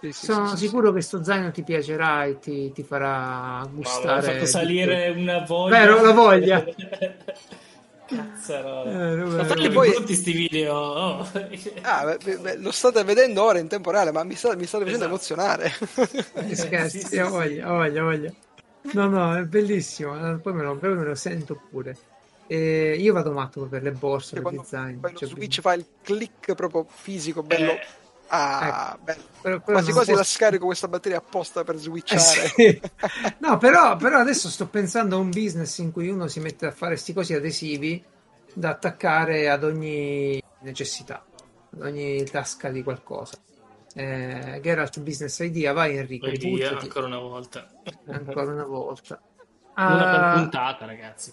Sì, 0.00 0.12
sì, 0.12 0.28
Sono 0.28 0.46
sì, 0.46 0.56
sì, 0.56 0.56
sicuro 0.56 0.92
che 0.92 1.00
sto 1.00 1.22
zaino 1.24 1.50
ti 1.50 1.62
piacerà 1.62 2.24
e 2.24 2.38
ti, 2.38 2.70
ti 2.72 2.82
farà 2.84 3.68
Ma 3.82 4.00
mi 4.10 4.16
ha 4.16 4.20
gustare. 4.20 4.22
fatto 4.22 4.44
di 4.44 4.50
salire 4.50 5.08
una 5.10 5.40
voglia. 5.44 5.78
Vero, 5.78 6.02
la 6.02 6.12
voglia. 6.12 6.64
Cazzarola. 8.06 8.92
Eh, 8.92 9.16
Ma. 9.26 9.70
Poi- 9.70 9.90
brutti 9.90 10.14
sti 10.14 10.32
video. 10.32 10.74
oh. 10.74 11.26
Ah, 11.82 12.04
beh, 12.18 12.38
beh, 12.38 12.56
lo 12.58 12.72
state 12.72 13.04
vedendo 13.04 13.42
ora 13.44 13.58
in 13.60 13.68
tempo 13.68 13.90
reale, 13.92 14.10
ma 14.10 14.24
mi, 14.24 14.34
sta- 14.34 14.56
mi 14.56 14.66
state 14.66 14.84
facendo 14.84 15.04
Esatto. 15.04 15.06
emozionare. 15.06 15.70
Che 16.44 16.54
scherzi, 16.56 17.00
Sì, 17.00 17.18
sì, 17.20 17.20
voglia, 17.20 17.72
ho 17.72 17.76
voglia, 17.76 18.02
voglia. 18.02 18.30
No, 18.92 19.08
no, 19.08 19.36
è 19.36 19.44
bellissimo. 19.44 20.34
eh, 20.34 20.40
Poi 20.40 20.52
me 20.54 20.62
lo, 20.62 20.78
poi 20.78 20.94
me 20.96 21.04
lo 21.04 21.14
sento 21.14 21.56
pure. 21.68 21.96
E 22.48 22.96
io 22.98 23.12
vado 23.12 23.32
matto 23.32 23.66
per 23.66 23.82
le 23.82 23.90
borse, 23.92 24.34
Cioè, 24.34 24.34
per 24.34 24.42
quando 24.42 24.62
fai 24.62 24.98
lo 25.00 25.12
cioè, 25.14 25.28
switch 25.28 25.60
fa 25.60 25.74
il 25.74 25.84
click 26.02 26.54
proprio 26.54 26.86
fisico, 26.88 27.42
bello. 27.42 27.72
Eh. 27.72 27.86
Ah, 28.28 28.98
bello. 29.00 29.22
però- 29.40 29.60
però 29.60 29.76
Quasi 29.78 29.92
quasi 29.92 30.10
la 30.10 30.16
posso- 30.18 30.30
scarico 30.36 30.66
questa 30.66 30.88
batteria 30.88 31.18
apposta 31.18 31.62
per 31.64 31.76
Eh, 31.76 31.78
switchare. 31.78 32.20
sì. 32.20 32.80
No, 33.38 33.56
però, 33.58 33.96
però 33.96 34.18
adesso 34.18 34.48
sto 34.48 34.66
pensando 34.66 35.16
a 35.16 35.20
un 35.20 35.30
business 35.30 35.78
in 35.78 35.92
cui 35.92 36.08
uno 36.08 36.26
si 36.26 36.40
mette 36.40 36.66
a 36.66 36.70
fare 36.72 36.92
questi 36.94 37.12
cosi 37.12 37.34
adesivi 37.34 38.02
da 38.52 38.70
attaccare 38.70 39.48
ad 39.48 39.62
ogni 39.62 40.42
necessità, 40.62 41.24
ad 41.74 41.82
ogni 41.82 42.24
tasca 42.24 42.70
di 42.70 42.82
qualcosa. 42.82 43.36
Eh, 43.94 44.58
Geralt 44.62 45.00
Business 45.00 45.38
Idea, 45.38 45.72
vai 45.72 45.96
Enrico, 45.96 46.26
buttati 46.28 46.84
ancora 46.86 47.06
una 47.06 47.18
volta. 47.18 47.68
ancora 48.06 48.52
una 48.52 48.64
volta. 48.64 49.20
Una 49.78 50.08
per 50.08 50.20
Ah, 50.20 50.30
puntata, 50.40 50.86
ragazzi. 50.86 51.32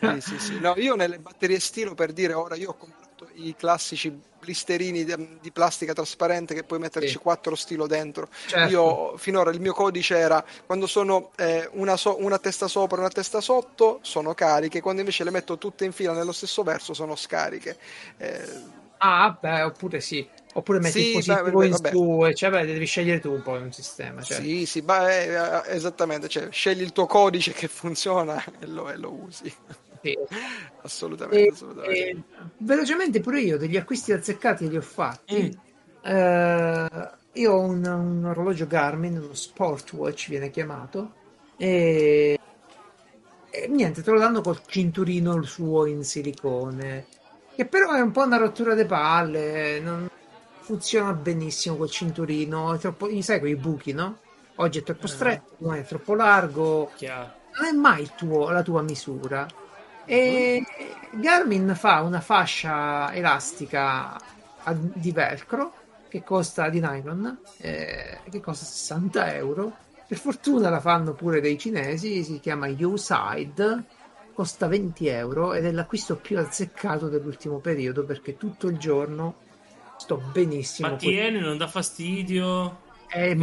Sì, 0.00 0.20
sì, 0.20 0.38
sì. 0.38 0.58
No, 0.60 0.74
io 0.76 0.94
nelle 0.94 1.18
batterie 1.18 1.58
stilo 1.60 1.94
per 1.94 2.12
dire 2.12 2.32
ora 2.34 2.54
io 2.56 2.70
ho 2.70 2.74
comprato 2.74 3.28
i 3.34 3.54
classici 3.56 4.10
blisterini 4.38 5.04
di, 5.04 5.38
di 5.40 5.50
plastica 5.50 5.92
trasparente 5.92 6.54
che 6.54 6.64
puoi 6.64 6.78
metterci 6.78 7.08
Sì. 7.12 7.18
quattro 7.18 7.54
stilo 7.54 7.86
dentro. 7.86 8.28
Certo. 8.46 8.68
Io 8.70 9.16
finora 9.16 9.50
il 9.50 9.60
mio 9.60 9.72
codice 9.72 10.16
era 10.16 10.44
quando 10.66 10.86
sono 10.86 11.30
eh, 11.36 11.68
una, 11.72 11.96
so- 11.96 12.16
una 12.22 12.38
testa 12.38 12.68
sopra 12.68 12.96
e 12.98 13.00
una 13.00 13.08
testa 13.10 13.40
sotto 13.40 13.98
sono 14.02 14.34
cariche, 14.34 14.80
quando 14.80 15.00
invece 15.00 15.24
le 15.24 15.30
metto 15.30 15.58
tutte 15.58 15.84
in 15.84 15.92
fila 15.92 16.12
nello 16.12 16.32
stesso 16.32 16.62
verso 16.62 16.94
sono 16.94 17.16
scariche. 17.16 17.78
Eh, 18.16 18.78
Ah, 19.02 19.30
beh, 19.40 19.62
oppure 19.62 20.00
sì. 20.00 20.30
Oppure 20.52 20.80
metti 20.80 21.00
Sì, 21.00 21.06
il 21.08 21.12
positivo 21.12 21.58
beh, 21.58 21.66
in 21.66 21.72
vabbè. 21.72 21.90
su, 21.90 22.26
e 22.26 22.34
cioè, 22.34 22.50
beh, 22.50 22.66
devi 22.66 22.84
scegliere 22.84 23.20
tu 23.20 23.40
poi 23.40 23.62
un 23.62 23.72
sistema. 23.72 24.20
Cioè. 24.22 24.40
Sì, 24.40 24.66
sì, 24.66 24.80
ma 24.80 25.08
eh, 25.10 25.62
esattamente, 25.74 26.28
cioè, 26.28 26.48
scegli 26.50 26.80
il 26.82 26.92
tuo 26.92 27.06
codice 27.06 27.52
che 27.52 27.68
funziona 27.68 28.42
e 28.58 28.66
lo, 28.66 28.90
e 28.90 28.96
lo 28.96 29.12
usi. 29.12 29.52
Sì. 30.02 30.16
Assolutamente, 30.82 31.48
E- 31.48 31.52
assolutamente. 31.52 32.00
e 32.00 32.24
velocemente 32.58 33.20
pure 33.20 33.40
io 33.40 33.58
degli 33.58 33.76
acquisti 33.76 34.12
azzeccati 34.12 34.68
li 34.68 34.76
ho 34.76 34.82
fatti. 34.82 35.42
Mm. 35.44 35.50
Eh, 36.02 37.10
io 37.34 37.52
ho 37.52 37.60
un, 37.60 37.84
un 37.84 38.24
orologio 38.24 38.66
Garmin, 38.66 39.18
uno 39.18 39.34
Sportwatch 39.34 40.28
viene 40.28 40.50
chiamato, 40.50 41.12
e, 41.56 42.36
e 43.50 43.68
niente, 43.68 44.02
te 44.02 44.10
lo 44.10 44.18
danno 44.18 44.40
col 44.40 44.60
cinturino 44.66 45.42
suo 45.42 45.86
in 45.86 46.02
silicone, 46.04 47.06
che 47.54 47.66
però 47.66 47.92
è 47.92 48.00
un 48.00 48.10
po' 48.12 48.24
una 48.24 48.36
rottura 48.36 48.74
di 48.74 48.84
palle, 48.86 49.80
non 49.80 50.08
funziona 50.60 51.12
benissimo 51.12 51.76
col 51.76 51.90
cinturino, 51.90 52.74
è 52.74 52.78
troppo, 52.78 53.08
sai 53.22 53.38
quei 53.40 53.56
buchi, 53.56 53.92
no? 53.92 54.18
Oggi 54.56 54.78
è 54.78 54.82
troppo 54.82 55.06
Eh. 55.06 55.08
stretto, 55.08 55.54
non 55.58 55.74
è 55.74 55.84
troppo 55.84 56.14
largo, 56.14 56.90
Chiaro. 56.96 57.32
non 57.58 57.66
è 57.66 57.72
mai 57.72 58.02
il 58.02 58.14
tuo- 58.14 58.50
la 58.50 58.62
tua 58.62 58.82
misura. 58.82 59.46
E 60.04 60.64
Garmin 61.12 61.74
fa 61.76 62.00
una 62.02 62.20
fascia 62.20 63.12
elastica 63.14 64.14
a- 64.14 64.74
di 64.76 65.12
velcro 65.12 65.72
che 66.08 66.22
costa 66.24 66.68
di 66.68 66.80
nylon, 66.80 67.38
eh, 67.58 68.18
che 68.28 68.40
costa 68.40 68.64
60 68.64 69.32
euro. 69.34 69.72
Per 70.06 70.18
fortuna 70.18 70.68
la 70.70 70.80
fanno 70.80 71.12
pure 71.14 71.40
dei 71.40 71.56
cinesi, 71.56 72.24
si 72.24 72.40
chiama 72.40 72.66
U-Side, 72.66 73.84
costa 74.34 74.66
20 74.66 75.06
euro 75.06 75.52
ed 75.52 75.64
è 75.64 75.70
l'acquisto 75.70 76.16
più 76.16 76.38
azzeccato 76.38 77.08
dell'ultimo 77.08 77.58
periodo 77.58 78.04
perché 78.04 78.36
tutto 78.36 78.66
il 78.66 78.76
giorno 78.78 79.36
sto 80.00 80.16
benissimo. 80.16 80.88
Ma 80.88 80.96
tiene, 80.96 81.40
non 81.40 81.58
dà 81.58 81.68
fastidio. 81.68 82.88
È 83.06 83.36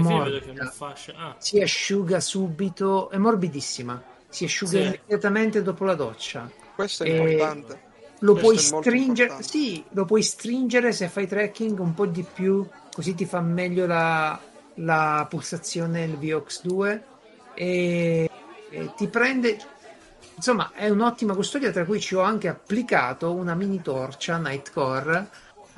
fascia. 0.72 1.14
Ah, 1.16 1.36
si 1.38 1.62
asciuga 1.62 2.20
subito, 2.20 3.10
è 3.10 3.18
morbidissima, 3.18 4.02
si 4.28 4.46
asciuga 4.46 4.72
Sì. 4.72 4.78
immediatamente 4.78 5.62
dopo 5.62 5.84
la 5.86 5.94
doccia. 5.94 6.50
Questo 6.74 7.04
è 7.04 7.10
e- 7.10 7.32
importante. 7.32 7.86
Lo 8.22 8.34
Questo 8.34 8.80
puoi 8.80 8.82
stringere, 8.82 9.44
sì, 9.44 9.84
lo 9.92 10.06
puoi 10.06 10.24
stringere 10.24 10.92
se 10.92 11.08
fai 11.08 11.28
trekking 11.28 11.78
un 11.78 11.94
po' 11.94 12.08
di 12.08 12.24
più, 12.24 12.68
così 12.92 13.14
ti 13.14 13.26
fa 13.26 13.42
meglio 13.42 13.86
la, 13.86 14.40
la 14.76 15.28
pulsazione 15.30 16.04
il 16.06 16.18
VOX2 16.18 17.00
e, 17.54 18.30
e 18.72 18.94
ti 18.96 19.08
prende. 19.08 19.60
Insomma, 20.34 20.72
è 20.74 20.90
un'ottima 20.90 21.36
custodia, 21.36 21.72
tra 21.72 21.86
cui 21.86 22.00
ci 22.00 22.16
ho 22.16 22.22
anche 22.22 22.48
applicato 22.48 23.34
una 23.34 23.54
mini 23.54 23.82
torcia 23.84 24.38
Nightcore, 24.38 25.28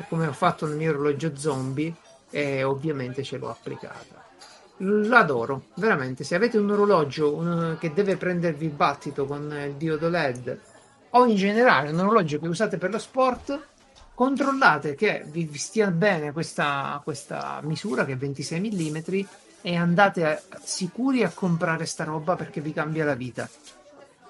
come 0.08 0.28
ho 0.28 0.34
fatto 0.34 0.66
nel 0.66 0.78
mio 0.78 0.92
orologio 0.92 1.36
zombie, 1.36 1.94
e 2.30 2.64
ovviamente 2.64 3.24
ce 3.24 3.38
l'ho 3.38 3.50
applicata. 3.50 4.24
L'adoro, 4.78 5.64
veramente. 5.76 6.24
Se 6.24 6.36
avete 6.36 6.58
un 6.58 6.70
orologio 6.72 7.34
un- 7.36 7.76
che 7.80 7.92
deve 7.92 8.16
prendervi 8.18 8.66
il 8.66 8.72
battito 8.72 9.26
con 9.26 9.52
il 9.66 9.74
diodo 9.74 10.08
LED 10.10 10.60
o 11.12 11.26
in 11.26 11.36
generale 11.36 11.90
un 11.90 12.00
orologio 12.00 12.40
che 12.40 12.48
usate 12.48 12.78
per 12.78 12.92
lo 12.92 13.00
sport, 13.00 13.60
controllate 14.14 14.96
che 14.96 15.24
vi, 15.26 15.44
vi 15.46 15.58
stia 15.58 15.90
bene 15.92 16.32
questa, 16.32 17.02
questa 17.04 17.60
misura 17.64 18.06
che 18.06 18.14
è 18.14 18.18
26 18.18 18.60
mm 18.60 19.26
e 19.62 19.76
andate 19.76 20.26
a- 20.26 20.42
sicuri 20.64 21.24
a 21.24 21.32
comprare 21.34 21.86
sta 21.86 22.06
roba 22.06 22.36
perché 22.36 22.62
vi 22.62 22.72
cambia 22.72 23.04
la 23.04 23.16
vita. 23.16 23.50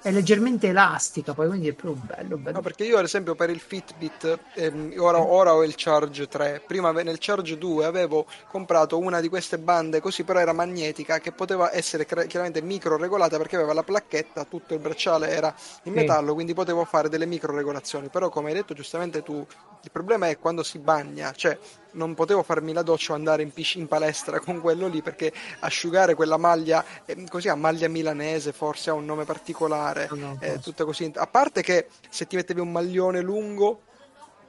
È 0.02 0.12
leggermente 0.12 0.68
elastica, 0.68 1.34
poi 1.34 1.48
quindi 1.48 1.68
è 1.68 1.74
proprio 1.74 2.02
bello, 2.04 2.38
bello. 2.38 2.56
No, 2.56 2.62
perché 2.62 2.84
io 2.86 2.98
ad 2.98 3.04
esempio 3.04 3.36
per 3.36 3.50
il 3.52 3.60
Fitbit, 3.60 4.48
ehm, 4.54 4.94
ora, 4.98 5.20
ora 5.20 5.54
ho 5.54 5.64
il 5.64 5.74
Charge 5.76 6.28
3, 6.28 6.64
prima 6.66 6.92
nel 6.92 7.18
Charge 7.20 7.58
2 7.60 7.86
avevo 7.86 8.26
comprato 8.48 8.98
una 8.98 9.20
di 9.22 9.30
queste 9.30 9.60
bande 9.60 10.00
così, 10.00 10.24
però 10.24 10.40
era 10.40 10.52
magnetica, 10.52 11.20
che 11.20 11.32
poteva 11.32 11.72
essere 11.74 12.06
cra- 12.06 12.26
chiaramente 12.26 12.62
micro 12.64 12.98
regolata 12.98 13.38
perché 13.38 13.56
aveva 13.56 13.74
la 13.74 13.84
placchetta, 13.84 14.46
tutto 14.46 14.74
il 14.74 14.80
bracciale 14.80 15.30
era 15.30 15.54
in 15.84 15.94
Sì. 15.94 16.00
metallo, 16.00 16.34
quindi 16.34 16.54
potevo 16.54 16.86
fare 16.86 17.08
delle 17.08 17.28
micro 17.28 17.56
regolazioni, 17.56 18.10
però 18.10 18.30
come 18.30 18.50
hai 18.50 18.56
detto 18.56 18.74
giustamente 18.74 19.22
tu, 19.22 19.46
il 19.82 19.92
problema 19.92 20.28
è 20.28 20.38
quando 20.40 20.64
si 20.64 20.80
bagna, 20.80 21.32
cioè 21.34 21.58
non 21.91 22.14
potevo 22.14 22.44
farmi 22.44 22.74
la 22.74 22.84
doccia 22.84 23.14
o 23.14 23.16
andare 23.16 23.41
in, 23.44 23.52
pisc- 23.52 23.76
in 23.76 23.88
palestra 23.88 24.40
con 24.40 24.60
quello 24.61 24.88
lì 24.88 25.02
perché 25.02 25.34
asciugare 25.60 26.16
quella 26.16 26.38
maglia, 26.38 26.84
ehm, 27.06 27.28
così 27.28 27.49
a 27.49 27.56
maglia 27.56 27.88
milanese 27.88 28.52
forse 28.53 28.90
ha 28.90 28.94
un 28.94 29.06
nome 29.06 29.26
particolare, 29.26 30.10
No, 30.11 30.16
no, 30.18 30.40
eh, 30.40 30.60
tutte 30.60 30.84
così. 30.84 31.11
A 31.16 31.28
parte 31.28 31.61
che 31.61 31.90
se 32.10 32.28
ti 32.28 32.36
mettevi 32.36 32.60
un 32.60 32.72
maglione 32.72 33.22
lungo 33.22 33.82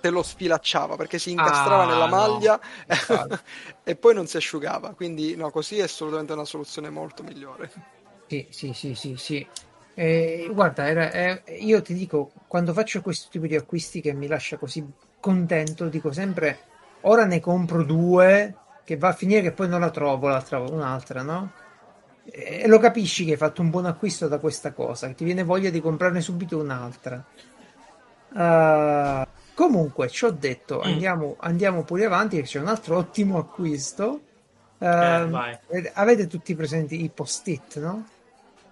te 0.01 0.11
lo 0.11 0.23
sfilacciava 0.23 0.97
perché 0.97 1.19
si 1.19 1.31
incastrava 1.31 1.85
Ah, 1.85 1.85
nella 1.85 2.07
no. 2.07 2.07
maglia 2.07 2.59
Infatti. 2.87 3.39
e 3.85 3.97
poi 3.97 4.15
non 4.15 4.27
si 4.27 4.37
asciugava. 4.37 4.95
Quindi, 4.95 5.35
no, 5.37 5.51
così 5.51 5.79
è 5.79 5.83
assolutamente 5.83 6.33
una 6.33 6.45
soluzione 6.45 6.91
molto 6.91 7.23
migliore. 7.23 7.71
Sì, 8.27 8.47
sì, 8.51 8.73
sì, 8.73 8.95
sì, 8.95 9.17
sì. 9.17 9.47
Eh, 9.93 10.49
guarda, 10.53 10.87
era- 10.89 11.11
eh, 11.13 11.43
io 11.59 11.83
ti 11.83 11.95
dico, 11.95 12.33
quando 12.47 12.73
faccio 12.73 13.01
questo 13.03 13.29
tipo 13.29 13.47
di 13.47 13.57
acquisti 13.57 14.01
che 14.01 14.13
mi 14.13 14.29
lascia 14.29 14.57
così 14.57 14.87
contento, 15.19 15.89
dico 15.89 16.13
sempre, 16.13 16.70
ora 17.03 17.25
ne 17.25 17.41
compro 17.41 17.83
due, 17.83 18.55
che 18.85 18.97
va 18.97 19.09
a 19.09 19.13
finire 19.13 19.43
che 19.43 19.53
poi 19.53 19.69
non 19.69 19.81
la 19.81 19.91
trovo 19.91 20.29
l'altra, 20.29 20.59
un'altra, 20.59 21.23
no? 21.23 21.53
E 22.25 22.67
lo 22.67 22.79
capisci 22.79 23.25
che 23.25 23.33
hai 23.33 23.37
fatto 23.37 23.63
un 23.63 23.71
buon 23.71 23.87
acquisto 23.87 24.29
da 24.29 24.39
questa 24.39 24.73
cosa, 24.73 25.09
che 25.09 25.15
ti 25.15 25.25
viene 25.25 25.43
voglia 25.43 25.71
di 25.71 25.81
comprarne 25.81 26.21
subito 26.21 26.59
un'altra. 26.59 27.25
Ah, 28.35 29.27
comunque, 29.55 30.09
ci 30.09 30.25
ho 30.25 30.31
detto, 30.31 30.79
Mm. 30.79 30.83
andiamo, 30.83 31.37
andiamo 31.41 31.83
pure 31.83 32.05
avanti, 32.05 32.37
che 32.37 32.43
c'è 32.43 32.61
un 32.61 32.69
altro 32.69 32.97
ottimo 32.97 33.39
acquisto. 33.39 34.21
Eh, 34.79 34.87
Ehm, 34.87 35.59
avete 35.95 36.27
tutti 36.27 36.55
presenti 36.55 37.03
i 37.03 37.11
post-it, 37.11 37.79
no? 37.81 38.07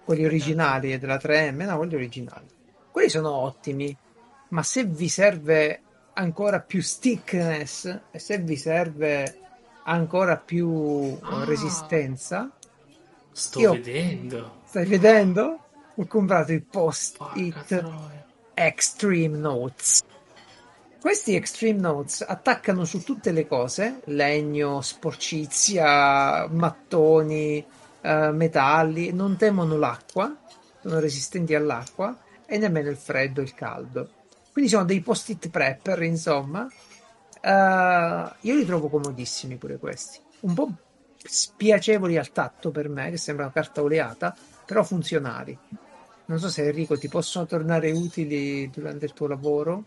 Quelli 0.03 0.25
originali 0.25 0.97
della 0.97 1.17
3M, 1.17 1.61
no, 1.65 1.77
quelli 1.77 1.95
originali. 1.95 2.45
Quelli 2.91 3.09
sono 3.09 3.31
ottimi, 3.31 3.95
ma 4.49 4.63
se 4.63 4.85
vi 4.85 5.07
serve 5.07 5.81
ancora 6.19 6.59
più 6.59 6.81
stickness 6.81 7.99
e 8.11 8.19
se 8.19 8.37
vi 8.39 8.57
serve 8.57 9.37
ancora 9.85 10.35
più 10.37 11.17
Ah. 11.21 11.45
resistenza, 11.45 12.51
Sto 13.31 13.59
Io- 13.61 13.71
vedendo. 13.73 14.57
stai 14.65 14.85
vedendo? 14.85 15.59
Ho 15.95 16.05
comprato 16.07 16.51
i 16.51 16.59
post-it. 16.59 17.89
Extreme 18.53 19.37
Notes. 19.37 20.01
Questi 20.99 21.35
Extreme 21.35 21.79
Notes 21.79 22.21
attaccano 22.27 22.83
su 22.83 23.01
tutte 23.03 23.31
le 23.31 23.47
cose, 23.47 24.01
legno, 24.05 24.81
sporcizia, 24.81 26.47
mattoni, 26.49 27.65
eh, 28.01 28.31
metalli, 28.31 29.13
non 29.13 29.37
temono 29.37 29.77
l'acqua, 29.77 30.35
sono 30.81 30.99
resistenti 30.99 31.55
all'acqua 31.55 32.17
e 32.45 32.57
nemmeno 32.57 32.89
il 32.89 32.97
freddo 32.97 33.39
e 33.39 33.43
il 33.43 33.53
caldo. 33.53 34.09
Quindi 34.59 34.75
sono 34.75 34.83
dei 34.83 34.99
post-it 34.99 35.47
prepper, 35.49 36.01
insomma. 36.01 36.67
Eh, 37.41 38.29
io 38.41 38.55
li 38.55 38.65
trovo 38.65 38.89
comodissimi 38.89 39.55
pure 39.55 39.77
questi. 39.77 40.19
Un 40.41 40.53
po' 40.53 40.69
spiacevoli 41.15 42.17
al 42.17 42.29
tatto 42.33 42.69
per 42.69 42.89
me, 42.89 43.09
che 43.09 43.15
sembra 43.15 43.45
una 43.45 43.53
carta 43.53 43.81
oleata, 43.81 44.35
però 44.65 44.83
funzionali. 44.83 45.57
Non 46.25 46.39
so 46.39 46.49
se 46.49 46.65
Enrico 46.65 46.97
ti 46.97 47.07
possono 47.07 47.45
tornare 47.45 47.91
utili 47.91 48.69
durante 48.69 49.05
il 49.05 49.13
tuo 49.13 49.27
lavoro. 49.27 49.85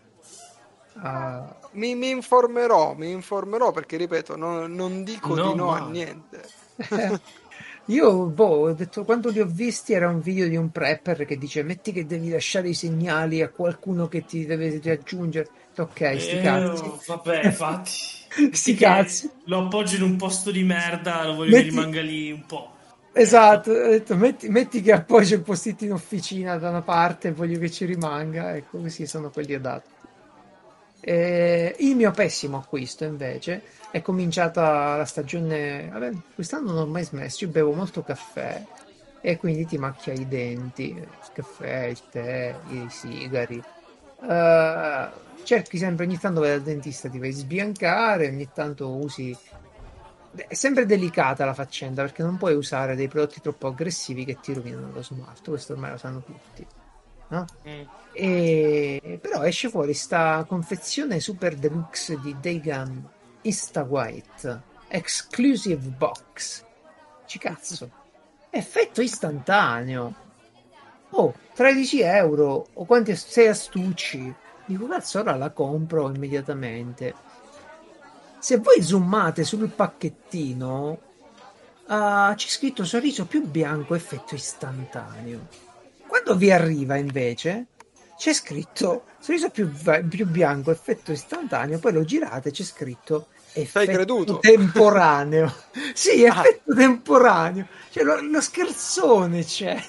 Ah, 0.95 1.55
Mi, 1.73 1.93
mi 1.93 2.09
informerò, 2.09 2.95
mi 2.95 3.11
informerò 3.11 3.71
perché, 3.71 3.95
ripeto, 3.97 4.35
non, 4.35 4.73
non 4.73 5.03
dico 5.03 5.35
No, 5.35 5.51
di 5.51 5.55
no 5.55 5.71
a 5.71 5.81
ma- 5.81 5.87
niente. 5.89 6.41
io 7.87 8.25
boh, 8.27 8.45
ho 8.69 8.73
detto 8.73 9.03
quando 9.03 9.29
li 9.29 9.39
ho 9.41 9.45
visti 9.45 9.93
era 9.93 10.07
un 10.07 10.21
video 10.21 10.47
di 10.47 10.55
un 10.55 10.69
prepper 10.71 11.25
che 11.25 11.37
dice 11.37 11.63
metti 11.63 11.91
che 11.91 12.05
devi 12.05 12.29
lasciare 12.29 12.69
i 12.69 12.73
segnali 12.73 13.41
a 13.41 13.49
qualcuno 13.49 14.07
che 14.07 14.25
ti 14.25 14.45
deve 14.45 14.79
raggiungere. 14.83 15.49
Ok, 15.77 16.19
sti 16.19 16.37
Eh, 16.37 16.41
cazzi. 16.41 16.91
vabbè, 17.07 17.45
infatti. 17.45 17.91
Sti 18.51 18.73
cazzi. 18.75 19.29
Lo 19.45 19.65
appoggio 19.65 19.95
in 19.97 20.01
un 20.03 20.15
posto 20.15 20.49
di 20.51 20.63
merda, 20.63 21.25
lo 21.25 21.35
voglio 21.35 21.51
Metti- 21.51 21.63
che 21.69 21.69
rimanga 21.69 22.01
lì 22.01 22.31
un 22.31 22.45
po'. 22.45 22.71
Esatto, 23.15 23.71
ho 23.71 23.89
detto, 23.89 24.15
metti, 24.15 24.49
metti 24.49 24.81
che 24.81 24.91
appoggio 24.91 25.35
il 25.35 25.41
post-it 25.41 25.81
in 25.83 25.91
officina 25.93 26.57
da 26.57 26.69
una 26.69 26.81
parte 26.81 27.27
e 27.27 27.31
voglio 27.31 27.59
che 27.59 27.69
ci 27.69 27.85
rimanga. 27.85 28.55
Ecco, 28.55 28.79
così 28.79 29.05
sono 29.05 29.29
quelli 29.29 29.53
adatti. 29.53 29.89
Eh, 30.99 31.75
il 31.79 31.95
mio 31.95 32.11
pessimo 32.11 32.57
acquisto 32.57 33.03
invece 33.03 33.61
è 33.93 34.01
cominciata 34.01 34.97
la 34.97 35.05
stagione. 35.05 35.87
Vabbè, 35.87 36.11
quest'anno 36.33 36.71
non 36.71 36.81
ho 36.81 36.85
mai 36.87 37.03
smesso. 37.03 37.43
Io 37.43 37.51
bevo 37.51 37.73
molto 37.73 38.01
caffè 38.01 38.65
e 39.21 39.37
quindi 39.37 39.67
ti 39.67 39.77
macchia 39.77 40.13
i 40.13 40.27
denti, 40.27 40.95
il 40.95 41.07
caffè, 41.31 41.83
il 41.83 42.01
tè, 42.09 42.55
i 42.69 42.87
sigari. 42.89 43.63
Eh, 44.27 45.07
cerchi 45.43 45.77
sempre 45.77 46.05
ogni 46.05 46.17
tanto 46.17 46.39
vai 46.39 46.49
dal 46.49 46.63
dentista, 46.63 47.07
ti 47.07 47.19
vai 47.19 47.29
a 47.29 47.33
sbiancare, 47.33 48.29
ogni 48.29 48.49
tanto 48.51 48.89
usi. 48.89 49.37
È 50.33 50.55
sempre 50.55 50.87
delicata 50.87 51.45
la 51.45 51.53
faccenda 51.53 52.01
perché 52.01 52.23
non 52.23 52.37
puoi 52.37 52.55
usare 52.55 52.95
dei 52.95 53.07
prodotti 53.07 53.41
troppo 53.41 53.67
aggressivi 53.67 54.25
che 54.25 54.39
ti 54.41 54.55
rovinano 54.55 54.89
lo 54.91 55.03
smalto. 55.03 55.51
Questo 55.51 55.73
ormai 55.73 55.91
lo 55.91 55.97
sanno 55.97 56.23
tutti, 56.23 56.65
no? 57.27 57.45
Mm. 57.69 57.81
E... 58.11 59.19
Però 59.21 59.43
esce 59.43 59.69
fuori 59.69 59.93
sta 59.93 60.43
confezione 60.47 61.19
super 61.19 61.53
deluxe 61.53 62.19
di 62.19 62.35
Daygun 62.41 63.21
Insta 63.43 63.83
White 63.83 64.71
Exclusive 64.95 65.89
Box. 65.89 66.63
Ci 67.25 67.39
cazzo. 67.39 67.89
Effetto 68.51 69.01
istantaneo. 69.01 70.13
Oh, 71.09 71.33
13 71.55 72.01
euro. 72.01 72.67
O 72.73 72.85
quanti 72.85 73.15
6 73.15 73.47
astucci. 73.47 74.33
Dico 74.65 74.85
cazzo, 74.85 75.19
ora 75.19 75.35
la 75.35 75.49
compro 75.49 76.13
immediatamente. 76.13 77.15
Se 78.37 78.57
voi 78.57 78.83
zoomate 78.83 79.43
sul 79.43 79.67
pacchettino, 79.69 80.99
ah, 81.87 82.33
c'è 82.35 82.47
scritto 82.47 82.85
sorriso 82.85 83.25
più 83.25 83.41
bianco, 83.47 83.95
effetto 83.95 84.35
istantaneo. 84.35 85.47
Quando 86.05 86.35
vi 86.35 86.51
arriva 86.51 86.97
invece, 86.97 87.65
c'è 88.15 88.31
scritto 88.31 89.05
sorriso 89.23 89.49
più, 89.49 89.71
più 90.09 90.27
bianco, 90.27 90.69
effetto 90.71 91.11
istantaneo, 91.13 91.79
poi 91.79 91.93
lo 91.93 92.03
girate, 92.03 92.51
c'è 92.51 92.63
scritto 92.63 93.27
effetto 93.53 93.91
creduto? 93.91 94.39
temporaneo. 94.39 95.51
sì, 95.95 96.25
Ah. 96.25 96.39
effetto 96.41 96.73
temporaneo. 96.75 97.67
Cioè, 97.89 98.03
lo, 98.03 98.21
lo 98.21 98.41
scherzone 98.41 99.43
c'è. 99.45 99.81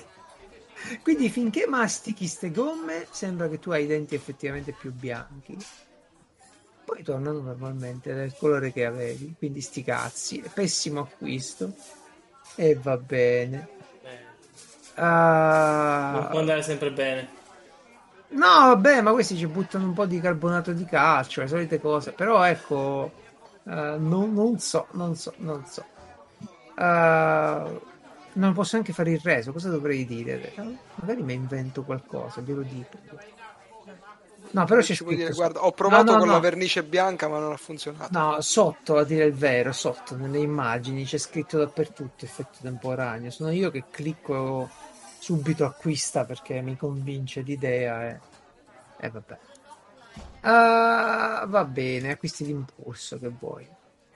Quindi 1.03 1.31
finché 1.31 1.67
mastichi 1.67 2.27
ste 2.27 2.51
gomme, 2.51 3.07
sembra 3.11 3.49
che 3.49 3.59
tu 3.59 3.71
hai 3.71 3.85
i 3.85 3.87
denti 3.89 4.15
effettivamente 4.15 4.73
più 4.73 4.93
bianchi. 4.93 5.57
Poi 6.85 7.03
tornano 7.03 7.41
normalmente 7.41 8.13
del 8.15 8.35
colore 8.37 8.71
che 8.73 8.85
avevi. 8.85 9.35
Quindi 9.37 9.61
sti 9.63 9.83
cazzi. 9.83 10.45
Pessimo 10.53 11.01
acquisto. 11.01 11.75
E 12.57 12.75
va 12.77 12.97
bene. 12.99 13.69
Eh, 14.03 14.23
Ah, 14.97 16.11
non 16.13 16.29
può 16.29 16.39
andare 16.41 16.63
sempre 16.63 16.93
bene. 16.93 17.43
No, 18.35 18.47
vabbè, 18.47 19.01
ma 19.01 19.13
questi 19.13 19.37
ci 19.37 19.47
buttano 19.47 19.85
un 19.87 19.93
po' 19.93 20.07
di 20.07 20.19
carbonato 20.21 20.73
di 20.73 20.85
calcio, 20.85 21.41
le 21.41 21.47
solite 21.49 21.81
cose. 21.81 22.13
Però 22.13 22.43
ecco, 22.43 23.13
eh, 23.65 23.97
non, 23.99 24.33
non 24.35 24.59
so, 24.59 24.89
non 24.93 25.15
so, 25.15 25.33
non 25.39 25.65
so. 25.67 25.85
Eh, 26.77 27.81
non 28.33 28.53
posso 28.53 28.71
neanche 28.75 28.93
fare 28.93 29.13
il 29.13 29.21
reso, 29.23 29.53
cosa 29.53 29.71
dovrei 29.71 30.05
dire? 30.05 30.53
Magari 30.97 31.23
mi 31.23 31.35
invento 31.35 31.85
qualcosa, 31.85 32.41
glielo 32.41 32.63
dico. 32.63 32.99
No, 34.51 34.65
però 34.67 34.81
c'è 34.81 34.95
scritto 34.95 35.15
dire, 35.15 35.33
guarda, 35.33 35.65
ho 35.65 35.73
provato 35.73 36.13
No, 36.13 36.13
no, 36.13 36.19
con 36.19 36.27
no. 36.29 36.33
la 36.35 36.39
vernice 36.41 36.85
bianca, 36.85 37.29
ma 37.29 37.39
non 37.39 37.53
ha 37.53 37.57
funzionato. 37.57 38.17
No, 38.17 38.41
sotto, 38.41 38.97
a 38.97 39.05
dire 39.05 39.25
il 39.25 39.35
vero, 39.35 39.73
sotto, 39.73 40.17
nelle 40.17 40.39
immagini 40.39 41.05
c'è 41.05 41.19
scritto 41.19 41.59
dappertutto 41.59 42.25
effetto 42.25 42.59
temporaneo. 42.63 43.31
Sono 43.31 43.51
io 43.51 43.71
che 43.71 43.85
clicco 43.91 44.71
subito 45.25 45.65
acquista 45.65 46.25
perché 46.25 46.61
mi 46.63 46.77
convince 46.77 47.43
l'idea 47.43 48.09
e, 48.11 48.23
e 48.97 49.11
vabbè. 49.11 49.39
Ah, 50.47 51.47
va 51.49 51.65
bene, 51.65 52.11
acquisti 52.13 52.45
d'impulso 52.45 53.19
che 53.19 53.29
vuoi. 53.31 53.69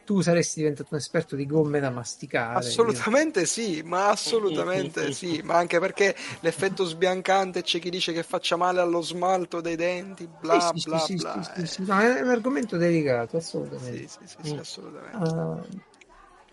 Tu 0.05 0.21
saresti 0.21 0.61
diventato 0.61 0.89
un 0.95 0.99
esperto 1.01 1.35
di 1.37 1.47
gomme 1.47 1.81
da 1.81 1.91
masticare. 1.91 2.75
io- 2.75 3.05
Assolutamente 3.05 3.47
sì, 3.47 3.81
ma 3.83 4.09
assolutamente 4.11 5.11
sì, 5.13 5.41
ma 5.43 5.57
anche 5.57 5.79
perché 5.81 6.15
l'effetto 6.41 6.85
sbiancante 6.85 7.63
c'è 7.63 7.79
chi 7.79 7.89
dice 7.89 8.13
che 8.13 8.23
faccia 8.23 8.57
male 8.57 8.81
allo 8.81 9.01
smalto 9.01 9.61
dei 9.63 9.77
denti, 9.77 10.27
bla 10.29 10.73
Sì, 10.73 10.81
sì, 10.81 10.81
bla 10.81 11.09
sì, 11.19 11.19
bla. 11.19 11.41
sì, 11.43 11.43
sì, 11.45 11.67
eh. 11.67 11.67
sì, 11.67 11.85
no, 11.85 11.99
è 12.01 12.21
un 12.23 12.31
argomento 12.31 12.77
delicato, 12.79 13.37
Sì, 13.75 14.07
assolutamente. 14.07 14.09
sì, 14.09 14.27
sì, 14.27 14.43
sì, 14.43 14.57
Mm. 14.57 14.59
assolutamente. 14.59 15.37
Ah, 15.39 15.67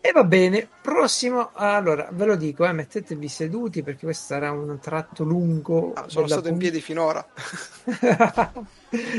e 0.08 0.12
va 0.12 0.24
bene, 0.24 0.68
prossimo. 0.82 1.50
Allora, 1.54 2.08
ve 2.12 2.26
lo 2.26 2.36
dico, 2.36 2.64
eh, 2.66 2.72
mettetevi 2.72 3.28
seduti 3.28 3.82
perché 3.82 4.06
questo 4.06 4.26
sarà 4.34 4.52
un 4.52 4.78
tratto 4.80 5.24
lungo. 5.24 5.94
Ah, 5.94 6.06
sono 6.08 6.28
stato 6.28 6.44
in 6.48 6.54
pun- 6.54 6.60
piedi 6.60 6.80
finora. 6.80 7.26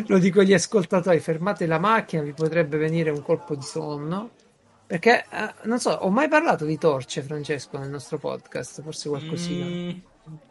Lo 0.06 0.18
dico 0.18 0.40
agli 0.40 0.54
ascoltatori, 0.54 1.18
fermate 1.18 1.66
la 1.66 1.78
macchina, 1.80 2.22
vi 2.22 2.32
potrebbe 2.32 2.76
venire 2.76 3.10
un 3.10 3.22
colpo 3.22 3.56
di 3.56 3.64
sonno. 3.64 4.30
Perché, 4.86 5.24
eh, 5.28 5.54
non 5.64 5.80
so, 5.80 5.90
ho 5.90 6.10
mai 6.10 6.28
parlato 6.28 6.64
di 6.64 6.78
torce, 6.78 7.20
Francesco, 7.22 7.78
nel 7.78 7.90
nostro 7.90 8.18
podcast? 8.18 8.82
Forse 8.82 9.08
qualcosina. 9.08 9.64
Mm, 9.66 9.90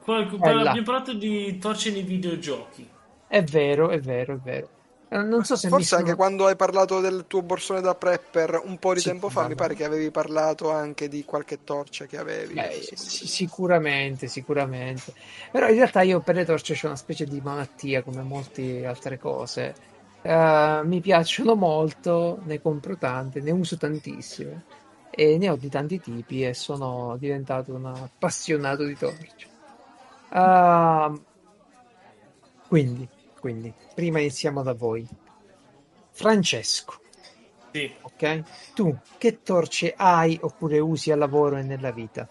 qual- 0.04 0.28
parla- 0.38 0.64
là. 0.64 0.70
abbiamo 0.72 0.86
parlato 0.86 1.14
di 1.14 1.58
torce 1.58 1.92
nei 1.92 2.04
videogiochi. 2.04 2.90
È 3.28 3.42
vero, 3.44 3.90
è 3.90 4.00
vero, 4.02 4.34
è 4.34 4.38
vero. 4.38 4.70
Eh, 5.16 5.24
non 5.24 5.46
so 5.46 5.56
se 5.56 5.70
Forse 5.70 5.88
sono... 5.88 6.02
anche 6.02 6.16
quando 6.16 6.46
hai 6.46 6.56
parlato 6.58 7.00
del 7.00 7.24
tuo 7.28 7.42
borsone 7.42 7.80
da 7.80 7.96
prepper 7.96 8.62
un 8.66 8.78
po' 8.78 8.94
di 8.94 9.00
Sì, 9.00 9.08
tempo 9.08 9.30
fa, 9.30 9.42
vabbè. 9.42 9.50
mi 9.50 9.56
pare 9.56 9.74
che 9.76 9.86
avevi 9.86 10.12
parlato 10.12 10.72
anche 10.72 11.08
di 11.08 11.24
qualche 11.24 11.64
torcia 11.64 12.06
che 12.06 12.18
avevi. 12.18 12.54
Eh, 12.56 12.82
non 12.98 12.98
sì, 12.98 13.28
sicuramente, 13.28 14.28
sicuramente. 14.28 15.14
Però 15.52 15.68
in 15.70 15.76
realtà 15.76 16.02
io 16.02 16.22
per 16.22 16.36
le 16.36 16.46
torce 16.46 16.74
c'ho 16.74 16.88
una 16.88 16.96
specie 16.98 17.26
di 17.26 17.40
malattia, 17.42 18.04
come 18.04 18.24
molte 18.24 18.86
altre 18.86 19.18
cose. 19.18 19.76
Uh, 20.22 20.82
mi 20.86 21.02
piacciono 21.02 21.56
molto, 21.56 22.42
ne 22.46 22.60
compro 22.60 22.98
tante, 22.98 23.42
ne 23.42 23.52
uso 23.52 23.78
tantissime 23.78 24.66
e 25.12 25.38
ne 25.38 25.50
ho 25.50 25.56
di 25.56 25.70
tanti 25.70 26.00
tipi 26.00 26.44
e 26.44 26.54
sono 26.56 27.16
diventato 27.18 27.74
un 27.76 27.86
appassionato 27.86 28.84
di 28.86 28.98
torce. 28.98 29.48
Uh, 30.30 31.24
quindi, 32.68 33.10
quindi, 33.46 33.72
prima 33.94 34.18
iniziamo 34.18 34.64
da 34.64 34.74
voi. 34.74 35.08
Francesco. 36.10 37.00
Sì. 37.72 37.94
Ok? 38.02 38.42
Tu 38.74 38.98
che 39.20 39.44
torce 39.44 39.94
hai 39.96 40.36
oppure 40.42 40.80
usi 40.80 41.12
al 41.12 41.20
lavoro 41.20 41.58
e 41.58 41.62
nella 41.62 41.92
vita? 41.92 42.28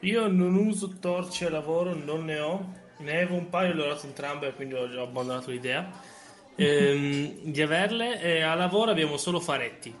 Io 0.00 0.28
non 0.28 0.54
uso 0.54 0.96
torce 1.00 1.46
al 1.46 1.52
lavoro, 1.52 1.92
non 1.92 2.24
ne 2.24 2.38
ho. 2.38 2.72
Ne 2.98 3.16
avevo 3.16 3.34
un 3.34 3.48
paio, 3.48 3.74
le 3.74 3.82
ho 3.82 3.88
dato 3.88 4.06
entrambe, 4.06 4.52
quindi 4.52 4.74
ho 4.74 4.88
già 4.88 5.02
abbandonato 5.02 5.50
l'idea 5.50 5.90
ehm, 6.54 7.42
di 7.42 7.60
averle. 7.60 8.22
E 8.22 8.42
a 8.42 8.54
lavoro 8.54 8.92
abbiamo 8.92 9.16
solo 9.16 9.40
faretti. 9.40 9.92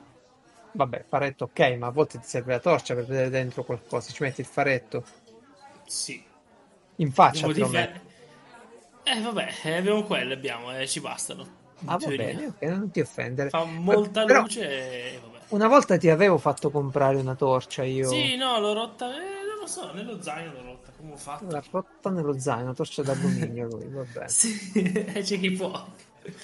Vabbè, 0.70 1.04
faretto 1.08 1.44
ok, 1.46 1.76
ma 1.78 1.88
a 1.88 1.90
volte 1.90 2.20
ti 2.20 2.28
serve 2.28 2.52
la 2.52 2.60
torcia 2.60 2.94
per 2.94 3.06
vedere 3.06 3.28
dentro 3.28 3.64
qualcosa. 3.64 4.12
Ci 4.12 4.22
metti 4.22 4.42
il 4.42 4.46
faretto? 4.46 5.04
Sì. 5.84 6.22
In 6.98 7.10
faccia, 7.10 7.46
Modifica... 7.46 8.04
Eh 9.08 9.20
vabbè, 9.20 9.48
eh, 9.62 9.76
abbiamo 9.76 10.02
quelle, 10.02 10.34
abbiamo, 10.34 10.76
eh, 10.76 10.88
ci 10.88 10.98
bastano. 10.98 11.46
Ah, 11.84 11.96
va 11.96 12.08
bene, 12.08 12.46
ok, 12.46 12.62
non 12.62 12.90
ti 12.90 12.98
offendere. 12.98 13.50
Fa 13.50 13.62
molta 13.62 14.24
Però, 14.24 14.40
luce 14.40 14.68
e 14.68 15.20
vabbè. 15.22 15.44
Una 15.50 15.68
volta 15.68 15.96
ti 15.96 16.10
avevo 16.10 16.38
fatto 16.38 16.72
comprare 16.72 17.16
una 17.16 17.36
torcia 17.36 17.84
io. 17.84 18.08
Sì, 18.08 18.34
no, 18.34 18.58
l'ho 18.58 18.72
rotta, 18.72 19.14
eh, 19.14 19.46
non 19.46 19.60
lo 19.60 19.66
so, 19.68 19.92
nello 19.92 20.20
zaino 20.20 20.52
l'ho 20.54 20.62
rotta, 20.64 20.90
come 20.96 21.12
ho 21.12 21.16
fatto? 21.16 21.48
L'ha 21.48 21.62
rotta 21.70 22.10
nello 22.10 22.36
zaino, 22.36 22.74
torcia 22.74 23.02
d'alluminio 23.04 23.68
lui, 23.68 23.88
vabbè. 23.88 24.26
sì, 24.26 24.72
c'è 24.72 25.22
chi 25.22 25.52
può. 25.52 25.86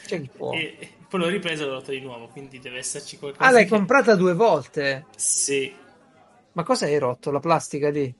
C'è 0.06 0.20
chi 0.20 0.30
può. 0.32 0.52
E 0.52 0.94
poi 1.08 1.18
l'ho 1.18 1.28
ripresa 1.28 1.64
e 1.64 1.66
l'ho 1.66 1.72
rotta 1.72 1.90
di 1.90 2.00
nuovo, 2.00 2.28
quindi 2.28 2.60
deve 2.60 2.78
esserci 2.78 3.18
qualcosa. 3.18 3.48
Ah, 3.48 3.50
l'hai 3.50 3.64
che... 3.64 3.70
comprata 3.70 4.14
due 4.14 4.34
volte? 4.34 5.06
Sì. 5.16 5.74
Ma 6.52 6.62
cosa 6.62 6.84
hai 6.86 6.96
rotto? 6.96 7.32
La 7.32 7.40
plastica 7.40 7.88
lì? 7.90 8.14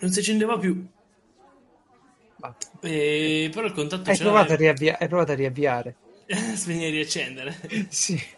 Non 0.00 0.10
si 0.10 0.18
accendeva 0.18 0.58
più. 0.58 0.84
E... 2.80 3.50
Però 3.52 3.66
il 3.66 3.72
contatto 3.72 4.10
hai 4.10 4.16
provato, 4.16 4.54
riavvia... 4.54 4.96
hai 4.98 5.08
provato 5.08 5.32
a 5.32 5.34
riavviare. 5.34 5.94
Spegnere 6.54 6.88
e 6.88 6.90
riaccendere. 6.90 7.56
sì. 7.88 8.36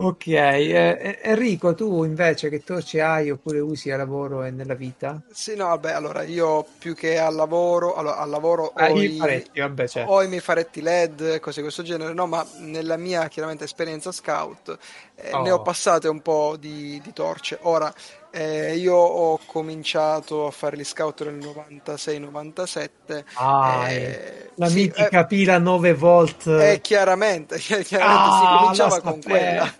Ok, 0.00 0.28
eh, 0.28 1.18
Enrico, 1.24 1.74
tu 1.74 2.04
invece 2.04 2.48
che 2.48 2.62
torce 2.62 3.00
hai 3.00 3.30
oppure 3.30 3.58
usi 3.58 3.90
a 3.90 3.96
lavoro 3.96 4.44
e 4.44 4.52
nella 4.52 4.74
vita? 4.74 5.20
Sì, 5.32 5.56
no, 5.56 5.66
vabbè, 5.66 5.90
allora 5.90 6.22
io 6.22 6.64
più 6.78 6.94
che 6.94 7.18
al 7.18 7.34
lavoro, 7.34 7.94
allora, 7.94 8.18
al 8.18 8.30
lavoro 8.30 8.70
ah, 8.76 8.92
ho, 8.92 9.02
i 9.02 9.16
faretti, 9.16 9.58
vabbè, 9.58 9.88
certo. 9.88 10.12
ho 10.12 10.22
i 10.22 10.28
miei 10.28 10.40
faretti 10.40 10.82
LED, 10.82 11.40
cose 11.40 11.56
di 11.56 11.62
questo 11.62 11.82
genere, 11.82 12.12
no, 12.12 12.28
ma 12.28 12.46
nella 12.60 12.96
mia 12.96 13.26
chiaramente 13.26 13.64
esperienza 13.64 14.12
scout 14.12 14.78
eh, 15.16 15.32
oh. 15.32 15.42
ne 15.42 15.50
ho 15.50 15.62
passate 15.62 16.06
un 16.06 16.22
po' 16.22 16.56
di, 16.56 17.00
di 17.02 17.12
torce. 17.12 17.58
Ora, 17.62 17.92
eh, 18.30 18.76
io 18.76 18.94
ho 18.94 19.38
cominciato 19.46 20.46
a 20.46 20.50
fare 20.50 20.76
gli 20.76 20.84
scout 20.84 21.24
nel 21.24 21.38
96-97. 21.38 23.24
Ah, 23.34 23.90
eh, 23.90 24.50
la 24.54 24.68
sì, 24.68 24.74
mitica 24.74 25.20
eh, 25.20 25.26
pila 25.26 25.58
9 25.58 25.94
volt. 25.94 26.46
Eh, 26.46 26.80
chiaramente, 26.80 27.58
chiaramente 27.60 27.96
ah, 27.98 28.38
si 28.40 28.58
cominciava 28.58 29.00
con 29.00 29.22
quella. 29.22 29.74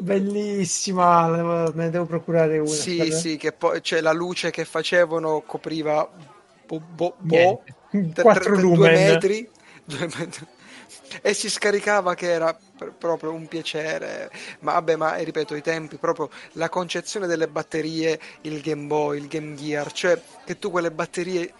Bellissima, 0.00 1.70
ne 1.72 1.90
devo 1.90 2.04
procurare 2.04 2.58
una. 2.58 2.68
Sì, 2.68 2.96
per... 2.96 3.12
sì, 3.12 3.36
che 3.36 3.52
poi 3.52 3.82
cioè, 3.82 4.00
la 4.00 4.12
luce 4.12 4.50
che 4.50 4.64
facevano 4.64 5.42
copriva 5.44 6.08
bo, 6.66 6.80
bo, 6.80 7.14
bo, 7.18 7.62
4 8.14 8.54
lumen. 8.56 8.92
metri. 8.92 9.48
Due 9.88 10.08
metri 10.18 10.46
e 11.22 11.34
si 11.34 11.48
scaricava 11.48 12.14
che 12.14 12.30
era 12.30 12.56
proprio 12.96 13.32
un 13.32 13.46
piacere. 13.46 14.30
Ma 14.60 14.72
vabbè 14.72 14.96
ma 14.96 15.14
ripeto 15.16 15.54
i 15.54 15.62
tempi 15.62 15.96
proprio 15.96 16.30
la 16.52 16.68
concezione 16.68 17.26
delle 17.26 17.48
batterie 17.48 18.18
il 18.42 18.60
Game 18.60 18.86
Boy 18.86 19.18
il 19.18 19.28
Game 19.28 19.54
Gear 19.54 19.90
cioè 19.92 20.20
che 20.44 20.58
tu 20.58 20.70
quelle 20.70 20.90
batterie 20.90 21.52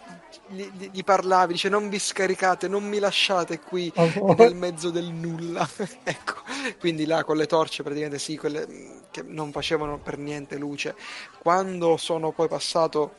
gli, 0.47 0.67
gli 0.91 1.03
parlavi 1.03 1.53
dice 1.53 1.69
non 1.69 1.89
vi 1.89 1.99
scaricate 1.99 2.67
non 2.67 2.83
mi 2.83 2.99
lasciate 2.99 3.59
qui 3.59 3.91
oh, 3.95 4.33
nel 4.37 4.55
mezzo 4.55 4.89
del 4.89 5.05
nulla. 5.05 5.67
Ecco. 6.03 6.41
Quindi 6.79 7.05
là 7.05 7.23
con 7.23 7.37
le 7.37 7.45
torce 7.45 7.83
praticamente 7.83 8.19
sì 8.19 8.37
quelle 8.37 8.67
che 9.11 9.23
non 9.23 9.51
facevano 9.51 9.97
per 9.97 10.17
niente 10.17 10.57
luce. 10.57 10.95
Quando 11.39 11.97
sono 11.97 12.31
poi 12.31 12.47
passato 12.47 13.13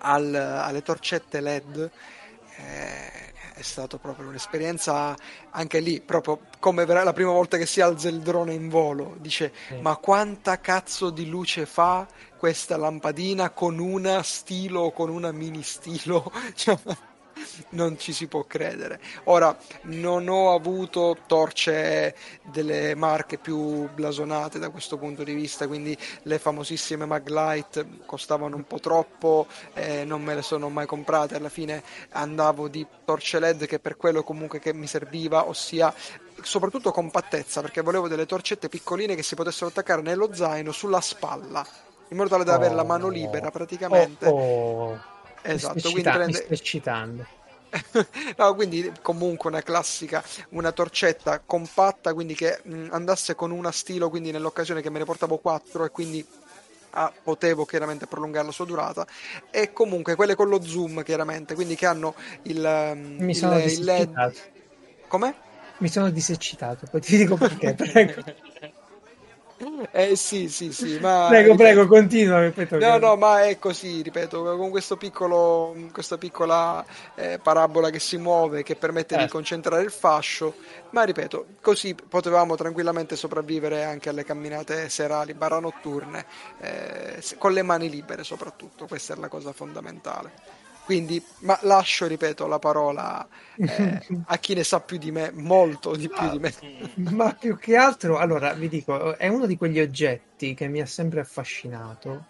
al, 0.00 0.34
alle 0.34 0.82
torcette 0.82 1.40
led 1.40 1.90
eh, 2.56 3.29
è 3.60 3.62
stata 3.62 3.98
proprio 3.98 4.26
un'esperienza 4.28 5.14
anche 5.50 5.80
lì, 5.80 6.00
proprio 6.00 6.40
come 6.58 6.86
la 6.86 7.12
prima 7.12 7.30
volta 7.30 7.58
che 7.58 7.66
si 7.66 7.82
alza 7.82 8.08
il 8.08 8.20
drone 8.20 8.54
in 8.54 8.70
volo, 8.70 9.16
dice 9.18 9.52
sì. 9.68 9.74
ma 9.80 9.96
quanta 9.96 10.60
cazzo 10.60 11.10
di 11.10 11.28
luce 11.28 11.66
fa 11.66 12.06
questa 12.38 12.78
lampadina 12.78 13.50
con 13.50 13.78
una 13.78 14.22
stilo 14.22 14.90
con 14.92 15.10
una 15.10 15.30
mini 15.30 15.62
stilo? 15.62 16.32
Non 17.70 17.98
ci 17.98 18.12
si 18.12 18.26
può 18.26 18.44
credere. 18.44 19.00
Ora, 19.24 19.56
non 19.82 20.28
ho 20.28 20.54
avuto 20.54 21.16
torce 21.26 22.14
delle 22.44 22.94
marche 22.94 23.38
più 23.38 23.88
blasonate 23.90 24.58
da 24.58 24.70
questo 24.70 24.96
punto 24.98 25.22
di 25.22 25.34
vista, 25.34 25.66
quindi 25.66 25.96
le 26.22 26.38
famosissime 26.38 27.06
Maglite 27.06 27.86
costavano 28.06 28.56
un 28.56 28.64
po' 28.64 28.80
troppo, 28.80 29.46
eh, 29.74 30.04
non 30.04 30.22
me 30.22 30.34
le 30.34 30.42
sono 30.42 30.68
mai 30.68 30.86
comprate, 30.86 31.36
alla 31.36 31.48
fine 31.48 31.82
andavo 32.10 32.68
di 32.68 32.86
torce 33.04 33.38
LED 33.38 33.66
che 33.66 33.78
per 33.78 33.96
quello 33.96 34.22
comunque 34.22 34.58
che 34.58 34.72
mi 34.72 34.86
serviva, 34.86 35.48
ossia 35.48 35.92
soprattutto 36.42 36.90
compattezza, 36.90 37.60
perché 37.60 37.82
volevo 37.82 38.08
delle 38.08 38.26
torcette 38.26 38.68
piccoline 38.68 39.14
che 39.14 39.22
si 39.22 39.34
potessero 39.34 39.66
attaccare 39.66 40.02
nello 40.02 40.32
zaino 40.32 40.72
sulla 40.72 41.00
spalla, 41.00 41.66
in 42.08 42.16
modo 42.16 42.28
tale 42.28 42.44
da 42.44 42.54
avere 42.54 42.74
la 42.74 42.84
mano 42.84 43.08
libera 43.08 43.50
praticamente. 43.50 44.26
Oh, 44.26 44.90
oh. 44.90 45.00
Esatto, 45.42 45.74
mi 45.76 45.92
quindi 45.92 46.10
prende... 46.10 46.46
mi 46.48 46.54
eccitando. 46.54 47.26
no, 48.36 48.54
quindi 48.54 48.90
comunque 49.02 49.50
una 49.50 49.62
classica, 49.62 50.22
una 50.50 50.72
torcetta 50.72 51.40
compatta, 51.44 52.12
quindi 52.12 52.34
che 52.34 52.60
mh, 52.62 52.88
andasse 52.90 53.34
con 53.34 53.50
una 53.50 53.70
stilo, 53.72 54.10
quindi 54.10 54.30
nell'occasione 54.30 54.82
che 54.82 54.90
me 54.90 54.98
ne 54.98 55.04
portavo 55.04 55.38
4 55.38 55.84
e 55.84 55.90
quindi 55.90 56.26
ah, 56.90 57.12
potevo 57.22 57.64
chiaramente 57.64 58.06
prolungare 58.06 58.46
la 58.46 58.52
sua 58.52 58.64
durata 58.64 59.06
e 59.50 59.72
comunque 59.72 60.14
quelle 60.14 60.34
con 60.34 60.48
lo 60.48 60.62
zoom 60.62 61.02
chiaramente, 61.02 61.54
quindi 61.54 61.76
che 61.76 61.86
hanno 61.86 62.14
il, 62.42 62.92
Mi 62.96 63.34
sono 63.34 63.58
il, 63.58 63.70
il 63.70 63.84
LED. 63.84 64.34
Come? 65.06 65.34
Mi 65.78 65.88
sono 65.88 66.10
diseccitato, 66.10 66.86
poi 66.90 67.00
ti 67.00 67.16
dico 67.16 67.36
perché, 67.36 67.74
prego. 67.74 68.22
Eh 69.90 70.16
sì, 70.16 70.48
sì, 70.48 70.72
sì, 70.72 70.98
ma... 71.02 71.26
Prego, 71.28 71.52
ripeto, 71.52 71.56
prego, 71.56 71.86
continua. 71.86 72.40
Ripeto, 72.40 72.78
no, 72.78 72.96
no, 72.98 73.16
ma 73.16 73.44
è 73.44 73.58
così, 73.58 74.00
ripeto, 74.02 74.56
con 74.56 74.70
questo 74.70 74.96
piccolo, 74.96 75.74
questa 75.92 76.16
piccola 76.16 76.84
eh, 77.14 77.38
parabola 77.42 77.90
che 77.90 77.98
si 77.98 78.16
muove, 78.16 78.62
che 78.62 78.76
permette 78.76 79.16
eh. 79.16 79.24
di 79.24 79.28
concentrare 79.28 79.82
il 79.82 79.90
fascio, 79.90 80.54
ma 80.90 81.02
ripeto, 81.02 81.46
così 81.60 81.94
potevamo 81.94 82.56
tranquillamente 82.56 83.16
sopravvivere 83.16 83.84
anche 83.84 84.08
alle 84.08 84.24
camminate 84.24 84.88
serali, 84.88 85.34
barra 85.34 85.60
notturne, 85.60 86.24
eh, 86.60 87.22
con 87.36 87.52
le 87.52 87.62
mani 87.62 87.90
libere 87.90 88.24
soprattutto, 88.24 88.86
questa 88.86 89.14
è 89.14 89.16
la 89.18 89.28
cosa 89.28 89.52
fondamentale. 89.52 90.59
Quindi, 90.90 91.24
ma 91.42 91.56
lascio, 91.62 92.08
ripeto, 92.08 92.48
la 92.48 92.58
parola 92.58 93.24
eh, 93.54 94.00
a 94.26 94.38
chi 94.38 94.54
ne 94.54 94.64
sa 94.64 94.80
più 94.80 94.98
di 94.98 95.12
me, 95.12 95.30
molto 95.30 95.94
di 95.94 96.08
più 96.08 96.28
di 96.30 96.40
me. 96.40 96.52
Ma 97.14 97.32
più 97.32 97.56
che 97.58 97.76
altro, 97.76 98.18
allora, 98.18 98.54
vi 98.54 98.68
dico, 98.68 99.16
è 99.16 99.28
uno 99.28 99.46
di 99.46 99.56
quegli 99.56 99.78
oggetti 99.78 100.52
che 100.52 100.66
mi 100.66 100.80
ha 100.80 100.86
sempre 100.86 101.20
affascinato 101.20 102.24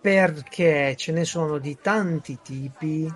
perché 0.00 0.96
ce 0.96 1.12
ne 1.12 1.26
sono 1.26 1.58
di 1.58 1.76
tanti 1.78 2.38
tipi 2.42 3.12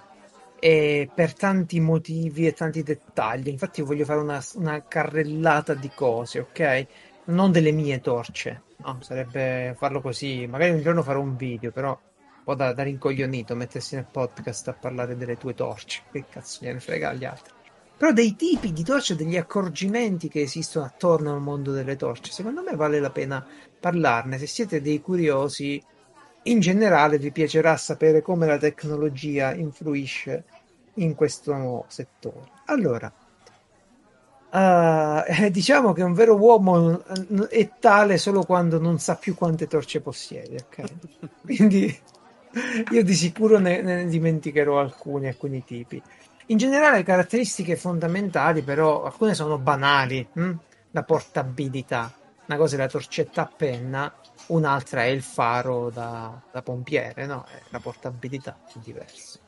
e 0.60 1.08
per 1.14 1.32
tanti 1.32 1.80
motivi 1.80 2.46
e 2.46 2.52
tanti 2.52 2.82
dettagli. 2.82 3.48
Infatti, 3.48 3.80
io 3.80 3.86
voglio 3.86 4.04
fare 4.04 4.20
una, 4.20 4.44
una 4.56 4.84
carrellata 4.86 5.72
di 5.72 5.90
cose, 5.94 6.40
ok? 6.40 6.86
Non 7.28 7.52
delle 7.52 7.72
mie 7.72 8.02
torce, 8.02 8.64
no, 8.84 8.98
sarebbe 9.00 9.74
farlo 9.78 10.02
così. 10.02 10.46
Magari 10.46 10.72
un 10.72 10.82
giorno 10.82 11.02
farò 11.02 11.20
un 11.20 11.36
video, 11.36 11.70
però 11.70 11.98
po' 12.47 12.55
da, 12.55 12.73
da 12.73 12.85
rincoglionito 12.85 13.56
mettersi 13.56 13.97
nel 13.97 14.06
podcast 14.09 14.68
a 14.68 14.73
parlare 14.73 15.16
delle 15.16 15.36
tue 15.36 15.52
torce. 15.52 16.02
Che 16.12 16.27
cazzo 16.31 16.60
gliene 16.62 16.78
frega 16.78 17.09
agli 17.09 17.24
altri. 17.24 17.52
Però 17.97 18.12
dei 18.12 18.36
tipi 18.36 18.73
di 18.73 18.85
torce, 18.85 19.16
degli 19.16 19.36
accorgimenti 19.36 20.28
che 20.28 20.43
esistono 20.43 20.85
attorno 20.85 21.32
al 21.32 21.40
mondo 21.40 21.73
delle 21.73 21.97
torce, 21.97 22.31
secondo 22.31 22.62
me 22.62 22.77
vale 22.77 23.01
la 23.01 23.10
pena 23.10 23.44
parlarne. 23.81 24.39
Se 24.39 24.47
siete 24.47 24.81
dei 24.81 25.01
curiosi, 25.01 25.82
in 26.44 26.60
generale 26.60 27.18
vi 27.18 27.32
piacerà 27.32 27.77
sapere 27.77 28.23
come 28.23 28.47
la 28.47 28.59
tecnologia 28.59 29.52
influisce 29.52 30.44
in 30.94 31.16
questo 31.16 31.85
settore. 31.89 32.51
Allora, 32.66 33.12
uh, 34.52 35.51
diciamo 35.51 35.93
che 35.93 36.02
un 36.05 36.12
vero 36.12 36.36
uomo 36.36 37.02
è 37.48 37.70
tale 37.81 38.18
solo 38.18 38.44
quando 38.44 38.78
non 38.78 39.01
sa 39.01 39.16
più 39.16 39.35
quante 39.35 39.66
torce 39.66 40.01
possiede, 40.01 40.64
ok? 40.68 40.85
Quindi 41.43 42.14
io 42.90 43.04
di 43.04 43.14
sicuro 43.14 43.58
ne, 43.58 43.82
ne 43.82 44.06
dimenticherò 44.06 44.80
alcuni, 44.80 45.28
alcuni 45.28 45.64
tipi. 45.64 46.02
In 46.46 46.58
generale, 46.58 47.02
caratteristiche 47.02 47.76
fondamentali, 47.76 48.62
però, 48.62 49.04
alcune 49.04 49.34
sono 49.34 49.58
banali. 49.58 50.26
Hm? 50.32 50.52
La 50.92 51.02
portabilità. 51.02 52.12
Una 52.46 52.56
cosa 52.56 52.76
è 52.76 52.78
la 52.78 52.86
torcetta 52.86 53.42
a 53.42 53.50
penna, 53.54 54.14
un'altra 54.48 55.02
è 55.02 55.06
il 55.06 55.22
faro 55.22 55.90
da, 55.90 56.40
da 56.52 56.62
pompiere, 56.62 57.26
no? 57.26 57.44
La 57.70 57.80
portabilità 57.80 58.56
è 58.68 58.78
diversa. 58.82 59.40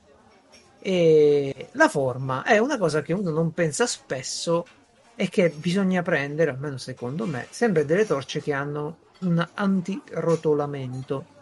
E 0.81 1.69
la 1.73 1.89
forma 1.89 2.43
è 2.43 2.59
una 2.59 2.77
cosa 2.77 3.03
che 3.03 3.13
uno 3.13 3.31
non 3.31 3.53
pensa 3.53 3.87
spesso 3.87 4.67
e 5.15 5.29
che 5.29 5.51
bisogna 5.51 6.03
prendere, 6.03 6.51
almeno 6.51 6.77
secondo 6.77 7.27
me, 7.27 7.47
sempre 7.51 7.85
delle 7.85 8.07
torce 8.07 8.41
che 8.41 8.53
hanno 8.53 8.97
un 9.21 9.45
antirotolamento 9.55 11.37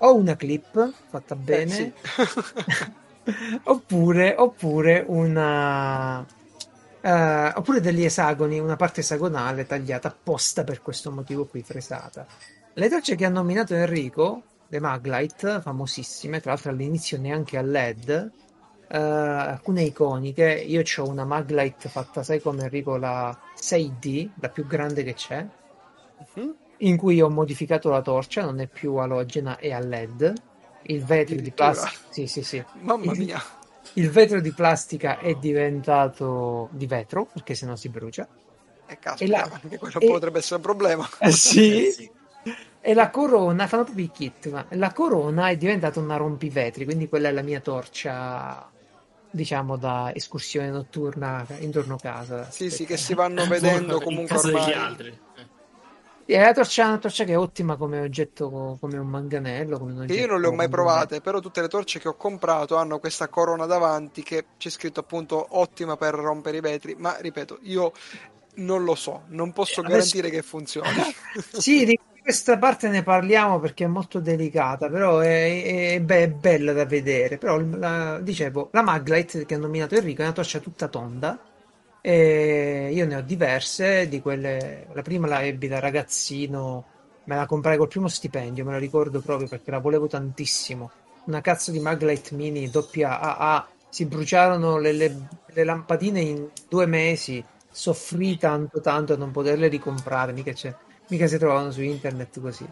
o 0.00 0.14
una 0.14 0.36
clip 0.36 0.92
fatta 1.08 1.34
bene. 1.34 1.76
eh, 1.78 1.92
sì. 3.24 3.32
oppure, 3.64 4.34
oppure 4.36 5.04
una 5.06 6.20
uh, 7.00 7.52
oppure 7.54 7.80
degli 7.80 8.04
esagoni 8.04 8.58
una 8.58 8.76
parte 8.76 9.00
esagonale 9.00 9.66
tagliata 9.66 10.08
apposta 10.08 10.64
per 10.64 10.82
questo 10.82 11.10
motivo 11.10 11.46
qui 11.46 11.62
fresata. 11.62 12.26
Le 12.74 12.88
torce 12.88 13.16
che 13.16 13.24
ha 13.24 13.30
nominato 13.30 13.74
Enrico 13.74 14.42
le 14.68 14.80
Maglite 14.80 15.60
famosissime 15.60 16.40
tra 16.40 16.52
l'altro 16.52 16.70
all'inizio 16.70 17.18
neanche 17.18 17.58
a 17.58 17.62
LED 17.62 18.30
uh, 18.88 18.96
alcune 18.96 19.82
iconiche. 19.82 20.50
Io 20.50 20.82
ho 20.96 21.08
una 21.08 21.24
Maglite 21.24 21.88
fatta 21.88 22.22
sai 22.22 22.40
come 22.40 22.62
Enrico 22.62 22.96
la 22.96 23.36
6D 23.56 24.30
la 24.40 24.48
più 24.48 24.66
grande 24.66 25.02
che 25.02 25.14
c'è. 25.14 25.46
Uh-huh 26.34 26.56
in 26.80 26.96
cui 26.96 27.20
ho 27.20 27.28
modificato 27.28 27.88
la 27.90 28.02
torcia, 28.02 28.42
non 28.42 28.60
è 28.60 28.66
più 28.66 28.96
alogena, 28.96 29.58
è 29.58 29.72
a 29.72 29.80
LED. 29.80 30.32
Il 30.82 31.04
vetro 31.04 31.36
di 31.36 31.50
plastica. 31.50 31.92
Sì, 32.08 32.26
sì, 32.26 32.42
sì. 32.42 32.64
Mamma 32.80 33.12
mia. 33.12 33.42
Il, 33.94 34.04
il 34.04 34.10
vetro 34.10 34.40
di 34.40 34.52
plastica 34.52 35.18
è 35.18 35.34
diventato 35.34 36.68
di 36.72 36.86
vetro, 36.86 37.26
perché 37.32 37.54
sennò 37.54 37.76
si 37.76 37.88
brucia. 37.88 38.26
E 38.86 38.98
caspita, 38.98 39.36
la... 39.36 39.60
anche 39.62 39.78
quello 39.78 40.00
e... 40.00 40.06
potrebbe 40.06 40.38
essere 40.38 40.56
un 40.56 40.62
problema. 40.62 41.08
Eh, 41.18 41.30
sì. 41.32 41.86
Eh, 41.86 41.90
sì. 41.90 42.10
E 42.82 42.94
la 42.94 43.10
corona, 43.10 43.66
fanno 43.66 43.84
proprio 43.84 44.06
i 44.06 44.10
kit, 44.10 44.48
ma 44.48 44.64
la 44.70 44.92
corona 44.92 45.48
è 45.48 45.56
diventata 45.56 46.00
una 46.00 46.16
rompivetri, 46.16 46.86
quindi 46.86 47.08
quella 47.08 47.28
è 47.28 47.32
la 47.32 47.42
mia 47.42 47.60
torcia 47.60 48.70
diciamo 49.30 49.76
da 49.76 50.12
escursione 50.14 50.70
notturna 50.70 51.46
intorno 51.58 51.94
a 51.94 51.98
casa. 51.98 52.50
Sì, 52.50 52.70
sì, 52.70 52.84
che 52.84 52.96
si 52.96 53.14
vanno 53.14 53.44
vedendo 53.48 54.00
comunque 54.00 54.36
ormai. 54.36 54.72
altri. 54.72 55.18
Sì, 56.30 56.36
è 56.36 56.44
la 56.44 56.52
torcia, 56.52 56.86
una 56.86 56.98
torcia 56.98 57.24
che 57.24 57.32
è 57.32 57.36
ottima 57.36 57.74
come 57.74 57.98
oggetto, 57.98 58.76
come 58.78 58.98
un 58.98 59.08
manganello. 59.08 59.78
Come 59.80 59.92
un 59.92 60.06
io 60.08 60.26
non 60.28 60.40
le 60.40 60.46
ho 60.46 60.52
mai 60.52 60.68
provate, 60.68 61.20
però 61.20 61.40
tutte 61.40 61.60
le 61.60 61.66
torce 61.66 61.98
che 61.98 62.06
ho 62.06 62.14
comprato 62.14 62.76
hanno 62.76 63.00
questa 63.00 63.26
corona 63.26 63.66
davanti 63.66 64.22
che 64.22 64.44
c'è 64.56 64.70
scritto 64.70 65.00
appunto 65.00 65.44
ottima 65.58 65.96
per 65.96 66.14
rompere 66.14 66.58
i 66.58 66.60
vetri, 66.60 66.94
ma 66.96 67.16
ripeto, 67.18 67.58
io 67.62 67.90
non 68.56 68.84
lo 68.84 68.94
so, 68.94 69.24
non 69.30 69.52
posso 69.52 69.80
Adesso... 69.80 69.92
garantire 69.92 70.30
che 70.30 70.42
funzioni. 70.42 70.86
sì, 71.50 71.84
di 71.84 71.98
questa 72.22 72.58
parte 72.58 72.88
ne 72.88 73.02
parliamo 73.02 73.58
perché 73.58 73.86
è 73.86 73.88
molto 73.88 74.20
delicata, 74.20 74.88
però 74.88 75.18
è, 75.18 75.64
è, 75.64 75.94
è 75.94 76.30
bella 76.30 76.72
da 76.72 76.84
vedere. 76.84 77.38
Però 77.38 77.58
la, 77.58 78.20
dicevo, 78.20 78.68
la 78.70 78.82
Maglite 78.82 79.44
che 79.44 79.54
ha 79.56 79.58
nominato 79.58 79.96
Enrico 79.96 80.20
è 80.20 80.26
una 80.26 80.32
torcia 80.32 80.60
tutta 80.60 80.86
tonda 80.86 81.49
e 82.00 82.90
io 82.92 83.06
ne 83.06 83.16
ho 83.16 83.20
diverse, 83.20 84.08
di 84.08 84.20
quelle, 84.20 84.86
la 84.92 85.02
prima 85.02 85.26
la 85.26 85.42
ebbi 85.42 85.68
da 85.68 85.78
ragazzino, 85.78 86.84
me 87.24 87.36
la 87.36 87.46
comprai 87.46 87.76
col 87.76 87.88
primo 87.88 88.08
stipendio, 88.08 88.64
me 88.64 88.72
la 88.72 88.78
ricordo 88.78 89.20
proprio 89.20 89.48
perché 89.48 89.70
la 89.70 89.78
volevo 89.78 90.06
tantissimo. 90.06 90.90
Una 91.26 91.40
cazzo 91.40 91.70
di 91.70 91.80
Maglite 91.80 92.34
Mini 92.34 92.70
doppia 92.70 93.20
AA, 93.20 93.68
si 93.88 94.06
bruciarono 94.06 94.78
le, 94.78 94.92
le, 94.92 95.28
le 95.46 95.64
lampadine 95.64 96.20
in 96.20 96.48
due 96.68 96.86
mesi, 96.86 97.44
soffrì 97.70 98.36
tanto 98.38 98.80
tanto 98.80 99.12
a 99.12 99.16
non 99.16 99.30
poterle 99.30 99.68
ricomprare, 99.68 100.32
mica, 100.32 100.52
mica 101.08 101.26
si 101.26 101.38
trovavano 101.38 101.70
su 101.70 101.82
internet 101.82 102.40
così. 102.40 102.66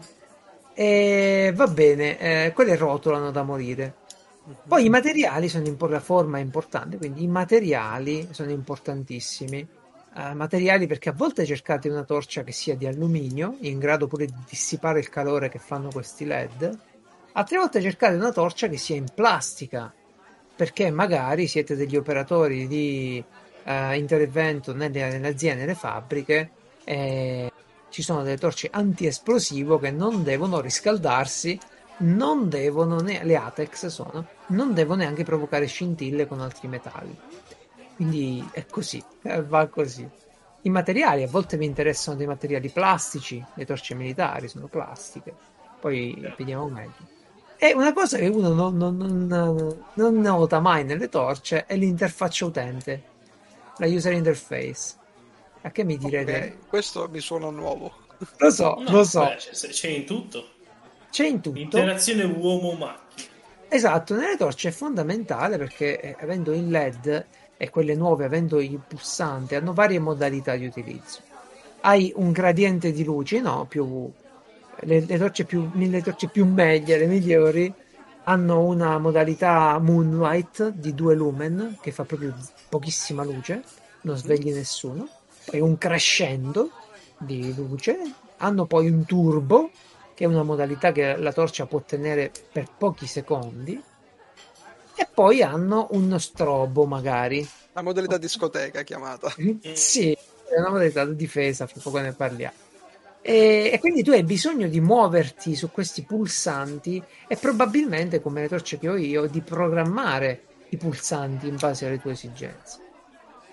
E 0.73 1.51
va 1.55 1.67
bene, 1.67 2.17
eh, 2.19 2.51
quelle 2.53 2.75
rotolano 2.75 3.31
da 3.31 3.43
morire. 3.43 3.95
Poi 4.67 4.85
i 4.85 4.89
materiali 4.89 5.47
sono 5.47 5.67
impor- 5.67 5.91
la 5.91 5.99
forma 5.99 6.37
è 6.37 6.41
importante, 6.41 6.97
quindi 6.97 7.23
i 7.23 7.27
materiali 7.27 8.27
sono 8.31 8.51
importantissimi. 8.51 9.67
Uh, 10.11 10.35
materiali 10.35 10.87
perché 10.87 11.09
a 11.09 11.13
volte 11.13 11.45
cercate 11.45 11.87
una 11.87 12.03
torcia 12.03 12.43
che 12.43 12.51
sia 12.51 12.75
di 12.75 12.87
alluminio, 12.87 13.57
in 13.61 13.77
grado 13.77 14.07
pure 14.07 14.25
di 14.25 14.33
dissipare 14.49 14.99
il 14.99 15.09
calore 15.09 15.49
che 15.49 15.59
fanno 15.59 15.89
questi 15.89 16.25
LED. 16.25 16.77
Altre 17.33 17.57
volte 17.57 17.79
cercate 17.81 18.15
una 18.15 18.31
torcia 18.31 18.67
che 18.67 18.77
sia 18.77 18.95
in 18.95 19.05
plastica, 19.13 19.93
perché 20.55 20.89
magari 20.89 21.47
siete 21.47 21.75
degli 21.75 21.95
operatori 21.95 22.67
di 22.67 23.23
uh, 23.65 23.93
intervento 23.93 24.73
nelle, 24.73 25.09
nelle 25.09 25.27
aziende, 25.27 25.61
nelle 25.61 25.75
fabbriche, 25.75 26.51
e 26.83 27.51
ci 27.89 28.01
sono 28.01 28.23
delle 28.23 28.37
torce 28.37 28.67
anti-esplosivo 28.71 29.77
che 29.77 29.91
non 29.91 30.23
devono 30.23 30.59
riscaldarsi 30.59 31.59
non 32.01 32.49
devono, 32.49 32.99
ne- 32.99 33.23
le 33.23 33.35
ATEX 33.35 33.87
sono, 33.87 34.31
non 34.47 34.73
devono 34.73 35.01
neanche 35.01 35.23
provocare 35.23 35.65
scintille 35.65 36.27
con 36.27 36.39
altri 36.41 36.67
metalli. 36.67 37.17
Quindi 37.95 38.49
è 38.53 38.65
così, 38.69 39.03
eh, 39.23 39.43
va 39.43 39.67
così. 39.67 40.09
I 40.61 40.69
materiali, 40.69 41.23
a 41.23 41.27
volte 41.27 41.57
mi 41.57 41.65
interessano 41.65 42.17
dei 42.17 42.27
materiali 42.27 42.69
plastici, 42.69 43.43
le 43.53 43.65
torce 43.65 43.95
militari 43.95 44.47
sono 44.47 44.67
plastiche, 44.67 45.35
poi 45.79 46.33
vediamo 46.35 46.67
meglio. 46.69 47.07
E 47.57 47.73
una 47.73 47.93
cosa 47.93 48.17
che 48.17 48.27
uno 48.27 48.53
non, 48.53 48.77
non, 48.77 48.95
non, 48.95 49.85
non 49.93 50.19
nota 50.19 50.59
mai 50.59 50.85
nelle 50.85 51.09
torce 51.09 51.65
è 51.65 51.75
l'interfaccia 51.75 52.45
utente, 52.45 53.03
la 53.77 53.87
user 53.87 54.13
interface. 54.13 54.95
A 55.61 55.71
che 55.71 55.83
mi 55.83 55.97
direte? 55.97 56.31
Okay, 56.31 56.57
questo 56.67 57.09
mi 57.09 57.19
suona 57.19 57.49
nuovo. 57.49 57.91
Lo 58.37 58.49
so, 58.49 58.75
no, 58.79 58.91
lo 58.91 59.03
so. 59.03 59.25
Beh, 59.25 59.35
c'è, 59.35 59.67
c'è 59.69 59.87
in 59.89 60.05
tutto. 60.05 60.58
C'è 61.09 61.25
in 61.25 61.41
tutto. 61.41 61.59
Interazione 61.59 62.23
uomo-macchina. 62.23 63.07
Esatto, 63.71 64.15
nelle 64.15 64.35
torce 64.35 64.69
è 64.69 64.71
fondamentale 64.71 65.57
perché 65.57 65.99
eh, 65.99 66.15
avendo 66.19 66.53
il 66.53 66.69
LED 66.69 67.25
e 67.55 67.69
quelle 67.69 67.93
nuove 67.93 68.25
avendo 68.25 68.59
il 68.59 68.79
pulsante 68.85 69.55
hanno 69.55 69.73
varie 69.73 69.99
modalità 69.99 70.55
di 70.55 70.65
utilizzo. 70.65 71.19
Hai 71.81 72.11
un 72.15 72.31
gradiente 72.31 72.91
di 72.91 73.03
luce, 73.03 73.39
no? 73.41 73.65
Più, 73.69 74.11
le, 74.81 74.99
le, 75.01 75.17
torce 75.17 75.45
più, 75.45 75.69
le 75.73 76.01
torce 76.01 76.29
più 76.29 76.45
meglio, 76.45 76.97
le 76.97 77.05
migliori, 77.05 77.71
hanno 78.23 78.63
una 78.63 78.97
modalità 78.97 79.77
Moonlight 79.77 80.69
di 80.69 80.95
2 80.95 81.15
lumen 81.15 81.77
che 81.79 81.91
fa 81.91 82.05
proprio 82.05 82.35
pochissima 82.69 83.23
luce, 83.23 83.63
non 84.01 84.17
svegli 84.17 84.51
nessuno. 84.51 85.07
Poi 85.45 85.59
un 85.59 85.77
crescendo 85.77 86.71
di 87.17 87.53
luce, 87.55 87.97
hanno 88.37 88.65
poi 88.65 88.89
un 88.89 89.05
turbo 89.05 89.69
che 90.19 90.25
è 90.25 90.27
una 90.27 90.43
modalità 90.43 90.91
che 90.91 91.15
la 91.15 91.31
torcia 91.31 91.65
può 91.65 91.79
tenere 91.79 92.29
per 92.51 92.67
pochi 92.77 93.07
secondi, 93.07 93.81
e 94.93 95.07
poi 95.13 95.41
hanno 95.41 95.87
uno 95.91 96.17
strobo 96.17 96.85
magari. 96.85 97.47
La 97.71 97.81
modalità 97.81 98.17
discoteca 98.17 98.81
chiamata. 98.81 99.33
sì, 99.71 100.11
è 100.11 100.59
una 100.59 100.71
modalità 100.71 101.05
di 101.05 101.15
difesa, 101.15 101.67
fra 101.67 101.79
poco 101.81 101.99
ne 101.99 102.11
parliamo. 102.11 102.53
E, 103.21 103.69
e, 103.71 103.79
quindi 103.79 104.03
tu 104.03 104.11
hai 104.11 104.25
bisogno 104.25 104.67
di 104.67 104.81
muoverti 104.81 105.55
su 105.55 105.71
questi 105.71 106.03
pulsanti 106.03 107.01
e 107.25 107.37
probabilmente, 107.37 108.19
come 108.19 108.41
le 108.41 108.49
torce 108.49 108.77
che 108.77 108.89
ho 108.89 108.97
io, 108.97 109.25
di 109.27 109.39
programmare 109.39 110.41
i 110.67 110.75
pulsanti 110.75 111.47
in 111.47 111.55
base 111.55 111.85
alle 111.85 112.01
tue 112.01 112.11
esigenze. 112.11 112.79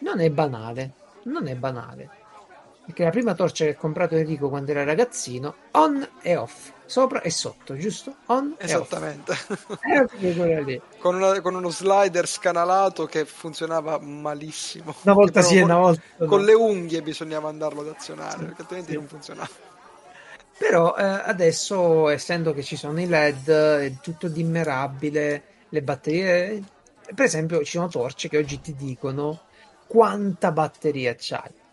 Non 0.01 0.19
è 0.19 0.29
banale, 0.31 0.95
non 1.27 1.47
è 1.47 1.55
banale 1.55 2.25
perché 2.87 3.03
la 3.03 3.11
prima 3.11 3.35
torcia 3.35 3.65
che 3.65 3.71
ha 3.73 3.77
comprato 3.77 4.15
Enrico 4.15 4.49
quando 4.49 4.71
era 4.71 4.85
ragazzino, 4.85 5.57
on 5.73 6.09
e 6.23 6.37
off, 6.37 6.71
sopra 6.85 7.21
e 7.21 7.31
sotto, 7.31 7.77
giusto? 7.77 8.15
On 8.27 8.55
Esattamente. 8.59 9.35
Eh, 9.83 10.81
con, 10.99 11.17
una, 11.17 11.41
con, 11.41 11.57
uno 11.57 11.69
slider 11.69 12.29
scanalato 12.29 13.07
che 13.07 13.25
funzionava 13.25 13.99
malissimo. 13.99 14.95
Una 15.03 15.15
volta 15.15 15.43
sì, 15.43 15.59
una 15.59 15.79
volta 15.79 16.01
con 16.19 16.41
no. 16.41 16.47
le 16.47 16.55
unghie 16.55 17.03
bisognava 17.03 17.49
andarlo 17.49 17.81
ad 17.81 17.89
azionare, 17.89 18.45
perché 18.45 18.61
altrimenti 18.61 18.93
sì. 18.93 18.97
non 18.97 19.09
funzionava. 19.09 19.51
Però 20.57 20.95
eh, 20.97 21.03
adesso, 21.03 22.09
essendo 22.09 22.55
che 22.55 22.63
ci 22.63 22.77
sono 22.77 23.01
i 23.01 23.09
LED, 23.09 23.49
è 23.49 23.93
tutto 24.01 24.29
dimmerabile, 24.29 25.43
le 25.69 25.83
batterie... 25.83 26.63
Per 27.13 27.25
esempio, 27.25 27.65
ci 27.65 27.73
sono 27.73 27.89
torce 27.89 28.29
che 28.29 28.39
oggi 28.39 28.61
ti 28.61 28.77
dicono 28.77 29.41
quanta 29.89 30.53
batteria 30.53 31.15
c'hai 31.19 31.65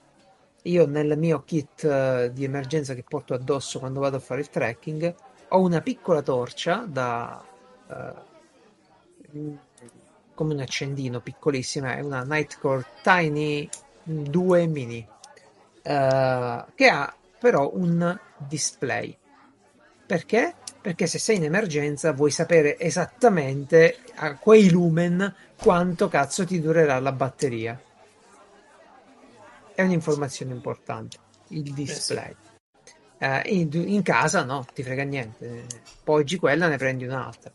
io 0.63 0.85
nel 0.85 1.17
mio 1.17 1.43
kit 1.43 1.83
uh, 1.83 2.31
di 2.31 2.43
emergenza 2.43 2.93
che 2.93 3.03
porto 3.07 3.33
addosso 3.33 3.79
quando 3.79 3.99
vado 3.99 4.17
a 4.17 4.19
fare 4.19 4.41
il 4.41 4.49
trekking 4.49 5.15
ho 5.49 5.59
una 5.59 5.81
piccola 5.81 6.21
torcia 6.21 6.85
da 6.87 7.43
uh, 7.87 9.57
come 10.33 10.53
un 10.53 10.59
accendino 10.59 11.19
piccolissima, 11.19 11.95
è 11.95 12.01
una 12.01 12.23
Nightcore 12.23 12.85
Tiny 13.03 13.69
2 14.03 14.67
mini 14.67 15.07
uh, 15.07 15.81
che 15.83 16.87
ha 16.89 17.15
però 17.39 17.69
un 17.73 18.19
display. 18.37 19.15
Perché? 20.05 20.55
perché 20.83 21.07
se 21.07 21.17
sei 21.17 21.37
in 21.37 21.45
emergenza 21.45 22.11
vuoi 22.11 22.29
sapere 22.29 22.77
esattamente 22.77 23.99
a 24.15 24.35
quei 24.35 24.69
lumen 24.69 25.33
quanto 25.55 26.09
cazzo 26.09 26.45
ti 26.45 26.59
durerà 26.59 26.99
la 26.99 27.13
batteria. 27.13 27.81
È 29.75 29.81
un'informazione 29.81 30.53
importante, 30.53 31.17
il 31.49 31.73
display. 31.73 32.35
Uh, 33.19 33.39
in, 33.45 33.69
in, 33.71 34.01
casa 34.01 34.43
no, 34.43 34.65
ti 34.73 34.83
frega 34.83 35.03
niente. 35.03 35.65
Poggi 36.03 36.37
quella, 36.37 36.67
ne 36.67 36.77
prendi 36.77 37.05
un'altra. 37.05 37.51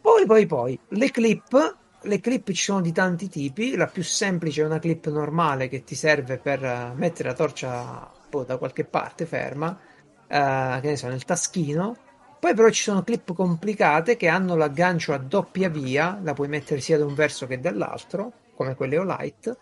Poi, 0.00 0.26
poi, 0.26 0.46
poi, 0.46 0.78
le 0.88 1.10
clip 1.10 1.78
le 2.02 2.20
clip 2.20 2.50
ci 2.52 2.64
sono 2.64 2.80
di 2.80 2.92
tanti 2.92 3.28
tipi, 3.28 3.76
la 3.76 3.86
più 3.86 4.02
semplice 4.02 4.62
è 4.62 4.64
una 4.64 4.78
clip 4.78 5.08
normale 5.08 5.68
che 5.68 5.84
ti 5.84 5.94
serve 5.94 6.38
per 6.38 6.62
uh, 6.62 6.96
mettere 6.96 7.28
la 7.30 7.34
torcia 7.34 8.10
boh, 8.28 8.44
da 8.44 8.56
qualche 8.56 8.84
parte 8.84 9.26
ferma, 9.26 9.68
uh, 9.68 10.80
che 10.80 10.88
ne 10.88 10.96
so, 10.96 11.08
nel 11.08 11.24
taschino. 11.24 11.96
Poi 12.38 12.54
però 12.54 12.70
ci 12.70 12.84
sono 12.84 13.02
clip 13.02 13.34
complicate 13.34 14.16
che 14.16 14.28
hanno 14.28 14.56
l'aggancio 14.56 15.12
a 15.12 15.18
doppia 15.18 15.68
via, 15.68 16.18
la 16.22 16.32
puoi 16.32 16.48
mettere 16.48 16.80
sia 16.80 16.96
da 16.96 17.04
un 17.04 17.14
verso 17.14 17.46
che 17.46 17.60
dall'altro, 17.60 18.32
come 18.54 18.74
quelle 18.74 18.96
Olight, 18.96 19.58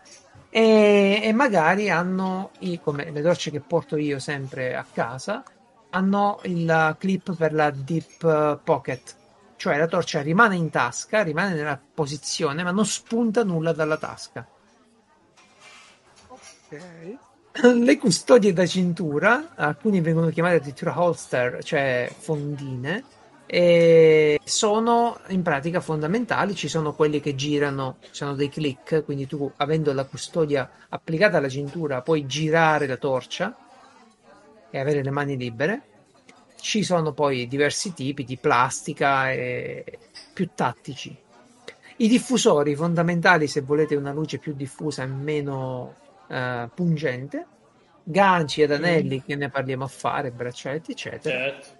e, 0.49 1.21
e 1.23 1.33
magari 1.33 1.89
hanno, 1.89 2.51
i, 2.59 2.79
come 2.81 3.11
le 3.11 3.21
torce 3.21 3.51
che 3.51 3.59
porto 3.59 3.97
io 3.97 4.19
sempre 4.19 4.75
a 4.75 4.85
casa, 4.91 5.43
hanno 5.91 6.39
il 6.43 6.95
clip 6.99 7.35
per 7.35 7.53
la 7.53 7.71
Deep 7.71 8.61
Pocket, 8.63 9.15
cioè 9.55 9.77
la 9.77 9.87
torcia 9.87 10.21
rimane 10.21 10.55
in 10.55 10.69
tasca, 10.69 11.21
rimane 11.21 11.53
nella 11.53 11.79
posizione, 11.93 12.63
ma 12.63 12.71
non 12.71 12.85
spunta 12.85 13.43
nulla 13.43 13.73
dalla 13.73 13.97
tasca. 13.97 14.47
Ok. 16.27 17.17
Le 17.61 17.97
custodie 17.97 18.53
da 18.53 18.65
cintura, 18.65 19.49
alcuni 19.55 20.01
vengono 20.01 20.29
chiamate 20.29 20.57
addirittura 20.57 21.01
holster, 21.01 21.63
cioè 21.63 22.09
fondine, 22.15 23.03
e 23.51 24.39
sono 24.43 25.19
in 25.29 25.41
pratica 25.41 25.79
fondamentali. 25.79 26.53
Ci 26.53 26.67
sono 26.67 26.93
quelli 26.93 27.19
che 27.19 27.33
girano, 27.33 27.97
sono 28.11 28.35
dei 28.35 28.49
click, 28.49 29.03
quindi 29.03 29.25
tu 29.25 29.51
avendo 29.57 29.91
la 29.93 30.05
custodia 30.05 30.69
applicata 30.89 31.37
alla 31.37 31.49
cintura 31.49 32.01
puoi 32.01 32.27
girare 32.27 32.85
la 32.85 32.97
torcia 32.97 33.55
e 34.69 34.79
avere 34.79 35.01
le 35.01 35.09
mani 35.09 35.35
libere 35.35 35.81
ci 36.59 36.83
sono 36.83 37.13
poi 37.13 37.47
diversi 37.47 37.93
tipi 37.93 38.23
di 38.23 38.37
plastica 38.37 39.31
e 39.31 39.97
più 40.33 40.49
tattici. 40.53 41.15
I 41.97 42.07
diffusori 42.07 42.75
fondamentali 42.75 43.47
se 43.47 43.61
volete 43.61 43.95
una 43.95 44.13
luce 44.13 44.37
più 44.37 44.53
diffusa 44.53 45.03
e 45.03 45.07
meno 45.07 45.95
uh, 46.27 46.69
pungente, 46.73 47.45
ganci 48.03 48.61
ed 48.61 48.71
anelli 48.71 49.17
mm. 49.17 49.25
che 49.25 49.35
ne 49.35 49.49
parliamo 49.49 49.83
a 49.83 49.87
fare, 49.87 50.31
braccialetti, 50.31 50.91
eccetera. 50.91 51.37
Certo. 51.37 51.78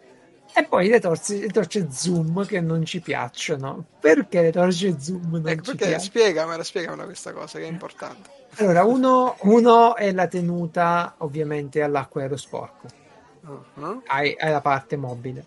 E 0.54 0.66
poi 0.66 0.90
le 0.90 1.00
torce, 1.00 1.40
le 1.40 1.48
torce, 1.48 1.88
zoom 1.92 2.46
che 2.46 2.60
non 2.60 2.84
ci 2.84 3.00
piacciono. 3.00 3.86
Perché 4.00 4.42
le 4.42 4.52
torce 4.52 5.00
zoom 5.00 5.30
non 5.32 5.48
ecco, 5.48 5.72
ci 5.72 5.76
piacciono? 5.76 6.00
Spiegamela, 6.00 6.64
spiegamela 6.64 7.04
questa 7.06 7.32
cosa 7.34 7.60
che 7.60 7.66
è 7.66 7.70
importante. 7.70 8.30
Allora, 8.56 8.84
uno, 8.84 9.38
uno 9.42 9.96
è 9.96 10.12
la 10.12 10.28
tenuta 10.28 11.16
ovviamente 11.20 11.82
all'acqua 11.82 12.22
aerosporco 12.22 13.00
uh-huh. 13.50 14.04
hai, 14.08 14.36
hai, 14.38 14.52
la 14.52 14.62
parte 14.62 14.96
mobile. 14.98 15.46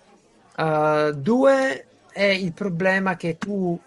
Uh, 0.56 1.12
due 1.12 1.86
è 2.10 2.24
il 2.24 2.52
problema 2.52 3.16
che 3.16 3.38
tu 3.38 3.78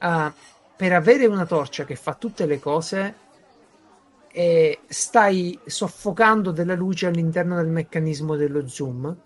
uh, 0.00 0.32
per 0.76 0.92
avere 0.92 1.26
una 1.26 1.46
torcia 1.46 1.84
che 1.84 1.96
fa 1.96 2.14
tutte 2.14 2.46
le 2.46 2.58
cose 2.58 3.22
e 4.30 4.80
stai 4.86 5.58
soffocando 5.64 6.50
della 6.50 6.74
luce 6.74 7.06
all'interno 7.06 7.56
del 7.56 7.68
meccanismo 7.68 8.36
dello 8.36 8.66
zoom. 8.66 9.16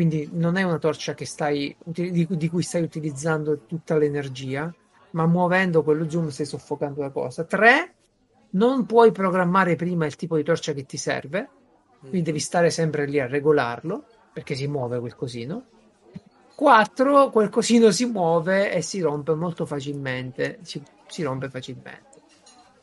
Quindi 0.00 0.30
non 0.32 0.56
è 0.56 0.62
una 0.62 0.78
torcia 0.78 1.14
stai, 1.26 1.76
di, 1.84 2.26
di 2.26 2.48
cui 2.48 2.62
stai 2.62 2.80
utilizzando 2.80 3.66
tutta 3.66 3.98
l'energia, 3.98 4.74
ma 5.10 5.26
muovendo 5.26 5.82
quello 5.82 6.08
zoom 6.08 6.28
stai 6.28 6.46
soffocando 6.46 7.02
la 7.02 7.10
cosa. 7.10 7.44
Tre, 7.44 7.94
non 8.52 8.86
puoi 8.86 9.12
programmare 9.12 9.76
prima 9.76 10.06
il 10.06 10.16
tipo 10.16 10.36
di 10.36 10.42
torcia 10.42 10.72
che 10.72 10.86
ti 10.86 10.96
serve 10.96 11.50
quindi 12.00 12.22
devi 12.22 12.38
stare 12.38 12.70
sempre 12.70 13.04
lì 13.04 13.20
a 13.20 13.26
regolarlo 13.26 14.02
perché 14.32 14.54
si 14.54 14.66
muove 14.66 14.98
quel 15.00 15.14
cosino. 15.14 15.64
4 16.54 17.28
quel 17.28 17.50
cosino 17.50 17.90
si 17.90 18.06
muove 18.06 18.72
e 18.72 18.80
si 18.80 19.00
rompe 19.00 19.34
molto 19.34 19.66
facilmente 19.66 20.60
si, 20.62 20.82
si 21.08 21.22
rompe 21.22 21.50
facilmente 21.50 22.22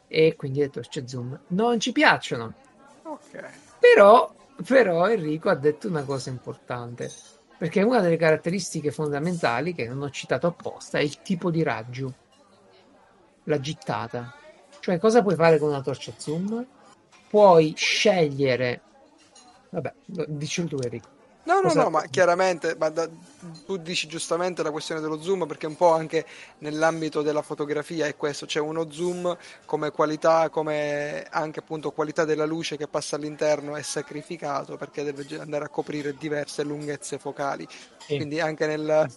e 0.07 0.35
quindi 0.35 0.59
le 0.59 0.69
torce 0.69 1.07
zoom 1.07 1.39
non 1.47 1.79
ci 1.79 1.91
piacciono 1.91 2.53
ok 3.03 3.65
però, 3.79 4.33
però 4.65 5.09
Enrico 5.09 5.49
ha 5.49 5.55
detto 5.55 5.87
una 5.87 6.03
cosa 6.03 6.29
importante 6.29 7.11
perché 7.57 7.81
una 7.81 8.01
delle 8.01 8.17
caratteristiche 8.17 8.91
fondamentali 8.91 9.73
che 9.73 9.87
non 9.87 10.01
ho 10.01 10.09
citato 10.09 10.47
apposta 10.47 10.99
è 10.99 11.01
il 11.01 11.21
tipo 11.21 11.49
di 11.51 11.63
raggio 11.63 12.13
la 13.43 13.59
gittata 13.59 14.33
cioè 14.79 14.99
cosa 14.99 15.21
puoi 15.21 15.35
fare 15.35 15.57
con 15.57 15.69
una 15.69 15.81
torcia 15.81 16.13
zoom 16.17 16.65
puoi 17.29 17.73
scegliere 17.75 18.81
Vabbè, 19.69 19.93
dici 20.27 20.65
tu 20.65 20.77
Enrico. 20.81 21.16
No, 21.47 21.61
no, 21.61 21.71
no, 21.71 21.89
ma 21.89 22.03
chiaramente, 22.07 22.75
ma 22.77 22.89
da, 22.89 23.07
tu 23.65 23.77
dici 23.77 24.05
giustamente 24.07 24.61
la 24.63 24.69
questione 24.69 24.99
dello 24.99 25.21
zoom 25.21 25.45
perché 25.47 25.65
un 25.65 25.77
po' 25.77 25.93
anche 25.93 26.25
nell'ambito 26.57 27.21
della 27.21 27.41
fotografia 27.41 28.05
è 28.05 28.17
questo, 28.17 28.45
c'è 28.45 28.59
uno 28.59 28.91
zoom 28.91 29.35
come 29.63 29.91
qualità, 29.91 30.49
come 30.49 31.25
anche 31.29 31.59
appunto 31.59 31.91
qualità 31.91 32.25
della 32.25 32.45
luce 32.45 32.75
che 32.75 32.89
passa 32.89 33.15
all'interno 33.15 33.77
è 33.77 33.81
sacrificato 33.81 34.75
perché 34.75 35.05
deve 35.05 35.25
andare 35.39 35.63
a 35.63 35.69
coprire 35.69 36.17
diverse 36.17 36.63
lunghezze 36.63 37.17
focali. 37.17 37.65
Sì. 38.05 38.17
Quindi 38.17 38.41
anche 38.41 38.67
nel, 38.67 39.09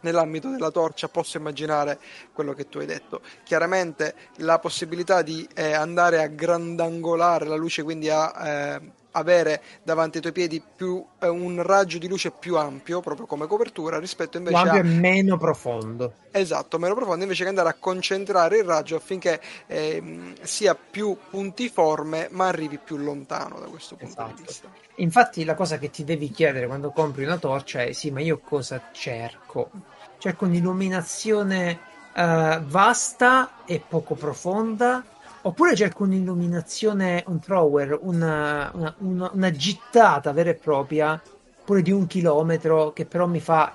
nell'ambito 0.00 0.48
della 0.48 0.72
torcia 0.72 1.06
posso 1.06 1.36
immaginare 1.36 2.00
quello 2.32 2.52
che 2.52 2.68
tu 2.68 2.78
hai 2.78 2.86
detto. 2.86 3.20
Chiaramente 3.44 4.16
la 4.38 4.58
possibilità 4.58 5.22
di 5.22 5.48
eh, 5.54 5.72
andare 5.72 6.20
a 6.20 6.26
grandangolare 6.26 7.46
la 7.46 7.54
luce, 7.54 7.84
quindi 7.84 8.10
a... 8.10 8.48
Eh, 8.48 9.02
avere 9.16 9.62
davanti 9.82 10.16
ai 10.16 10.22
tuoi 10.22 10.32
piedi 10.32 10.62
più, 10.74 11.04
eh, 11.18 11.28
un 11.28 11.62
raggio 11.62 11.98
di 11.98 12.08
luce 12.08 12.30
più 12.30 12.56
ampio, 12.56 13.00
proprio 13.00 13.26
come 13.26 13.46
copertura, 13.46 13.98
rispetto 13.98 14.38
invece 14.38 14.60
Quando 14.60 14.78
a... 14.78 14.82
meno 14.82 15.36
profondo. 15.36 16.12
Esatto, 16.30 16.78
meno 16.78 16.94
profondo, 16.94 17.22
invece 17.22 17.44
che 17.44 17.48
andare 17.48 17.68
a 17.68 17.76
concentrare 17.78 18.58
il 18.58 18.64
raggio 18.64 18.96
affinché 18.96 19.40
eh, 19.66 20.34
sia 20.42 20.74
più 20.74 21.16
puntiforme, 21.30 22.28
ma 22.30 22.48
arrivi 22.48 22.78
più 22.78 22.96
lontano 22.96 23.60
da 23.60 23.66
questo 23.66 23.96
punto 23.96 24.12
esatto. 24.12 24.34
di 24.34 24.42
vista. 24.42 24.68
Infatti 24.96 25.44
la 25.44 25.54
cosa 25.54 25.78
che 25.78 25.90
ti 25.90 26.04
devi 26.04 26.30
chiedere 26.30 26.66
quando 26.66 26.90
compri 26.90 27.24
una 27.24 27.38
torcia 27.38 27.82
è 27.82 27.92
sì, 27.92 28.10
ma 28.10 28.20
io 28.20 28.38
cosa 28.38 28.90
cerco? 28.92 29.70
Cerco 30.18 30.44
un'illuminazione 30.44 31.78
uh, 32.14 32.60
vasta 32.60 33.64
e 33.64 33.82
poco 33.86 34.14
profonda 34.14 35.04
Oppure 35.46 35.76
cerco 35.76 36.04
un'illuminazione, 36.04 37.22
un 37.26 37.38
thrower, 37.38 37.98
una, 38.00 38.70
una, 38.72 38.94
una, 38.98 39.30
una, 39.30 39.50
gittata 39.50 40.32
vera 40.32 40.48
e 40.48 40.54
propria, 40.54 41.20
pure 41.64 41.82
di 41.82 41.90
un 41.90 42.06
chilometro, 42.06 42.94
che 42.94 43.04
però 43.04 43.26
mi 43.26 43.40
fa 43.40 43.74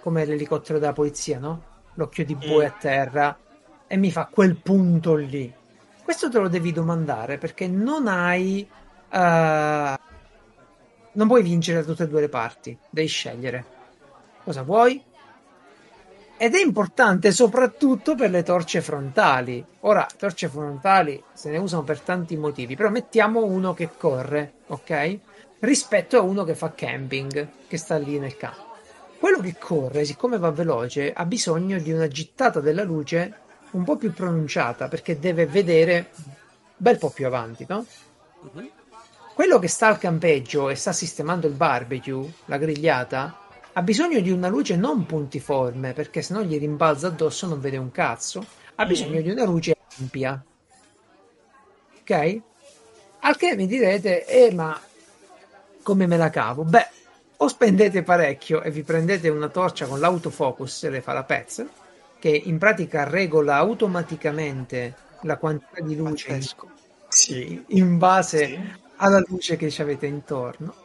come 0.00 0.24
l'elicottero 0.24 0.80
della 0.80 0.92
polizia, 0.92 1.38
no? 1.38 1.62
L'occhio 1.94 2.24
di 2.24 2.34
bue 2.34 2.64
mm. 2.64 2.66
a 2.66 2.70
terra 2.72 3.38
e 3.86 3.96
mi 3.96 4.10
fa 4.10 4.26
quel 4.26 4.56
punto 4.56 5.14
lì. 5.14 5.52
Questo 6.02 6.28
te 6.28 6.40
lo 6.40 6.48
devi 6.48 6.72
domandare 6.72 7.38
perché 7.38 7.68
non 7.68 8.08
hai. 8.08 8.68
Uh, 9.08 9.94
non 11.12 11.28
puoi 11.28 11.42
vincere 11.44 11.80
da 11.80 11.86
tutte 11.86 12.02
e 12.02 12.08
due 12.08 12.22
le 12.22 12.28
parti, 12.28 12.76
devi 12.90 13.06
scegliere. 13.06 13.64
Cosa 14.42 14.62
vuoi? 14.62 15.00
Ed 16.38 16.54
è 16.54 16.60
importante 16.60 17.30
soprattutto 17.30 18.14
per 18.14 18.30
le 18.30 18.42
torce 18.42 18.80
frontali. 18.80 19.64
Ora, 19.80 20.06
torce 20.16 20.48
frontali 20.48 21.22
se 21.32 21.50
ne 21.50 21.58
usano 21.58 21.82
per 21.82 22.00
tanti 22.00 22.36
motivi, 22.36 22.76
però 22.76 22.90
mettiamo 22.90 23.44
uno 23.44 23.72
che 23.74 23.90
corre, 23.96 24.52
ok? 24.66 25.18
Rispetto 25.60 26.18
a 26.18 26.22
uno 26.22 26.44
che 26.44 26.54
fa 26.54 26.72
camping, 26.74 27.48
che 27.66 27.76
sta 27.78 27.96
lì 27.96 28.18
nel 28.18 28.36
campo. 28.36 28.64
Quello 29.18 29.40
che 29.40 29.56
corre, 29.58 30.04
siccome 30.04 30.38
va 30.38 30.50
veloce, 30.50 31.12
ha 31.12 31.24
bisogno 31.24 31.78
di 31.78 31.90
una 31.90 32.08
gittata 32.08 32.60
della 32.60 32.84
luce 32.84 33.44
un 33.70 33.82
po' 33.82 33.96
più 33.96 34.12
pronunciata 34.12 34.88
perché 34.88 35.18
deve 35.18 35.46
vedere 35.46 36.10
un 36.16 36.32
bel 36.76 36.98
po' 36.98 37.10
più 37.10 37.26
avanti, 37.26 37.64
no? 37.68 37.84
Uh-huh. 38.42 38.70
Quello 39.34 39.58
che 39.58 39.68
sta 39.68 39.88
al 39.88 39.98
campeggio 39.98 40.68
e 40.68 40.74
sta 40.74 40.92
sistemando 40.92 41.46
il 41.46 41.54
barbecue, 41.54 42.30
la 42.46 42.58
grigliata, 42.58 43.38
ha 43.78 43.82
bisogno 43.82 44.20
di 44.20 44.30
una 44.30 44.48
luce 44.48 44.74
non 44.74 45.04
puntiforme, 45.04 45.92
perché 45.92 46.22
se 46.22 46.32
no 46.32 46.42
gli 46.42 46.58
rimbalza 46.58 47.08
addosso 47.08 47.46
non 47.46 47.60
vede 47.60 47.76
un 47.76 47.90
cazzo. 47.90 48.44
Ha 48.74 48.84
mm. 48.84 48.88
bisogno 48.88 49.20
di 49.20 49.30
una 49.30 49.44
luce 49.44 49.76
ampia. 49.98 50.42
Ok? 52.00 52.40
Al 53.20 53.36
che 53.36 53.54
mi 53.54 53.66
direte, 53.66 54.24
eh, 54.24 54.50
ma 54.54 54.80
come 55.82 56.06
me 56.06 56.16
la 56.16 56.30
cavo? 56.30 56.64
Beh, 56.64 56.88
o 57.36 57.48
spendete 57.48 58.02
parecchio 58.02 58.62
e 58.62 58.70
vi 58.70 58.82
prendete 58.82 59.28
una 59.28 59.48
torcia 59.48 59.84
con 59.84 60.00
l'autofocus 60.00 60.88
le 60.88 61.02
fa 61.02 61.12
la 61.12 61.24
Pez, 61.24 61.66
che 62.18 62.30
in 62.30 62.56
pratica 62.56 63.04
regola 63.04 63.56
automaticamente 63.56 64.94
la 65.22 65.36
quantità 65.36 65.82
di 65.82 65.96
luce 65.96 66.32
in, 66.32 66.46
sì, 67.08 67.62
in 67.68 67.98
base 67.98 68.46
sì. 68.46 68.58
alla 68.96 69.22
luce 69.26 69.56
che 69.56 69.70
ci 69.70 69.82
avete 69.82 70.06
intorno 70.06 70.84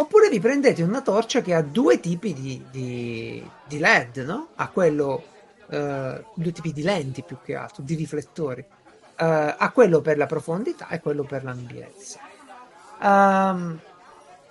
Oppure 0.00 0.28
vi 0.28 0.38
prendete 0.38 0.84
una 0.84 1.02
torcia 1.02 1.40
che 1.40 1.54
ha 1.54 1.60
due 1.60 1.98
tipi 1.98 2.32
di, 2.32 2.64
di, 2.70 3.50
di 3.66 3.78
LED, 3.80 4.18
no? 4.18 4.50
Ha 4.54 4.68
quello, 4.68 5.24
uh, 5.66 6.24
due 6.34 6.52
tipi 6.52 6.72
di 6.72 6.82
lenti 6.82 7.22
più 7.22 7.38
che 7.42 7.56
altro, 7.56 7.82
di 7.82 7.96
riflettori. 7.96 8.60
Uh, 8.60 9.54
ha 9.58 9.70
quello 9.74 10.00
per 10.00 10.16
la 10.16 10.26
profondità 10.26 10.86
e 10.88 11.00
quello 11.00 11.24
per 11.24 11.42
l'ampiezza. 11.42 12.20
Um, 13.00 13.76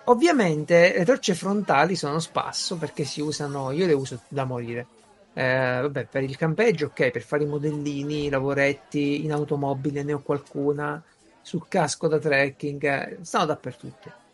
ovviamente 0.06 0.94
le 0.98 1.06
torce 1.06 1.34
frontali 1.34 1.95
sono 1.95 2.19
spasso 2.19 2.76
perché 2.76 3.06
si 3.06 3.22
usano, 3.22 3.72
io 3.72 3.86
le 3.86 3.94
uso 3.94 4.19
da 4.28 4.44
morire. 4.44 4.86
Eh, 5.32 5.80
vabbè, 5.82 6.07
per 6.07 6.24
il 6.24 6.36
campeggio, 6.36 6.88
ok, 6.88 7.11
per 7.11 7.22
fare 7.22 7.44
i 7.44 7.48
modellini, 7.48 8.26
i 8.26 8.30
lavoretti, 8.30 9.24
in 9.24 9.32
automobile 9.32 10.03
ne 10.03 10.11
ho 10.11 10.22
qualcuna, 10.22 11.02
sul 11.41 11.68
casco 11.69 12.10
da 12.10 12.19
trekking, 12.19 12.84
eh, 12.84 13.18
stanno 13.22 13.45
dappertutto. 13.45 14.26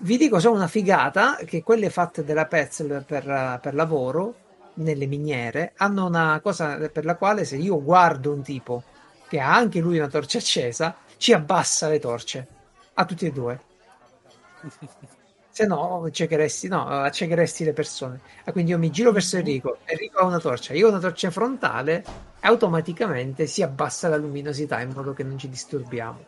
Vi 0.00 0.16
dico 0.16 0.38
solo 0.38 0.54
una 0.54 0.68
figata 0.68 1.36
che 1.44 1.64
quelle 1.64 1.90
fatte 1.90 2.24
della 2.24 2.46
Petzl 2.46 3.02
per, 3.04 3.58
per 3.60 3.74
lavoro 3.74 4.34
nelle 4.74 5.06
miniere 5.06 5.72
hanno 5.76 6.06
una 6.06 6.38
cosa 6.40 6.76
per 6.88 7.04
la 7.04 7.16
quale 7.16 7.44
se 7.44 7.56
io 7.56 7.82
guardo 7.82 8.32
un 8.32 8.42
tipo 8.42 8.84
che 9.26 9.40
ha 9.40 9.52
anche 9.52 9.80
lui 9.80 9.98
una 9.98 10.06
torcia 10.06 10.38
accesa, 10.38 10.94
ci 11.16 11.32
abbassa 11.32 11.88
le 11.88 11.98
torce 11.98 12.46
a 12.94 13.04
tutti 13.04 13.26
e 13.26 13.32
due. 13.32 13.60
Se 15.50 15.66
no, 15.66 16.04
accecheresti, 16.04 16.68
no, 16.68 16.86
accecheresti 16.86 17.64
le 17.64 17.72
persone. 17.72 18.20
Ah, 18.44 18.52
quindi 18.52 18.70
io 18.70 18.78
mi 18.78 18.92
giro 18.92 19.10
verso. 19.10 19.38
Enrico, 19.38 19.78
Enrico 19.84 20.20
ha 20.20 20.24
una 20.24 20.38
torcia, 20.38 20.72
io 20.72 20.86
ho 20.86 20.90
una 20.90 21.00
torcia 21.00 21.32
frontale, 21.32 22.04
e 22.40 22.46
automaticamente 22.46 23.48
si 23.48 23.64
abbassa 23.64 24.06
la 24.06 24.16
luminosità 24.16 24.80
in 24.80 24.92
modo 24.94 25.14
che 25.14 25.24
non 25.24 25.36
ci 25.36 25.48
disturbiamo. 25.48 26.24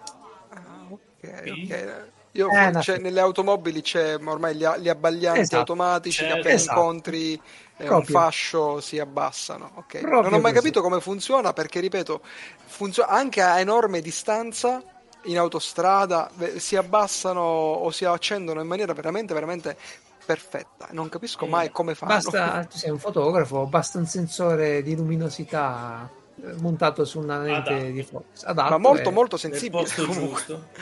Ah, 0.48 0.86
ok, 0.88 1.42
ok. 1.46 2.08
Io, 2.32 2.48
eh, 2.48 2.80
cioè, 2.80 2.98
nelle 2.98 3.20
automobili 3.20 3.82
c'è 3.82 4.16
ormai 4.24 4.54
gli, 4.54 4.66
gli 4.78 4.88
abbaglianti 4.88 5.40
esatto. 5.40 5.58
automatici 5.58 6.18
certo. 6.18 6.34
che 6.34 6.38
appena 6.40 6.54
esatto. 6.54 6.78
incontri 6.78 7.40
eh, 7.76 7.88
un 7.88 8.04
fascio 8.04 8.80
si 8.80 8.98
abbassano. 8.98 9.72
Okay. 9.74 10.02
Non 10.02 10.26
ho 10.26 10.30
mai 10.30 10.40
così. 10.40 10.54
capito 10.54 10.80
come 10.80 11.00
funziona 11.00 11.52
perché, 11.52 11.80
ripeto, 11.80 12.20
funziona 12.66 13.10
anche 13.10 13.42
a 13.42 13.58
enorme 13.58 14.00
distanza 14.00 14.82
in 15.24 15.38
autostrada 15.38 16.30
si 16.56 16.76
abbassano 16.76 17.40
o 17.40 17.90
si 17.90 18.04
accendono 18.04 18.60
in 18.60 18.66
maniera 18.66 18.92
veramente, 18.92 19.34
veramente 19.34 19.76
perfetta. 20.24 20.88
Non 20.92 21.08
capisco 21.08 21.46
mai 21.46 21.70
come 21.70 21.94
fanno. 21.94 22.14
Basta, 22.14 22.64
tu 22.64 22.76
sei 22.76 22.90
un 22.90 22.98
fotografo, 22.98 23.66
basta 23.66 23.98
un 23.98 24.06
sensore 24.06 24.82
di 24.82 24.94
luminosità 24.94 26.08
eh, 26.08 26.19
montato 26.58 27.04
su 27.04 27.18
una 27.18 27.38
lente 27.38 27.72
adatto. 27.72 27.90
di 27.90 28.02
focus. 28.02 28.44
Adatto 28.44 28.70
Ma 28.70 28.78
molto, 28.78 29.08
e... 29.08 29.12
molto 29.12 29.36
sensibile. 29.36 29.84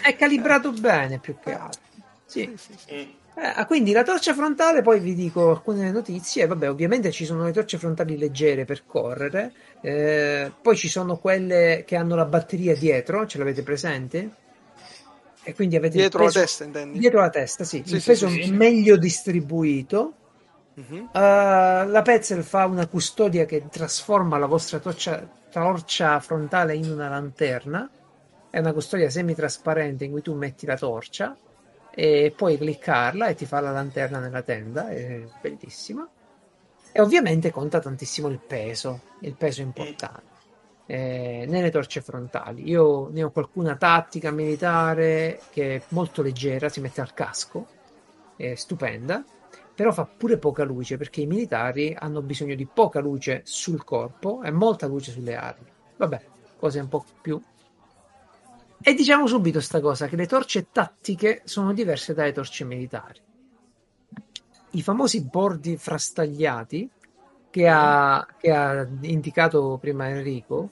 È 0.03 0.17
calibrato 0.17 0.73
bene 0.73 1.19
più 1.19 1.37
che 1.43 1.53
altro. 1.53 1.81
Sì. 2.27 2.55
sì, 2.57 2.75
sì. 2.77 2.95
Mm. 2.95 3.19
Eh, 3.41 3.67
quindi 3.67 3.93
la 3.93 4.03
torcia 4.03 4.35
frontale, 4.35 4.83
poi 4.83 4.99
vi 4.99 5.15
dico 5.15 5.51
alcune 5.51 5.93
notizie. 5.93 6.47
Vabbè, 6.47 6.69
ovviamente 6.69 7.13
ci 7.13 7.25
sono 7.25 7.45
le 7.45 7.53
torce 7.53 7.79
frontali 7.79 8.19
leggere 8.19 8.65
per 8.65 8.85
correre, 8.85 9.53
eh, 9.81 10.51
poi 10.61 10.77
ci 10.77 10.89
sono 10.89 11.19
quelle 11.19 11.85
che 11.87 11.95
hanno 11.95 12.17
la 12.17 12.25
batteria 12.25 12.75
dietro, 12.75 13.27
ce 13.27 13.39
l'avete 13.39 13.63
presente? 13.63 14.31
E 15.45 15.55
quindi 15.55 15.77
avete 15.77 15.97
dietro 15.97 16.25
peso, 16.25 16.39
la 16.39 16.45
testa, 16.45 16.65
intendi? 16.65 16.99
Dietro 16.99 17.21
la 17.21 17.31
testa, 17.31 17.65
sì, 17.65 17.83
sì 17.87 17.95
il 17.95 18.01
sì, 18.01 18.11
peso 18.11 18.29
sì, 18.29 18.51
meglio 18.51 18.97
distribuito. 18.97 20.15
Uh-huh. 20.79 21.09
Uh, 21.13 21.91
la 21.91 22.03
Petzl 22.05 22.43
fa 22.43 22.67
una 22.67 22.87
custodia 22.87 23.45
che 23.47 23.67
trasforma 23.69 24.39
la 24.39 24.47
vostra 24.47 24.79
torcia, 24.79 25.29
torcia 25.51 26.21
frontale 26.21 26.77
in 26.77 26.89
una 26.91 27.09
lanterna. 27.09 27.91
È 28.49 28.61
una 28.61 28.73
custodia 28.73 29.11
semi-trasparente 29.11 30.05
in 30.05 30.13
cui 30.13 30.23
tu 30.23 30.35
metti 30.35 30.67
la 30.67 30.77
torcia 30.77 31.37
e 31.91 32.33
puoi 32.35 32.57
cliccarla 32.57 33.27
e 33.27 33.35
ti 33.35 33.45
fa 33.45 33.61
la 33.61 33.73
lanterna 33.73 34.21
nella 34.21 34.43
tenda, 34.43 34.89
è 34.89 35.27
bellissima. 35.41 36.09
E 36.93 37.01
ovviamente 37.01 37.51
conta 37.51 37.81
tantissimo 37.81 38.29
il 38.29 38.39
peso, 38.39 39.01
il 39.21 39.35
peso 39.35 39.63
importante. 39.63 40.37
Eh, 40.87 41.45
nelle 41.49 41.71
torce 41.71 42.01
frontali. 42.01 42.67
Io 42.69 43.09
ne 43.11 43.25
ho 43.25 43.31
qualcuna 43.31 43.77
tattica 43.77 44.31
militare 44.31 45.41
che 45.51 45.77
è 45.77 45.83
molto 45.89 46.23
leggera, 46.23 46.69
si 46.69 46.81
mette 46.81 47.01
al 47.01 47.13
casco, 47.13 47.67
è 48.37 48.55
stupenda, 48.55 49.23
però 49.79 49.93
fa 49.93 50.07
pure 50.07 50.39
poca 50.39 50.65
luce 50.65 50.97
perché 50.97 51.21
i 51.21 51.27
militari 51.27 51.95
hanno 51.97 52.21
bisogno 52.21 52.57
di 52.57 52.67
poca 52.67 52.99
luce 52.99 53.43
sul 53.45 53.85
corpo 53.85 54.43
e 54.43 54.51
molta 54.51 54.89
luce 54.89 55.13
sulle 55.13 55.37
armi. 55.37 55.71
Vabbè, 55.97 56.21
cose 56.57 56.81
un 56.81 56.89
po' 56.89 57.05
più 57.23 57.41
e 58.83 58.95
diciamo 58.95 59.29
subito 59.29 59.61
sta 59.61 59.81
cosa, 59.81 60.09
che 60.09 60.17
le 60.17 60.27
torce 60.27 60.73
tattiche 60.73 61.43
sono 61.45 61.73
diverse 61.73 62.13
dalle 62.13 62.33
torce 62.33 62.65
militari. 62.65 63.21
I 64.71 64.83
famosi 64.83 65.23
bordi 65.23 65.77
frastagliati 65.77 66.91
che 67.49 67.69
ha, 67.69 68.27
che 68.37 68.51
ha 68.51 68.85
indicato 69.03 69.79
prima 69.81 70.09
Enrico, 70.09 70.71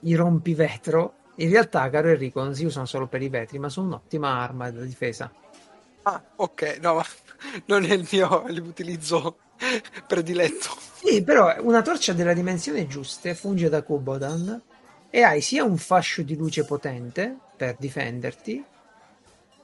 i 0.00 0.14
rompivetro, 0.14 1.14
in 1.36 1.48
realtà, 1.48 1.88
caro 1.88 2.08
Enrico, 2.08 2.42
non 2.42 2.54
si 2.54 2.66
usano 2.66 2.84
solo 2.84 3.06
per 3.06 3.22
i 3.22 3.30
vetri, 3.30 3.58
ma 3.58 3.70
sono 3.70 3.86
un'ottima 3.86 4.28
arma 4.28 4.70
da 4.70 4.82
difesa. 4.82 5.32
Ah, 6.02 6.22
ok, 6.36 6.78
no, 6.82 7.02
non 7.66 7.84
è 7.84 7.92
il 7.92 8.08
mio 8.10 8.44
utilizzo 8.46 9.38
prediletto. 10.06 10.76
Sì, 10.94 11.22
però 11.22 11.54
una 11.60 11.82
torcia 11.82 12.12
della 12.12 12.34
dimensione 12.34 12.86
giusta 12.86 13.34
funge 13.34 13.68
da 13.68 13.82
Kubodan 13.82 14.62
e 15.10 15.22
hai 15.22 15.40
sia 15.40 15.64
un 15.64 15.76
fascio 15.76 16.22
di 16.22 16.36
luce 16.36 16.64
potente 16.64 17.36
per 17.56 17.76
difenderti 17.78 18.64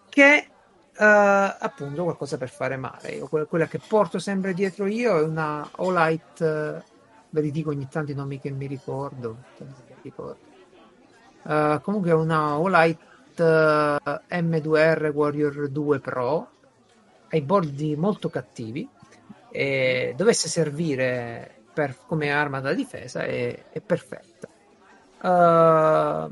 che 0.09 0.47
uh, 0.93 1.03
appunto 1.03 2.05
qualcosa 2.05 2.39
per 2.39 2.51
fare 2.51 2.77
male. 2.77 3.11
Io, 3.11 3.29
quella 3.29 3.67
che 3.67 3.81
porto 3.87 4.19
sempre 4.19 4.55
dietro 4.55 4.87
io 4.87 5.19
è 5.19 5.23
una 5.23 5.69
Olight, 5.77 6.41
uh, 6.41 6.83
ve 7.31 7.41
li 7.41 7.51
dico 7.51 7.71
ogni 7.71 7.89
tanto 7.89 8.13
i 8.13 8.15
nomi 8.15 8.41
che 8.41 8.51
mi 8.51 8.67
ricordo. 8.67 9.39
ricordo. 10.03 10.51
Uh, 11.43 11.81
comunque 11.81 12.11
è 12.11 12.15
una 12.15 12.59
Olight 12.59 13.11
M2R 13.37 15.11
Warrior 15.13 15.69
2 15.69 15.99
Pro, 16.01 16.51
ai 17.33 17.41
bordi 17.41 17.97
molto 17.97 18.29
cattivi 18.29 18.89
e 19.51 20.13
dovesse 20.17 20.49
servire 20.49 21.63
per, 21.73 21.97
come 22.07 22.31
arma 22.31 22.61
da 22.61 22.75
difesa 22.75 23.23
è, 23.23 23.65
è 23.71 23.81
perfetta. 23.81 24.49
Uh, 25.23 26.31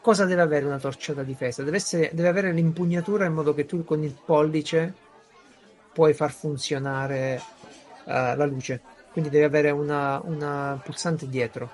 cosa 0.00 0.24
deve 0.26 0.42
avere 0.42 0.66
una 0.66 0.78
torcia 0.78 1.14
da 1.14 1.22
difesa? 1.22 1.62
Deve, 1.62 1.76
essere, 1.76 2.10
deve, 2.12 2.28
avere 2.28 2.52
l'impugnatura 2.52 3.24
in 3.24 3.32
modo 3.32 3.54
che 3.54 3.64
tu 3.64 3.84
con 3.84 4.02
il 4.02 4.16
pollice 4.22 4.94
puoi 5.92 6.12
far 6.12 6.32
funzionare 6.32 7.40
uh, 8.04 8.36
la 8.36 8.44
luce. 8.44 8.82
Quindi 9.12 9.30
deve 9.30 9.46
avere 9.46 9.70
una, 9.70 10.20
una, 10.22 10.78
pulsante 10.84 11.26
dietro, 11.26 11.70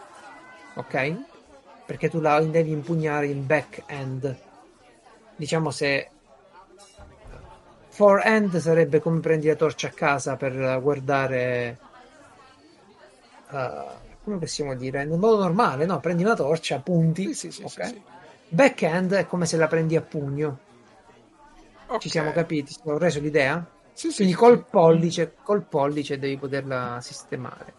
ok? 0.75 1.15
Perché 1.85 2.09
tu 2.09 2.21
la 2.21 2.41
devi 2.41 2.71
impugnare 2.71 3.27
in 3.27 3.45
back 3.47 3.83
end. 3.87 4.39
Diciamo 5.35 5.73
se 5.73 6.12
forehand 7.93 8.57
sarebbe 8.57 9.01
come 9.01 9.21
prendi 9.21 9.49
la 9.49 9.55
torcia 9.55 9.89
a 9.89 9.91
casa 9.91 10.37
per 10.37 10.81
guardare. 10.81 11.79
Uh, 13.51 14.01
come 14.25 14.39
possiamo 14.39 14.75
dire, 14.75 15.05
nel 15.05 15.19
modo 15.19 15.39
normale, 15.39 15.85
no? 15.85 16.01
Prendi 16.01 16.23
una 16.23 16.35
torcia, 16.35 16.79
punti, 16.79 17.35
sì, 17.35 17.51
sì? 17.51 17.65
Sì, 17.69 18.03
Backhand 18.49 19.13
è 19.13 19.27
come 19.27 19.45
se 19.45 19.59
la 19.59 19.67
prendi 19.67 19.95
a 19.97 20.01
pugno. 20.01 20.59
Okay. 21.85 21.99
Ci 21.99 22.09
siamo 22.09 22.33
capiti? 22.33 22.75
Ho 22.85 22.97
reso 22.97 23.21
l'idea? 23.21 23.65
Sì, 23.93 24.11
Quindi 24.15 24.33
col 24.33 24.65
pollice, 24.65 25.35
col 25.43 25.63
pollice 25.63 26.19
devi 26.19 26.39
poterla 26.39 26.99
sistemare. 27.03 27.75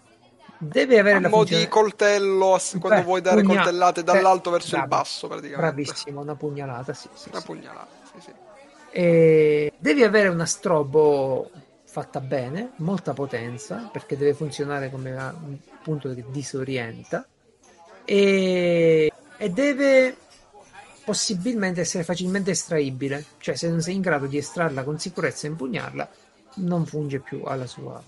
Deve 0.59 0.99
avere 0.99 1.17
a 1.17 1.21
la 1.21 1.29
funzione... 1.29 1.63
di 1.63 1.67
coltello 1.67 2.59
quando 2.79 2.99
Beh, 2.99 3.01
vuoi 3.01 3.21
dare 3.21 3.41
pugna... 3.41 3.55
coltellate 3.55 4.03
dall'alto 4.03 4.51
verso 4.51 4.77
bravo, 4.77 4.83
il 4.83 4.89
basso, 4.89 5.27
praticamente. 5.27 5.73
Bravissimo, 5.73 6.21
una 6.21 6.35
pugnalata, 6.35 6.93
sì. 6.93 7.09
sì 7.13 7.29
una 7.31 7.41
pugnalata, 7.41 7.87
sì, 8.13 8.21
sì. 8.21 8.31
E 8.95 9.73
devi 9.75 10.03
avere 10.03 10.27
una 10.27 10.45
strobo 10.45 11.49
fatta 11.83 12.21
bene, 12.21 12.73
molta 12.77 13.13
potenza, 13.13 13.89
perché 13.91 14.15
deve 14.15 14.35
funzionare 14.35 14.91
come 14.91 15.11
un 15.11 15.57
punto 15.81 16.13
che 16.13 16.23
disorienta. 16.29 17.27
E, 18.05 19.11
e 19.37 19.49
deve 19.49 20.17
possibilmente 21.03 21.81
essere 21.81 22.03
facilmente 22.03 22.51
estraibile, 22.51 23.25
cioè 23.39 23.55
se 23.55 23.67
non 23.69 23.81
sei 23.81 23.95
in 23.95 24.01
grado 24.01 24.27
di 24.27 24.37
estrarla 24.37 24.83
con 24.83 24.99
sicurezza 24.99 25.47
e 25.47 25.49
impugnarla, 25.49 26.09
non 26.55 26.85
funge 26.85 27.19
più 27.19 27.41
alla 27.43 27.67
sua 27.67 28.01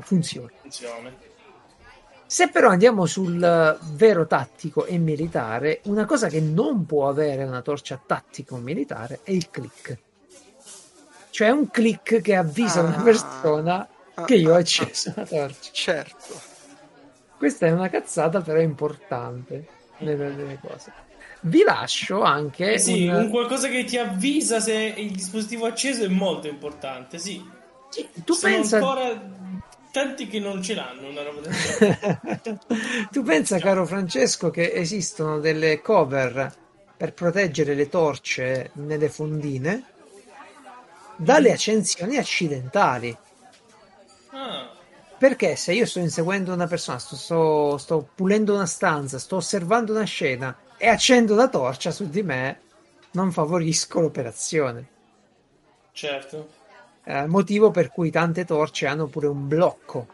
funzione. 0.00 0.52
Se 2.28 2.48
però 2.48 2.70
andiamo 2.70 3.06
sul 3.06 3.78
vero 3.92 4.26
tattico 4.26 4.84
e 4.84 4.98
militare, 4.98 5.80
una 5.84 6.04
cosa 6.04 6.28
che 6.28 6.40
non 6.40 6.84
può 6.84 7.08
avere 7.08 7.44
una 7.44 7.62
torcia 7.62 8.02
tattico 8.04 8.56
militare 8.56 9.20
è 9.22 9.30
il 9.30 9.48
click. 9.48 9.98
Cioè 11.30 11.50
un 11.50 11.70
click 11.70 12.20
che 12.20 12.34
avvisa 12.34 12.80
ah, 12.80 12.84
una 12.84 13.02
persona 13.02 13.88
ah, 14.14 14.24
che 14.24 14.34
io 14.34 14.52
ho 14.52 14.56
acceso 14.56 15.12
la 15.14 15.24
torcia. 15.24 15.70
Certo. 15.72 16.40
Questa 17.38 17.66
è 17.66 17.70
una 17.70 17.88
cazzata 17.88 18.40
però 18.40 18.58
importante 18.58 19.66
nelle, 19.98 20.30
nelle 20.30 20.58
cose. 20.60 20.92
Vi 21.42 21.62
lascio 21.62 22.22
anche 22.22 22.72
Eh 22.72 22.78
sì, 22.78 23.06
un... 23.06 23.14
un 23.14 23.30
qualcosa 23.30 23.68
che 23.68 23.84
ti 23.84 23.98
avvisa 23.98 24.58
se 24.58 24.74
il 24.74 25.12
dispositivo 25.12 25.66
è 25.66 25.70
acceso 25.70 26.02
è 26.02 26.08
molto 26.08 26.48
importante, 26.48 27.18
sì. 27.18 27.40
Sì, 27.88 28.08
tu 28.24 28.32
Sono 28.32 28.54
pensa... 28.54 28.76
ancora 28.78 29.22
tanti 29.96 30.28
che 30.28 30.38
non 30.38 30.62
ce 30.62 30.74
l'hanno 30.74 31.08
una 31.08 31.22
roba 31.22 31.40
del 31.40 31.54
genere. 31.54 31.88
tu 33.10 33.22
pensa, 33.22 33.58
caro 33.58 33.86
Francesco, 33.86 34.50
che 34.50 34.72
esistono 34.74 35.38
delle 35.40 35.80
cover 35.80 36.54
per 36.94 37.14
proteggere 37.14 37.72
le 37.74 37.88
torce 37.88 38.72
nelle 38.74 39.08
fondine 39.08 39.84
dalle 41.16 41.50
accensioni 41.50 42.18
accidentali. 42.18 43.16
Ah, 44.32 44.70
Perché 45.16 45.56
se 45.56 45.72
io 45.72 45.86
sto 45.86 46.00
inseguendo 46.00 46.52
una 46.52 46.66
persona, 46.66 46.98
sto, 46.98 47.16
sto- 47.16 47.78
sto 47.78 48.06
pulendo 48.14 48.52
una 48.52 48.66
stanza, 48.66 49.18
sto 49.18 49.36
osservando 49.36 49.92
una 49.92 50.04
scena 50.04 50.54
e 50.76 50.88
accendo 50.88 51.34
la 51.34 51.48
torcia 51.48 51.90
su 51.90 52.06
di 52.10 52.22
me, 52.22 52.60
non 53.12 53.32
favorisco 53.32 54.00
l'operazione. 54.00 54.88
certo. 55.92 56.55
Eh, 57.08 57.26
motivo 57.26 57.70
per 57.70 57.90
cui 57.92 58.10
tante 58.10 58.44
torce 58.44 58.86
hanno 58.86 59.06
pure 59.06 59.28
un 59.28 59.46
blocco 59.46 60.08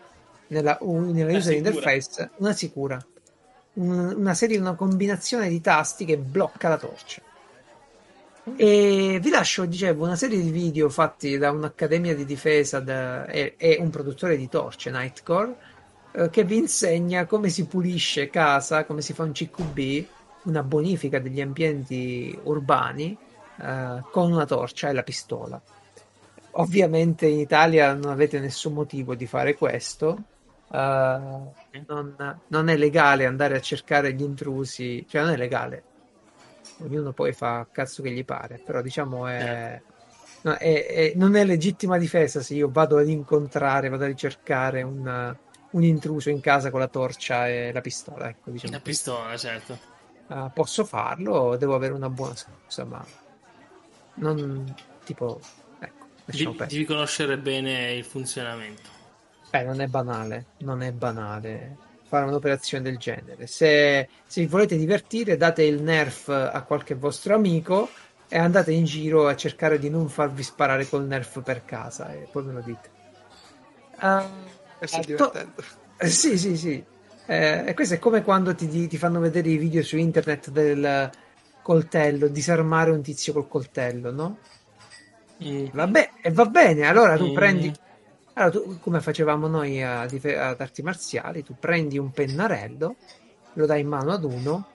nella, 0.49 0.79
nella 0.83 1.33
user 1.37 1.55
interface, 1.57 2.31
una 2.37 2.53
sicura, 2.53 3.03
Un- 3.75 4.15
una 4.19 4.35
serie, 4.35 4.59
una 4.59 4.75
combinazione 4.75 5.49
di 5.49 5.61
tasti 5.63 6.05
che 6.05 6.19
blocca 6.19 6.69
la 6.69 6.77
torcia. 6.77 7.23
E 8.57 9.19
vi 9.23 9.31
lascio, 9.31 9.65
dicevo, 9.67 10.05
una 10.05 10.17
serie 10.17 10.41
di 10.41 10.51
video 10.51 10.89
fatti 10.89 11.39
da 11.39 11.53
un'accademia 11.53 12.15
di 12.15 12.25
difesa 12.25 12.81
da- 12.81 13.25
e, 13.27 13.55
e 13.57 13.77
un 13.81 13.89
produttore 13.91 14.37
di 14.37 14.49
torce, 14.49 14.91
Nightcore, 14.91 15.55
eh, 16.13 16.29
che 16.31 16.43
vi 16.45 16.57
insegna 16.57 17.25
come 17.27 17.49
si 17.51 17.67
pulisce 17.67 18.31
casa, 18.31 18.85
come 18.85 19.01
si 19.01 19.13
fa 19.13 19.23
un 19.23 19.33
CQB, 19.33 20.07
una 20.45 20.63
bonifica 20.65 21.21
degli 21.21 21.41
ambienti 21.41 22.37
urbani 22.43 23.17
eh, 23.61 24.03
con 24.11 24.33
una 24.33 24.45
torcia 24.45 24.89
e 24.89 24.93
la 24.93 25.03
pistola. 25.05 25.61
Ovviamente 26.53 27.27
in 27.27 27.39
Italia 27.39 27.95
non 27.95 28.11
avete 28.11 28.39
nessun 28.39 28.75
motivo 28.75 29.15
di 29.15 29.27
fare 29.27 29.55
questo. 29.55 30.25
eh, 30.71 31.53
non, 31.87 32.43
non 32.49 32.69
è 32.69 32.77
legale 32.77 33.27
andare 33.27 33.57
a 33.57 33.61
cercare 33.61 34.13
gli 34.15 34.23
intrusi, 34.23 35.05
cioè 35.09 35.23
non 35.23 35.31
è 35.33 35.37
legale. 35.37 35.89
Ognuno 36.79 37.13
poi 37.13 37.33
fa 37.33 37.69
cazzo 37.71 38.03
che 38.03 38.11
gli 38.11 38.25
pare, 38.25 38.61
però 38.63 38.83
diciamo 38.83 39.27
è, 39.27 39.83
no, 40.43 40.53
è- 40.55 40.87
è- 40.87 41.13
non 41.17 41.37
è 41.37 41.45
legittima 41.45 41.99
difesa 41.99 42.41
se 42.43 42.55
io 42.55 42.71
vado 42.71 42.99
ad 42.99 43.09
incontrare, 43.09 43.89
vado 43.89 44.05
a 44.05 44.09
ricercare 44.09 44.83
un, 44.83 45.37
un 45.71 45.83
intruso 45.83 46.31
in 46.31 46.41
casa 46.41 46.71
con 46.71 46.81
la 46.81 46.89
torcia 46.89 47.49
e 47.49 47.73
la 47.73 47.81
pistola. 47.81 48.29
Ecco, 48.29 48.51
diciamo 48.51 48.75
La 48.75 48.81
pistola, 48.81 49.37
certo. 49.37 49.79
Uh, 50.27 50.51
posso 50.53 50.85
farlo, 50.85 51.57
devo 51.57 51.75
avere 51.75 51.93
una 51.93 52.09
buona 52.11 52.35
scusa, 52.35 52.85
ma 52.85 53.05
non 54.15 54.65
tipo, 55.05 55.41
Di- 56.33 56.57
devi 56.67 56.85
conoscere 56.85 57.37
bene 57.39 57.93
il 57.93 58.05
funzionamento. 58.05 58.91
Beh, 59.51 59.65
non 59.65 59.81
è 59.81 59.87
banale, 59.87 60.47
non 60.59 60.83
è 60.83 60.93
banale 60.93 61.77
fare 62.13 62.27
un'operazione 62.27 62.83
del 62.85 62.99
genere. 62.99 63.47
Se, 63.47 64.09
se 64.27 64.41
vi 64.43 64.47
volete 64.47 64.77
divertire, 64.77 65.37
date 65.37 65.63
il 65.63 65.83
nerf 65.83 66.29
a 66.29 66.63
qualche 66.63 66.95
vostro 66.95 67.35
amico 67.35 67.89
e 68.29 68.39
andate 68.39 68.73
in 68.73 68.85
giro 68.85 69.29
a 69.29 69.37
cercare 69.37 69.79
di 69.79 69.89
non 69.89 70.09
farvi 70.09 70.43
sparare 70.43 70.87
col 70.89 71.05
nerf 71.05 71.43
per 71.43 71.65
casa 71.65 72.13
e 72.13 72.27
poi 72.31 72.45
me 72.45 72.53
lo 72.53 72.61
dite. 72.61 72.91
Ah, 73.99 74.27
Questo 74.79 75.01
è 75.01 75.05
to- 75.05 75.31
divertente. 75.31 75.63
eh, 75.99 76.09
sì, 76.09 76.37
sì, 76.39 76.57
sì. 76.57 76.85
Eh, 77.27 77.65
e 77.69 77.75
questo 77.75 77.95
è 77.95 77.99
come 77.99 78.23
quando 78.23 78.55
ti, 78.55 78.89
ti 78.89 78.97
fanno 78.99 79.21
vedere 79.21 79.49
i 79.49 79.57
video 79.57 79.83
su 79.83 79.97
internet 79.97 80.51
del 80.51 81.11
coltello, 81.63 82.27
disarmare 82.29 82.91
un 82.91 83.01
tizio 83.01 83.33
col 83.33 83.49
coltello, 83.49 84.11
no? 84.11 84.39
Mm. 85.49 85.67
Vabbè, 85.73 86.11
e 86.23 86.31
va 86.31 86.47
bene, 86.47 86.87
allora 86.87 87.17
tu 87.17 87.31
Mm. 87.31 87.35
prendi, 87.35 87.73
allora 88.35 88.53
tu, 88.53 88.79
come 88.81 89.01
facevamo 89.01 89.47
noi 89.47 89.83
a, 89.83 90.03
ad 90.03 90.61
arti 90.61 90.83
marziali, 90.83 91.43
tu 91.43 91.57
prendi 91.59 91.99
un 91.99 92.11
pennarello, 92.11 92.97
lo 93.55 93.67
dai 93.67 93.81
in 93.81 93.89
mano 93.89 94.13
ad 94.13 94.25
uno 94.25 94.67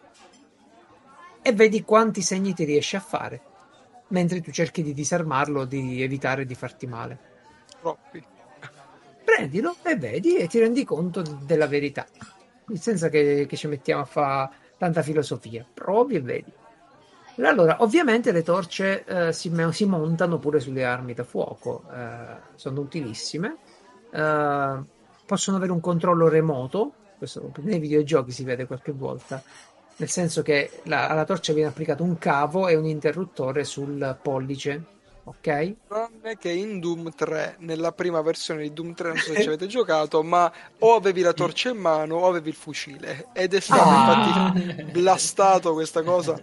e 1.42 1.54
vedi 1.54 1.84
quanti 1.84 2.22
segni 2.22 2.54
ti 2.54 2.66
riesci 2.66 2.96
a 2.96 3.00
fare, 3.00 3.42
mentre 4.10 4.42
tu 4.42 4.52
cerchi 4.52 4.84
di 4.84 4.94
disarmarlo, 4.94 5.66
di 5.66 6.02
evitare 6.02 6.46
di 6.46 6.56
farti 6.56 6.88
male. 6.88 7.18
Troppi. 7.80 8.24
Prendilo 9.24 9.76
e 9.84 9.96
vedi 9.96 10.38
e 10.38 10.48
ti 10.48 10.60
rendi 10.60 10.84
conto 10.84 11.22
della 11.22 11.68
verità, 11.68 12.06
senza 12.74 13.10
che, 13.10 13.46
che 13.48 13.56
ci 13.56 13.68
mettiamo 13.68 14.02
a 14.02 14.06
fare 14.06 14.50
tanta 14.78 15.02
filosofia. 15.02 15.66
Provi 15.74 16.16
e 16.16 16.22
vedi. 16.22 16.54
Allora, 17.40 17.84
ovviamente 17.84 18.32
le 18.32 18.42
torce 18.42 19.04
eh, 19.06 19.32
si, 19.32 19.52
si 19.72 19.86
montano 19.86 20.40
pure 20.40 20.60
sulle 20.60 20.84
armi 20.84 21.14
da 21.14 21.24
fuoco, 21.24 21.84
eh, 21.94 22.42
sono 22.56 22.82
utilissime, 22.82 23.58
eh, 24.10 24.84
possono 25.26 25.58
avere 25.58 25.72
un 25.72 25.80
controllo 25.80 26.30
remoto, 26.30 26.94
questo 27.18 27.52
nei 27.58 27.78
videogiochi 27.80 28.32
si 28.32 28.44
vede 28.44 28.66
qualche 28.66 28.92
volta, 28.92 29.44
nel 29.98 30.10
senso 30.10 30.42
che 30.42 30.82
la- 30.86 31.08
alla 31.10 31.26
torcia 31.26 31.54
viene 31.54 31.70
applicato 31.70 32.04
un 32.04 32.18
cavo 32.18 32.68
e 32.68 32.76
un 32.76 32.86
interruttore 32.86 33.64
sul 33.66 34.18
pollice, 34.22 34.84
ok? 35.28 35.76
Tranne 35.88 36.38
che 36.38 36.50
in 36.52 36.80
Doom 36.80 37.14
3, 37.14 37.56
nella 37.60 37.92
prima 37.92 38.22
versione 38.22 38.62
di 38.64 38.74
Doom 38.74 38.94
3, 38.94 39.08
non 39.10 39.18
so 39.18 39.34
se 39.34 39.42
ci 39.42 39.48
avete 39.48 39.68
giocato, 39.68 40.24
ma 40.24 40.52
o 40.80 40.96
avevi 40.96 41.22
la 41.22 41.34
torcia 41.34 41.70
in 41.70 41.78
mano 41.78 42.16
o 42.18 42.28
avevi 42.28 42.50
il 42.50 42.56
fucile. 42.56 43.28
Ed 43.34 43.54
è 43.54 43.60
stato 43.60 43.90
Ah. 43.90 44.54
infatti 44.56 44.84
blastato 44.92 45.74
questa 45.74 46.04
cosa. 46.04 46.40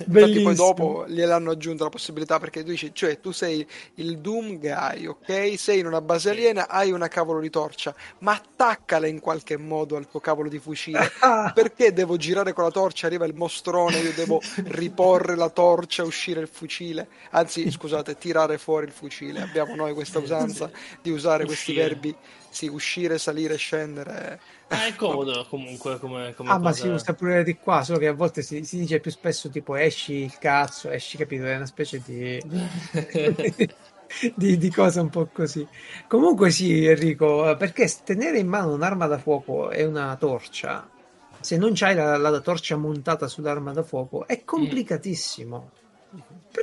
Infatti 0.00 0.04
Bellissimo. 0.10 0.44
poi 0.44 0.54
dopo 0.54 1.04
gliel'hanno 1.08 1.50
aggiunto 1.50 1.84
la 1.84 1.90
possibilità 1.90 2.38
perché 2.38 2.62
tu 2.62 2.70
dici, 2.70 2.90
cioè 2.94 3.20
tu 3.20 3.32
sei 3.32 3.66
il 3.94 4.18
Doom 4.18 4.58
guy, 4.58 5.06
ok? 5.06 5.54
Sei 5.58 5.80
in 5.80 5.86
una 5.86 6.00
base 6.00 6.30
aliena, 6.30 6.68
hai 6.68 6.90
una 6.92 7.08
cavolo 7.08 7.40
di 7.40 7.50
torcia, 7.50 7.94
ma 8.18 8.32
attaccala 8.32 9.06
in 9.06 9.20
qualche 9.20 9.56
modo 9.56 9.96
al 9.96 10.08
tuo 10.08 10.20
cavolo 10.20 10.48
di 10.48 10.58
fucile. 10.58 11.10
Perché 11.54 11.92
devo 11.92 12.16
girare 12.16 12.52
con 12.52 12.64
la 12.64 12.70
torcia? 12.70 13.06
Arriva 13.06 13.24
il 13.26 13.34
mostrone, 13.34 13.98
io 13.98 14.12
devo 14.14 14.40
riporre 14.64 15.34
la 15.36 15.50
torcia, 15.50 16.02
uscire 16.04 16.40
il 16.40 16.48
fucile. 16.48 17.08
Anzi, 17.30 17.70
scusate, 17.70 18.16
tirare 18.20 18.58
fuori 18.58 18.86
il 18.86 18.92
fucile. 18.92 19.40
Abbiamo 19.42 19.74
noi 19.74 19.94
questa 19.94 20.20
usanza 20.20 20.70
di 21.02 21.10
usare 21.10 21.44
questi 21.46 21.72
Uscire. 21.72 21.80
verbi, 21.80 22.16
sì, 22.48 22.68
uscire, 22.68 23.18
salire, 23.18 23.56
scendere. 23.56 24.40
Ah, 24.68 24.86
è 24.86 24.94
comodo 24.94 25.46
comunque 25.48 25.98
come, 25.98 26.32
come 26.34 26.50
Ah, 26.52 26.58
ma 26.58 26.72
cosa. 26.72 26.82
si 26.82 26.88
usa 26.88 27.14
pure 27.14 27.42
di 27.44 27.56
qua, 27.58 27.82
solo 27.84 27.98
che 27.98 28.08
a 28.08 28.12
volte 28.14 28.42
si, 28.42 28.64
si 28.64 28.78
dice 28.78 29.00
più 29.00 29.10
spesso 29.10 29.48
tipo 29.50 29.74
esci 29.76 30.14
il 30.14 30.36
cazzo, 30.38 30.90
esci, 30.90 31.16
capito? 31.16 31.44
È 31.46 31.54
una 31.56 31.66
specie 31.66 32.00
di, 32.00 32.44
di, 34.34 34.56
di 34.56 34.70
cosa 34.70 35.00
un 35.02 35.08
po' 35.10 35.28
così. 35.30 35.68
Comunque 36.06 36.50
sì, 36.50 36.84
Enrico, 36.86 37.54
perché 37.56 37.88
tenere 38.04 38.38
in 38.38 38.48
mano 38.48 38.72
un'arma 38.74 39.06
da 39.06 39.18
fuoco 39.18 39.70
e 39.70 39.84
una 39.84 40.16
torcia, 40.16 40.92
se 41.38 41.56
non 41.56 41.72
c'hai 41.74 41.94
la, 41.94 42.16
la 42.16 42.40
torcia 42.40 42.76
montata 42.76 43.28
sull'arma 43.28 43.72
da 43.72 43.82
fuoco, 43.82 44.26
è 44.26 44.44
complicatissimo. 44.44 45.74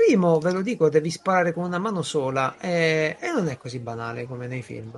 Primo, 0.05 0.39
ve 0.39 0.51
lo 0.51 0.61
dico, 0.61 0.89
devi 0.89 1.09
sparare 1.09 1.53
con 1.53 1.63
una 1.63 1.79
mano 1.79 2.01
sola 2.01 2.57
e, 2.59 3.17
e 3.19 3.31
non 3.31 3.47
è 3.49 3.57
così 3.57 3.79
banale 3.79 4.25
come 4.27 4.47
nei 4.47 4.61
film, 4.61 4.91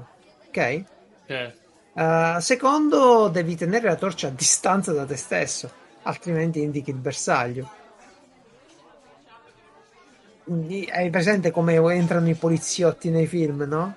ok? 0.48 0.86
Eh, 1.28 1.54
Uh, 1.92 2.40
secondo, 2.40 3.28
devi 3.30 3.56
tenere 3.56 3.88
la 3.88 3.96
torcia 3.96 4.28
a 4.28 4.32
distanza 4.32 4.94
da 4.94 5.06
te 5.06 5.18
stesso, 5.18 5.70
altrimenti 6.04 6.62
indichi 6.62 6.92
il 6.92 6.98
bersaglio. 6.98 7.70
Hai 10.92 11.10
presente 11.10 11.52
come 11.52 11.76
entrano 11.76 12.28
i 12.28 12.36
poliziotti 12.36 13.10
nei 13.10 13.28
film, 13.28 13.62
no? 13.62 13.96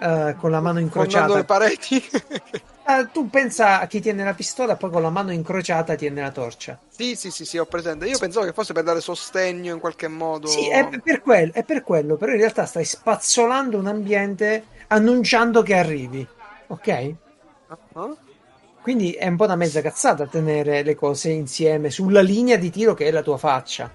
Uh, 0.00 0.34
con 0.36 0.50
la 0.50 0.60
mano 0.60 0.78
Fondando 0.88 1.34
le 1.34 1.40
incrociata. 1.40 1.44
pareti. 1.44 2.02
Uh, 2.86 3.10
tu 3.10 3.30
pensa 3.30 3.80
a 3.80 3.86
chi 3.86 4.00
tiene 4.00 4.24
la 4.24 4.34
pistola, 4.34 4.76
poi 4.76 4.90
con 4.90 5.00
la 5.00 5.08
mano 5.08 5.32
incrociata 5.32 5.94
tiene 5.94 6.20
la 6.20 6.30
torcia. 6.30 6.78
sì, 6.86 7.16
sì, 7.16 7.30
sì, 7.30 7.46
sì, 7.46 7.56
ho 7.56 7.64
presente. 7.64 8.06
Io 8.06 8.18
pensavo 8.18 8.44
che 8.44 8.52
fosse 8.52 8.74
per 8.74 8.82
dare 8.82 9.00
sostegno 9.00 9.72
in 9.72 9.80
qualche 9.80 10.06
modo. 10.06 10.48
Sì, 10.48 10.68
è 10.68 10.86
per, 11.02 11.22
quello, 11.22 11.52
è 11.54 11.64
per 11.64 11.82
quello, 11.82 12.16
però 12.16 12.32
in 12.32 12.38
realtà 12.38 12.66
stai 12.66 12.84
spazzolando 12.84 13.78
un 13.78 13.86
ambiente 13.86 14.66
annunciando 14.88 15.62
che 15.62 15.74
arrivi, 15.74 16.26
ok? 16.66 17.14
Ah? 17.94 18.14
Quindi 18.82 19.12
è 19.12 19.28
un 19.28 19.36
po' 19.36 19.44
una 19.44 19.56
mezza 19.56 19.80
cazzata 19.80 20.26
tenere 20.26 20.82
le 20.82 20.94
cose 20.94 21.30
insieme 21.30 21.88
sulla 21.88 22.20
linea 22.20 22.56
di 22.56 22.70
tiro 22.70 22.92
che 22.92 23.06
è 23.06 23.10
la 23.10 23.22
tua 23.22 23.38
faccia. 23.38 23.90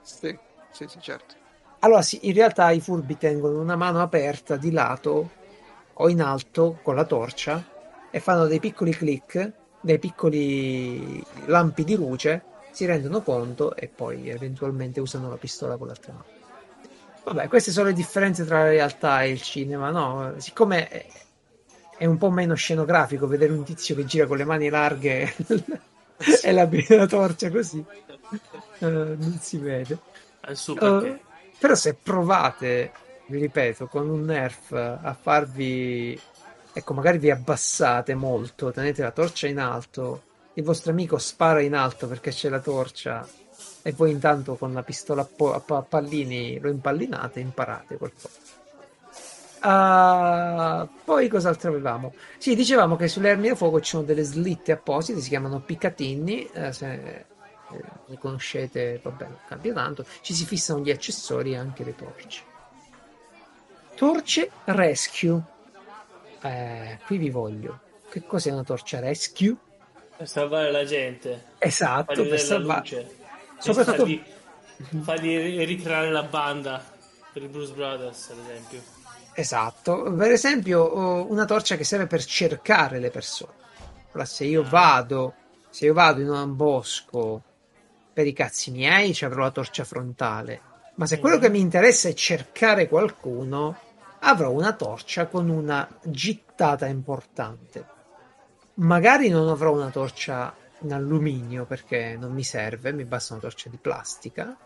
Sì, 0.00 0.34
sì, 0.70 0.86
sì, 0.88 0.98
certo. 0.98 1.34
Allora 1.80 2.00
sì, 2.00 2.20
in 2.22 2.32
realtà 2.32 2.70
i 2.70 2.80
furbi 2.80 3.18
tengono 3.18 3.60
una 3.60 3.76
mano 3.76 4.00
aperta 4.00 4.56
di 4.56 4.70
lato 4.70 5.30
o 5.92 6.08
in 6.08 6.22
alto 6.22 6.78
con 6.82 6.94
la 6.94 7.04
torcia 7.04 7.69
e 8.10 8.20
fanno 8.20 8.46
dei 8.46 8.60
piccoli 8.60 8.92
click, 8.92 9.52
dei 9.80 9.98
piccoli 9.98 11.24
lampi 11.46 11.84
di 11.84 11.94
luce, 11.96 12.42
si 12.70 12.84
rendono 12.86 13.22
conto 13.22 13.74
e 13.74 13.88
poi 13.88 14.28
eventualmente 14.28 15.00
usano 15.00 15.28
la 15.28 15.36
pistola 15.36 15.76
con 15.76 15.86
l'altra 15.86 16.12
mano. 16.12 16.38
Vabbè, 17.24 17.48
queste 17.48 17.70
sono 17.70 17.88
le 17.88 17.92
differenze 17.92 18.44
tra 18.44 18.62
la 18.62 18.70
realtà 18.70 19.22
e 19.22 19.30
il 19.30 19.42
cinema, 19.42 19.90
no? 19.90 20.34
Siccome 20.38 20.88
è- 20.88 21.06
è 21.98 22.06
un 22.06 22.16
po' 22.16 22.30
meno 22.30 22.54
scenografico 22.54 23.26
vedere 23.26 23.52
un 23.52 23.62
tizio 23.62 23.94
che 23.94 24.06
gira 24.06 24.26
con 24.26 24.38
le 24.38 24.44
mani 24.44 24.70
larghe 24.70 25.34
e 26.42 26.52
la, 26.52 26.68
la 26.88 27.06
torcia 27.06 27.50
così 27.50 27.84
uh, 28.78 28.86
non 28.86 29.38
si 29.40 29.58
vede. 29.58 29.98
Uh, 30.66 31.18
però 31.58 31.74
se 31.74 31.94
provate, 31.94 32.92
vi 33.26 33.38
ripeto, 33.38 33.86
con 33.86 34.08
un 34.08 34.24
nerf 34.24 34.72
a 34.72 35.16
farvi... 35.20 36.18
Ecco, 36.72 36.94
magari 36.94 37.18
vi 37.18 37.30
abbassate 37.30 38.14
molto, 38.14 38.70
tenete 38.70 39.02
la 39.02 39.10
torcia 39.10 39.48
in 39.48 39.58
alto, 39.58 40.22
il 40.54 40.62
vostro 40.62 40.92
amico 40.92 41.18
spara 41.18 41.60
in 41.60 41.74
alto 41.74 42.06
perché 42.06 42.30
c'è 42.30 42.48
la 42.48 42.60
torcia 42.60 43.26
e 43.82 43.92
voi 43.92 44.10
intanto 44.10 44.56
con 44.56 44.72
la 44.72 44.82
pistola 44.82 45.22
a, 45.22 45.24
po- 45.24 45.52
a 45.52 45.82
pallini 45.82 46.58
lo 46.60 46.68
impallinate 46.68 47.40
e 47.40 47.42
imparate 47.42 47.96
qualcosa. 47.96 48.28
Uh, 49.62 50.88
poi 51.04 51.28
cos'altro 51.28 51.68
avevamo? 51.68 52.14
Sì, 52.38 52.54
dicevamo 52.54 52.96
che 52.96 53.08
sulle 53.08 53.30
armi 53.30 53.48
da 53.48 53.54
fuoco 53.54 53.80
ci 53.80 53.90
sono 53.90 54.04
delle 54.04 54.22
slitte 54.22 54.72
apposite, 54.72 55.20
si 55.20 55.28
chiamano 55.28 55.60
picatinni. 55.60 56.48
Eh, 56.50 56.72
se 56.72 56.92
eh, 56.92 57.26
li 58.06 58.16
conoscete, 58.16 59.00
vabbè, 59.02 59.24
non 59.24 59.38
cambia 59.46 59.74
tanto. 59.74 60.06
Ci 60.22 60.32
si 60.32 60.46
fissano 60.46 60.80
gli 60.80 60.90
accessori 60.90 61.52
e 61.52 61.56
anche 61.58 61.84
le 61.84 61.94
torce. 61.94 62.42
Torce 63.94 64.50
rescue. 64.64 65.42
Eh, 66.42 66.98
qui 67.04 67.18
vi 67.18 67.30
voglio. 67.30 67.80
Che 68.08 68.24
cos'è 68.24 68.50
una 68.50 68.64
torcia 68.64 68.98
rescue? 68.98 69.56
Per 70.16 70.28
salvare 70.28 70.70
la 70.70 70.84
gente. 70.84 71.44
Esatto, 71.58 72.26
per 72.26 72.40
salvare. 72.40 73.10
Soprattutto 73.58 74.04
fargli, 74.04 74.22
fargli 75.02 75.64
ricreare 75.64 76.10
la 76.10 76.22
banda 76.22 76.82
per 77.32 77.42
i 77.42 77.46
Bruce 77.46 77.72
Brothers, 77.72 78.30
ad 78.30 78.38
esempio. 78.38 78.82
Esatto, 79.32 80.12
per 80.14 80.32
esempio 80.32 81.26
una 81.30 81.44
torcia 81.44 81.76
che 81.76 81.84
serve 81.84 82.06
per 82.06 82.24
cercare 82.24 82.98
le 82.98 83.10
persone. 83.10 83.52
Allora, 84.10 84.24
se 84.24 84.44
io 84.44 84.64
vado, 84.68 85.34
se 85.70 85.84
io 85.84 85.92
vado 85.92 86.20
in 86.20 86.28
un 86.28 86.56
bosco 86.56 87.42
per 88.12 88.26
i 88.26 88.32
cazzi 88.32 88.72
miei, 88.72 89.14
ci 89.14 89.24
avrò 89.24 89.42
la 89.42 89.52
torcia 89.52 89.84
frontale. 89.84 90.60
Ma 90.96 91.06
se 91.06 91.20
quello 91.20 91.38
che 91.38 91.48
mi 91.48 91.60
interessa 91.60 92.08
è 92.08 92.14
cercare 92.14 92.88
qualcuno, 92.88 93.78
avrò 94.20 94.50
una 94.50 94.72
torcia 94.72 95.26
con 95.26 95.48
una 95.48 95.88
gittata 96.02 96.86
importante. 96.86 97.98
Magari 98.74 99.28
non 99.28 99.48
avrò 99.48 99.72
una 99.72 99.90
torcia 99.90 100.54
in 100.80 100.92
alluminio 100.92 101.64
perché 101.64 102.16
non 102.18 102.32
mi 102.32 102.44
serve, 102.44 102.92
mi 102.92 103.04
basta 103.04 103.34
una 103.34 103.42
torcia 103.42 103.68
di 103.68 103.76
plastica, 103.76 104.56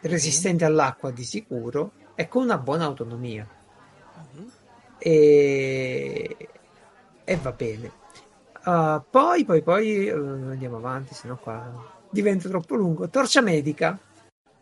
resistente 0.00 0.64
all'acqua 0.64 1.10
di 1.10 1.24
sicuro 1.24 1.92
e 2.14 2.28
con 2.28 2.42
una 2.42 2.58
buona 2.58 2.84
autonomia. 2.84 3.46
E, 4.98 6.36
e 7.24 7.36
va 7.36 7.52
bene. 7.52 7.92
Uh, 8.64 9.00
poi, 9.08 9.44
poi, 9.44 9.62
poi 9.62 10.08
uh, 10.08 10.16
andiamo 10.50 10.76
avanti, 10.76 11.14
se 11.14 11.28
no 11.28 11.36
qua 11.36 11.94
diventa 12.10 12.48
troppo 12.48 12.74
lungo. 12.74 13.08
Torcia 13.08 13.40
medica. 13.40 13.98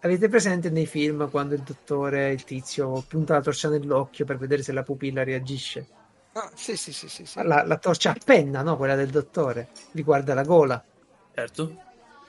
Avete 0.05 0.29
presente 0.29 0.69
nei 0.69 0.85
film 0.85 1.31
quando 1.31 1.55
il 1.55 1.63
dottore, 1.63 2.31
il 2.31 2.45
tizio, 2.45 3.03
punta 3.09 3.35
la 3.35 3.41
torcia 3.41 3.71
nell'occhio 3.71 4.27
per 4.27 4.37
vedere 4.37 4.63
se 4.63 4.73
la 4.73 4.83
pupilla 4.83 5.25
reagisce? 5.25 5.87
Ah, 6.33 6.51
sì, 6.55 6.77
sì, 6.77 6.93
sì, 6.93 7.09
sì, 7.09 7.25
sì. 7.25 7.43
La, 7.43 7.65
la, 7.65 7.79
torcia 7.79 8.11
a 8.11 8.17
penna, 8.23 8.63
no? 8.63 8.77
Quella 8.77 8.97
del 8.97 9.09
dottore, 9.09 9.69
riguarda 9.93 10.35
la 10.35 10.43
gola. 10.43 10.85
Certo. 11.33 11.77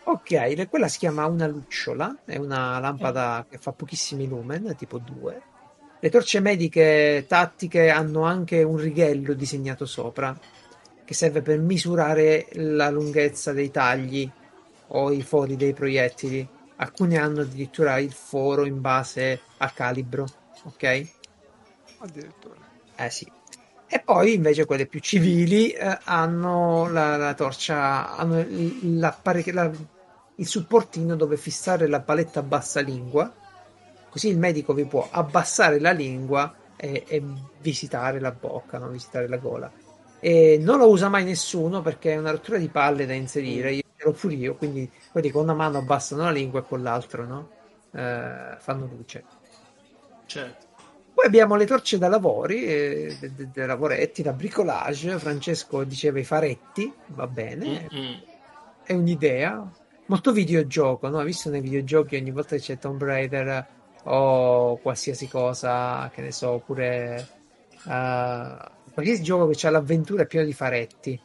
Ok, 0.05 0.69
quella 0.69 0.87
si 0.87 0.99
chiama 0.99 1.25
una 1.25 1.47
lucciola, 1.47 2.19
è 2.23 2.37
una 2.37 2.79
lampada 2.79 3.41
eh. 3.41 3.45
che 3.49 3.57
fa 3.57 3.73
pochissimi 3.73 4.27
lumen, 4.27 4.73
tipo 4.77 4.97
2 4.97 5.53
le 6.05 6.11
torce 6.11 6.39
mediche 6.39 7.25
tattiche 7.27 7.89
hanno 7.89 8.25
anche 8.25 8.61
un 8.61 8.77
righello 8.77 9.33
disegnato 9.33 9.87
sopra 9.87 10.37
che 11.03 11.13
serve 11.15 11.41
per 11.41 11.57
misurare 11.57 12.47
la 12.53 12.91
lunghezza 12.91 13.53
dei 13.53 13.71
tagli 13.71 14.29
o 14.89 15.11
i 15.11 15.23
fori 15.23 15.55
dei 15.55 15.73
proiettili. 15.73 16.47
Alcune 16.77 17.17
hanno 17.17 17.41
addirittura 17.41 17.97
il 17.99 18.11
foro 18.11 18.65
in 18.65 18.81
base 18.81 19.41
al 19.57 19.73
calibro, 19.73 20.25
ok? 20.63 21.09
Addirittura. 21.99 22.59
Eh 22.95 23.09
sì. 23.09 23.31
E 23.87 23.99
poi 23.99 24.33
invece 24.33 24.65
quelle 24.65 24.87
più 24.87 24.99
civili 24.99 25.69
eh, 25.71 25.99
hanno 26.03 26.89
la, 26.89 27.17
la, 27.17 27.33
torcia, 27.33 28.15
hanno 28.15 28.39
il, 28.39 28.99
la, 28.99 29.71
il 30.35 30.47
supportino 30.47 31.15
dove 31.15 31.37
fissare 31.37 31.87
la 31.87 32.01
paletta 32.01 32.41
bassa 32.41 32.81
lingua 32.81 33.31
Così 34.15 34.29
il 34.29 34.37
medico 34.37 34.73
vi 34.73 34.85
può 34.85 35.05
abbassare 35.11 35.77
la 35.77 35.91
lingua 35.91 36.55
e, 36.77 37.03
e 37.05 37.21
visitare 37.59 38.21
la 38.21 38.31
bocca, 38.31 38.77
no? 38.77 38.87
visitare 38.87 39.27
la 39.27 39.35
gola. 39.35 39.69
E 40.21 40.57
non 40.57 40.77
lo 40.77 40.87
usa 40.87 41.09
mai 41.09 41.25
nessuno 41.25 41.81
perché 41.81 42.13
è 42.13 42.17
una 42.17 42.31
rottura 42.31 42.57
di 42.57 42.69
palle 42.69 43.05
da 43.05 43.11
inserire. 43.11 43.73
Io 43.73 43.81
ero 44.05 44.11
pure 44.11 44.35
io, 44.35 44.55
quindi 44.55 44.89
quelli 45.11 45.31
con 45.31 45.43
una 45.43 45.53
mano 45.53 45.79
abbassano 45.79 46.23
la 46.23 46.31
lingua 46.31 46.59
e 46.59 46.65
con 46.67 46.83
l'altro 46.83 47.25
no? 47.25 47.49
eh, 47.91 48.55
fanno 48.59 48.85
luce. 48.85 49.23
Certo. 50.25 50.65
Poi 51.13 51.25
abbiamo 51.25 51.55
le 51.55 51.65
torce 51.65 51.97
da 51.97 52.07
lavori, 52.09 52.65
eh, 52.65 53.17
dei 53.19 53.33
de, 53.33 53.49
de 53.51 53.65
lavoretti, 53.65 54.21
da 54.21 54.33
bricolage. 54.33 55.17
Francesco 55.17 55.83
diceva 55.85 56.19
i 56.19 56.25
faretti, 56.25 56.91
va 57.07 57.25
bene, 57.25 57.87
Mm-mm. 57.91 58.21
è 58.83 58.93
un'idea. 58.93 59.71
Molto 60.07 60.31
videogioco, 60.31 61.07
no? 61.07 61.19
Hai 61.19 61.25
visto 61.25 61.49
nei 61.49 61.61
videogiochi 61.61 62.15
ogni 62.15 62.31
volta 62.31 62.55
che 62.55 62.61
c'è 62.61 62.77
Tomb 62.77 63.01
Raider 63.01 63.67
o 64.03 64.77
qualsiasi 64.77 65.27
cosa, 65.27 66.11
che 66.13 66.21
ne 66.21 66.31
so, 66.31 66.51
oppure 66.51 67.27
uh, 67.85 68.91
qualsiasi 68.93 69.23
gioco 69.23 69.47
che 69.47 69.67
ha 69.67 69.71
l'avventura 69.71 70.23
è 70.23 70.27
pieno 70.27 70.45
di 70.45 70.53
faretti. 70.53 71.19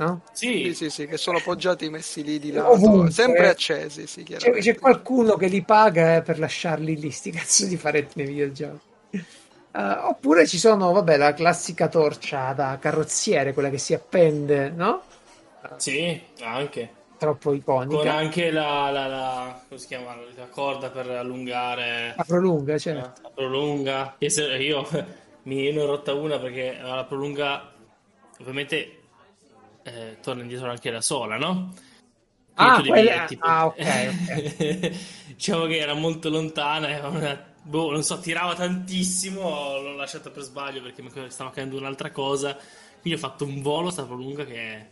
No? 0.00 0.22
Sì. 0.32 0.62
sì, 0.64 0.74
sì, 0.74 0.88
sì, 0.88 1.06
che 1.06 1.18
sono 1.18 1.36
appoggiati 1.36 1.90
messi 1.90 2.24
lì 2.24 2.38
di 2.38 2.52
lato, 2.52 2.70
Ovunque. 2.70 3.10
sempre 3.10 3.50
accesi. 3.50 4.06
Sì, 4.06 4.22
c'è, 4.22 4.50
c'è, 4.50 4.78
qualcuno 4.78 5.36
che 5.36 5.46
li 5.46 5.60
paga 5.62 6.16
eh, 6.16 6.22
per 6.22 6.38
lasciarli 6.38 6.98
lì, 6.98 7.10
sti 7.10 7.30
cazzo 7.30 7.66
di 7.66 7.76
faretti 7.76 8.12
nei 8.16 8.26
videogiochi. 8.26 8.88
Uh, 9.72 10.08
oppure 10.08 10.46
ci 10.46 10.56
sono, 10.56 10.90
vabbè, 10.92 11.18
la 11.18 11.34
classica 11.34 11.88
torcia 11.88 12.54
da 12.54 12.78
carrozziere, 12.80 13.52
quella 13.52 13.68
che 13.68 13.76
si 13.76 13.92
appende, 13.92 14.70
no? 14.70 15.02
Sì, 15.76 16.18
anche 16.40 16.94
troppo 17.18 17.52
iconica. 17.52 17.98
Con 17.98 18.08
anche 18.08 18.50
la, 18.50 18.90
la, 18.90 19.06
la, 19.06 19.60
chiama, 19.86 20.16
la 20.34 20.46
corda 20.46 20.88
per 20.88 21.10
allungare. 21.10 22.14
La 22.16 22.24
prolunga, 22.24 22.78
certo. 22.78 23.20
La 23.20 23.30
prolunga. 23.34 24.16
Io 24.18 24.88
mi 25.44 25.70
ne 25.70 25.78
ho 25.78 25.86
rotta 25.86 26.14
una 26.14 26.38
perché 26.38 26.78
la 26.80 27.04
prolunga 27.04 27.70
ovviamente 28.38 28.99
eh, 29.94 30.16
torna 30.20 30.42
indietro 30.42 30.70
anche 30.70 30.90
da 30.90 31.00
sola, 31.00 31.36
no? 31.36 31.74
Ah, 32.54 32.82
quella... 32.82 33.24
tipo... 33.24 33.44
ah, 33.44 33.66
ok, 33.66 33.76
ok. 33.78 34.92
diciamo 35.34 35.66
che 35.66 35.78
era 35.78 35.94
molto 35.94 36.28
lontana 36.28 37.08
una... 37.08 37.42
boh, 37.62 37.90
non 37.90 38.02
so, 38.02 38.18
tirava 38.20 38.54
tantissimo, 38.54 39.40
l'ho 39.80 39.94
lasciata 39.94 40.30
per 40.30 40.42
sbaglio 40.42 40.82
perché 40.82 41.02
mi 41.02 41.10
stava 41.28 41.50
cadendo 41.50 41.78
un'altra 41.78 42.10
cosa. 42.10 42.56
Quindi 43.00 43.18
ho 43.18 43.22
fatto 43.22 43.44
un 43.44 43.62
volo 43.62 43.90
sta 43.90 44.04
prolunga 44.04 44.44
che 44.44 44.88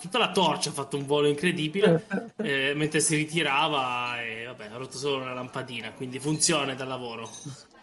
tutta 0.00 0.18
la 0.18 0.30
torcia 0.30 0.70
ha 0.70 0.72
fatto 0.72 0.96
un 0.96 1.04
volo 1.04 1.28
incredibile 1.28 2.06
eh, 2.36 2.72
mentre 2.74 3.00
si 3.00 3.16
ritirava 3.16 4.22
e 4.22 4.44
vabbè 4.44 4.66
ha 4.66 4.76
rotto 4.76 4.96
solo 4.96 5.22
una 5.22 5.34
lampadina 5.34 5.92
quindi 5.92 6.18
funziona 6.18 6.74
dal 6.74 6.88
lavoro 6.88 7.28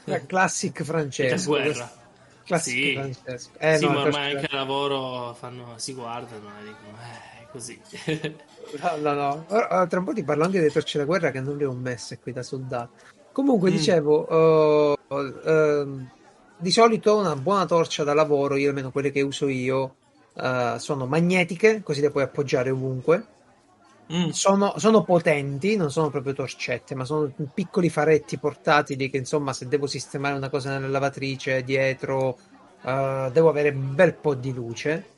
la 0.05 0.25
classic 0.25 0.81
Francesco 0.83 1.49
guerra 1.49 1.98
classic 2.49 2.73
sì, 2.73 2.93
Francesco. 2.93 3.49
Eh, 3.59 3.77
sì 3.77 3.85
no, 3.85 3.91
ma 3.91 4.01
ormai 4.01 4.31
anche 4.33 4.47
al 4.49 4.57
lavoro 4.57 5.33
fanno, 5.33 5.73
si 5.75 5.93
guardano 5.93 6.49
e 6.59 6.63
dicono 6.63 6.97
eh, 6.97 7.47
così 7.51 7.79
no 9.01 9.13
no 9.13 9.45
no 9.47 9.87
tra 9.87 9.99
un 9.99 10.05
po' 10.05 10.13
ti 10.13 10.23
parlo 10.23 10.43
anche 10.45 10.59
delle 10.59 10.71
torce 10.71 10.97
da 10.97 11.05
guerra 11.05 11.31
che 11.31 11.41
non 11.41 11.57
le 11.57 11.65
ho 11.65 11.73
messe 11.73 12.19
qui 12.19 12.31
da 12.31 12.43
soldato 12.43 12.89
comunque 13.31 13.69
mm. 13.69 13.73
dicevo 13.73 14.95
uh, 15.07 15.15
uh, 15.15 16.07
di 16.57 16.71
solito 16.71 17.17
una 17.17 17.35
buona 17.35 17.65
torcia 17.65 18.03
da 18.03 18.13
lavoro 18.13 18.55
io 18.55 18.69
almeno 18.69 18.91
quelle 18.91 19.11
che 19.11 19.21
uso 19.21 19.47
io 19.47 19.95
uh, 20.33 20.77
sono 20.77 21.05
magnetiche, 21.05 21.81
così 21.83 22.01
le 22.01 22.11
puoi 22.11 22.23
appoggiare 22.23 22.69
ovunque. 22.69 23.25
Mm. 24.11 24.29
Sono, 24.29 24.73
sono, 24.77 25.03
potenti, 25.03 25.75
non 25.75 25.91
sono 25.91 26.09
proprio 26.09 26.33
torcette, 26.33 26.95
ma 26.95 27.05
sono 27.05 27.31
piccoli 27.53 27.89
faretti 27.89 28.39
portatili 28.39 29.09
che 29.09 29.17
insomma 29.17 29.53
se 29.53 29.67
devo 29.67 29.85
sistemare 29.85 30.35
una 30.35 30.49
cosa 30.49 30.71
nella 30.71 30.87
lavatrice 30.87 31.63
dietro 31.63 32.37
uh, 32.81 33.29
devo 33.31 33.49
avere 33.49 33.69
un 33.69 33.93
bel 33.93 34.15
po' 34.15 34.33
di 34.33 34.51
luce. 34.51 35.17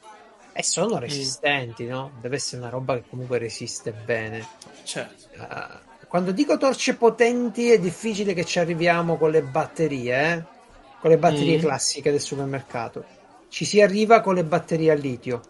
E 0.52 0.62
sono 0.64 0.96
mm. 0.96 1.00
resistenti, 1.00 1.86
mm. 1.86 1.90
no? 1.90 2.12
Deve 2.20 2.36
essere 2.36 2.62
una 2.62 2.70
roba 2.70 2.96
che 2.96 3.06
comunque 3.10 3.38
resiste 3.38 3.94
bene. 3.94 4.46
Certo. 4.84 5.28
Uh, 5.38 6.08
quando 6.08 6.34
dico 6.34 6.58
torce 6.58 6.98
potenti 6.98 7.72
è 7.72 7.80
difficile 7.80 8.34
che 8.34 8.44
ci 8.44 8.60
arriviamo 8.60 9.16
con 9.18 9.32
le 9.32 9.42
batterie, 9.42 10.34
eh? 10.34 10.44
con 11.00 11.10
le 11.10 11.18
batterie 11.18 11.58
mm. 11.58 11.62
classiche 11.62 12.12
del 12.12 12.20
supermercato 12.20 13.20
ci 13.52 13.66
si 13.66 13.82
arriva 13.82 14.22
con 14.22 14.34
le 14.36 14.46
batterie 14.46 14.92
a 14.92 14.96
litio. 14.96 15.42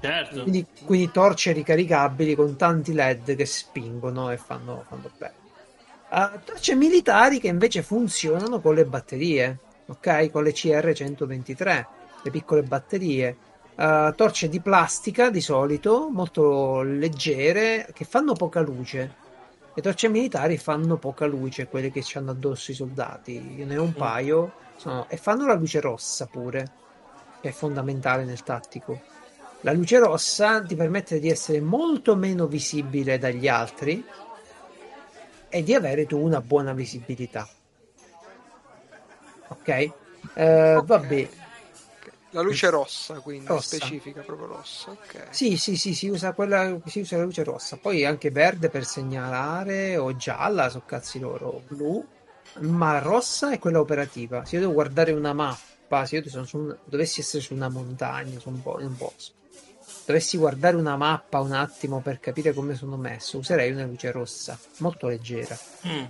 Certo. 0.00 0.42
Quindi, 0.42 0.66
quindi 0.84 1.10
torce 1.10 1.52
ricaricabili 1.52 2.34
con 2.34 2.56
tanti 2.56 2.92
LED 2.92 3.36
che 3.36 3.44
spingono 3.44 4.30
e 4.30 4.38
fanno, 4.38 4.84
fanno 4.88 5.10
bene. 5.16 5.34
Uh, 6.10 6.40
torce 6.42 6.74
militari 6.74 7.38
che 7.38 7.48
invece 7.48 7.82
funzionano 7.82 8.60
con 8.60 8.74
le 8.74 8.84
batterie, 8.84 9.58
ok? 9.86 10.30
Con 10.30 10.42
le 10.42 10.52
CR123, 10.52 11.86
le 12.22 12.30
piccole 12.30 12.62
batterie. 12.62 13.36
Uh, 13.76 14.12
torce 14.14 14.48
di 14.48 14.60
plastica 14.60 15.30
di 15.30 15.40
solito, 15.40 16.08
molto 16.10 16.82
leggere, 16.82 17.88
che 17.94 18.04
fanno 18.04 18.32
poca 18.32 18.60
luce. 18.60 19.14
Le 19.72 19.82
torce 19.82 20.08
militari 20.08 20.56
fanno 20.58 20.96
poca 20.96 21.26
luce, 21.26 21.68
quelle 21.68 21.92
che 21.92 22.02
ci 22.02 22.18
hanno 22.18 22.32
addosso 22.32 22.72
i 22.72 22.74
soldati. 22.74 23.56
Io 23.58 23.66
ne 23.66 23.76
ho 23.76 23.82
un 23.82 23.90
mm. 23.90 23.98
paio 23.98 24.52
sono... 24.76 25.06
e 25.08 25.16
fanno 25.16 25.46
la 25.46 25.54
luce 25.54 25.80
rossa 25.80 26.26
pure, 26.26 26.72
che 27.40 27.50
è 27.50 27.52
fondamentale 27.52 28.24
nel 28.24 28.42
tattico. 28.42 29.00
La 29.62 29.72
luce 29.72 29.98
rossa 29.98 30.62
ti 30.62 30.74
permette 30.74 31.20
di 31.20 31.28
essere 31.28 31.60
molto 31.60 32.16
meno 32.16 32.46
visibile 32.46 33.18
dagli 33.18 33.46
altri 33.46 34.02
e 35.48 35.62
di 35.62 35.74
avere 35.74 36.06
tu 36.06 36.18
una 36.18 36.40
buona 36.40 36.72
visibilità. 36.72 37.46
Ok? 39.48 39.90
Uh, 40.34 40.84
vabbè. 40.84 41.28
La 42.30 42.42
luce 42.42 42.70
rossa, 42.70 43.14
quindi 43.18 43.48
rossa. 43.48 43.76
specifica 43.76 44.22
proprio 44.22 44.46
rossa. 44.46 44.92
Okay. 44.92 45.26
Sì, 45.30 45.56
sì, 45.56 45.76
sì, 45.76 45.94
si 45.94 46.08
usa, 46.08 46.32
quella, 46.32 46.80
si 46.86 47.00
usa 47.00 47.16
la 47.16 47.24
luce 47.24 47.42
rossa. 47.42 47.76
Poi 47.76 48.04
anche 48.04 48.30
verde 48.30 48.68
per 48.68 48.84
segnalare, 48.84 49.96
o 49.96 50.14
gialla, 50.14 50.68
so 50.68 50.82
cazzi 50.86 51.18
loro, 51.18 51.62
blu. 51.66 52.06
Ma 52.60 52.98
rossa 53.00 53.50
è 53.50 53.58
quella 53.58 53.80
operativa. 53.80 54.44
Se 54.44 54.54
io 54.54 54.60
devo 54.62 54.72
guardare 54.72 55.10
una 55.10 55.32
mappa, 55.32 56.06
se 56.06 56.18
io 56.18 56.28
sono 56.28 56.44
su, 56.44 56.74
dovessi 56.84 57.20
essere 57.20 57.42
su 57.42 57.52
una 57.52 57.68
montagna, 57.68 58.38
su 58.38 58.48
un, 58.48 58.62
po- 58.62 58.78
in 58.78 58.86
un 58.86 58.96
bosco, 58.96 59.34
dovessi 60.06 60.36
guardare 60.36 60.76
una 60.76 60.96
mappa 60.96 61.40
un 61.40 61.52
attimo 61.52 62.00
per 62.00 62.20
capire 62.20 62.52
come 62.52 62.74
sono 62.74 62.96
messo, 62.96 63.38
userei 63.38 63.70
una 63.72 63.84
luce 63.84 64.10
rossa, 64.10 64.58
molto 64.78 65.08
leggera. 65.08 65.56
Mm. 65.86 66.04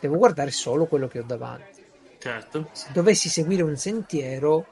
Devo 0.00 0.16
guardare 0.16 0.50
solo 0.50 0.86
quello 0.86 1.08
che 1.08 1.20
ho 1.20 1.24
davanti. 1.24 1.84
Certo. 2.18 2.68
Se 2.72 2.88
dovessi 2.92 3.28
seguire 3.28 3.62
un 3.62 3.76
sentiero, 3.76 4.66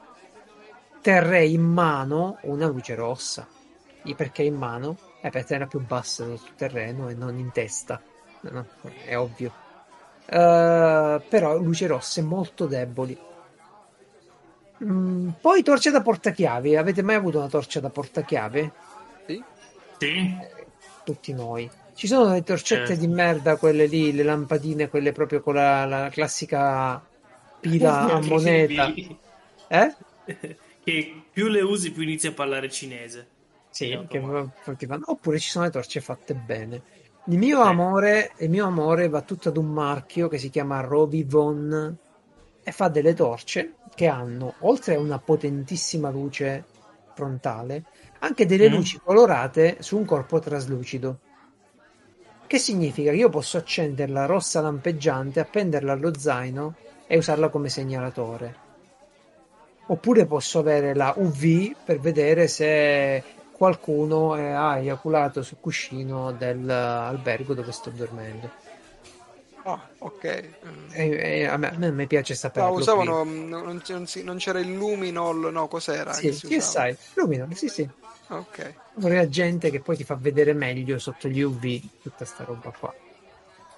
terrei 1.01 1.53
in 1.53 1.63
mano 1.63 2.37
una 2.41 2.67
luce 2.67 2.95
rossa. 2.95 3.47
E 4.03 4.13
perché 4.13 4.43
in 4.43 4.55
mano? 4.55 4.97
È 5.21 5.29
per 5.29 5.45
tenerla 5.45 5.67
più 5.67 5.79
bassa 5.79 6.25
sul 6.25 6.55
terreno 6.55 7.09
e 7.09 7.15
non 7.15 7.37
in 7.39 7.51
testa. 7.51 8.01
No, 8.41 8.65
è 9.05 9.17
ovvio. 9.17 9.51
Uh, 10.27 11.21
però 11.27 11.57
luci 11.57 11.85
rosse 11.85 12.21
molto 12.21 12.65
deboli. 12.65 13.17
Mm, 14.83 15.29
poi 15.41 15.63
torce 15.63 15.91
da 15.91 16.01
portachiavi. 16.01 16.75
Avete 16.75 17.01
mai 17.01 17.15
avuto 17.15 17.37
una 17.37 17.47
torcia 17.47 17.79
da 17.79 17.89
portachiave? 17.89 18.71
Sì. 19.25 19.43
Sì. 19.97 20.07
Eh, 20.07 20.65
tutti 21.03 21.33
noi. 21.33 21.69
Ci 21.93 22.07
sono 22.07 22.33
le 22.33 22.43
torcette 22.43 22.87
certo. 22.87 23.01
di 23.01 23.07
merda, 23.07 23.55
quelle 23.55 23.85
lì, 23.85 24.11
le 24.13 24.23
lampadine, 24.23 24.89
quelle 24.89 25.13
proprio 25.13 25.41
con 25.41 25.53
la, 25.53 25.85
la 25.85 26.09
classica 26.09 27.01
pila 27.59 28.15
a 28.15 28.21
moneta. 28.21 28.93
Eh? 29.67 29.95
che 30.83 31.23
più 31.31 31.47
le 31.47 31.61
usi 31.61 31.91
più 31.91 32.03
inizi 32.03 32.27
a 32.27 32.33
parlare 32.33 32.69
cinese. 32.69 33.27
Sì, 33.69 33.97
che 34.07 34.19
vanno. 34.19 35.03
oppure 35.05 35.39
ci 35.39 35.49
sono 35.49 35.65
le 35.65 35.71
torce 35.71 36.01
fatte 36.01 36.33
bene. 36.33 36.81
Il 37.27 37.37
mio, 37.37 37.63
eh. 37.63 37.67
amore, 37.67 38.31
il 38.39 38.49
mio 38.49 38.65
amore 38.65 39.09
va 39.09 39.21
tutto 39.21 39.49
ad 39.49 39.57
un 39.57 39.67
marchio 39.67 40.27
che 40.27 40.37
si 40.37 40.49
chiama 40.49 40.81
Rovivon 40.81 41.97
e 42.63 42.71
fa 42.71 42.87
delle 42.87 43.13
torce 43.13 43.73
che 43.95 44.07
hanno, 44.07 44.55
oltre 44.59 44.95
a 44.95 44.99
una 44.99 45.17
potentissima 45.17 46.09
luce 46.09 46.65
frontale, 47.15 47.85
anche 48.19 48.45
delle 48.45 48.69
mm. 48.69 48.73
luci 48.73 48.99
colorate 49.03 49.77
su 49.79 49.97
un 49.97 50.05
corpo 50.05 50.39
traslucido. 50.39 51.19
Che 52.45 52.57
significa 52.59 53.09
che 53.09 53.17
io 53.17 53.29
posso 53.29 53.57
accenderla 53.57 54.25
rossa 54.25 54.61
lampeggiante, 54.61 55.39
appenderla 55.39 55.93
allo 55.93 56.15
zaino 56.15 56.75
e 57.07 57.17
usarla 57.17 57.49
come 57.49 57.69
segnalatore. 57.69 58.63
Oppure 59.87 60.25
posso 60.25 60.59
avere 60.59 60.93
la 60.93 61.13
UV 61.15 61.75
per 61.83 61.99
vedere 61.99 62.47
se 62.47 63.23
qualcuno 63.51 64.33
ha 64.33 64.77
eiaculato 64.77 65.41
sul 65.41 65.57
cuscino 65.59 66.31
dell'albergo 66.33 67.53
dove 67.53 67.71
sto 67.71 67.89
dormendo. 67.89 68.64
Ah, 69.67 69.89
ok. 69.99 70.23
E, 70.23 70.51
e 70.91 71.45
a, 71.45 71.57
me, 71.57 71.69
a, 71.69 71.91
me, 71.91 72.07
piace 72.07 72.35
saperlo. 72.35 72.69
No, 72.69 72.75
usavano, 72.75 73.23
non, 73.23 73.47
non, 73.47 73.81
non, 74.23 74.37
c'era 74.37 74.59
il 74.59 74.73
luminol, 74.75 75.51
no, 75.51 75.67
cos'era? 75.67 76.13
Sì, 76.13 76.29
che, 76.29 76.47
che 76.47 76.61
sai? 76.61 76.95
Luminol, 77.15 77.55
sì, 77.55 77.67
sì. 77.67 77.89
Ok. 78.27 78.73
Un 78.95 79.07
reagente 79.07 79.71
che 79.71 79.81
poi 79.81 79.97
ti 79.97 80.03
fa 80.03 80.15
vedere 80.15 80.53
meglio 80.53 80.99
sotto 80.99 81.27
gli 81.27 81.41
UV, 81.41 81.81
tutta 82.01 82.25
sta 82.25 82.43
roba 82.43 82.71
qua. 82.77 82.93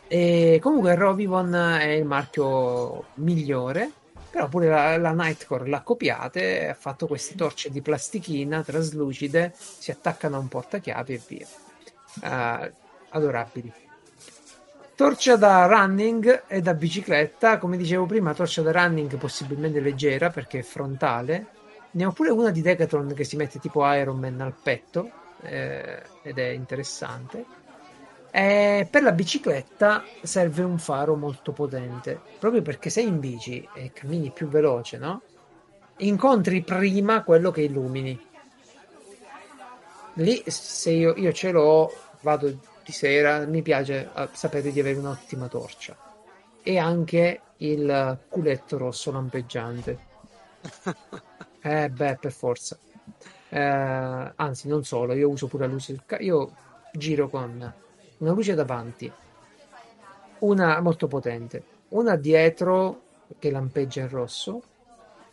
E 0.07 0.59
comunque 0.61 0.95
Rovivon 0.95 1.53
è 1.53 1.87
il 1.87 2.05
marchio 2.05 3.05
migliore 3.15 3.91
però 4.29 4.49
pure 4.49 4.67
la, 4.67 4.97
la 4.97 5.11
Nightcore 5.13 5.67
l'ha 5.67 5.81
copiate 5.81 6.67
ha 6.69 6.73
fatto 6.73 7.07
queste 7.07 7.35
torce 7.35 7.71
di 7.71 7.81
plastichina 7.81 8.61
traslucide, 8.61 9.53
si 9.57 9.89
attaccano 9.89 10.35
a 10.35 10.39
un 10.39 10.47
portachiavi 10.47 11.13
e 11.13 11.21
via. 11.27 11.47
Uh, 12.21 12.71
adorabili. 13.09 13.73
Torcia 14.97 15.35
da 15.35 15.67
running 15.67 16.45
e 16.47 16.59
da 16.59 16.73
bicicletta, 16.73 17.59
come 17.59 17.77
dicevo 17.77 18.07
prima, 18.07 18.33
torcia 18.33 18.63
da 18.63 18.71
running 18.71 19.15
possibilmente 19.17 19.79
leggera 19.79 20.31
perché 20.31 20.57
è 20.57 20.63
frontale. 20.63 21.45
Ne 21.91 22.05
ho 22.05 22.11
pure 22.11 22.31
una 22.31 22.49
di 22.49 22.63
Decathlon 22.63 23.13
che 23.13 23.23
si 23.23 23.35
mette 23.35 23.59
tipo 23.59 23.85
Iron 23.93 24.17
Man 24.17 24.41
al 24.41 24.55
petto 24.59 25.11
eh, 25.43 26.01
ed 26.23 26.39
è 26.39 26.47
interessante. 26.47 27.45
E 28.31 28.87
per 28.89 29.03
la 29.03 29.11
bicicletta 29.11 30.03
serve 30.23 30.63
un 30.63 30.79
faro 30.79 31.15
molto 31.15 31.51
potente, 31.51 32.19
proprio 32.39 32.63
perché 32.63 32.89
sei 32.89 33.05
in 33.05 33.19
bici 33.19 33.69
e 33.75 33.91
cammini 33.93 34.31
più 34.31 34.47
veloce, 34.47 34.97
no? 34.97 35.21
Incontri 35.97 36.63
prima 36.63 37.21
quello 37.21 37.51
che 37.51 37.61
illumini. 37.61 38.19
Lì, 40.13 40.41
se 40.47 40.89
io, 40.89 41.13
io 41.17 41.31
ce 41.31 41.51
l'ho, 41.51 41.93
vado 42.21 42.51
di 42.87 42.93
sera, 42.93 43.45
mi 43.45 43.61
piace 43.61 44.09
eh, 44.15 44.29
sapere 44.31 44.71
di 44.71 44.79
avere 44.79 44.97
un'ottima 44.97 45.49
torcia. 45.49 45.97
E 46.63 46.77
anche 46.77 47.41
il 47.57 48.17
culetto 48.29 48.77
rosso 48.77 49.11
lampeggiante. 49.11 49.99
eh, 51.61 51.89
beh, 51.89 52.15
per 52.15 52.31
forza. 52.31 52.77
Eh, 53.49 54.31
anzi, 54.35 54.69
non 54.69 54.85
solo, 54.85 55.13
io 55.13 55.27
uso 55.27 55.47
pure 55.47 55.67
la 55.67 55.73
luce. 55.73 56.01
Io 56.19 56.51
giro 56.93 57.29
con 57.29 57.73
una 58.19 58.31
luce 58.31 58.53
davanti, 58.53 59.11
una 60.39 60.79
molto 60.79 61.07
potente, 61.07 61.63
una 61.89 62.15
dietro 62.15 63.01
che 63.37 63.51
lampeggia 63.51 64.01
in 64.01 64.09
rosso, 64.09 64.61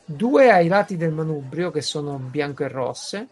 due 0.04 0.50
ai 0.50 0.66
lati 0.66 0.96
del 0.96 1.12
manubrio 1.12 1.70
che 1.70 1.82
sono 1.82 2.18
bianco 2.18 2.64
e 2.64 2.68
rosse 2.68 3.28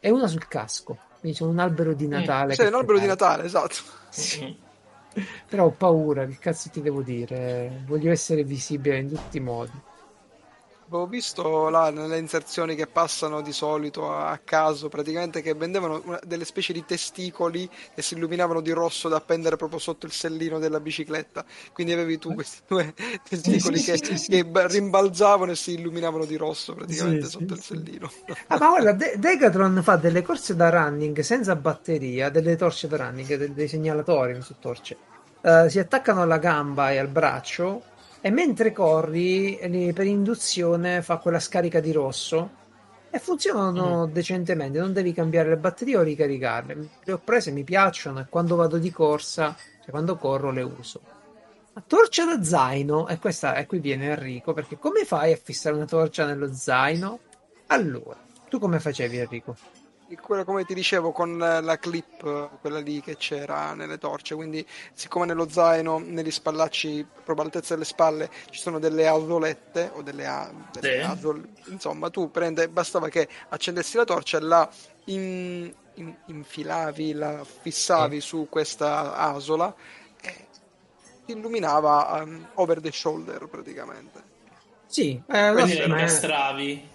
e 0.00 0.10
una 0.10 0.26
sul 0.26 0.48
casco. 0.48 1.04
Quindi 1.20 1.38
c'è 1.38 1.44
un 1.44 1.58
albero 1.58 1.94
di 1.94 2.06
Natale. 2.08 2.54
Sì, 2.54 2.62
un 2.62 2.74
albero 2.74 2.98
di 2.98 3.06
Natale, 3.06 3.44
esatto. 3.44 3.74
Sì. 4.10 4.56
Però 5.48 5.64
ho 5.64 5.70
paura, 5.70 6.26
che 6.26 6.36
cazzo 6.38 6.68
ti 6.70 6.82
devo 6.82 7.02
dire? 7.02 7.82
Voglio 7.86 8.10
essere 8.10 8.44
visibile 8.44 8.98
in 8.98 9.08
tutti 9.08 9.38
i 9.38 9.40
modi. 9.40 9.80
Avevo 10.88 11.08
visto 11.08 11.68
là 11.68 11.90
nelle 11.90 12.16
inserzioni 12.16 12.76
che 12.76 12.86
passano 12.86 13.40
di 13.40 13.50
solito 13.50 14.08
a 14.08 14.38
caso, 14.44 14.88
praticamente 14.88 15.42
che 15.42 15.52
vendevano 15.54 16.00
una, 16.04 16.20
delle 16.24 16.44
specie 16.44 16.72
di 16.72 16.84
testicoli 16.84 17.68
che 17.92 18.02
si 18.02 18.14
illuminavano 18.14 18.60
di 18.60 18.70
rosso 18.70 19.08
da 19.08 19.16
appendere 19.16 19.56
proprio 19.56 19.80
sotto 19.80 20.06
il 20.06 20.12
sellino 20.12 20.60
della 20.60 20.78
bicicletta. 20.78 21.44
Quindi 21.72 21.92
avevi 21.92 22.18
tu 22.18 22.34
questi 22.34 22.60
due 22.68 22.94
testicoli 23.28 23.78
sì, 23.78 23.90
che, 23.90 24.04
sì, 24.04 24.16
sì, 24.16 24.28
che 24.30 24.66
rimbalzavano 24.68 25.50
e 25.50 25.56
si 25.56 25.72
illuminavano 25.72 26.24
di 26.24 26.36
rosso 26.36 26.72
praticamente 26.74 27.26
sotto 27.26 27.54
il 27.54 27.60
sellino. 27.60 28.08
Ah, 28.46 28.56
ma 28.58 28.68
guarda, 28.68 28.92
De- 28.92 29.16
Decathlon 29.18 29.80
fa 29.82 29.96
delle 29.96 30.22
corse 30.22 30.54
da 30.54 30.70
running 30.70 31.18
senza 31.18 31.56
batteria, 31.56 32.30
delle 32.30 32.54
torce 32.54 32.86
da 32.86 32.96
running, 32.96 33.34
dei, 33.34 33.52
dei 33.52 33.66
segnalatori, 33.66 34.34
non 34.34 34.42
so 34.42 34.54
torce. 34.60 34.96
Uh, 35.40 35.68
si 35.68 35.80
attaccano 35.80 36.22
alla 36.22 36.38
gamba 36.38 36.92
e 36.92 36.98
al 36.98 37.08
braccio 37.08 37.82
e 38.26 38.30
mentre 38.32 38.72
corri 38.72 39.56
per 39.94 40.04
induzione 40.04 41.00
fa 41.00 41.18
quella 41.18 41.38
scarica 41.38 41.78
di 41.78 41.92
rosso 41.92 42.50
e 43.08 43.20
funzionano 43.20 44.04
mm. 44.04 44.12
decentemente, 44.12 44.80
non 44.80 44.92
devi 44.92 45.12
cambiare 45.12 45.50
le 45.50 45.56
batterie 45.56 45.96
o 45.96 46.02
ricaricarle. 46.02 46.88
Le 47.04 47.12
ho 47.12 47.18
prese, 47.18 47.52
mi 47.52 47.62
piacciono 47.62 48.18
e 48.18 48.26
quando 48.28 48.56
vado 48.56 48.78
di 48.78 48.90
corsa, 48.90 49.54
cioè 49.80 49.90
quando 49.90 50.16
corro 50.16 50.50
le 50.50 50.62
uso. 50.62 51.00
La 51.74 51.84
torcia 51.86 52.24
da 52.24 52.42
zaino, 52.42 53.06
e 53.06 53.20
questa 53.20 53.54
e 53.54 53.64
qui 53.66 53.78
viene 53.78 54.06
Enrico, 54.06 54.52
perché 54.52 54.76
come 54.76 55.04
fai 55.04 55.30
a 55.30 55.38
fissare 55.40 55.76
una 55.76 55.84
torcia 55.84 56.26
nello 56.26 56.52
zaino? 56.52 57.20
Allora, 57.66 58.16
tu 58.48 58.58
come 58.58 58.80
facevi 58.80 59.18
Enrico? 59.18 59.56
Quella 60.14 60.44
come 60.44 60.64
ti 60.64 60.74
dicevo 60.74 61.10
con 61.10 61.36
la 61.36 61.78
clip 61.78 62.60
quella 62.60 62.78
lì 62.78 63.00
che 63.00 63.16
c'era 63.16 63.74
nelle 63.74 63.98
torce 63.98 64.34
quindi 64.36 64.64
siccome 64.92 65.26
nello 65.26 65.48
zaino 65.48 65.98
negli 65.98 66.30
spallacci 66.30 67.04
proprio 67.12 67.46
all'altezza 67.46 67.74
delle 67.74 67.84
spalle 67.84 68.30
ci 68.50 68.60
sono 68.60 68.78
delle 68.78 69.08
asolette 69.08 69.90
o 69.94 70.02
delle, 70.02 70.26
a, 70.26 70.52
delle 70.70 71.00
sì. 71.00 71.00
asol, 71.00 71.48
insomma 71.66 72.10
tu 72.10 72.30
prende 72.30 72.68
bastava 72.68 73.08
che 73.08 73.28
accendessi 73.48 73.96
la 73.96 74.04
torcia 74.04 74.38
e 74.38 74.40
la 74.42 74.68
in, 75.06 75.72
in, 75.94 76.14
infilavi 76.26 77.12
la 77.12 77.44
fissavi 77.44 78.20
sì. 78.20 78.26
su 78.26 78.46
questa 78.48 79.16
asola 79.16 79.74
e 80.20 80.46
ti 81.24 81.32
illuminava 81.32 82.22
um, 82.22 82.46
over 82.54 82.80
the 82.80 82.92
shoulder 82.92 83.48
praticamente 83.48 84.22
sì 84.86 85.20
eh, 85.26 85.52
quindi 85.52 85.76
la 85.78 85.84
incastravi 85.84 86.94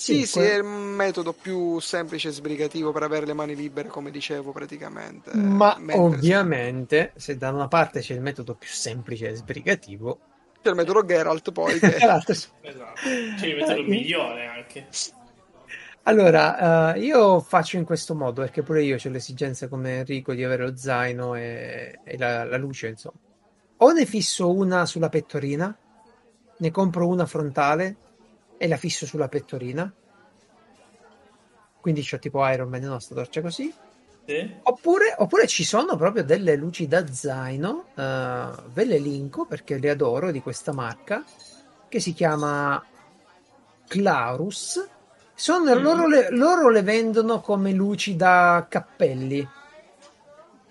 Sì, 0.00 0.26
Sì, 0.26 0.40
è 0.40 0.56
il 0.56 0.64
metodo 0.64 1.32
più 1.32 1.78
semplice 1.78 2.28
e 2.28 2.32
sbrigativo 2.32 2.92
per 2.92 3.04
avere 3.04 3.26
le 3.26 3.32
mani 3.32 3.54
libere, 3.54 3.88
come 3.88 4.10
dicevo 4.10 4.52
praticamente. 4.52 5.34
Ma 5.34 5.76
Mentre 5.78 5.96
ovviamente, 5.96 7.12
se 7.16 7.36
da 7.36 7.50
una 7.50 7.68
parte 7.68 8.00
c'è 8.00 8.14
il 8.14 8.20
metodo 8.20 8.54
più 8.54 8.68
semplice 8.68 9.28
e 9.28 9.34
sbrigativo, 9.36 10.18
c'è 10.60 10.70
il 10.70 10.76
metodo 10.76 11.04
Geralt 11.04 11.52
poi 11.52 11.78
che... 11.78 11.96
Esatto. 11.96 12.32
C'è 12.32 13.46
il 13.46 13.56
metodo 13.56 13.82
migliore 13.82 14.46
anche. 14.46 14.88
Allora, 16.02 16.94
eh, 16.94 17.00
io 17.00 17.40
faccio 17.40 17.76
in 17.76 17.84
questo 17.84 18.14
modo 18.14 18.42
perché 18.42 18.62
pure 18.62 18.82
io 18.82 18.96
ho 18.96 19.08
l'esigenza 19.08 19.68
come 19.68 19.98
Enrico 19.98 20.34
di 20.34 20.44
avere 20.44 20.64
lo 20.64 20.76
zaino 20.76 21.34
e, 21.34 22.00
e 22.04 22.18
la, 22.18 22.44
la 22.44 22.56
luce, 22.58 22.88
insomma. 22.88 23.16
O 23.78 23.90
ne 23.92 24.04
fisso 24.04 24.52
una 24.52 24.84
sulla 24.84 25.08
pettorina, 25.08 25.74
ne 26.56 26.70
compro 26.70 27.08
una 27.08 27.24
frontale 27.24 27.96
e 28.56 28.68
la 28.68 28.76
fisso 28.76 29.06
sulla 29.06 29.28
pettorina. 29.28 29.92
Quindi 31.80 32.02
c'ho 32.02 32.18
tipo 32.18 32.46
Iron 32.48 32.68
Man, 32.68 32.82
no, 32.82 32.98
sta 32.98 33.14
torcia 33.14 33.40
così. 33.42 33.72
Sì? 34.26 34.54
Oppure, 34.62 35.14
oppure 35.18 35.46
ci 35.46 35.64
sono 35.64 35.96
proprio 35.96 36.24
delle 36.24 36.56
luci 36.56 36.88
da 36.88 37.06
zaino, 37.06 37.84
eh, 37.94 38.48
ve 38.72 38.84
le 38.86 38.98
linko 38.98 39.44
perché 39.44 39.78
le 39.78 39.90
adoro 39.90 40.30
di 40.30 40.40
questa 40.40 40.72
marca, 40.72 41.22
che 41.88 42.00
si 42.00 42.14
chiama 42.14 42.82
Clarus. 43.86 44.88
Sono, 45.34 45.74
Mm. 45.74 45.82
loro, 45.82 46.06
le, 46.06 46.30
loro 46.30 46.70
le 46.70 46.82
vendono 46.82 47.40
come 47.40 47.72
luci 47.72 48.16
da 48.16 48.64
cappelli, 48.68 49.46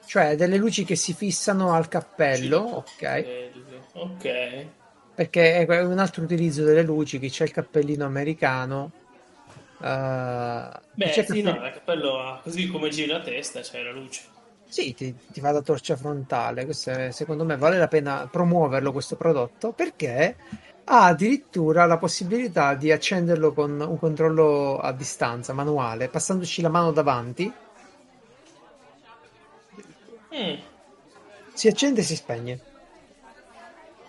cioè 0.05 0.35
delle 0.35 0.57
luci 0.57 0.83
che 0.83 0.95
si 0.95 1.13
fissano 1.13 1.73
al 1.73 1.87
cappello, 1.87 2.59
ok? 2.59 3.01
Eh, 3.01 3.51
Ok. 3.93 4.65
Perché 5.15 5.65
è 5.65 5.81
un 5.81 5.99
altro 5.99 6.23
utilizzo 6.23 6.63
delle 6.63 6.81
luci, 6.83 7.19
chi 7.19 7.29
c'è 7.29 7.43
il 7.45 7.51
cappellino 7.51 8.05
americano. 8.05 8.91
eh, 9.81 10.69
Beh, 10.95 11.09
c'è 11.09 11.25
sì, 11.25 11.41
no, 11.41 11.51
cappell- 11.51 11.67
il 11.67 11.73
cappello 11.73 12.39
così 12.43 12.67
come 12.67 12.89
giri 12.89 13.11
la 13.11 13.21
testa 13.21 13.61
c'è 13.61 13.81
la 13.83 13.91
luce. 13.91 14.21
Sì, 14.67 14.93
ti, 14.93 15.15
ti 15.31 15.39
fa 15.39 15.51
la 15.51 15.61
torcia 15.61 15.95
frontale. 15.95 16.65
Questo 16.65 16.89
è- 16.91 17.11
secondo 17.11 17.45
me 17.45 17.57
vale 17.57 17.77
la 17.77 17.87
pena 17.87 18.27
promuoverlo 18.29 18.91
questo 18.91 19.15
prodotto 19.15 19.71
perché 19.71 20.35
ha 20.85 21.05
addirittura 21.05 21.85
la 21.85 21.97
possibilità 21.97 22.73
di 22.75 22.91
accenderlo 22.91 23.53
con 23.53 23.79
un 23.79 23.97
controllo 23.97 24.79
a 24.79 24.91
distanza 24.91 25.53
manuale, 25.53 26.09
passandoci 26.09 26.61
la 26.61 26.69
mano 26.69 26.91
davanti, 26.91 27.53
Mm. 30.31 30.57
si 31.53 31.67
accende 31.67 32.01
e 32.01 32.03
si 32.03 32.15
spegne. 32.15 32.59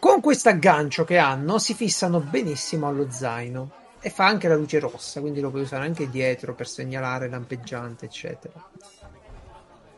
Con 0.05 0.21
questo 0.21 0.51
aggancio 0.51 1.05
che 1.05 1.17
hanno 1.17 1.59
si 1.59 1.73
fissano 1.73 2.21
benissimo 2.21 2.87
allo 2.87 3.11
zaino 3.11 3.71
e 4.03 4.11
fa 4.11 4.27
anche 4.27 4.49
la 4.49 4.55
luce 4.55 4.79
rossa, 4.79 5.21
quindi 5.21 5.41
lo 5.41 5.49
puoi 5.49 5.63
usare 5.63 5.87
anche 5.87 6.11
dietro 6.11 6.55
per 6.55 6.69
segnalare 6.69 7.27
lampeggiante, 7.31 8.05
eccetera. 8.05 8.53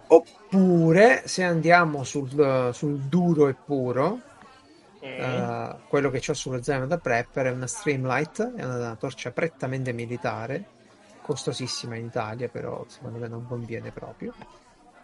Oppure 0.07 1.23
se 1.27 1.43
andiamo 1.43 2.05
sul, 2.05 2.71
sul 2.73 3.01
duro 3.01 3.49
e 3.49 3.55
puro, 3.55 4.21
Mm. 5.05 5.21
eh, 5.21 5.77
quello 5.89 6.11
che 6.11 6.23
ho 6.25 6.35
sullo 6.35 6.63
zaino 6.63 6.87
da 6.87 6.99
prepper 6.99 7.47
è 7.47 7.51
una 7.51 7.67
Streamlight, 7.67 8.55
è 8.55 8.65
una 8.65 8.95
torcia 8.95 9.33
prettamente 9.33 9.93
militare, 9.93 10.65
costosissima 11.21 11.97
in 11.97 12.05
Italia, 12.05 12.49
però 12.49 12.85
secondo 12.87 13.19
me 13.19 13.27
non 13.27 13.45
conviene 13.49 13.91
proprio. 13.91 14.33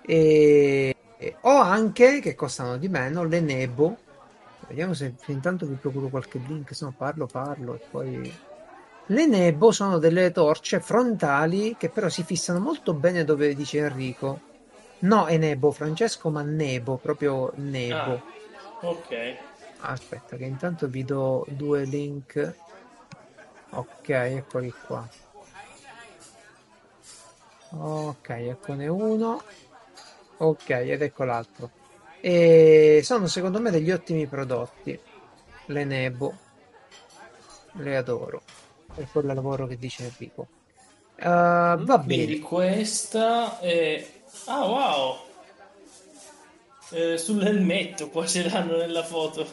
E, 0.02 0.94
e 1.16 1.36
ho 1.40 1.58
anche, 1.58 2.20
che 2.20 2.36
costano 2.36 2.76
di 2.76 2.88
meno, 2.88 3.24
le 3.24 3.40
Nebo. 3.40 3.98
Vediamo 4.68 4.94
se 4.94 5.14
intanto 5.26 5.66
vi 5.66 5.74
procuro 5.74 6.08
qualche 6.08 6.38
link, 6.38 6.74
se 6.74 6.84
no 6.84 6.94
parlo, 6.96 7.26
parlo 7.26 7.74
e 7.74 7.80
poi... 7.90 8.36
Le 9.06 9.26
Nebo 9.26 9.72
sono 9.72 9.98
delle 9.98 10.30
torce 10.30 10.80
frontali 10.80 11.76
che 11.76 11.88
però 11.88 12.08
si 12.08 12.22
fissano 12.22 12.60
molto 12.60 12.94
bene 12.94 13.24
dove 13.24 13.54
dice 13.54 13.78
Enrico. 13.78 14.40
No, 15.00 15.26
è 15.26 15.36
Nebo, 15.36 15.72
Francesco, 15.72 16.30
ma 16.30 16.42
Nebo, 16.42 16.96
proprio 16.96 17.52
Nebo. 17.56 17.94
Ah, 17.96 18.22
ok. 18.86 19.36
Aspetta, 19.80 20.36
che 20.36 20.44
intanto 20.44 20.86
vi 20.86 21.04
do 21.04 21.44
due 21.48 21.84
link. 21.84 22.54
Ok, 23.70 24.08
eccoli 24.08 24.72
qua. 24.86 25.06
Ok, 27.70 28.28
eccone 28.28 28.86
uno. 28.86 29.42
Ok, 30.36 30.70
ed 30.70 31.02
ecco 31.02 31.24
l'altro. 31.24 31.70
E 32.24 33.00
sono 33.02 33.26
secondo 33.26 33.60
me 33.60 33.72
degli 33.72 33.90
ottimi 33.90 34.28
prodotti. 34.28 34.96
Le 35.66 35.84
Nebo. 35.84 36.32
Le 37.72 37.96
adoro. 37.96 38.42
Per 38.94 39.08
quel 39.10 39.26
lavoro 39.26 39.66
che 39.66 39.76
dice 39.76 40.04
Enrico. 40.04 40.46
Eh, 41.16 41.24
va 41.26 41.98
bene. 41.98 42.38
questa 42.38 43.58
è... 43.58 44.06
Ah, 44.44 44.64
wow! 44.64 45.16
Eh, 46.90 47.18
sull'elmetto 47.18 48.08
qua 48.08 48.24
ce 48.24 48.48
l'hanno 48.48 48.76
nella 48.76 49.02
foto. 49.02 49.44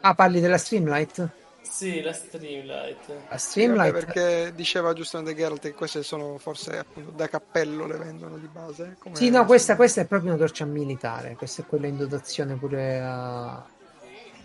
Ah, 0.00 0.14
parli 0.14 0.40
della 0.40 0.58
Streamlight? 0.58 1.28
Sì, 1.68 2.00
la 2.00 2.12
Streamlight. 2.12 3.12
La 3.28 3.36
Streamlight 3.36 3.92
perché 3.92 4.52
diceva 4.54 4.92
giustamente 4.92 5.34
Geralt 5.34 5.60
che 5.60 5.74
queste 5.74 6.02
sono 6.02 6.38
forse 6.38 6.78
appunto 6.78 7.10
da 7.10 7.28
cappello 7.28 7.86
le 7.86 7.96
vendono 7.98 8.36
di 8.38 8.48
base. 8.48 8.96
come- 8.98 9.14
Sì, 9.16 9.30
no, 9.30 9.44
questa, 9.44 9.76
questa 9.76 10.00
è 10.00 10.06
proprio 10.06 10.30
una 10.30 10.38
torcia 10.38 10.64
militare. 10.64 11.34
Questa 11.36 11.62
è 11.62 11.66
quella 11.66 11.86
in 11.86 11.96
dotazione 11.96 12.56
pure 12.56 13.00
a- 13.00 13.64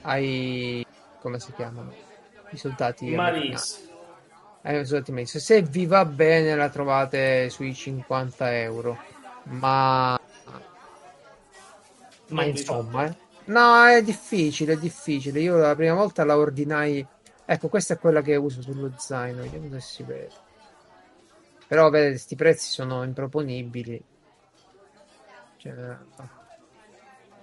ai. 0.01 0.85
come 1.19 1.39
si 1.39 1.53
chiamano? 1.53 1.93
I 2.51 2.57
soldati 2.57 3.13
americani. 3.15 3.37
Marines. 3.39 3.89
Eh, 4.61 4.85
soldati 4.85 5.11
americani. 5.11 5.39
Se 5.43 5.61
vi 5.61 5.85
va 5.85 6.05
bene, 6.05 6.55
la 6.55 6.69
trovate 6.69 7.49
sui 7.49 7.73
50 7.73 8.53
euro. 8.59 8.97
Ma. 9.45 10.19
Ma 12.27 12.43
insomma, 12.45 13.05
eh. 13.05 13.15
No, 13.45 13.85
è 13.85 14.01
difficile, 14.01 14.73
è 14.73 14.77
difficile. 14.77 15.39
Io 15.41 15.57
la 15.57 15.75
prima 15.75 15.93
volta 15.95 16.23
la 16.23 16.37
ordinai. 16.37 17.05
Ecco, 17.45 17.67
questa 17.67 17.95
è 17.95 17.99
quella 17.99 18.21
che 18.21 18.35
uso 18.35 18.61
sullo 18.61 18.91
zaino. 18.95 19.41
Vediamo 19.41 19.69
se 19.73 19.79
si 19.79 20.03
vede. 20.03 20.29
Però, 21.67 21.89
vedete, 21.89 22.11
questi 22.11 22.35
prezzi 22.35 22.69
sono 22.69 23.03
improponibili. 23.03 24.03
Cioè, 25.57 25.73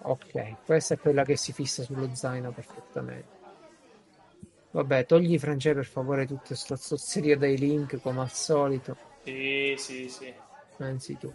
ok, 0.02 0.64
questa 0.64 0.94
è 0.94 0.98
quella 0.98 1.24
che 1.24 1.36
si 1.36 1.52
fissa 1.52 1.82
sullo 1.82 2.14
zaino 2.14 2.52
perfettamente. 2.52 3.38
Vabbè, 4.72 5.04
togli 5.04 5.38
Francesco 5.38 5.76
per 5.76 5.86
favore 5.86 6.26
tutte 6.26 6.48
questa 6.48 6.76
zozzeria 6.76 7.36
dai 7.36 7.58
link 7.58 8.00
come 8.00 8.20
al 8.20 8.30
solito. 8.30 8.96
Sì, 9.24 9.74
sì, 9.76 10.08
sì. 10.08 10.32
Pensi 10.76 11.18
tu. 11.18 11.32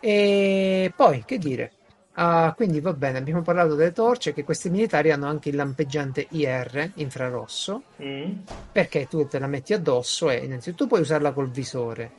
E 0.00 0.92
poi, 0.94 1.24
che 1.24 1.38
dire? 1.38 1.72
Ah, 2.14 2.52
quindi 2.56 2.80
va 2.80 2.92
bene, 2.92 3.18
abbiamo 3.18 3.42
parlato 3.42 3.74
delle 3.74 3.92
torce, 3.92 4.32
che 4.34 4.42
queste 4.44 4.68
militari 4.68 5.10
hanno 5.10 5.26
anche 5.26 5.48
il 5.48 5.56
lampeggiante 5.56 6.26
IR, 6.30 6.92
infrarosso, 6.96 7.82
Mm. 8.02 8.32
perché 8.72 9.06
tu 9.06 9.26
te 9.26 9.38
la 9.38 9.46
metti 9.46 9.72
addosso 9.72 10.28
e 10.30 10.44
innanzitutto 10.44 10.86
puoi 10.86 11.00
usarla 11.00 11.32
col 11.32 11.48
visore. 11.50 12.10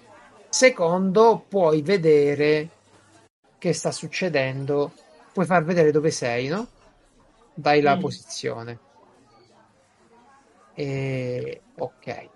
Secondo, 0.50 1.44
puoi 1.48 1.82
vedere 1.82 2.70
che 3.58 3.74
sta 3.74 3.92
succedendo, 3.92 4.92
puoi 5.34 5.46
far 5.46 5.64
vedere 5.64 5.92
dove 5.92 6.12
sei, 6.12 6.48
no? 6.48 6.68
Dai 7.54 7.82
la 7.82 7.96
Mm. 7.96 8.00
posizione. 8.00 8.80
E 10.74 11.62
ok. 11.78 12.30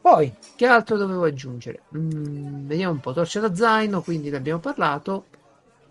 Poi, 0.00 0.32
che 0.56 0.66
altro 0.66 0.96
dovevo 0.96 1.24
aggiungere? 1.24 1.80
Mm, 1.96 2.66
vediamo 2.66 2.92
un 2.94 3.00
po'. 3.00 3.12
Torcia 3.12 3.40
da 3.40 3.54
zaino, 3.54 4.02
quindi 4.02 4.30
ne 4.30 4.36
abbiamo 4.36 4.60
parlato. 4.60 5.24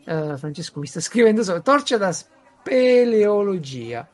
Eh, 0.07 0.38
Francesco 0.38 0.79
mi 0.79 0.88
sta 0.88 1.01
scrivendo 1.01 1.43
solo. 1.43 1.61
Torcia 1.61 1.97
da 1.97 2.13
speleologia. 2.13 4.07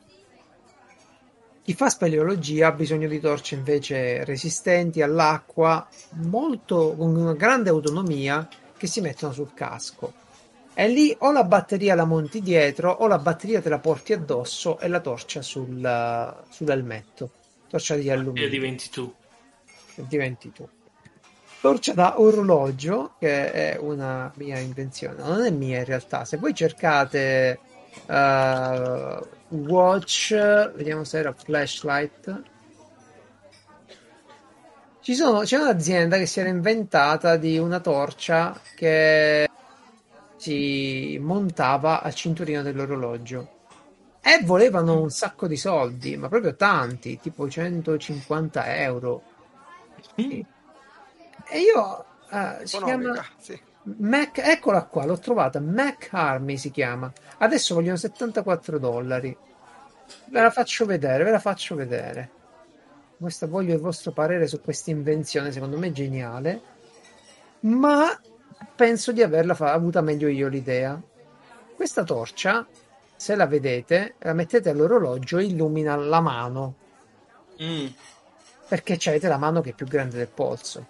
Chi 1.62 1.72
fa 1.72 1.88
speleologia 1.88 2.66
ha 2.66 2.72
bisogno 2.72 3.08
di 3.08 3.20
torce 3.20 3.54
invece 3.54 4.22
resistenti 4.24 5.00
all'acqua, 5.00 5.88
molto 6.24 6.94
con 6.94 7.16
una 7.16 7.32
grande 7.32 7.70
autonomia 7.70 8.46
che 8.76 8.86
si 8.86 9.00
mettono 9.00 9.32
sul 9.32 9.54
casco. 9.54 10.12
E 10.74 10.88
lì 10.88 11.14
o 11.20 11.30
la 11.32 11.44
batteria 11.44 11.94
la 11.94 12.04
monti 12.04 12.42
dietro 12.42 12.90
o 12.90 13.06
la 13.06 13.18
batteria 13.18 13.62
te 13.62 13.68
la 13.70 13.78
porti 13.78 14.12
addosso 14.12 14.78
e 14.78 14.88
la 14.88 15.00
torcia 15.00 15.40
sul, 15.40 16.36
sull'elmetto. 16.50 17.30
Torcia 17.68 17.94
di 17.94 18.08
E 18.08 18.12
alluminio 18.12 18.48
diventi 18.50 18.90
tu. 18.90 19.14
diventi 19.94 20.52
tu. 20.52 20.68
Torcia 21.64 21.94
da 21.94 22.20
orologio, 22.20 23.14
che 23.18 23.50
è 23.50 23.78
una 23.80 24.30
mia 24.36 24.58
invenzione, 24.58 25.22
non 25.22 25.46
è 25.46 25.50
mia 25.50 25.78
in 25.78 25.86
realtà. 25.86 26.26
Se 26.26 26.36
voi 26.36 26.52
cercate 26.52 27.58
eh, 28.04 29.20
watch, 29.48 30.34
vediamo 30.74 31.04
se 31.04 31.18
era 31.18 31.32
flashlight. 31.32 32.42
Ci 35.00 35.14
sono, 35.14 35.40
c'è 35.40 35.56
un'azienda 35.56 36.18
che 36.18 36.26
si 36.26 36.40
era 36.40 36.50
inventata 36.50 37.38
di 37.38 37.56
una 37.56 37.80
torcia 37.80 38.60
che 38.76 39.48
si 40.36 41.18
montava 41.18 42.02
al 42.02 42.12
cinturino 42.12 42.60
dell'orologio. 42.60 43.52
E 44.20 44.40
volevano 44.44 45.00
un 45.00 45.08
sacco 45.08 45.46
di 45.46 45.56
soldi, 45.56 46.14
ma 46.18 46.28
proprio 46.28 46.56
tanti, 46.56 47.18
tipo 47.18 47.48
150 47.48 48.76
euro. 48.82 49.22
Sì. 50.14 50.52
E 51.48 51.58
io 51.60 52.04
uh, 52.30 52.64
si 52.64 52.78
chiama 52.78 53.24
sì. 53.38 53.60
Mac, 53.98 54.38
eccola 54.38 54.84
qua, 54.84 55.04
l'ho 55.04 55.18
trovata. 55.18 55.60
Mac 55.60 56.08
Army 56.12 56.56
si 56.56 56.70
chiama. 56.70 57.12
Adesso 57.38 57.74
vogliono 57.74 57.96
74 57.96 58.78
dollari. 58.78 59.36
Ve 60.26 60.40
la 60.40 60.50
faccio 60.50 60.86
vedere, 60.86 61.24
ve 61.24 61.30
la 61.30 61.38
faccio 61.38 61.74
vedere. 61.74 62.30
Questa 63.18 63.46
voglio 63.46 63.74
il 63.74 63.80
vostro 63.80 64.12
parere 64.12 64.46
su 64.46 64.60
questa 64.60 64.90
invenzione, 64.90 65.52
secondo 65.52 65.78
me 65.78 65.92
geniale. 65.92 66.60
Ma 67.60 68.18
penso 68.74 69.12
di 69.12 69.22
averla 69.22 69.54
fa- 69.54 69.72
avuta 69.72 70.00
meglio 70.00 70.28
io 70.28 70.48
l'idea. 70.48 71.00
Questa 71.74 72.04
torcia, 72.04 72.66
se 73.16 73.34
la 73.34 73.46
vedete, 73.46 74.14
la 74.18 74.32
mettete 74.32 74.70
all'orologio 74.70 75.38
e 75.38 75.44
illumina 75.44 75.96
la 75.96 76.20
mano. 76.20 76.74
Mm, 77.62 77.86
Perché 78.68 78.98
avete 79.08 79.28
la 79.28 79.38
mano 79.38 79.60
che 79.60 79.70
è 79.70 79.74
più 79.74 79.86
grande 79.86 80.16
del 80.18 80.28
polso. 80.28 80.86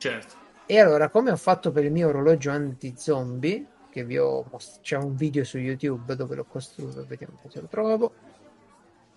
Certo. 0.00 0.34
E 0.66 0.78
allora, 0.78 1.08
come 1.08 1.30
ho 1.30 1.36
fatto 1.36 1.70
per 1.72 1.84
il 1.84 1.92
mio 1.92 2.08
orologio 2.08 2.50
anti-zombie, 2.50 3.66
che 3.90 4.04
vi 4.04 4.18
ho 4.18 4.44
most- 4.50 4.80
c'è 4.80 4.96
un 4.96 5.14
video 5.14 5.44
su 5.44 5.58
YouTube 5.58 6.16
dove 6.16 6.36
l'ho 6.36 6.44
costruito, 6.44 7.04
vediamo 7.06 7.34
se 7.48 7.60
lo 7.60 7.66
trovo. 7.66 8.12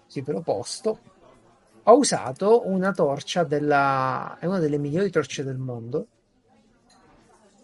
Sì, 0.08 0.22
ve 0.22 0.32
lo 0.34 0.42
posto. 0.42 1.00
Ho 1.84 1.98
usato 1.98 2.68
una 2.68 2.92
torcia 2.92 3.44
della. 3.44 4.38
è 4.40 4.46
una 4.46 4.60
delle 4.60 4.78
migliori 4.78 5.10
torce 5.10 5.44
del 5.44 5.58
mondo 5.58 6.08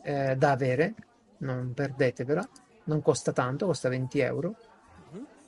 eh, 0.04 0.36
da 0.36 0.52
avere, 0.52 0.94
non 1.40 1.74
perdetevela. 1.74 2.48
Non 2.86 3.02
costa 3.02 3.32
tanto, 3.32 3.66
costa 3.66 3.90
20 3.90 4.20
euro. 4.20 4.56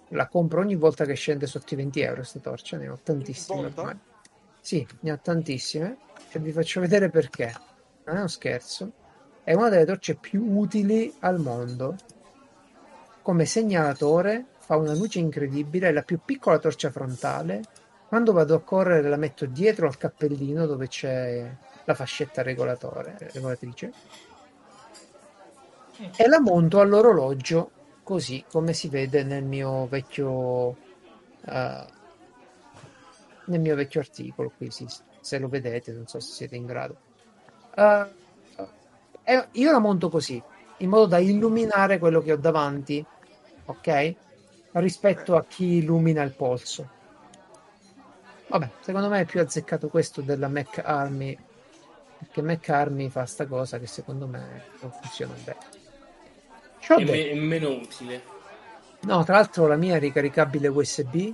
La 0.09 0.27
compro 0.27 0.61
ogni 0.61 0.75
volta 0.75 1.05
che 1.05 1.13
scende 1.13 1.47
sotto 1.47 1.73
i 1.73 1.77
20 1.77 2.01
euro. 2.01 2.15
Questa 2.17 2.39
torcia 2.39 2.77
ne 2.77 2.89
ho 2.89 2.99
tantissime 3.01 3.65
ormai. 3.65 3.97
Sì, 4.59 4.85
ne 5.01 5.11
ho 5.11 5.19
tantissime. 5.19 5.97
E 6.29 6.39
vi 6.39 6.51
faccio 6.51 6.79
vedere 6.79 7.09
perché. 7.09 7.53
Non 8.05 8.15
è 8.15 8.19
uno 8.19 8.27
scherzo. 8.27 8.91
È 9.43 9.53
una 9.53 9.69
delle 9.69 9.85
torce 9.85 10.15
più 10.15 10.43
utili 10.57 11.13
al 11.19 11.39
mondo. 11.39 11.95
Come 13.21 13.45
segnalatore 13.45 14.45
fa 14.57 14.75
una 14.75 14.93
luce 14.93 15.19
incredibile, 15.19 15.89
è 15.89 15.91
la 15.91 16.03
più 16.03 16.19
piccola 16.23 16.59
torcia 16.59 16.91
frontale. 16.91 17.61
Quando 18.07 18.33
vado 18.33 18.55
a 18.55 18.61
correre 18.61 19.07
la 19.07 19.17
metto 19.17 19.45
dietro 19.45 19.87
al 19.87 19.97
cappellino 19.97 20.65
dove 20.65 20.87
c'è 20.87 21.49
la 21.85 21.93
fascetta 21.93 22.41
regolatrice 22.41 23.91
e 26.15 26.27
la 26.27 26.39
monto 26.39 26.79
all'orologio 26.79 27.71
così 28.03 28.43
come 28.49 28.73
si 28.73 28.89
vede 28.89 29.23
nel 29.23 29.43
mio 29.43 29.87
vecchio 29.87 30.75
eh, 31.45 31.85
nel 33.45 33.59
mio 33.59 33.75
vecchio 33.75 33.99
articolo 33.99 34.51
qui 34.55 34.71
sì, 34.71 34.87
se 35.21 35.39
lo 35.39 35.47
vedete 35.47 35.91
non 35.93 36.07
so 36.07 36.19
se 36.19 36.31
siete 36.33 36.55
in 36.55 36.65
grado. 36.65 36.95
Eh, 37.75 38.05
eh, 39.23 39.47
io 39.51 39.71
la 39.71 39.79
monto 39.79 40.09
così 40.09 40.41
in 40.77 40.89
modo 40.89 41.05
da 41.05 41.19
illuminare 41.19 41.99
quello 41.99 42.21
che 42.21 42.33
ho 42.33 42.37
davanti 42.37 43.05
ok? 43.65 44.15
Rispetto 44.73 45.35
a 45.35 45.45
chi 45.45 45.77
illumina 45.77 46.23
il 46.23 46.31
polso. 46.31 46.99
Vabbè 48.47 48.69
secondo 48.81 49.07
me 49.07 49.21
è 49.21 49.25
più 49.25 49.39
azzeccato 49.39 49.87
questo 49.87 50.21
della 50.21 50.47
Mac 50.47 50.81
Army 50.83 51.37
perché 52.21 52.43
Mac 52.43 52.69
Army 52.69 53.09
fa 53.09 53.25
sta 53.25 53.47
cosa 53.47 53.79
che 53.79 53.87
secondo 53.87 54.27
me 54.27 54.65
non 54.81 54.91
funziona 54.91 55.33
bene. 55.43 55.57
È, 56.79 57.03
me- 57.03 57.29
è 57.29 57.35
meno 57.35 57.69
utile. 57.69 58.21
No, 59.01 59.23
tra 59.23 59.35
l'altro 59.35 59.65
la 59.65 59.75
mia 59.75 59.95
è 59.95 59.99
ricaricabile 59.99 60.67
USB, 60.67 61.33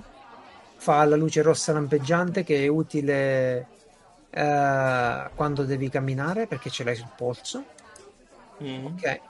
fa 0.78 1.04
la 1.04 1.16
luce 1.16 1.42
rossa 1.42 1.72
lampeggiante 1.72 2.44
che 2.44 2.64
è 2.64 2.68
utile 2.68 3.66
eh, 4.30 5.30
quando 5.34 5.64
devi 5.64 5.90
camminare 5.90 6.46
perché 6.46 6.70
ce 6.70 6.84
l'hai 6.84 6.94
sul 6.96 7.10
polso. 7.16 7.64
Mm. 8.62 8.86
Ok. 8.86 9.20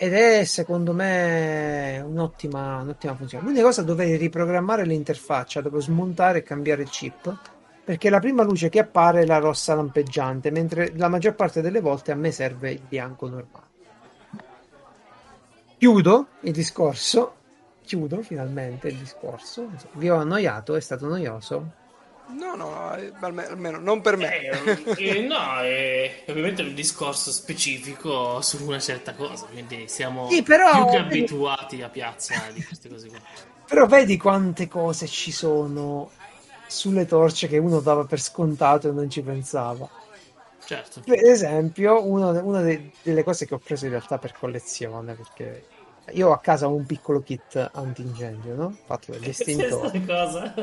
Ed 0.00 0.14
è 0.14 0.44
secondo 0.44 0.92
me 0.92 2.00
un'ottima, 2.06 2.80
un'ottima 2.82 3.16
funzione. 3.16 3.44
L'unica 3.44 3.64
cosa 3.64 3.82
dovrei 3.82 4.16
riprogrammare 4.16 4.84
l'interfaccia, 4.84 5.60
devo 5.60 5.80
smontare 5.80 6.38
e 6.38 6.42
cambiare 6.44 6.82
il 6.82 6.88
chip. 6.88 7.36
Perché 7.84 8.08
la 8.10 8.20
prima 8.20 8.44
luce 8.44 8.68
che 8.68 8.78
appare 8.78 9.22
è 9.22 9.26
la 9.26 9.38
rossa 9.38 9.74
lampeggiante, 9.74 10.50
mentre 10.50 10.92
la 10.94 11.08
maggior 11.08 11.34
parte 11.34 11.62
delle 11.62 11.80
volte 11.80 12.12
a 12.12 12.14
me 12.14 12.30
serve 12.30 12.70
il 12.70 12.82
bianco 12.86 13.28
normale. 13.28 13.66
Chiudo 15.78 16.26
il 16.40 16.52
discorso. 16.52 17.37
Chiudo 17.88 18.20
finalmente 18.20 18.88
il 18.88 18.96
discorso. 18.96 19.70
Vi 19.92 20.10
ho 20.10 20.16
annoiato, 20.16 20.76
è 20.76 20.80
stato 20.80 21.06
noioso. 21.06 21.70
No, 22.38 22.54
no, 22.54 22.94
eh, 22.94 23.10
almeno, 23.20 23.78
non 23.78 24.02
per 24.02 24.18
me. 24.18 24.40
Eh, 24.40 24.94
eh, 24.98 25.22
no, 25.22 25.60
è 25.62 26.24
ovviamente 26.28 26.60
un 26.60 26.74
discorso 26.74 27.32
specifico 27.32 28.42
su 28.42 28.62
una 28.66 28.78
certa 28.78 29.14
cosa, 29.14 29.46
quindi 29.46 29.88
siamo 29.88 30.28
Sì, 30.28 30.42
però- 30.42 30.70
più 30.84 30.90
che 30.90 30.96
abituati 30.98 31.80
a 31.80 31.88
piazza 31.88 32.34
di 32.52 32.62
queste 32.62 32.90
cose 32.90 33.08
qua. 33.08 33.18
Però 33.66 33.86
vedi 33.86 34.18
quante 34.18 34.68
cose 34.68 35.06
ci 35.06 35.32
sono 35.32 36.10
sulle 36.66 37.06
torce 37.06 37.48
che 37.48 37.56
uno 37.56 37.80
dava 37.80 38.04
per 38.04 38.20
scontato 38.20 38.90
e 38.90 38.92
non 38.92 39.08
ci 39.08 39.22
pensava. 39.22 39.88
Certo. 40.62 41.00
Per 41.06 41.24
esempio, 41.26 42.06
uno- 42.06 42.38
una 42.44 42.60
de- 42.60 42.90
delle 43.02 43.24
cose 43.24 43.46
che 43.46 43.54
ho 43.54 43.58
preso 43.58 43.86
in 43.86 43.92
realtà 43.92 44.18
per 44.18 44.34
collezione, 44.38 45.14
perché 45.14 45.64
io 46.12 46.28
ho 46.28 46.32
a 46.32 46.38
casa 46.38 46.66
un 46.68 46.86
piccolo 46.86 47.20
kit 47.22 47.70
antincendio, 47.72 48.54
no? 48.54 48.76
Fatto. 48.84 49.12
Questa 49.16 50.00
cosa. 50.06 50.54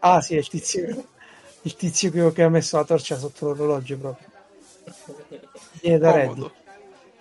Ah, 0.00 0.20
sì, 0.20 0.34
è 0.34 0.38
il 0.38 0.48
tizio, 0.48 1.04
il 1.62 1.74
tizio 1.74 2.10
che, 2.10 2.32
che 2.32 2.42
ha 2.42 2.48
messo 2.48 2.76
la 2.76 2.84
torcia 2.84 3.16
sotto 3.16 3.46
l'orologio 3.46 3.98
proprio. 3.98 4.28
Viene 5.80 5.98
da. 5.98 6.12
Reddit. 6.12 6.52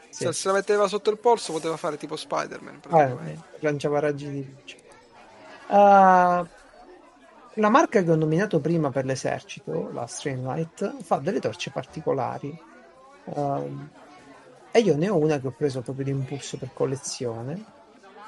Sì. 0.10 0.24
Se 0.24 0.34
se 0.34 0.48
la 0.48 0.54
metteva 0.56 0.88
sotto 0.88 1.12
il 1.12 1.18
polso 1.18 1.52
poteva 1.52 1.78
fare 1.78 1.98
tipo 1.98 2.16
Spider-Man. 2.16 2.82
Ah, 2.90 3.04
eh, 3.04 3.38
lanciava 3.60 4.00
raggi 4.00 4.30
di 4.30 4.56
luce. 4.56 4.78
Ah, 5.68 6.46
la 7.54 7.70
marca 7.70 8.04
che 8.04 8.12
ho 8.12 8.16
nominato 8.16 8.60
prima 8.60 8.90
per 8.90 9.06
l'esercito, 9.06 9.90
la 9.92 10.06
Streamlight, 10.06 11.04
fa 11.04 11.18
delle 11.18 11.40
torce 11.40 11.72
particolari. 11.72 12.58
Ehm, 13.26 13.90
e 14.78 14.82
io 14.82 14.96
ne 14.96 15.10
ho 15.10 15.18
una 15.18 15.40
che 15.40 15.48
ho 15.48 15.52
preso 15.58 15.82
proprio 15.82 16.06
di 16.06 16.12
impulso 16.12 16.58
per 16.58 16.70
collezione. 16.72 17.64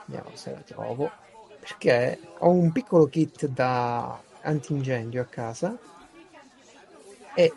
Vediamo 0.05 0.35
se 0.35 0.51
la 0.51 0.61
trovo. 0.61 1.11
Perché 1.59 2.19
ho 2.39 2.49
un 2.49 2.71
piccolo 2.71 3.07
kit 3.07 3.45
da 3.45 4.19
antincendio 4.41 5.21
a 5.21 5.25
casa. 5.25 5.77
E 7.35 7.53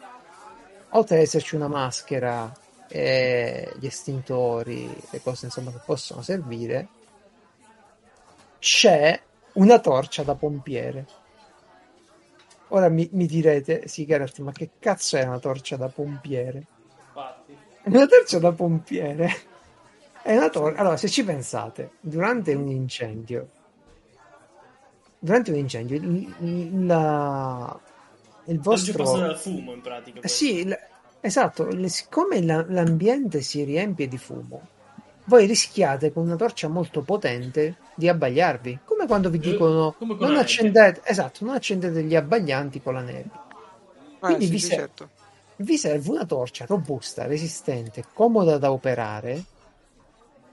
oltre 0.90 1.16
ad 1.16 1.22
esserci 1.22 1.54
una 1.54 1.68
maschera 1.68 2.52
e 2.86 3.72
gli 3.78 3.86
estintori, 3.86 4.94
le 5.08 5.22
cose 5.22 5.46
insomma 5.46 5.70
che 5.70 5.80
possono 5.82 6.20
servire, 6.20 6.88
c'è 8.58 9.18
una 9.54 9.78
torcia 9.78 10.22
da 10.22 10.34
pompiere. 10.34 11.06
Ora 12.68 12.90
mi, 12.90 13.08
mi 13.12 13.24
direte, 13.24 13.88
sì, 13.88 14.04
Geralt, 14.04 14.38
ma 14.40 14.52
che 14.52 14.72
cazzo 14.78 15.16
è 15.16 15.22
una 15.22 15.38
torcia 15.38 15.76
da 15.76 15.88
pompiere? 15.88 16.66
Una 17.84 18.06
torcia 18.06 18.38
da 18.38 18.52
pompiere 18.52 19.28
è 20.22 20.36
una 20.36 20.48
torcia. 20.50 20.80
Allora, 20.80 20.96
se 20.96 21.08
ci 21.08 21.24
pensate, 21.24 21.92
durante 22.00 22.54
un 22.54 22.68
incendio, 22.68 23.48
durante 25.18 25.50
un 25.50 25.56
incendio, 25.58 25.96
il, 25.96 26.34
il- 26.40 26.86
la- 26.86 27.78
il 28.46 28.60
Oggi 28.64 28.92
passa 28.92 29.18
vostro. 29.18 29.18
dal 29.18 29.38
fumo 29.38 29.72
in 29.72 29.80
pratica. 29.80 30.20
Eh 30.20 30.28
Sì, 30.28 30.58
il- 30.60 30.78
esatto, 31.20 31.66
le- 31.66 31.88
siccome 31.88 32.42
la- 32.42 32.64
l'ambiente 32.68 33.40
si 33.40 33.62
riempie 33.64 34.08
di 34.08 34.18
fumo, 34.18 34.68
voi 35.24 35.46
rischiate 35.46 36.12
con 36.12 36.24
una 36.24 36.36
torcia 36.36 36.68
molto 36.68 37.02
potente 37.02 37.76
di 37.94 38.08
abbagliarvi, 38.08 38.80
come 38.84 39.06
quando 39.06 39.30
vi 39.30 39.38
Eh, 39.38 39.40
dicono 39.40 39.94
non 39.98 40.32
la 40.32 40.40
accendete, 40.40 41.02
esatto, 41.04 41.44
non 41.44 41.54
accendete 41.54 42.02
gli 42.02 42.16
abbaglianti 42.16 42.80
con 42.82 42.94
la 42.94 43.02
nebbia. 43.02 43.40
Eh, 43.44 44.18
Quindi 44.18 44.46
sì, 44.46 44.50
vi 44.52 44.58
sì, 44.58 44.66
ser- 44.66 44.78
certo. 44.78 45.10
Vi 45.62 45.76
serve 45.78 46.10
una 46.10 46.24
torcia 46.26 46.64
robusta, 46.66 47.24
resistente, 47.26 48.04
comoda 48.12 48.58
da 48.58 48.72
operare, 48.72 49.44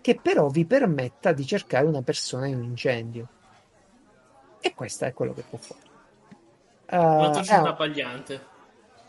che 0.01 0.19
però 0.21 0.49
vi 0.49 0.65
permetta 0.65 1.31
di 1.31 1.45
cercare 1.47 1.87
una 1.87 2.03
persona 2.03 2.45
in 2.45 2.57
un 2.57 2.63
incendio. 2.63 3.27
E 4.61 4.73
questo 4.75 5.05
è 5.05 5.13
quello 5.13 5.33
che 5.33 5.43
può 5.49 5.57
fare. 5.57 5.87
Una 6.91 7.29
Eh, 7.29 7.33
torcia 7.33 7.63
è- 7.63 7.67
abbagliante. 7.67 8.45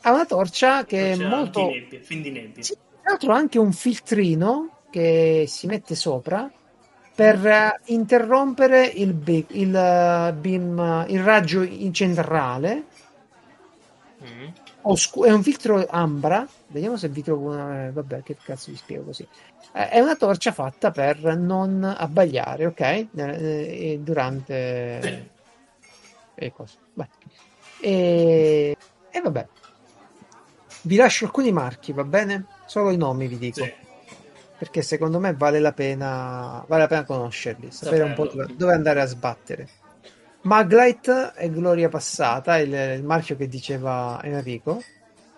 ha 0.01 0.13
una 0.13 0.25
torcia 0.25 0.85
che 0.87 1.13
è 1.13 1.17
Torcia 1.17 1.37
molto... 1.37 1.61
antinebbia, 1.61 2.01
fin 2.01 2.23
di 2.23 2.31
nebbia. 2.31 2.63
Sì, 2.63 2.73
tra 2.75 3.11
l'altro 3.11 3.33
ha 3.33 3.37
anche 3.37 3.59
un 3.59 3.73
filtrino 3.73 4.79
che 4.91 5.45
si 5.47 5.67
mette 5.67 5.95
sopra 5.95 6.51
per 7.15 7.47
eh, 7.47 7.81
interrompere 7.93 8.87
il, 8.87 9.13
be- 9.13 9.45
il, 9.49 9.75
eh, 9.77 10.33
beam, 10.33 11.05
il 11.09 11.23
raggio 11.23 11.61
in 11.63 11.93
centrale. 11.93 12.85
Mm. 14.23 14.49
Oscu- 14.83 15.27
è 15.27 15.33
un 15.33 15.43
filtro 15.43 15.87
ambra. 15.89 16.47
Vediamo 16.69 16.97
se 16.97 17.09
vi 17.09 17.23
trovo 17.23 17.51
una. 17.51 17.87
eh, 17.87 17.93
Vabbè, 17.93 18.23
che 18.23 18.37
cazzo 18.43 18.71
vi 18.71 18.77
spiego 18.77 19.05
così. 19.05 19.27
Eh, 19.73 19.89
è 19.89 20.01
una 20.01 20.17
torcia 20.17 20.53
fatta 20.53 20.91
per 20.91 21.37
non 21.37 21.83
abbagliare, 21.85 22.67
ok? 22.67 22.81
Eh, 22.81 23.09
eh, 23.15 23.99
durante. 24.03 25.31
E 26.35 26.53
cose. 26.53 26.79
Beh. 26.95 27.09
E... 27.81 28.77
e 29.11 29.21
vabbè, 29.21 29.47
Vi 30.83 30.97
lascio 30.97 31.25
alcuni 31.27 31.53
marchi, 31.53 31.93
va 31.93 32.05
bene? 32.05 32.47
Solo 32.67 32.91
i 32.91 32.97
nomi 32.97 33.27
vi 33.29 33.39
dico. 33.39 33.63
Sì. 33.65 33.73
Perché 34.57 34.83
secondo 34.83 35.19
me 35.19 35.35
vale 35.35 35.59
la 35.59 35.73
pena, 35.73 36.65
vale 36.69 36.83
la 36.83 36.89
pena 36.89 37.05
conoscerli, 37.05 37.71
sapere 37.71 38.03
un 38.05 38.13
po' 38.15 38.25
Saperlo. 38.25 38.43
dove, 38.47 38.57
dove 38.57 38.75
andare 38.75 39.01
a 39.01 39.07
sbattere. 39.07 39.69
Maglite 40.43 41.33
è 41.35 41.51
gloria 41.51 41.89
passata, 41.91 42.57
il, 42.57 42.73
il 42.73 43.05
marchio 43.05 43.37
che 43.37 43.47
diceva 43.47 44.21
Enrico. 44.23 44.83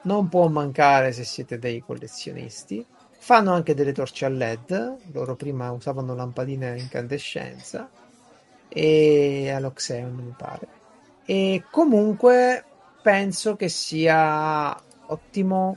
Non 0.02 0.28
può 0.28 0.48
mancare 0.48 1.12
se 1.12 1.24
siete 1.24 1.58
dei 1.58 1.80
collezionisti. 1.80 2.84
Fanno 3.18 3.52
anche 3.52 3.74
delle 3.74 3.92
torce 3.92 4.24
a 4.26 4.28
LED. 4.28 4.96
Loro 5.12 5.34
prima 5.34 5.70
usavano 5.72 6.14
lampadine 6.14 6.70
a 6.70 6.76
incandescenza 6.76 7.90
e 8.68 9.50
all'Oxeon 9.50 10.14
mi 10.14 10.34
pare. 10.36 10.68
E 11.24 11.64
comunque 11.70 12.64
penso 13.02 13.56
che 13.56 13.68
sia 13.68 14.74
ottimo, 15.06 15.76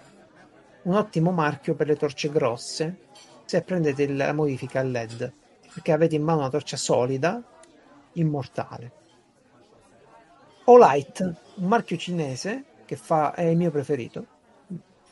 un 0.83 0.95
ottimo 0.95 1.31
marchio 1.31 1.73
per 1.75 1.87
le 1.87 1.95
torce 1.95 2.29
grosse 2.29 2.97
se 3.45 3.61
prendete 3.61 4.07
la 4.07 4.33
modifica 4.33 4.79
a 4.79 4.83
LED 4.83 5.33
perché 5.73 5.91
avete 5.91 6.15
in 6.15 6.23
mano 6.23 6.39
una 6.39 6.49
torcia 6.49 6.77
solida, 6.77 7.41
immortale. 8.13 9.03
Olight, 10.65 11.19
un 11.55 11.67
marchio 11.67 11.97
cinese 11.97 12.63
che 12.85 12.95
fa, 12.95 13.33
è 13.33 13.43
il 13.43 13.57
mio 13.57 13.71
preferito. 13.71 14.25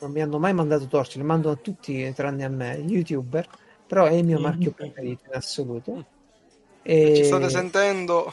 Non 0.00 0.10
mi 0.10 0.20
hanno 0.20 0.38
mai 0.38 0.52
mandato 0.52 0.86
torce, 0.86 1.18
le 1.18 1.24
mando 1.24 1.50
a 1.50 1.56
tutti 1.56 2.12
tranne 2.14 2.44
a 2.44 2.48
me, 2.48 2.78
gli 2.80 2.94
youtuber, 2.96 3.46
però 3.86 4.04
è 4.06 4.12
il 4.12 4.24
mio 4.24 4.38
Mm. 4.38 4.42
marchio 4.42 4.70
preferito 4.72 5.24
in 5.26 5.34
assoluto. 5.34 6.04
E... 6.82 7.14
Ci 7.16 7.24
state 7.24 7.48
sentendo? 7.48 8.32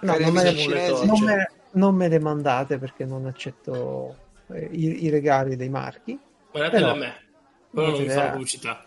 No, 0.00 0.16
non 0.18 0.32
me, 0.32 0.42
le, 0.44 0.56
cinesi? 0.56 1.06
non, 1.06 1.22
me, 1.22 1.50
non 1.72 1.94
me 1.94 2.08
le 2.08 2.18
mandate 2.20 2.78
perché 2.78 3.04
non 3.04 3.26
accetto 3.26 4.16
eh, 4.52 4.68
i, 4.72 5.04
i 5.04 5.08
regali 5.10 5.56
dei 5.56 5.68
marchi. 5.68 6.18
Guardatele 6.50 6.82
Però- 6.84 6.94
a 6.94 6.98
me. 6.98 7.14
Però 7.72 7.90
non 7.90 8.00
Eh, 8.02 8.10
farò 8.10 8.30
pubblicità. 8.32 8.84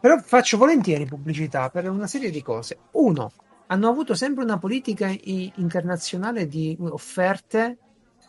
Però 0.00 0.18
faccio 0.18 0.56
volentieri 0.58 1.06
pubblicità 1.06 1.70
per 1.70 1.88
una 1.88 2.06
serie 2.06 2.30
di 2.30 2.42
cose. 2.42 2.76
Uno, 2.92 3.32
hanno 3.68 3.88
avuto 3.88 4.14
sempre 4.14 4.44
una 4.44 4.58
politica 4.58 5.08
i- 5.08 5.52
internazionale 5.56 6.46
di 6.46 6.76
offerte 6.80 7.78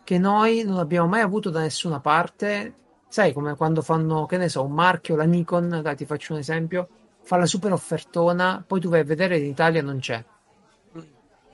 che 0.03 0.17
noi 0.17 0.63
non 0.63 0.77
abbiamo 0.79 1.07
mai 1.07 1.21
avuto 1.21 1.49
da 1.49 1.59
nessuna 1.61 1.99
parte. 1.99 2.73
Sai, 3.09 3.33
come 3.33 3.55
quando 3.55 3.81
fanno, 3.81 4.25
che 4.25 4.37
ne 4.37 4.49
so, 4.49 4.63
un 4.63 4.73
marchio, 4.73 5.15
la 5.15 5.23
Nikon, 5.23 5.79
dai, 5.81 5.95
ti 5.95 6.05
faccio 6.05 6.33
un 6.33 6.39
esempio, 6.39 6.87
fa 7.21 7.37
la 7.37 7.45
super 7.45 7.71
offertona, 7.71 8.63
poi 8.65 8.79
tu 8.79 8.89
vai 8.89 9.01
a 9.01 9.05
vedere 9.05 9.37
in 9.37 9.45
Italia 9.45 9.81
non 9.81 9.99
c'è. 9.99 10.23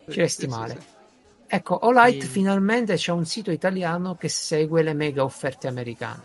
Ci 0.09 0.19
resti 0.19 0.47
male. 0.47 0.91
Ecco, 1.47 1.85
Olight 1.85 2.21
Sì. 2.21 2.27
finalmente 2.27 2.95
c'è 2.95 3.11
un 3.11 3.25
sito 3.25 3.51
italiano 3.51 4.15
che 4.15 4.27
segue 4.27 4.81
le 4.81 4.93
mega 4.93 5.23
offerte 5.23 5.67
americane. 5.67 6.23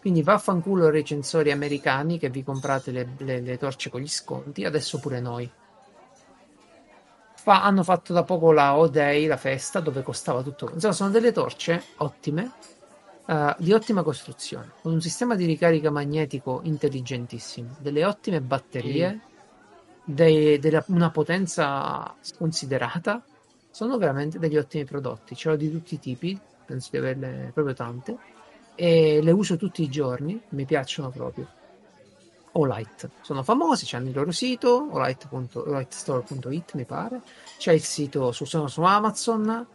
Quindi 0.00 0.22
vaffanculo 0.22 0.88
recensori 0.88 1.50
americani 1.50 2.18
che 2.18 2.30
vi 2.30 2.42
comprate 2.42 2.90
le, 2.90 3.08
le- 3.18 3.40
le 3.40 3.58
torce 3.58 3.90
con 3.90 4.00
gli 4.00 4.08
sconti, 4.08 4.64
adesso 4.64 4.98
pure 4.98 5.20
noi. 5.20 5.50
Fa- 7.42 7.64
hanno 7.64 7.82
fatto 7.82 8.12
da 8.12 8.22
poco 8.22 8.52
la 8.52 8.76
O-Day, 8.76 9.26
la 9.26 9.38
festa, 9.38 9.80
dove 9.80 10.02
costava 10.02 10.42
tutto. 10.42 10.70
Insomma, 10.74 10.92
sono 10.92 11.10
delle 11.10 11.32
torce 11.32 11.82
ottime, 11.96 12.52
eh, 13.26 13.54
di 13.58 13.72
ottima 13.72 14.02
costruzione, 14.02 14.72
con 14.82 14.92
un 14.92 15.00
sistema 15.00 15.34
di 15.34 15.46
ricarica 15.46 15.90
magnetico 15.90 16.60
intelligentissimo, 16.64 17.76
delle 17.78 18.04
ottime 18.04 18.42
batterie, 18.42 19.20
dei- 20.04 20.58
della- 20.58 20.84
una 20.88 21.10
potenza 21.10 22.14
sconsiderata. 22.20 23.22
Sono 23.70 23.96
veramente 23.96 24.38
degli 24.38 24.56
ottimi 24.58 24.84
prodotti. 24.84 25.34
Ce 25.34 25.48
l'ho 25.48 25.56
di 25.56 25.70
tutti 25.70 25.94
i 25.94 25.98
tipi, 25.98 26.38
penso 26.66 26.88
di 26.90 26.98
averle 26.98 27.50
proprio 27.54 27.74
tante. 27.74 28.18
E 28.74 29.20
le 29.22 29.30
uso 29.30 29.56
tutti 29.56 29.82
i 29.82 29.88
giorni, 29.88 30.38
mi 30.50 30.64
piacciono 30.64 31.08
proprio. 31.10 31.46
Olight 32.52 33.08
sono 33.20 33.42
famosi, 33.42 33.94
hanno 33.94 34.08
il 34.08 34.14
loro 34.14 34.32
sito, 34.32 34.88
olight.- 34.90 35.56
olightstore.it 35.56 36.74
mi 36.74 36.84
pare. 36.84 37.20
C'è 37.58 37.72
il 37.72 37.82
sito 37.82 38.32
su, 38.32 38.44
su 38.44 38.82
Amazon 38.82 39.66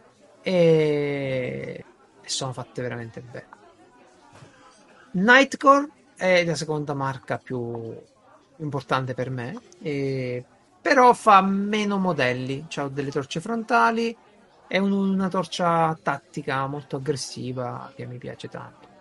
e, 0.42 1.84
e 2.20 2.28
sono 2.28 2.52
fatte 2.52 2.82
veramente 2.82 3.20
bene. 3.20 3.54
Nightcore 5.12 5.88
è 6.16 6.44
la 6.44 6.54
seconda 6.54 6.94
marca 6.94 7.38
più 7.38 7.94
importante 8.58 9.14
per 9.14 9.30
me, 9.30 9.58
e- 9.80 10.44
però 10.80 11.12
fa 11.14 11.40
meno 11.40 11.98
modelli, 11.98 12.66
ha 12.76 12.88
delle 12.88 13.10
torce 13.10 13.40
frontali 13.40 14.16
è 14.68 14.78
un- 14.78 14.92
una 14.92 15.28
torcia 15.28 15.96
tattica 16.02 16.66
molto 16.66 16.96
aggressiva 16.96 17.92
che 17.94 18.06
mi 18.06 18.18
piace 18.18 18.48
tanto. 18.48 18.94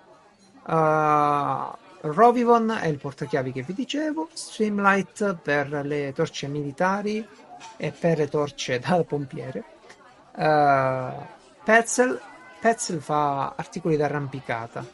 Uh, 0.68 1.85
Rovivon 2.02 2.78
è 2.82 2.88
il 2.88 2.98
portachiavi 2.98 3.52
che 3.52 3.64
vi 3.64 3.74
dicevo, 3.74 4.30
Streamlight 4.34 5.36
per 5.36 5.70
le 5.84 6.14
torce 6.14 6.48
militari 6.48 7.26
e 7.78 7.92
per 7.92 8.18
le 8.18 8.28
torce 8.28 8.80
da 8.86 9.04
pompiere. 9.04 9.64
Uh, 10.36 11.26
Petzl, 11.64 12.20
Petzl 12.60 13.00
fa 13.00 13.54
articoli 13.56 13.98
d'arrampicata 13.98 14.86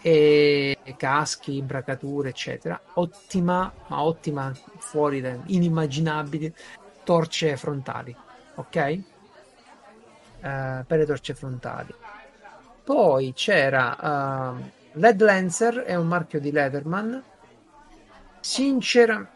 e 0.00 0.76
caschi, 0.96 1.62
bracature, 1.62 2.30
eccetera. 2.30 2.80
Ottima, 2.94 3.72
ma 3.86 4.02
ottima, 4.02 4.52
fuori 4.78 5.20
da 5.20 5.36
inimmaginabili 5.46 6.52
torce 7.04 7.56
frontali, 7.56 8.14
ok? 8.56 8.76
Eh, 8.76 9.04
per 10.40 10.98
le 10.98 11.06
torce 11.06 11.34
frontali. 11.34 11.94
Poi 12.82 13.32
c'era 13.32 14.56
uh, 14.56 14.70
Led 14.94 15.20
Lancer, 15.22 15.76
è 15.82 15.94
un 15.94 16.06
marchio 16.06 16.38
di 16.38 16.52
Leatherman. 16.52 17.22
Sincera, 18.40 19.26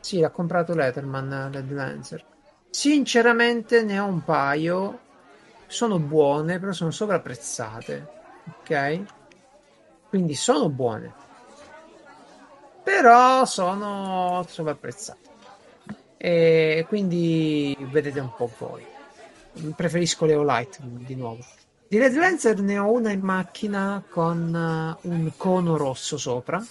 sì, 0.00 0.20
l'ha 0.20 0.30
comprato 0.30 0.74
Leatherman 0.74 1.50
Led 1.52 1.70
Lancer. 1.72 2.24
Sinceramente 2.70 3.82
ne 3.82 3.98
ho 3.98 4.06
un 4.06 4.22
paio. 4.22 5.00
Sono 5.66 5.98
buone, 5.98 6.58
però 6.58 6.72
sono 6.72 6.90
sovrapprezzate. 6.90 8.08
Ok? 8.60 9.02
Quindi 10.08 10.34
sono 10.34 10.68
buone. 10.68 11.12
Però 12.82 13.44
sono 13.44 14.44
sovrapprezzate. 14.46 15.24
E 16.18 16.84
quindi 16.86 17.76
vedete 17.90 18.20
un 18.20 18.32
po' 18.36 18.50
voi. 18.58 18.86
Preferisco 19.74 20.26
le 20.26 20.34
Olight 20.34 20.80
di 20.82 21.14
nuovo. 21.14 21.44
Di 21.88 21.98
Red 21.98 22.16
Lancer 22.16 22.60
ne 22.60 22.78
ho 22.78 22.90
una 22.90 23.12
in 23.12 23.20
macchina 23.20 24.02
con 24.08 24.98
uh, 25.02 25.08
un 25.08 25.32
cono 25.36 25.76
rosso 25.76 26.18
sopra. 26.18 26.64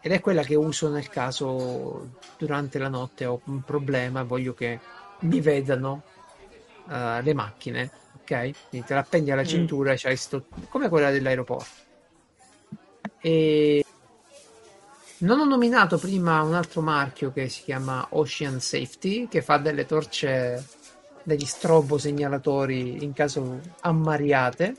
Ed 0.00 0.10
è 0.10 0.20
quella 0.20 0.42
che 0.42 0.54
uso 0.54 0.88
nel 0.88 1.08
caso 1.08 2.16
durante 2.38 2.78
la 2.78 2.88
notte 2.88 3.26
ho 3.26 3.42
un 3.44 3.62
problema 3.62 4.20
e 4.20 4.24
voglio 4.24 4.54
che 4.54 4.80
mi 5.20 5.40
vedano 5.40 6.02
uh, 6.86 7.20
le 7.22 7.34
macchine. 7.34 7.90
Ok? 8.20 8.50
Quindi 8.70 8.86
te 8.86 8.94
la 8.94 9.00
appendi 9.00 9.30
alla 9.30 9.44
cintura 9.44 9.92
e 9.92 9.96
c'hai 9.98 10.16
sto... 10.16 10.46
come 10.70 10.88
quella 10.88 11.10
dell'aeroporto. 11.10 11.90
E 13.20 13.84
non 15.18 15.38
ho 15.38 15.44
nominato 15.44 15.98
prima 15.98 16.42
un 16.42 16.54
altro 16.54 16.80
marchio 16.80 17.30
che 17.30 17.48
si 17.50 17.62
chiama 17.62 18.06
Ocean 18.10 18.58
Safety, 18.58 19.28
che 19.28 19.42
fa 19.42 19.58
delle 19.58 19.84
torce, 19.84 20.66
degli 21.22 21.44
strobo 21.44 21.98
segnalatori 21.98 23.02
in 23.02 23.12
caso 23.12 23.60
ammariate. 23.80 24.74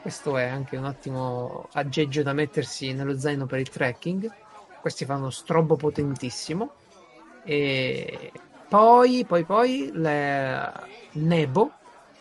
Questo 0.00 0.36
è 0.36 0.44
anche 0.44 0.76
un 0.76 0.84
ottimo 0.84 1.68
aggeggio 1.72 2.22
da 2.22 2.32
mettersi 2.32 2.92
nello 2.92 3.18
zaino 3.18 3.46
per 3.46 3.60
il 3.60 3.68
trekking. 3.68 4.30
Questi 4.80 5.04
fanno 5.04 5.30
strobo 5.30 5.76
potentissimo. 5.76 6.72
E 7.44 8.32
poi, 8.68 9.24
poi, 9.24 9.44
poi, 9.44 9.90
le 9.92 10.72
Nebo, 11.12 11.72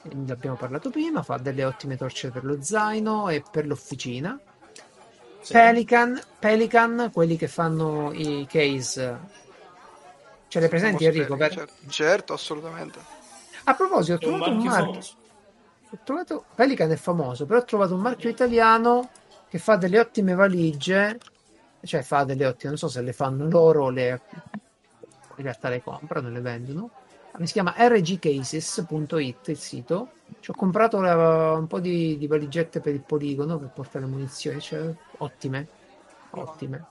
ne 0.03 0.31
abbiamo 0.31 0.55
parlato 0.55 0.89
prima, 0.89 1.23
fa 1.23 1.37
delle 1.37 1.63
ottime 1.63 1.97
torce 1.97 2.29
per 2.29 2.43
lo 2.43 2.61
zaino 2.61 3.29
e 3.29 3.43
per 3.49 3.65
l'officina. 3.65 4.39
Sì. 5.41 5.53
Pelican, 5.53 6.21
Pelican, 6.37 7.09
quelli 7.11 7.35
che 7.35 7.47
fanno 7.47 8.11
i 8.13 8.45
case. 8.47 9.19
Ce 10.47 10.59
le 10.59 10.67
presenti 10.67 11.05
Enrico? 11.05 11.35
Per... 11.35 11.51
Certo, 11.51 11.73
certo, 11.87 12.33
assolutamente. 12.33 13.20
A 13.72 13.73
proposito, 13.73 14.14
ho 14.27 14.34
un 14.34 14.39
trovato 14.39 14.49
un 14.49 14.57
marchio 14.57 14.69
marchio. 14.69 14.91
famoso. 14.91 15.15
Ho 15.91 15.98
trovato... 16.03 16.45
Pelican 16.56 16.91
è 16.91 16.95
famoso, 16.98 17.45
però 17.45 17.60
ho 17.60 17.64
trovato 17.64 17.95
un 17.95 18.02
marchio 18.02 18.30
italiano 18.30 19.10
che 19.48 19.57
fa 19.60 19.77
delle 19.77 19.99
ottime 19.99 20.34
valigie. 20.34 21.18
Cioè, 21.81 22.02
fa 22.02 22.26
delle 22.26 22.45
ottime, 22.45 22.69
non 22.69 22.77
so 22.77 22.89
se 22.89 23.02
le 23.02 23.14
fanno 23.14 23.48
loro 23.48 23.85
o 23.85 23.89
le. 23.89 24.22
In 25.38 25.43
realtà 25.43 25.69
le 25.69 25.81
comprano 25.81 26.30
le 26.30 26.41
vendono. 26.41 26.91
Mi 27.38 27.48
si 27.48 27.53
chiama 27.53 27.73
rgcases.it 27.77 29.48
il 29.48 29.57
sito. 29.57 30.11
Ci 30.41 30.52
ho 30.52 30.53
comprato 30.53 30.99
la- 30.99 31.53
un 31.53 31.68
po' 31.68 31.80
di, 31.80 32.18
di 32.18 32.27
valigette 32.27 32.81
per 32.81 32.93
il 32.93 33.02
poligono 33.02 33.57
per 33.57 33.69
portare 33.69 34.06
munizioni. 34.06 34.60
Cioè, 34.60 34.93
ottime. 35.19 35.68
Ottime. 36.31 36.85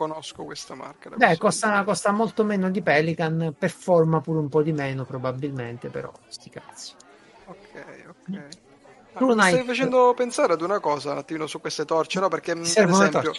Conosco 0.00 0.44
questa 0.44 0.74
marca. 0.74 1.10
Beh, 1.10 1.36
costa, 1.36 1.84
costa 1.84 2.10
molto 2.10 2.42
meno 2.42 2.70
di 2.70 2.80
Pelican, 2.80 3.54
performa 3.58 4.22
pure 4.22 4.38
un 4.38 4.48
po' 4.48 4.62
di 4.62 4.72
meno 4.72 5.04
probabilmente, 5.04 5.90
però 5.90 6.10
sti 6.26 6.48
cazzi. 6.48 6.94
Ok, 7.44 8.06
ok. 8.08 8.48
Tu 9.18 9.26
mi 9.26 9.42
stai 9.42 9.62
facendo 9.62 10.14
pensare 10.14 10.54
ad 10.54 10.62
una 10.62 10.80
cosa 10.80 11.12
un 11.12 11.18
attimino 11.18 11.46
su 11.46 11.60
queste 11.60 11.84
torce, 11.84 12.18
no? 12.18 12.28
Perché 12.28 12.52
ad 12.52 12.60
esempio 12.64 13.34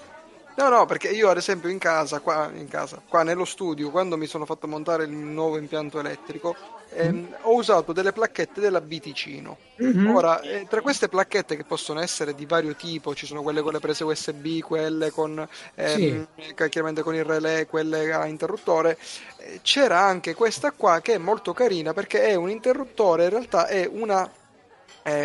No, 0.55 0.67
no, 0.69 0.85
perché 0.85 1.09
io 1.09 1.29
ad 1.29 1.37
esempio 1.37 1.69
in 1.69 1.77
casa, 1.77 2.19
qua, 2.19 2.49
in 2.53 2.67
casa, 2.67 3.01
qua 3.07 3.23
nello 3.23 3.45
studio, 3.45 3.89
quando 3.89 4.17
mi 4.17 4.25
sono 4.27 4.45
fatto 4.45 4.67
montare 4.67 5.05
il 5.05 5.11
nuovo 5.11 5.57
impianto 5.57 5.99
elettrico, 5.99 6.55
ehm, 6.89 7.15
mm. 7.15 7.33
ho 7.41 7.55
usato 7.55 7.93
delle 7.93 8.11
placchette 8.11 8.59
della 8.59 8.81
Biticino. 8.81 9.57
Mm-hmm. 9.81 10.15
Ora, 10.15 10.41
eh, 10.41 10.67
tra 10.69 10.81
queste 10.81 11.07
placchette 11.07 11.55
che 11.55 11.63
possono 11.63 12.01
essere 12.01 12.35
di 12.35 12.45
vario 12.45 12.75
tipo, 12.75 13.15
ci 13.15 13.25
sono 13.25 13.41
quelle 13.41 13.61
con 13.61 13.73
le 13.73 13.79
prese 13.79 14.03
USB, 14.03 14.59
quelle 14.59 15.11
con, 15.11 15.47
ehm, 15.75 16.27
sì. 16.37 16.53
chiaramente 16.69 17.01
con 17.01 17.15
il 17.15 17.23
relè, 17.23 17.65
quelle 17.65 18.11
a 18.11 18.25
interruttore, 18.25 18.97
eh, 19.37 19.59
c'era 19.63 20.01
anche 20.01 20.35
questa 20.35 20.71
qua 20.71 20.99
che 20.99 21.13
è 21.13 21.17
molto 21.17 21.53
carina 21.53 21.93
perché 21.93 22.23
è 22.23 22.35
un 22.35 22.49
interruttore, 22.49 23.25
in 23.25 23.29
realtà 23.29 23.67
è 23.67 23.89
una 23.89 24.29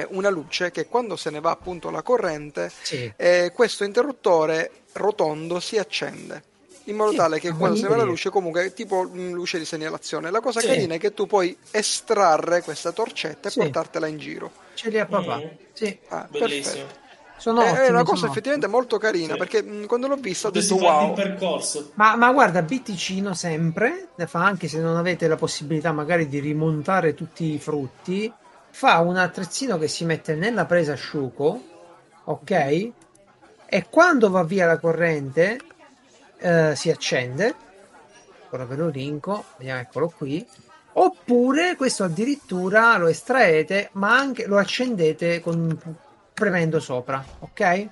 una 0.08 0.30
luce 0.30 0.70
che 0.70 0.86
quando 0.86 1.16
se 1.16 1.28
ne 1.28 1.38
va 1.38 1.50
appunto 1.50 1.90
la 1.90 2.00
corrente, 2.00 2.72
sì. 2.82 3.12
eh, 3.14 3.52
questo 3.54 3.84
interruttore 3.84 4.70
rotondo 4.96 5.60
si 5.60 5.78
accende 5.78 6.54
in 6.86 6.96
modo 6.96 7.10
sì, 7.10 7.16
tale 7.16 7.40
che 7.40 7.52
quando 7.52 7.80
ne 7.80 7.88
va 7.88 7.96
la 7.96 8.04
luce 8.04 8.30
comunque 8.30 8.66
è 8.66 8.72
tipo 8.72 9.02
luce 9.02 9.58
di 9.58 9.64
segnalazione. 9.64 10.30
La 10.30 10.40
cosa 10.40 10.60
sì. 10.60 10.66
carina 10.66 10.94
è 10.94 10.98
che 10.98 11.14
tu 11.14 11.26
puoi 11.26 11.56
estrarre 11.70 12.62
questa 12.62 12.92
torcetta 12.92 13.48
e 13.48 13.50
sì. 13.50 13.58
portartela 13.58 14.06
in 14.06 14.18
giro. 14.18 14.50
Ce 14.74 14.88
li 14.90 14.98
ha 14.98 15.06
papà. 15.06 15.38
Mm. 15.38 15.46
Sì. 15.72 15.98
Ah, 16.08 16.26
Bellissimo. 16.30 17.04
Sono 17.38 17.60
è, 17.60 17.70
ottimi, 17.70 17.86
è 17.86 17.90
una 17.90 18.04
cosa 18.04 18.26
effettivamente 18.26 18.66
ottimi. 18.66 18.80
molto 18.80 18.98
carina 18.98 19.32
sì. 19.32 19.38
perché 19.38 19.62
mh, 19.62 19.86
quando 19.86 20.06
l'ho 20.06 20.16
vista 20.16 20.48
ho 20.48 20.50
detto 20.50 20.76
wow. 20.76 21.12
percorso. 21.12 21.90
Ma, 21.94 22.14
ma 22.14 22.32
guarda, 22.32 22.62
Bitticino 22.62 23.34
sempre, 23.34 24.08
fa 24.26 24.44
anche 24.44 24.68
se 24.68 24.78
non 24.78 24.96
avete 24.96 25.26
la 25.26 25.36
possibilità 25.36 25.92
magari 25.92 26.28
di 26.28 26.38
rimontare 26.38 27.14
tutti 27.14 27.52
i 27.52 27.58
frutti, 27.58 28.32
fa 28.70 29.00
un 29.00 29.16
attrezzino 29.16 29.76
che 29.76 29.88
si 29.88 30.04
mette 30.04 30.34
nella 30.34 30.66
presa 30.66 30.92
asciugo, 30.92 31.62
ok? 32.24 32.90
E 33.68 33.86
quando 33.90 34.30
va 34.30 34.44
via 34.44 34.66
la 34.66 34.78
corrente 34.78 35.58
eh, 36.38 36.74
si 36.76 36.90
accende. 36.90 37.54
Ora 38.50 38.64
ve 38.64 38.76
lo 38.76 38.88
linko, 38.88 39.44
vediamo, 39.56 39.80
eccolo 39.80 40.08
qui. 40.08 40.46
Oppure 40.92 41.76
questo 41.76 42.04
addirittura 42.04 42.96
lo 42.96 43.08
estraete, 43.08 43.90
ma 43.92 44.16
anche 44.16 44.46
lo 44.46 44.56
accendete 44.56 45.40
con, 45.40 45.78
premendo 46.32 46.80
sopra, 46.80 47.22
ok? 47.40 47.88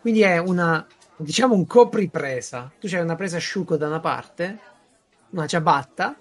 Quindi 0.00 0.22
è 0.22 0.36
una, 0.38 0.86
diciamo, 1.16 1.54
un 1.54 1.66
copripresa. 1.66 2.70
Tu 2.78 2.88
c'hai 2.88 3.00
una 3.00 3.16
presa 3.16 3.36
asciugo 3.36 3.76
da 3.76 3.86
una 3.86 4.00
parte, 4.00 4.58
una 5.30 5.46
ciabatta, 5.46 6.16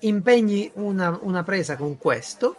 impegni 0.00 0.70
una, 0.74 1.18
una 1.22 1.42
presa 1.42 1.76
con 1.76 1.98
questo 1.98 2.56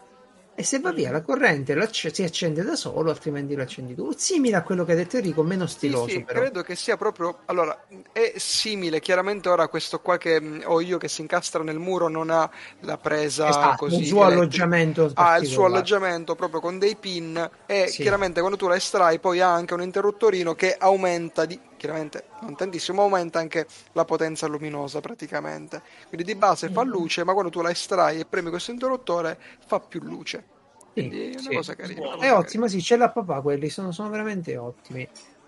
e 0.55 0.63
se 0.63 0.79
va 0.79 0.91
via 0.91 1.11
la 1.11 1.21
corrente 1.21 1.75
si 1.91 2.23
accende 2.23 2.63
da 2.63 2.75
solo, 2.75 3.09
altrimenti 3.09 3.55
lo 3.55 3.63
accendi 3.63 3.95
tu. 3.95 4.11
Simile 4.15 4.57
a 4.57 4.61
quello 4.61 4.85
che 4.85 4.91
ha 4.91 4.95
detto 4.95 5.17
Enrico, 5.17 5.41
meno 5.41 5.65
stiloso. 5.65 6.07
Sì, 6.07 6.15
sì 6.17 6.23
credo 6.25 6.61
che 6.61 6.75
sia 6.75 6.95
proprio. 6.95 7.39
Allora, 7.45 7.85
è 8.11 8.33
simile. 8.35 8.99
Chiaramente 8.99 9.49
ora 9.49 9.67
questo 9.67 9.99
qua 9.99 10.17
che 10.17 10.39
mm, 10.39 10.61
ho 10.65 10.79
io 10.79 10.99
che 10.99 11.07
si 11.07 11.21
incastra 11.21 11.63
nel 11.63 11.79
muro 11.79 12.07
non 12.07 12.29
ha 12.29 12.49
la 12.81 12.97
presa 12.97 13.49
esatto, 13.49 13.77
così. 13.77 14.01
Il 14.01 14.05
suo 14.05 14.25
alloggiamento. 14.25 15.11
Ha 15.15 15.37
il 15.37 15.47
suo 15.47 15.65
alloggiamento 15.65 16.35
proprio 16.35 16.59
con 16.59 16.77
dei 16.77 16.95
pin. 16.95 17.49
E 17.65 17.87
sì. 17.87 18.01
chiaramente 18.03 18.39
quando 18.39 18.57
tu 18.57 18.67
la 18.67 18.75
estrai, 18.75 19.19
poi 19.19 19.39
ha 19.39 19.51
anche 19.51 19.73
un 19.73 19.81
interruttorino 19.81 20.53
che 20.53 20.75
aumenta 20.77 21.45
di 21.45 21.59
chiaramente 21.83 22.27
non 22.39 22.55
tantissimo, 22.55 23.01
aumenta 23.01 23.39
anche 23.39 23.67
la 23.91 24.05
potenza 24.05 24.47
luminosa 24.47 25.01
praticamente. 25.01 25.81
Quindi 26.07 26.23
di 26.23 26.35
base 26.35 26.69
fa 26.69 26.85
mm. 26.85 26.87
luce, 26.89 27.25
ma 27.25 27.33
quando 27.33 27.51
tu 27.51 27.61
la 27.61 27.71
estrai 27.71 28.21
e 28.21 28.25
premi 28.25 28.49
questo 28.49 28.71
interruttore 28.71 29.37
fa 29.65 29.81
più 29.81 30.01
luce. 30.01 30.45
Quindi 30.93 31.17
sì, 31.17 31.23
è 31.23 31.31
una 31.31 31.41
sì. 31.41 31.55
cosa 31.55 31.75
carina. 31.75 32.15
Una 32.15 32.25
è 32.25 32.31
ottima, 32.31 32.69
sì, 32.69 32.81
ce 32.81 32.95
l'ha 32.95 33.09
papà 33.09 33.41
quelli, 33.41 33.67
sono, 33.67 33.91
sono 33.91 34.09
veramente 34.09 34.55
ottimi. 34.55 35.05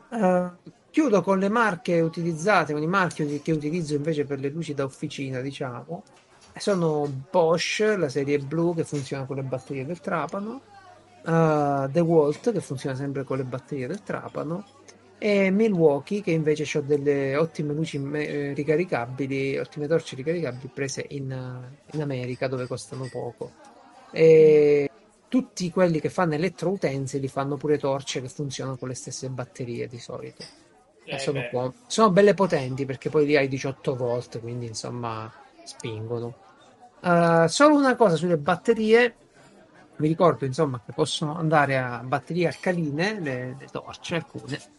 Uh, 0.10 0.50
chiudo 0.92 1.22
con 1.22 1.40
le 1.40 1.48
marche 1.48 2.02
utilizzate, 2.02 2.74
con 2.74 2.82
i 2.82 2.88
marchi 2.88 3.42
che 3.42 3.54
utilizzo 3.54 3.96
invece 3.96 4.26
per 4.26 4.42
le 4.42 4.50
luci 4.50 4.74
da 4.74 4.84
officina, 4.84 5.40
diciamo. 5.40 6.04
Sono 6.58 7.10
Bosch, 7.32 7.80
la 7.98 8.10
serie 8.10 8.40
blu 8.40 8.76
che 8.76 8.84
funziona 8.84 9.24
con 9.24 9.38
le 9.38 9.44
batterie 9.44 9.86
del 9.86 10.02
trapano, 10.02 10.62
uh, 11.24 11.90
The 11.90 12.00
Walt 12.02 12.52
che 12.52 12.60
funziona 12.60 12.96
sempre 12.96 13.24
con 13.24 13.38
le 13.38 13.44
batterie 13.44 13.88
del 13.88 14.04
trapano 14.04 14.84
e 15.26 15.50
Milwaukee 15.50 16.22
che 16.22 16.30
invece 16.30 16.78
ha 16.78 16.82
delle 16.82 17.36
ottime 17.36 17.74
luci 17.74 18.00
eh, 18.14 18.54
ricaricabili, 18.54 19.58
ottime 19.58 19.88
torce 19.88 20.16
ricaricabili 20.16 20.70
prese 20.72 21.04
in, 21.10 21.36
in, 21.94 22.02
America 22.04 22.48
dove 22.48 22.68
costano 22.68 23.10
poco. 23.12 23.52
E 24.12 24.88
tutti 25.28 25.72
quelli 25.72 26.00
che 26.00 26.10
fanno 26.10 26.36
elettroutensili 26.36 27.24
li 27.24 27.28
fanno 27.28 27.58
pure 27.58 27.80
torce 27.80 28.22
che 28.22 28.30
funzionano 28.30 28.78
con 28.78 28.88
le 28.88 28.94
stesse 28.94 29.28
batterie 29.30 29.88
di 29.88 29.98
solito. 29.98 30.44
Eh, 31.06 31.18
sono, 31.18 31.74
sono, 31.88 32.12
belle 32.12 32.36
potenti 32.36 32.86
perché 32.86 33.10
poi 33.10 33.26
lì 33.26 33.36
hai 33.36 33.48
18 33.48 33.96
volt, 33.96 34.40
quindi 34.40 34.68
insomma 34.68 35.34
spingono. 35.64 36.36
Uh, 37.02 37.48
solo 37.48 37.76
una 37.76 37.96
cosa 37.96 38.16
sulle 38.16 38.38
batterie, 38.38 39.16
vi 39.96 40.08
ricordo 40.08 40.46
insomma 40.46 40.80
che 40.86 40.94
possono 40.94 41.36
andare 41.36 41.80
a 41.80 42.04
batterie 42.06 42.46
alcaline, 42.46 43.20
le, 43.20 43.56
le 43.58 43.68
torce 43.72 44.14
alcune 44.14 44.75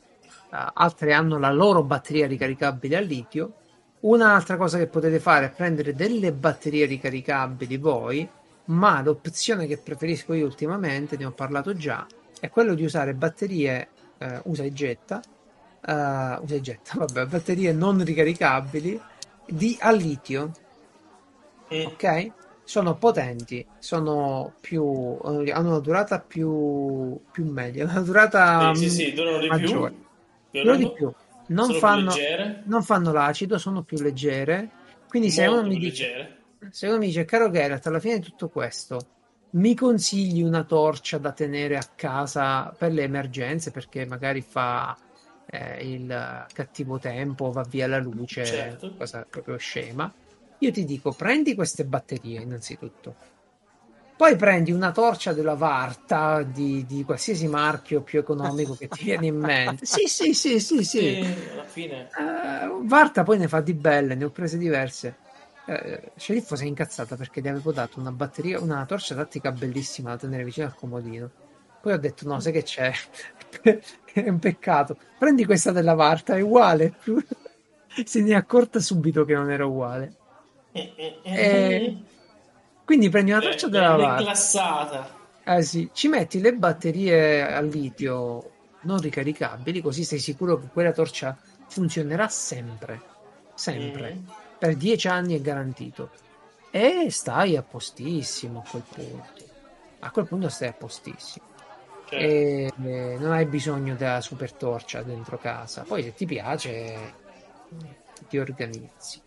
altre 0.51 1.13
hanno 1.13 1.39
la 1.39 1.53
loro 1.53 1.83
batteria 1.83 2.27
ricaricabile 2.27 2.97
a 2.97 3.01
litio. 3.01 3.53
Un'altra 4.01 4.57
cosa 4.57 4.79
che 4.79 4.87
potete 4.87 5.19
fare 5.19 5.47
è 5.47 5.51
prendere 5.51 5.95
delle 5.95 6.33
batterie 6.33 6.87
ricaricabili 6.87 7.77
voi, 7.77 8.29
ma 8.67 9.03
l'opzione 9.03 9.67
che 9.67 9.79
preferisco 9.79 10.33
io 10.35 10.45
ultimamente, 10.45 11.17
ne 11.17 11.25
ho 11.25 11.33
parlato 11.33 11.75
già, 11.75 12.07
è 12.39 12.49
quello 12.49 12.75
di 12.75 12.85
usare 12.85 13.15
batterie 13.15 13.89
uh, 14.19 14.27
usa 14.45 14.63
e 14.63 14.73
getta, 14.73 15.21
uh, 15.87 16.43
usa 16.43 16.55
e 16.55 16.61
getta, 16.61 16.93
vabbè, 16.99 17.27
batterie 17.27 17.73
non 17.73 18.05
ricaricabili 18.05 19.01
di 19.47 19.77
a 19.81 19.91
litio. 19.91 20.53
Mm. 21.75 21.87
Ok? 21.87 22.31
Sono 22.63 22.97
potenti, 22.97 23.65
sono 23.79 24.55
più 24.61 25.19
hanno 25.23 25.69
una 25.69 25.79
durata 25.79 26.21
più, 26.21 27.19
più 27.31 27.45
media, 27.51 27.85
una 27.91 28.01
durata 28.01 28.75
sì, 28.75 28.91
sì, 28.91 29.15
sì, 29.15 29.49
maggiore. 29.49 29.91
più 29.91 30.06
però 30.51 30.77
di 30.77 30.93
più. 30.93 31.13
Non 31.49 31.73
fanno, 31.75 32.13
non 32.65 32.83
fanno, 32.83 33.13
l'acido, 33.13 33.59
sono 33.59 33.83
più 33.83 33.99
leggere. 34.01 34.71
Quindi 35.09 35.31
se 35.31 35.47
uno, 35.47 35.63
mi 35.63 35.79
dice, 35.79 36.39
se 36.71 36.89
uno 36.89 36.99
mi 36.99 37.07
dice, 37.07 37.25
caro 37.25 37.51
Geralt, 37.51 37.87
alla 37.87 38.01
fine 38.01 38.19
di 38.19 38.25
tutto 38.25 38.49
questo, 38.49 38.99
mi 39.51 39.75
consigli 39.75 40.43
una 40.43 40.65
torcia 40.65 41.19
da 41.19 41.33
tenere 41.33 41.77
a 41.77 41.89
casa 41.95 42.75
per 42.77 42.93
le 42.93 43.05
emergenze 43.05 43.71
perché 43.71 44.05
magari 44.05 44.41
fa 44.41 44.97
eh, 45.47 45.89
il 45.89 46.47
cattivo 46.53 46.99
tempo, 46.99 47.53
va 47.53 47.63
via 47.63 47.87
la 47.87 47.99
luce, 47.99 48.45
certo. 48.45 48.95
cosa 48.97 49.25
proprio 49.29 49.57
scema. 49.57 50.13
Io 50.59 50.73
ti 50.73 50.85
dico, 50.85 51.13
prendi 51.13 51.55
queste 51.55 51.85
batterie 51.85 52.41
innanzitutto 52.41 53.15
poi 54.17 54.35
prendi 54.37 54.73
una 54.73 54.93
torcia 54.93 55.35
della 55.35 55.55
Varta 55.55 56.43
di, 56.43 56.87
di 56.87 57.05
qualsiasi 57.05 57.47
marchio 57.49 58.01
più 58.01 58.19
economico 58.19 58.75
che 58.75 58.89
ti 58.89 59.05
viene 59.05 59.27
in 59.27 59.37
mente. 59.37 59.85
Sì, 59.85 60.07
sì, 60.07 60.33
sì, 60.33 60.59
sì, 60.59 60.83
sì. 60.83 60.85
sì 60.85 61.49
alla 61.53 61.65
fine. 61.65 62.09
Uh, 62.17 62.87
Varta 62.87 63.25
poi 63.25 63.37
ne 63.37 63.47
fa 63.47 63.61
di 63.61 63.75
belle, 63.75 64.15
ne 64.15 64.25
ho 64.25 64.31
prese 64.31 64.57
diverse. 64.57 65.17
Uh, 65.67 66.01
Sceriffo 66.17 66.57
si 66.57 66.65
è 66.65 66.67
incazzata 66.67 67.17
perché 67.17 67.43
gli 67.43 67.49
avevo 67.49 67.73
dato 67.73 68.01
una 68.01 68.11
batteria, 68.11 68.59
una 68.59 68.87
torcia 68.87 69.15
tattica 69.15 69.53
bellissima 69.53 70.11
da 70.11 70.17
tenere 70.17 70.45
vicino 70.45 70.65
al 70.65 70.75
comodino. 70.75 71.31
Poi 71.83 71.93
ho 71.93 71.99
detto: 71.99 72.27
no, 72.27 72.41
sai 72.41 72.53
che 72.53 72.63
c'è? 72.63 72.91
è 74.15 74.29
un 74.29 74.39
peccato. 74.39 74.97
Prendi 75.19 75.45
questa 75.45 75.73
della 75.73 75.95
Varta, 75.95 76.37
è 76.37 76.41
uguale. 76.41 76.95
se 78.03 78.23
ne 78.23 78.31
è 78.31 78.35
accorta 78.35 78.81
subito 78.81 79.27
che 79.27 79.35
non 79.35 79.51
era 79.51 79.67
uguale. 79.67 80.15
e 80.73 81.97
quindi 82.87 83.11
prendi 83.11 83.33
una 83.33 83.41
torcia 83.41 83.67
della 83.67 83.97
lavata. 83.97 84.23
classata. 84.23 85.15
Eh 85.45 85.63
sì, 85.63 85.91
ci 85.93 86.07
metti 86.07 86.41
le 86.41 86.55
batterie 86.55 87.53
a 87.53 87.61
litio 87.61 88.53
non 88.83 89.01
ricaricabili, 89.01 89.83
così 89.83 90.05
sei 90.05 90.21
sicuro 90.21 90.59
che 90.59 90.69
quella 90.73 90.93
torcia 90.93 91.37
funzionerà 91.67 92.29
sempre. 92.29 93.03
Sempre. 93.55 94.15
Mm. 94.15 94.29
Per 94.59 94.77
dieci 94.77 95.09
anni 95.09 95.37
è 95.37 95.41
garantito. 95.41 96.11
E 96.71 97.09
stai 97.11 97.57
a 97.57 97.63
postissimo 97.63 98.63
a 98.65 98.71
quel 98.71 98.83
punto. 98.89 99.45
A 99.99 100.11
quel 100.13 100.27
punto 100.29 100.49
stai 100.49 100.69
a 100.69 100.73
postissimo. 100.73 101.45
Certo. 102.09 102.25
E 102.25 102.73
eh, 102.85 103.17
non 103.19 103.33
hai 103.33 103.47
bisogno 103.47 103.97
della 103.97 104.21
super 104.21 104.53
torcia 104.53 105.03
dentro 105.03 105.39
casa. 105.39 105.83
Poi 105.83 106.05
se 106.05 106.15
ti 106.15 106.25
piace 106.25 107.15
ti 108.29 108.39
organizzi. 108.39 109.21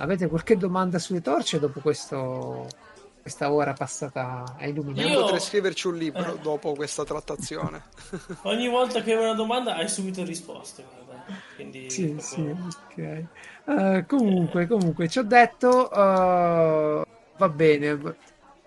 Avete 0.00 0.28
qualche 0.28 0.56
domanda 0.56 0.98
sulle 1.00 1.20
torce 1.20 1.58
dopo 1.58 1.80
questo, 1.80 2.68
questa 3.20 3.52
ora 3.52 3.72
passata 3.72 4.44
a 4.56 4.66
illuminare? 4.66 5.08
Io 5.08 5.20
potrei 5.22 5.40
scriverci 5.40 5.88
un 5.88 5.96
libro 5.96 6.36
eh. 6.36 6.38
dopo 6.40 6.72
questa 6.74 7.04
trattazione. 7.04 7.82
Ogni 8.42 8.68
volta 8.68 9.02
che 9.02 9.12
hai 9.14 9.22
una 9.22 9.34
domanda 9.34 9.74
hai 9.74 9.88
subito 9.88 10.22
risposte. 10.24 10.84
Quindi 11.56 11.90
sì, 11.90 12.14
proprio... 12.14 12.22
sì, 12.24 13.00
ok. 13.00 13.24
Uh, 13.64 14.06
comunque, 14.06 14.66
comunque, 14.66 15.08
ci 15.08 15.18
ho 15.18 15.24
detto, 15.24 15.88
uh, 15.92 17.02
va 17.36 17.48
bene. 17.52 18.16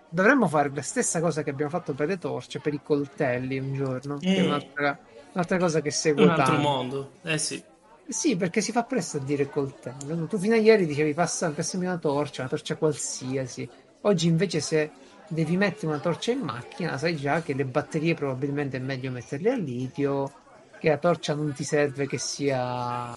dovremmo 0.10 0.48
fare 0.48 0.70
la 0.74 0.82
stessa 0.82 1.22
cosa 1.22 1.42
che 1.44 1.50
abbiamo 1.50 1.72
fatto 1.72 1.94
per 1.94 2.08
le 2.10 2.18
torce, 2.18 2.60
per 2.60 2.74
i 2.74 2.82
coltelli 2.84 3.58
un 3.58 3.74
giorno. 3.74 4.18
Che 4.18 4.36
è 4.36 4.42
Mm. 4.42 4.46
un'altra, 4.48 5.00
un'altra 5.32 5.58
cosa 5.58 5.80
che 5.82 5.92
segue 5.92 6.24
Un 6.24 6.30
altro 6.30 6.46
tanto. 6.46 6.62
mondo. 6.62 7.12
Eh 7.24 7.38
sì. 7.38 7.64
Sì, 8.12 8.36
perché 8.36 8.60
si 8.60 8.74
fa 8.74 8.84
presto 8.84 9.18
a 9.18 9.20
dire 9.22 9.50
coltello. 9.50 10.28
Tu 10.28 10.38
fino 10.38 10.54
a 10.54 10.58
ieri 10.58 10.86
dicevi 10.86 11.14
passa, 11.14 11.50
passami 11.52 11.86
una 11.86 11.98
torcia, 11.98 12.42
una 12.42 12.50
torcia 12.50 12.76
qualsiasi. 12.76 13.68
Oggi 14.02 14.28
invece 14.28 14.60
se 14.60 14.92
devi 15.30 15.56
mettere 15.56 15.88
una 15.88 16.00
torcia 16.00 16.34
in 16.34 16.40
macchina, 16.40 16.98
sai 16.98 17.16
già 17.16 17.42
che 17.42 17.54
le 17.54 17.64
batterie 17.64 18.14
probabilmente 18.14 18.76
è 18.76 18.80
meglio 18.82 19.12
metterle 19.12 19.52
a 19.52 19.56
litio, 19.56 20.30
che 20.78 20.90
la 20.90 20.98
torcia 20.98 21.36
non 21.36 21.54
ti 21.54 21.64
serve 21.64 22.06
che 22.06 22.18
sia 22.18 23.16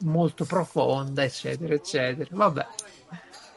molto 0.00 0.44
profonda, 0.44 1.24
eccetera, 1.24 1.72
eccetera. 1.72 2.28
Vabbè. 2.32 2.66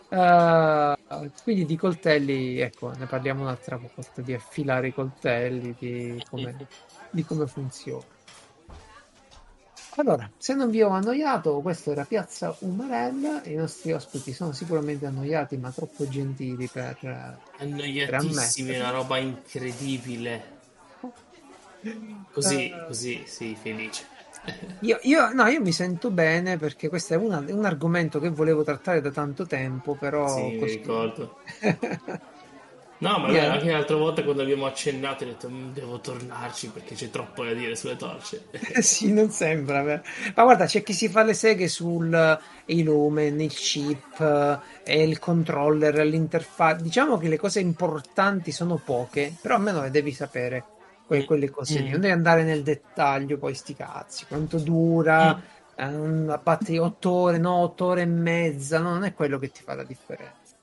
Eh, 0.08 0.96
quindi 1.44 1.66
di 1.66 1.76
coltelli, 1.76 2.60
ecco, 2.60 2.94
ne 2.96 3.08
parliamo 3.08 3.42
un'altra 3.42 3.76
volta, 3.76 4.22
di 4.22 4.34
affilare 4.34 4.88
i 4.88 4.94
coltelli, 4.94 5.76
di 5.78 6.24
come, 6.30 6.56
di 7.10 7.26
come 7.26 7.46
funziona. 7.46 8.15
Allora, 9.98 10.32
se 10.38 10.54
non 10.54 10.70
vi 10.70 10.82
ho 10.84 10.90
annoiato, 10.90 11.62
questo 11.62 11.92
era 11.92 12.06
Piazza 12.06 12.56
Umarella. 12.62 13.42
I 13.46 13.56
nostri 13.56 13.94
ospiti 13.94 14.32
sono 14.34 14.52
sicuramente 14.52 15.06
annoiati, 15.06 15.58
ma 15.58 15.72
troppo 15.72 16.08
gentili 16.08 16.68
per. 16.70 16.98
eh, 17.02 17.38
Annoiatissimi, 17.58 18.68
Per 18.74 18.82
una 18.82 18.92
roba 18.92 19.18
incredibile. 19.18 20.54
Così, 22.32 22.70
Eh, 22.70 22.86
così, 22.86 23.26
sì, 23.26 23.56
felice. 23.56 24.06
Io, 24.82 24.98
io- 25.04 25.32
no, 25.34 25.46
io 25.48 25.62
mi 25.62 25.72
sento 25.72 26.12
bene 26.12 26.58
perché 26.58 26.88
questo 26.90 27.14
è, 27.14 27.18
una- 27.18 27.40
un 27.40 27.66
argomento 27.66 28.20
che 28.20 28.30
volevo 28.30 28.64
trattare 28.64 29.02
da 29.02 29.12
tanto 29.12 29.46
tempo, 29.46 29.96
però 29.96 30.50
Sì, 30.50 30.52
mi 30.52 30.58
così. 30.60 30.78
ricordo. 30.78 31.38
No, 32.98 33.18
ma 33.20 33.28
Niente. 33.28 33.48
anche 33.58 33.72
l'altra 33.72 33.98
volta 33.98 34.24
quando 34.24 34.42
abbiamo 34.42 34.66
accennato 34.66 35.24
ho 35.24 35.28
detto 35.28 35.50
"Mm, 35.50 35.74
devo 35.74 36.00
tornarci 36.00 36.70
perché 36.70 36.96
c'è 36.96 37.10
troppo 37.10 37.44
da 37.44 37.54
dire 37.54 37.76
sulle 37.76 37.98
torce. 37.98 38.46
Sì, 38.82 39.12
non 39.12 39.30
sembra. 39.32 39.84
vero? 39.84 40.02
Ma 40.34 40.44
guarda, 40.44 40.66
c'è 40.66 40.82
chi 40.82 40.94
si 40.94 41.10
fa 41.10 41.24
le 41.24 41.34
seghe 41.34 41.68
sul 41.68 42.14
eh, 42.14 42.40
i 42.74 42.84
lumen, 42.84 43.40
il 43.42 43.52
chip, 43.54 44.20
eh, 44.86 45.04
il 45.04 45.20
controller, 45.20 46.06
l'interfaccia. 46.06 46.82
Diciamo 46.82 47.18
che 47.18 47.28
le 47.28 47.38
cose 47.38 47.60
importanti 47.60 48.52
sono 48.54 48.78
poche, 48.78 49.38
però 49.42 49.56
almeno 49.56 49.82
le 49.82 49.92
devi 49.92 50.12
sapere. 50.14 50.64
que- 51.06 51.26
quelle 51.26 51.50
cose. 51.52 51.82
Mm. 51.84 51.90
Non 51.92 52.00
devi 52.00 52.14
andare 52.14 52.44
nel 52.44 52.64
dettaglio, 52.64 53.38
poi 53.38 53.54
sti 53.54 53.76
cazzi. 53.76 54.26
Quanto 54.26 54.58
dura? 54.58 55.36
Mm. 55.36 55.40
eh, 55.76 55.86
Una 55.96 56.38
batteria 56.38 56.82
8 56.84 57.12
ore, 57.12 57.38
no, 57.38 57.56
8 57.58 57.86
ore 57.86 58.02
e 58.02 58.06
mezza. 58.06 58.80
No, 58.80 58.92
non 58.94 59.04
è 59.04 59.14
quello 59.14 59.38
che 59.38 59.52
ti 59.52 59.62
fa 59.64 59.76
la 59.76 59.84
differenza. 59.84 60.56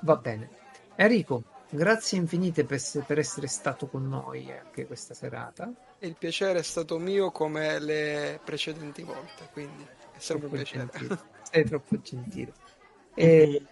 Va 0.00 0.16
bene. 0.16 0.48
Enrico, 0.96 1.42
grazie 1.76 2.18
infinite 2.18 2.64
per, 2.64 2.80
per 3.06 3.18
essere 3.18 3.46
stato 3.46 3.86
con 3.86 4.08
noi 4.08 4.50
anche 4.50 4.86
questa 4.86 5.14
serata. 5.14 5.70
Il 6.00 6.16
piacere 6.18 6.58
è 6.58 6.62
stato 6.62 6.98
mio 6.98 7.30
come 7.30 7.78
le 7.78 8.40
precedenti 8.44 9.02
volte, 9.02 9.48
quindi 9.52 9.82
è 9.84 10.18
sempre 10.18 10.48
un 10.48 10.52
Troppo 10.52 10.56
piacere. 10.56 10.88
gentile. 10.92 11.18
Sei 11.50 11.64
troppo 11.64 12.00
gentile. 12.00 12.52
E, 13.14 13.62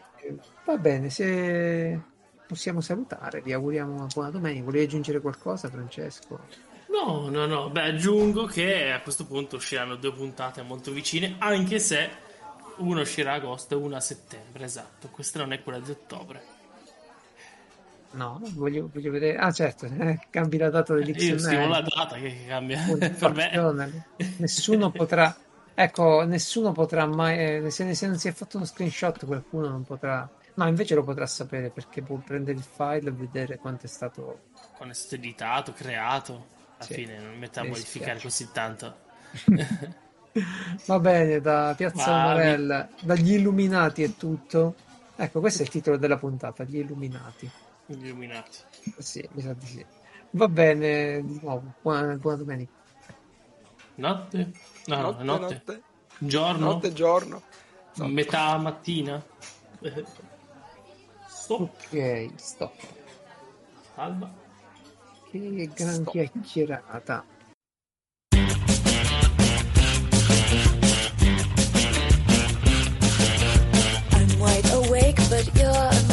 va 0.64 0.76
bene, 0.76 1.10
se 1.10 2.00
possiamo 2.46 2.80
salutare, 2.80 3.42
vi 3.42 3.52
auguriamo 3.52 3.92
una 3.92 4.06
buona 4.06 4.30
domenica. 4.30 4.64
Volevi 4.64 4.84
aggiungere 4.84 5.20
qualcosa, 5.20 5.68
Francesco? 5.68 6.40
No, 6.88 7.28
no, 7.28 7.46
no. 7.46 7.70
Beh, 7.70 7.82
aggiungo 7.88 8.44
che 8.46 8.92
a 8.92 9.00
questo 9.00 9.26
punto 9.26 9.56
usciranno 9.56 9.96
due 9.96 10.12
puntate 10.12 10.62
molto 10.62 10.92
vicine, 10.92 11.36
anche 11.38 11.78
se 11.78 12.08
una 12.76 13.00
uscirà 13.00 13.32
a 13.32 13.36
agosto 13.36 13.74
e 13.74 13.76
una 13.78 13.96
a 13.96 14.00
settembre, 14.00 14.64
esatto. 14.64 15.08
Questa 15.08 15.38
non 15.40 15.52
è 15.52 15.62
quella 15.62 15.80
di 15.80 15.90
ottobre. 15.90 16.53
No, 18.14 18.40
voglio, 18.54 18.88
voglio 18.92 19.10
vedere. 19.10 19.36
Ah, 19.36 19.50
certo, 19.50 19.86
eh, 19.86 20.18
cambi 20.30 20.56
la 20.58 20.70
data 20.70 20.94
Io 20.94 21.02
stimo 21.02 21.36
dell'XML. 21.36 21.68
la 21.68 21.80
data 21.82 22.16
che 22.16 22.44
cambia. 22.46 22.78
Nessuno 24.38 24.90
potrà. 24.90 25.34
Ecco, 25.74 26.24
nessuno 26.24 26.72
potrà 26.72 27.06
mai. 27.06 27.64
eh, 27.64 27.70
Se, 27.70 27.94
se 27.94 28.06
non 28.06 28.16
si 28.18 28.28
è 28.28 28.32
fatto 28.32 28.56
uno 28.58 28.66
screenshot, 28.66 29.26
qualcuno 29.26 29.68
non 29.68 29.82
potrà. 29.84 30.28
No, 30.54 30.68
invece 30.68 30.94
lo 30.94 31.02
potrà 31.02 31.26
sapere 31.26 31.70
perché 31.70 32.00
può 32.02 32.16
prendere 32.16 32.56
il 32.56 32.62
file 32.62 33.08
e 33.08 33.12
vedere 33.12 33.58
quanto 33.58 33.86
è 33.86 33.88
stato. 33.88 34.42
Quando 34.76 34.94
è 34.94 34.96
stato 34.96 35.16
editato, 35.16 35.72
creato, 35.72 36.32
alla 36.76 36.84
Sì. 36.84 36.94
fine 36.94 37.18
non 37.18 37.36
mette 37.36 37.58
a 37.58 37.64
modificare 37.64 38.20
così 38.20 38.48
tanto. 38.52 38.94
Va 40.86 40.98
bene, 41.00 41.40
da 41.40 41.74
Piazza 41.76 42.10
Ma- 42.10 42.24
Umarella, 42.24 42.88
dagli 43.00 43.32
Illuminati 43.34 44.02
è 44.04 44.14
tutto. 44.16 44.74
Ecco, 45.16 45.40
questo 45.40 45.62
è 45.62 45.64
il 45.64 45.70
titolo 45.70 45.96
della 45.96 46.16
puntata, 46.18 46.62
gli 46.64 46.78
Illuminati. 46.78 47.50
Illuminati. 47.86 48.58
Sì, 48.98 49.28
mi 49.32 49.42
sa 49.42 49.52
di 49.52 49.66
sì. 49.66 49.86
Va 50.30 50.48
bene, 50.48 51.22
di 51.24 51.38
nuovo, 51.40 51.74
buona, 51.82 52.16
buona 52.16 52.36
domenica. 52.38 52.72
Notte? 53.96 54.52
No, 54.86 55.00
notte, 55.00 55.22
notte. 55.22 55.54
notte. 55.54 55.82
Giorno? 56.18 56.64
Notte, 56.64 56.92
giorno. 56.92 57.42
Stop. 57.92 58.08
Metà 58.08 58.56
mattina? 58.56 59.24
Stop. 61.28 61.60
Ok, 61.60 62.30
stop. 62.36 62.74
Alba. 63.96 64.32
Che 65.30 65.70
gran 65.74 65.94
stop. 65.94 66.10
chiacchierata. 66.10 67.24
I'm 74.10 74.38
wide 74.38 74.70
awake, 74.72 75.16
but 75.28 75.48
you're 75.54 76.03